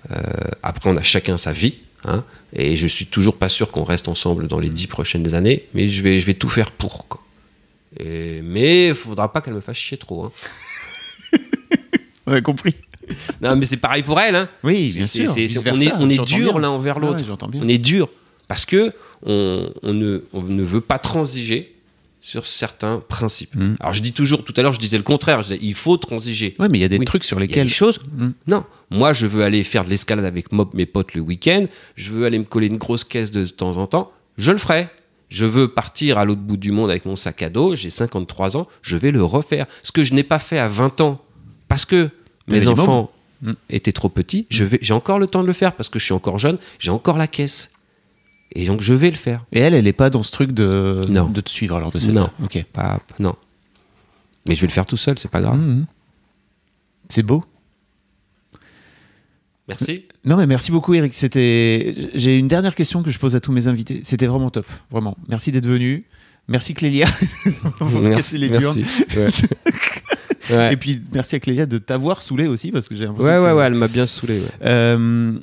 Euh, 0.09 0.15
après, 0.63 0.89
on 0.89 0.95
a 0.95 1.03
chacun 1.03 1.35
sa 1.37 1.51
vie. 1.51 1.73
hein, 2.05 2.23
et 2.53 2.77
je 2.77 2.87
suis 2.87 3.05
toujours 3.07 3.35
pas 3.35 3.49
sûr 3.49 3.71
qu'on 3.71 3.83
reste 3.83 4.07
ensemble 4.07 4.47
dans 4.47 4.57
les 4.59 4.69
dix 4.69 4.87
prochaines 4.87 5.33
années, 5.33 5.65
mais 5.73 5.89
je 5.89 6.01
vais, 6.01 6.19
je 6.21 6.25
vais 6.25 6.33
tout 6.33 6.47
faire 6.47 6.71
pour. 6.71 7.07
Quoi. 7.09 7.21
Et, 7.99 8.41
mais 8.41 8.87
il 8.87 8.95
faudra 8.95 9.31
pas 9.33 9.41
qu'elle 9.41 9.53
me 9.53 9.59
fasse 9.59 9.75
chier 9.77 9.97
trop. 9.97 10.23
Hein. 10.23 10.31
On 12.25 12.31
a 12.31 12.39
compris. 12.41 12.75
Non, 13.41 13.57
mais 13.57 13.65
c'est 13.65 13.75
pareil 13.77 14.03
pour 14.03 14.17
elle. 14.17 14.35
Hein. 14.35 14.47
Oui, 14.63 14.93
bien 14.95 15.05
sûr. 15.05 15.29
on 15.29 15.35
est, 15.79 15.91
on 15.93 16.09
est 16.09 16.23
dur 16.25 16.57
l'un 16.59 16.69
envers 16.69 16.95
Ouais, 16.97 17.01
l'autre. 17.07 17.29
ouais, 17.29 17.59
on 17.61 17.67
est 17.67 17.77
dur 17.77 18.07
parce 18.47 18.65
que 18.65 18.91
on, 19.25 19.69
on 19.83 19.93
ne, 19.93 20.23
on 20.31 20.41
ne 20.41 20.63
veut 20.63 20.79
pas 20.81 20.99
transiger 20.99 21.70
sur 22.21 22.45
certains 22.45 23.01
principes. 23.09 23.55
Mm. 23.55 23.75
Alors 23.79 23.93
je 23.93 24.01
dis 24.01 24.13
toujours, 24.13 24.43
tout 24.45 24.53
à 24.55 24.61
l'heure 24.61 24.73
je 24.73 24.79
disais 24.79 24.97
le 24.97 25.03
contraire, 25.03 25.41
je 25.41 25.47
disais, 25.53 25.59
il 25.61 25.73
faut 25.73 25.97
transiger. 25.97 26.55
Ouais, 26.59 26.69
mais 26.69 26.77
il 26.77 26.81
y 26.81 26.85
a 26.85 26.87
des 26.87 26.97
Oui. 26.99 27.05
trucs 27.05 27.23
sur 27.23 27.37
Il 27.37 27.41
y 27.41 27.43
a 27.43 27.47
lesquels. 27.47 27.67
des 27.67 27.73
choses. 27.73 27.99
Mm. 28.15 28.29
Non, 28.47 28.63
moi 28.91 29.11
je 29.11 29.25
veux 29.25 29.43
aller 29.43 29.63
faire 29.63 29.83
de 29.83 29.89
l'escalade 29.89 30.23
avec 30.25 30.51
mo- 30.51 30.69
mes 30.73 30.85
potes 30.85 31.13
le 31.15 31.21
week-end. 31.21 31.65
Je 31.95 32.11
veux 32.11 32.25
aller 32.25 32.37
me 32.39 32.43
coller 32.45 32.67
une 32.67 32.77
grosse 32.77 33.03
caisse 33.03 33.31
de 33.31 33.45
temps 33.45 33.75
en 33.77 33.87
temps. 33.87 34.11
Je 34.37 34.51
le 34.51 34.57
ferai. 34.59 34.87
Je 35.29 35.45
veux 35.45 35.67
partir 35.69 36.17
à 36.17 36.25
l'autre 36.25 36.41
bout 36.41 36.57
du 36.57 36.71
monde 36.71 36.89
avec 36.89 37.05
mon 37.05 37.15
sac 37.15 37.41
à 37.41 37.49
dos. 37.49 37.75
J'ai 37.75 37.89
53 37.89 38.55
ans. 38.57 38.67
Je 38.81 38.97
vais 38.97 39.11
le 39.11 39.23
refaire. 39.23 39.65
Ce 39.81 39.91
que 39.91 40.03
je 40.03 40.13
n'ai 40.13 40.23
pas 40.23 40.39
fait 40.39 40.59
à 40.59 40.67
20 40.67 41.01
ans 41.01 41.21
parce 41.67 41.85
que 41.85 42.09
mes 42.47 42.67
enfants. 42.67 43.11
Mm. 43.43 43.53
étaient 43.71 43.91
trop 43.93 44.09
petits. 44.09 44.45
J'ai 44.51 44.93
encore 44.93 45.17
le 45.17 45.25
temps 45.25 45.41
de 45.41 45.47
le 45.47 45.53
faire 45.53 45.73
parce 45.73 45.89
que 45.89 45.97
je 45.97 46.03
suis 46.05 46.13
encore 46.13 46.37
jeune. 46.37 46.59
J'ai 46.77 46.91
encore 46.91 47.17
la 47.17 47.25
caisse. 47.25 47.71
Et 48.53 48.65
donc 48.65 48.81
je 48.81 48.93
vais 48.93 49.09
le 49.09 49.15
faire. 49.15 49.45
Et 49.51 49.59
elle, 49.59 49.73
elle 49.73 49.87
est 49.87 49.93
pas 49.93 50.09
dans 50.09 50.23
ce 50.23 50.31
truc 50.31 50.51
de, 50.51 51.05
Non. 51.09 51.27
de 51.27 51.41
te 51.41 51.49
suivre 51.49 51.75
alors 51.75 51.91
de 51.91 51.99
cette 51.99 52.11
Non. 52.13 52.29
Ok. 52.43 52.63
Pas, 52.73 52.99
non. 53.19 53.35
Mais 54.47 54.55
je 54.55 54.61
vais 54.61 54.67
le 54.67 54.71
faire 54.73 54.85
tout 54.85 54.97
seul. 54.97 55.17
C'est 55.19 55.31
pas 55.31 55.41
grave. 55.41 55.57
Mhm. 55.57 55.85
C'est 57.09 57.23
beau. 57.23 57.43
Merci. 59.67 60.05
Non, 60.25 60.35
mais 60.37 60.47
merci 60.47 60.71
beaucoup, 60.71 60.93
Eric. 60.93 61.13
C'était. 61.13 61.93
J'ai 62.13 62.37
une 62.37 62.47
dernière 62.47 62.75
question 62.75 63.03
que 63.03 63.11
je 63.11 63.19
pose 63.19 63.35
à 63.35 63.39
tous 63.39 63.51
mes 63.51 63.67
invités. 63.67 64.01
C'était 64.03 64.27
vraiment 64.27 64.49
top, 64.49 64.65
vraiment. 64.89 65.15
Merci 65.29 65.51
d'être 65.51 65.67
venu. 65.67 66.05
Merci 66.47 66.73
Clélia 66.73 67.05
casser 68.13 68.37
les. 68.37 68.49
Merci. 68.49 68.83
Ouais. 69.15 69.27
Ouais. 70.49 70.73
Et 70.73 70.75
puis 70.75 70.99
merci 71.13 71.35
à 71.35 71.39
Clélia 71.39 71.65
de 71.67 71.77
t'avoir 71.77 72.21
saoulé 72.21 72.47
aussi 72.47 72.71
parce 72.71 72.89
que 72.89 72.95
j'ai 72.95 73.05
l'impression. 73.05 73.31
Ouais, 73.31 73.37
que 73.37 73.43
ouais, 73.43 73.51
ouais, 73.53 73.63
elle 73.63 73.75
m'a 73.75 73.87
bien 73.87 74.05
saoulé. 74.07 74.39
ouais. 74.39 74.47
Euh, 74.65 75.33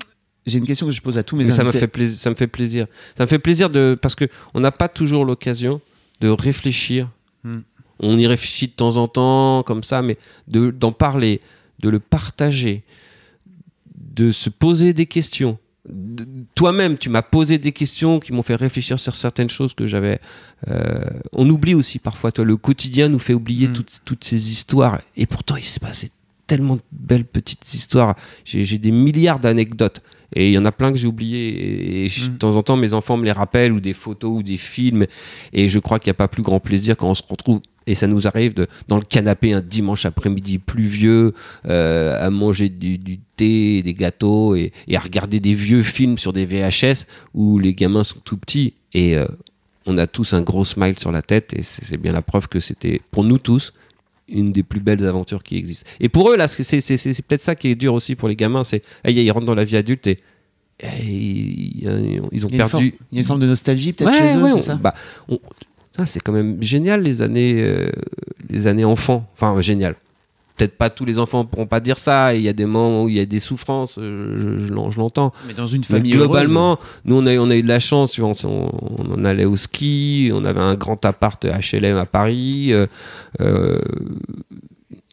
j'ai 0.49 0.59
une 0.59 0.67
question 0.67 0.87
que 0.87 0.93
je 0.93 1.01
pose 1.03 1.19
à 1.19 1.23
tous 1.23 1.37
mes 1.37 1.45
Mais 1.45 1.51
ça 1.51 1.65
me 1.65 1.71
fait 1.73 1.87
plaisir. 1.87 2.19
Ça 2.19 2.31
me 2.31 2.35
fait 2.35 2.47
plaisir. 2.47 2.87
Ça 3.17 3.25
me 3.25 3.29
fait 3.29 3.39
plaisir 3.39 3.71
de 3.71 3.97
parce 4.01 4.15
que 4.15 4.25
on 4.55 4.61
n'a 4.61 4.73
pas 4.73 4.89
toujours 4.89 5.25
l'occasion 5.25 5.81
de 6.21 6.29
réfléchir. 6.29 7.09
Hmm. 7.45 7.61
On 8.01 8.17
y 8.19 8.27
réfléchit 8.27 8.67
de 8.69 8.73
temps 8.73 8.97
en 8.97 9.09
temps 9.09 9.63
comme 9.65 9.83
ça, 9.83 10.03
mais 10.03 10.17
de 10.49 10.71
d'en 10.71 10.93
parler, 10.93 11.41
de 11.81 11.89
le 11.89 11.99
partager, 12.01 12.83
de 13.97 14.33
se 14.33 14.51
poser 14.51 14.93
des 14.93 15.07
questions. 15.07 15.59
De- 15.89 16.27
Toi-même, 16.55 16.99
tu 16.99 17.09
m'as 17.09 17.23
posé 17.23 17.57
des 17.59 17.73
questions 17.73 18.21
qui 18.21 18.33
m'ont 18.33 18.43
fait 18.43 18.57
réfléchir 18.57 18.99
sur 18.99 19.15
certaines 19.15 19.49
choses 19.51 19.73
que 19.75 19.87
j'avais. 19.87 20.21
euh, 20.69 21.01
on 21.33 21.49
oublie 21.49 21.75
aussi 21.75 21.99
parfois. 21.99 22.31
Toi, 22.33 22.45
le 22.45 22.57
quotidien 22.57 23.09
nous 23.09 23.19
fait 23.21 23.35
oublier 23.35 23.69
Hmm. 23.69 23.73
toutes, 23.75 24.01
toutes 24.05 24.25
ces 24.25 24.51
histoires, 24.51 25.01
et 25.17 25.27
pourtant 25.27 25.57
il 25.57 25.65
s'est 25.65 25.81
passé 25.81 26.11
tellement 26.47 26.77
de 26.77 26.83
belles 26.93 27.25
petites 27.25 27.75
histoires. 27.75 28.17
J'ai 28.45 28.79
des 28.79 28.91
milliards 28.91 29.39
d'anecdotes. 29.39 30.03
Et 30.35 30.49
il 30.49 30.53
y 30.53 30.59
en 30.59 30.65
a 30.67 30.73
plein 30.73 30.93
que 30.93 30.99
j'ai 30.99 31.07
oubliés. 31.09 31.49
Et, 31.49 32.05
et 32.05 32.09
je- 32.09 32.27
Mm. 32.27 32.33
de 32.35 32.39
temps 32.39 32.57
en 32.57 32.63
temps, 32.63 32.77
mes 32.77 32.93
enfants 32.95 33.17
me 33.17 33.25
les 33.25 33.33
rappellent, 33.33 33.73
ou 33.73 33.81
des 33.81 33.95
photos, 33.95 34.39
ou 34.39 34.43
des 34.43 34.57
films. 34.59 35.07
Et 35.53 35.69
je 35.69 35.79
crois 35.79 35.99
qu'il 35.99 36.09
n'y 36.11 36.13
a 36.17 36.21
pas 36.23 36.29
plus 36.29 36.43
grand 36.43 36.61
plaisir 36.61 36.97
quand 36.97 37.09
on 37.11 37.15
se 37.15 37.23
retrouve. 37.29 37.61
Et 37.87 37.95
ça 37.95 38.07
nous 38.07 38.27
arrive 38.27 38.53
de, 38.53 38.67
dans 38.89 38.97
le 38.97 39.03
canapé 39.03 39.55
un 39.55 39.63
dimanche 39.63 40.05
après-midi 40.05 40.59
pluvieux, 40.59 41.33
euh, 41.67 42.19
à 42.25 42.29
manger 42.29 42.69
du, 42.69 42.99
du 42.99 43.19
thé, 43.37 43.83
des 43.83 43.95
gâteaux, 43.95 44.55
et, 44.55 44.73
et 44.89 44.97
à 44.97 45.01
regarder 45.01 45.41
des 45.41 45.55
vieux 45.55 45.83
films 45.83 46.19
sur 46.19 46.35
des 46.35 46.45
VHS 46.45 47.07
où 47.33 47.59
les 47.59 47.73
gamins 47.73 48.05
sont 48.05 48.19
tout 48.23 48.37
petits. 48.37 48.75
Et 48.93 49.17
euh, 49.17 49.27
on 49.87 49.97
a 49.97 50.07
tous 50.07 50.35
un 50.35 50.43
gros 50.43 50.67
smile 50.67 50.99
sur 50.99 51.11
la 51.13 51.23
tête. 51.23 51.55
Et 51.55 51.63
c'est 51.63 51.97
bien 51.97 52.13
la 52.13 52.21
preuve 52.21 52.49
que 52.49 52.61
c'était, 52.61 53.01
pour 53.11 53.25
nous 53.25 53.39
tous, 53.39 53.73
une 54.29 54.53
des 54.53 54.63
plus 54.63 54.81
belles 54.81 55.05
aventures 55.07 55.43
qui 55.43 55.57
existent. 55.57 55.87
Et 56.01 56.09
pour 56.09 56.31
eux, 56.31 56.37
là, 56.37 56.49
c'est 56.49 56.63
c'est- 56.63 56.81
c'est- 56.81 56.97
c'est 56.99 57.23
peut-être 57.23 57.43
ça 57.43 57.55
qui 57.55 57.69
est 57.69 57.75
dur 57.75 57.95
aussi 57.95 58.15
pour 58.15 58.29
les 58.29 58.37
gamins, 58.37 58.65
c'est 58.65 58.83
hey, 59.05 59.15
ils 59.23 59.31
rentrent 59.31 59.47
dans 59.47 59.55
la 59.55 59.65
vie 59.65 59.77
adulte 59.77 60.07
et, 60.07 60.19
et 60.81 60.87
ils, 61.05 61.89
ont 61.89 62.29
Il 62.33 62.41
forme, 62.41 62.57
perdu. 62.57 62.95
il 63.11 63.17
y 63.17 63.19
a 63.19 63.21
une 63.23 63.27
forme 63.27 63.41
de 63.41 63.47
nostalgie 63.47 63.93
peut-être 63.93 64.11
Ouais, 64.11 64.17
chez 64.19 64.37
eux, 64.37 64.43
ouais, 64.43 64.49
c'est 64.51 64.55
on- 64.57 64.61
ça 64.61 64.75
bah, 64.77 64.95
ah, 65.99 66.07
c'est 66.07 66.21
quand 66.21 66.33
même 66.33 66.63
génial 66.63 67.03
les 67.03 67.23
années, 67.23 67.55
euh, 67.57 67.91
les 68.49 68.67
années 68.67 68.85
enfants. 68.85 69.29
Enfin, 69.35 69.61
génial. 69.63 69.97
Peut-être 70.59 70.77
pas 70.77 70.91
tous 70.91 71.05
les 71.05 71.19
enfants 71.19 71.45
pourront 71.45 71.67
pas 71.67 71.81
dire 71.81 71.99
ça. 71.99 72.35
et 72.35 72.39
Il 72.39 72.43
y 72.43 72.49
a 72.49 72.53
des 72.53 72.67
moments 72.67 73.05
où 73.05 73.09
il 73.09 73.17
y 73.17 73.21
a 73.21 73.25
des 73.25 73.39
souffrances, 73.41 73.97
euh, 73.99 74.57
je, 74.59 74.67
je 74.67 74.73
l'en- 74.73 74.91
je 74.91 74.99
l'entends. 74.99 75.33
Mais 75.47 75.55
dans 75.55 75.67
une 75.69 75.81
Mais 75.83 75.97
famille 75.99 76.13
globalement, 76.13 76.79
nous 77.05 77.17
on 77.17 77.27
a, 77.27 77.33
eu- 77.35 77.39
on 77.39 77.49
a 77.49 77.55
eu 77.57 77.63
de 77.63 77.69
la 77.69 77.81
chance, 77.81 78.11
tu 78.11 78.21
vois, 78.21 78.33
on, 78.45 79.25
allait 79.25 79.45
au 79.45 79.57
ski, 79.57 80.31
on 80.35 80.45
avait 80.45 80.61
un 80.61 80.75
grand 80.75 81.03
appart 81.05 81.43
HLM 81.45 81.97
à 81.97 82.07
Paris, 82.07 82.73
euh, 82.73 82.87
euh, 83.41 83.79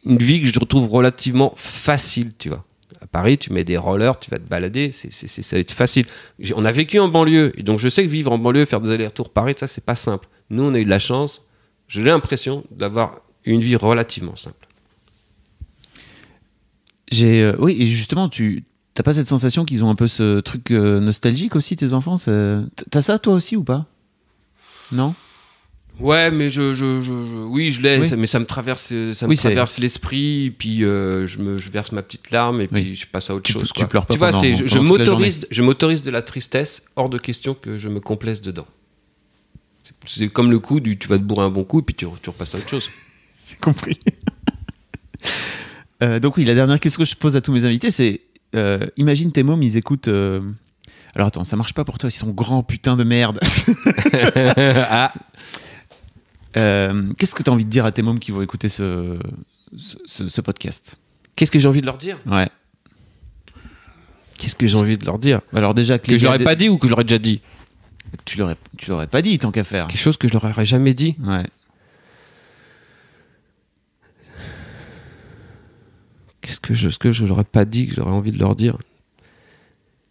une 0.04 0.18
vie 0.18 0.40
que 0.40 0.46
je 0.46 0.58
retrouve 0.58 0.88
relativement 0.90 1.52
facile, 1.56 2.32
tu 2.38 2.48
vois. 2.48 2.64
À 3.00 3.06
Paris, 3.06 3.38
tu 3.38 3.52
mets 3.52 3.64
des 3.64 3.76
rollers, 3.76 4.18
tu 4.18 4.30
vas 4.30 4.38
te 4.38 4.48
balader, 4.48 4.90
c'est, 4.92 5.12
c'est, 5.12 5.28
c'est- 5.28 5.42
ça 5.42 5.56
va 5.56 5.60
être 5.60 5.72
facile. 5.72 6.06
J'ai- 6.38 6.54
On 6.56 6.64
a 6.64 6.72
vécu 6.72 6.98
en 6.98 7.08
banlieue, 7.08 7.52
et 7.56 7.62
donc 7.62 7.78
je 7.78 7.88
sais 7.88 8.02
que 8.04 8.08
vivre 8.08 8.32
en 8.32 8.38
banlieue, 8.38 8.64
faire 8.64 8.80
des 8.80 8.90
allers-retours 8.90 9.30
Paris, 9.30 9.54
ça 9.58 9.66
c'est 9.68 9.84
pas 9.84 9.94
simple. 9.94 10.28
Nous 10.50 10.62
on 10.62 10.74
a 10.74 10.78
eu 10.78 10.84
de 10.84 10.90
la 10.90 10.98
chance, 10.98 11.42
j'ai 11.88 12.02
l'impression 12.02 12.64
d'avoir 12.70 13.20
une 13.44 13.60
vie 13.60 13.76
relativement 13.76 14.34
simple. 14.36 14.65
J'ai, 17.10 17.42
euh, 17.42 17.54
oui, 17.58 17.76
et 17.78 17.86
justement, 17.86 18.28
tu 18.28 18.64
t'as 18.94 19.02
pas 19.02 19.14
cette 19.14 19.28
sensation 19.28 19.64
qu'ils 19.64 19.84
ont 19.84 19.90
un 19.90 19.94
peu 19.94 20.08
ce 20.08 20.40
truc 20.40 20.70
euh, 20.70 21.00
nostalgique 21.00 21.54
aussi, 21.54 21.76
tes 21.76 21.92
enfants 21.92 22.16
ça- 22.16 22.62
T'as 22.90 23.02
ça 23.02 23.18
toi 23.18 23.34
aussi 23.34 23.54
ou 23.56 23.62
pas? 23.62 23.86
Non? 24.92 25.14
Ouais, 26.00 26.30
mais 26.30 26.50
je, 26.50 26.74
je, 26.74 27.00
je- 27.02 27.26
je- 27.26 27.44
oui, 27.46 27.72
je 27.72 27.80
l'ai, 27.80 27.98
Oui. 27.98 28.10
mais 28.18 28.26
ça 28.26 28.38
me 28.38 28.44
traverse, 28.44 28.88
ça 29.14 29.26
me 29.26 29.30
Oui, 29.30 29.36
traverse 29.36 29.78
l'esprit, 29.78 30.50
puis 30.50 30.84
euh, 30.84 31.26
je 31.26 31.38
me, 31.38 31.56
je 31.58 31.70
verse 31.70 31.90
ma 31.92 32.02
petite 32.02 32.30
larme 32.30 32.60
et 32.60 32.66
puis 32.68 32.82
Oui. 32.82 32.94
je 32.96 33.06
passe 33.06 33.30
à 33.30 33.34
autre 33.34 33.44
Tu- 33.44 33.52
chose. 33.54 33.68
tu 33.72 33.80
quoi. 33.80 33.88
pleures 33.88 34.04
pas 34.06 34.12
Tu 34.14 34.18
vois, 34.18 34.30
pendant- 34.30 34.42
c'est, 34.42 34.66
je, 34.68 34.78
m'autorise, 34.78 35.46
je 35.50 35.62
m'autorise 35.62 36.02
de 36.02 36.10
la 36.10 36.20
tristesse, 36.22 36.82
hors 36.96 37.08
de 37.08 37.16
question 37.18 37.54
que 37.54 37.78
je 37.78 37.88
me 37.88 38.00
complaise 38.00 38.42
dedans. 38.42 38.66
C'est, 39.84 39.94
c'est 40.06 40.28
comme 40.28 40.50
le 40.50 40.58
coup 40.58 40.80
du, 40.80 40.98
tu 40.98 41.08
vas 41.08 41.16
te 41.18 41.22
bourrer 41.22 41.44
un 41.46 41.50
bon 41.50 41.64
coup 41.64 41.78
et 41.80 41.82
puis 41.82 41.94
tu, 41.94 42.06
tu 42.22 42.30
repasses 42.30 42.54
à 42.54 42.58
autre 42.58 42.68
chose. 42.68 42.90
J'ai 43.48 43.56
compris. 43.56 43.98
Euh, 46.02 46.20
donc 46.20 46.36
oui, 46.36 46.44
la 46.44 46.54
dernière 46.54 46.78
question 46.80 47.02
que 47.02 47.08
je 47.08 47.14
pose 47.16 47.36
à 47.36 47.40
tous 47.40 47.52
mes 47.52 47.64
invités, 47.64 47.90
c'est 47.90 48.20
euh, 48.54 48.80
imagine 48.96 49.32
tes 49.32 49.42
mômes, 49.42 49.62
ils 49.62 49.76
écoutent. 49.76 50.08
euh, 50.08 50.40
Alors 51.14 51.28
attends, 51.28 51.44
ça 51.44 51.56
marche 51.56 51.72
pas 51.74 51.84
pour 51.84 51.98
toi, 51.98 52.08
ils 52.08 52.12
sont 52.12 52.30
grands 52.30 52.62
putain 52.62 52.96
de 52.96 53.04
merde. 53.04 53.40
ah, 54.56 55.12
Euh, 56.58 57.12
Qu'est-ce 57.18 57.34
que 57.34 57.42
tu 57.42 57.50
as 57.50 57.52
envie 57.52 57.64
de 57.66 57.70
dire 57.70 57.84
à 57.84 57.92
tes 57.92 58.02
mômes 58.02 58.18
qui 58.18 58.30
vont 58.30 58.40
écouter 58.42 58.68
ce, 58.70 59.18
ce, 59.76 59.96
ce- 60.06 60.28
ce 60.28 60.40
podcast? 60.40 60.96
Qu'est-ce 61.34 61.50
que 61.50 61.58
j'ai 61.58 61.68
envie 61.68 61.82
de 61.82 61.86
leur 61.86 61.98
dire? 61.98 62.18
Ouais. 62.26 62.48
Qu'est-ce 64.38 64.54
que 64.56 64.66
j'ai 64.66 64.76
envie 64.76 64.96
de 64.96 65.04
leur 65.04 65.18
dire? 65.18 65.40
Alors 65.54 65.74
déjà, 65.74 65.98
Que 65.98 66.16
je 66.16 66.24
leur 66.24 66.34
ai 66.34 66.44
pas 66.44 66.54
dit 66.54 66.68
ou 66.68 66.78
que 66.78 66.86
je 66.86 66.92
leur 66.92 67.00
ai 67.00 67.04
déjà 67.04 67.18
dit? 67.18 67.40
Tu 68.24 68.38
l'aurais, 68.38 68.56
tu 68.78 68.90
l'aurais 68.90 69.06
pas 69.06 69.20
dit 69.22 69.38
tant 69.38 69.50
qu'à 69.50 69.64
faire. 69.64 69.86
Quelque 69.88 70.00
chose 70.00 70.16
que 70.16 70.28
je 70.28 70.32
leur 70.32 70.44
aurais 70.44 70.64
jamais 70.66 70.94
dit? 70.94 71.16
Ouais. 71.24 71.44
Qu'est-ce 76.46 76.60
que 76.60 76.74
je, 76.74 76.90
ce 76.90 76.98
que 77.00 77.10
je 77.10 77.26
leur 77.26 77.40
ai 77.40 77.44
pas 77.44 77.64
dit 77.64 77.88
que 77.88 77.96
j'aurais 77.96 78.12
envie 78.12 78.30
de 78.30 78.38
leur 78.38 78.54
dire? 78.54 78.78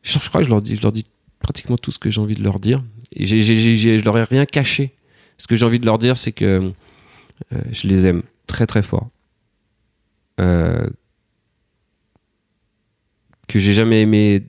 Je, 0.03 0.19
crois 0.19 0.41
que 0.41 0.45
je 0.45 0.49
leur 0.51 0.61
dis, 0.61 0.75
je 0.75 0.81
leur 0.81 0.91
dis 0.91 1.05
pratiquement 1.39 1.77
tout 1.77 1.91
ce 1.91 1.97
que 1.99 2.09
j'ai 2.09 2.19
envie 2.19 2.35
de 2.35 2.43
leur 2.43 2.59
dire. 2.59 2.83
Et 3.13 3.25
j'ai- 3.25 3.41
je 3.99 4.03
leur 4.03 4.17
ai 4.17 4.23
rien 4.25 4.45
caché. 4.45 4.93
Ce 5.37 5.47
que 5.47 5.55
j'ai 5.55 5.65
envie 5.65 5.79
de 5.79 5.85
leur 5.85 5.97
dire, 5.97 6.17
c'est 6.17 6.33
que 6.33 6.71
euh, 7.53 7.61
je 7.71 7.87
les 7.87 8.05
aime 8.05 8.21
très 8.47 8.67
très 8.67 8.81
fort. 8.81 9.09
Euh, 10.41 10.85
que 13.47 13.57
j'ai 13.59 13.71
jamais 13.73 14.01
aimé 14.01 14.43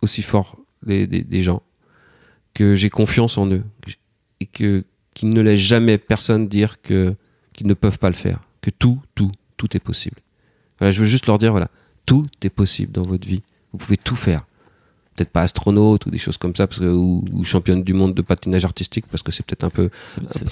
aussi 0.00 0.22
fort 0.22 0.56
des, 0.86 1.42
gens. 1.42 1.62
Que 2.54 2.74
j'ai 2.74 2.88
confiance 2.88 3.36
en 3.36 3.50
eux. 3.50 3.64
J'- 3.86 3.98
Et 4.40 4.46
que 4.46 4.84
qu'ils 5.12 5.30
ne 5.30 5.40
laissent 5.42 5.60
jamais 5.60 5.98
personne 5.98 6.48
dire 6.48 6.80
que 6.80 7.14
qu'ils 7.52 7.66
ne 7.66 7.74
peuvent 7.74 7.98
pas 7.98 8.08
le 8.08 8.14
faire. 8.14 8.40
Que 8.62 8.70
tout, 8.70 9.00
tout, 9.14 9.32
tout 9.58 9.76
est 9.76 9.80
possible. 9.80 10.16
Voilà, 10.78 10.90
je 10.92 11.00
veux 11.00 11.06
juste 11.06 11.26
leur 11.26 11.38
dire, 11.38 11.50
voilà, 11.52 11.68
tout 12.04 12.26
est 12.42 12.50
possible 12.50 12.92
dans 12.92 13.02
votre 13.02 13.26
vie. 13.26 13.42
Vous 13.72 13.78
pouvez 13.78 13.96
tout 13.96 14.16
faire. 14.16 14.44
Peut-être 15.16 15.30
pas 15.30 15.42
astronaute 15.42 16.04
ou 16.06 16.10
des 16.10 16.18
choses 16.18 16.36
comme 16.36 16.54
ça, 16.54 16.66
parce 16.66 16.78
que, 16.80 16.84
ou, 16.84 17.24
ou 17.32 17.42
championne 17.44 17.82
du 17.82 17.94
monde 17.94 18.12
de 18.14 18.22
patinage 18.22 18.64
artistique, 18.66 19.06
parce 19.10 19.22
que 19.22 19.32
c'est 19.32 19.44
peut-être 19.46 19.64
un 19.64 19.70
peu, 19.70 19.88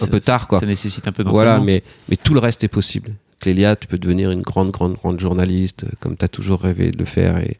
un 0.00 0.06
peu 0.06 0.20
tard, 0.20 0.48
quoi. 0.48 0.60
Ça 0.60 0.66
nécessite 0.66 1.06
un 1.06 1.12
peu 1.12 1.22
Voilà, 1.22 1.58
d'entraînement. 1.58 1.66
mais, 1.66 1.82
mais 2.08 2.16
tout 2.16 2.32
le 2.32 2.40
reste 2.40 2.64
est 2.64 2.68
possible. 2.68 3.14
Clélia, 3.40 3.76
tu 3.76 3.86
peux 3.86 3.98
devenir 3.98 4.30
une 4.30 4.40
grande, 4.40 4.70
grande, 4.70 4.94
grande 4.94 5.20
journaliste, 5.20 5.84
euh, 5.84 5.88
comme 6.00 6.16
tu 6.16 6.24
as 6.24 6.28
toujours 6.28 6.60
rêvé 6.62 6.90
de 6.92 6.96
le 6.98 7.04
faire. 7.04 7.36
Et 7.38 7.58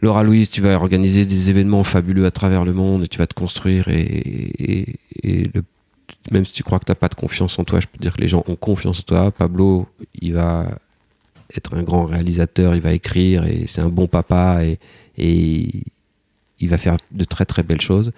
Laura 0.00 0.24
Louise, 0.24 0.50
tu 0.50 0.60
vas 0.60 0.74
organiser 0.74 1.26
des 1.26 1.48
événements 1.50 1.84
fabuleux 1.84 2.26
à 2.26 2.32
travers 2.32 2.64
le 2.64 2.72
monde 2.72 3.04
et 3.04 3.08
tu 3.08 3.18
vas 3.18 3.28
te 3.28 3.34
construire 3.34 3.86
et, 3.88 4.00
et, 4.00 4.96
et 5.22 5.50
le, 5.54 5.62
même 6.32 6.44
si 6.44 6.52
tu 6.54 6.64
crois 6.64 6.80
que 6.80 6.86
tu 6.86 6.90
n'as 6.90 6.96
pas 6.96 7.08
de 7.08 7.14
confiance 7.14 7.56
en 7.58 7.64
toi, 7.64 7.78
je 7.78 7.86
peux 7.86 7.98
te 7.98 8.02
dire 8.02 8.14
que 8.14 8.20
les 8.20 8.28
gens 8.28 8.42
ont 8.48 8.56
confiance 8.56 9.00
en 9.00 9.02
toi. 9.02 9.30
Pablo, 9.30 9.86
il 10.20 10.34
va 10.34 10.66
être 11.54 11.74
un 11.74 11.82
grand 11.82 12.04
réalisateur, 12.06 12.74
il 12.74 12.80
va 12.82 12.92
écrire 12.92 13.44
et 13.46 13.66
c'est 13.66 13.80
un 13.80 13.88
bon 13.88 14.06
papa 14.06 14.64
et, 14.64 14.78
et 15.16 15.82
il 16.60 16.68
va 16.68 16.78
faire 16.78 16.96
de 17.10 17.24
très 17.24 17.44
très 17.46 17.62
belles 17.62 17.80
choses. 17.80 18.12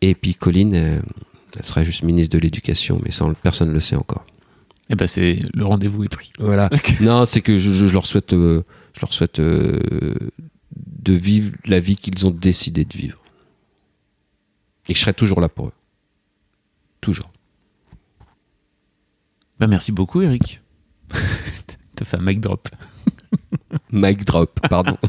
Et 0.00 0.14
puis 0.14 0.34
Colline, 0.34 0.74
euh, 0.74 1.00
elle 1.58 1.64
sera 1.64 1.84
juste 1.84 2.02
ministre 2.02 2.32
de 2.36 2.38
l'Éducation, 2.42 3.00
mais 3.04 3.10
ça, 3.12 3.26
personne 3.42 3.68
ne 3.68 3.72
le 3.74 3.80
sait 3.80 3.96
encore. 3.96 4.24
Eh 4.90 4.94
ben 4.94 5.06
c'est 5.06 5.40
le 5.54 5.64
rendez-vous 5.64 6.04
est 6.04 6.08
pris. 6.08 6.32
Voilà. 6.38 6.70
Non, 7.00 7.24
c'est 7.24 7.40
que 7.40 7.58
je, 7.58 7.72
je- 7.72 7.86
je 7.86 7.92
leur 7.92 8.06
souhaite, 8.06 8.32
euh, 8.34 8.62
je 8.94 9.00
leur 9.00 9.12
souhaite 9.12 9.38
euh, 9.40 9.80
de 10.76 11.12
vivre 11.12 11.52
la 11.66 11.80
vie 11.80 11.96
qu'ils 11.96 12.26
ont 12.26 12.30
décidé 12.30 12.84
de 12.84 12.96
vivre. 12.96 13.18
Et 14.88 14.94
je 14.94 15.00
serai 15.00 15.14
toujours 15.14 15.40
là 15.40 15.48
pour 15.48 15.68
eux. 15.68 15.72
Toujours. 17.00 17.30
Bah, 19.58 19.66
merci 19.66 19.90
beaucoup, 19.92 20.22
Eric. 20.22 20.60
T'as 21.96 22.04
fait 22.04 22.18
un 22.18 22.22
mic 22.22 22.40
drop. 22.40 22.68
Mic 23.90 24.24
drop, 24.24 24.60
pardon. 24.68 24.96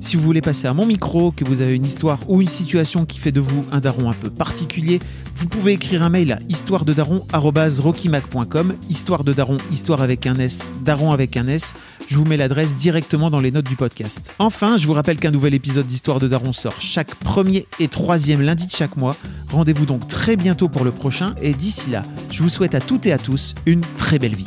Si 0.00 0.16
vous 0.16 0.22
voulez 0.22 0.40
passer 0.40 0.66
à 0.66 0.72
mon 0.72 0.86
micro, 0.86 1.32
que 1.32 1.44
vous 1.44 1.60
avez 1.60 1.74
une 1.74 1.84
histoire 1.84 2.18
ou 2.28 2.40
une 2.40 2.48
situation 2.48 3.04
qui 3.04 3.18
fait 3.18 3.32
de 3.32 3.40
vous 3.40 3.64
un 3.72 3.80
daron 3.80 4.08
un 4.10 4.14
peu 4.14 4.30
particulier, 4.30 5.00
vous 5.34 5.48
pouvez 5.48 5.72
écrire 5.72 6.02
un 6.02 6.10
mail 6.10 6.32
à 6.32 6.38
histoirededaron@rockymac.com, 6.48 8.74
histoire 8.88 9.24
de 9.24 9.32
daron, 9.32 9.58
histoire 9.72 10.02
avec 10.02 10.26
un 10.26 10.38
S, 10.38 10.70
daron 10.84 11.12
avec 11.12 11.36
un 11.36 11.48
S. 11.48 11.74
Je 12.08 12.16
vous 12.16 12.24
mets 12.24 12.36
l'adresse 12.36 12.76
directement 12.76 13.30
dans 13.30 13.40
les 13.40 13.50
notes 13.50 13.68
du 13.68 13.76
podcast. 13.76 14.30
Enfin, 14.38 14.76
je 14.76 14.86
vous 14.86 14.92
rappelle 14.92 15.18
qu'un 15.18 15.30
nouvel 15.30 15.54
épisode 15.54 15.86
d'Histoire 15.86 16.20
de 16.20 16.28
Daron 16.28 16.52
sort 16.52 16.80
chaque 16.80 17.14
premier 17.16 17.66
et 17.80 17.88
troisième 17.88 18.40
lundi 18.40 18.66
de 18.66 18.72
chaque 18.72 18.96
mois. 18.96 19.16
Rendez-vous 19.50 19.86
donc 19.86 20.06
très 20.08 20.36
bientôt 20.36 20.68
pour 20.68 20.84
le 20.84 20.92
prochain 20.92 21.34
et 21.42 21.52
d'ici 21.52 21.90
là, 21.90 22.02
je 22.30 22.42
vous 22.42 22.48
souhaite 22.48 22.74
à 22.74 22.80
toutes 22.80 23.06
et 23.06 23.12
à 23.12 23.18
tous 23.18 23.54
une 23.66 23.82
très 23.96 24.18
belle 24.18 24.36
vie. 24.36 24.46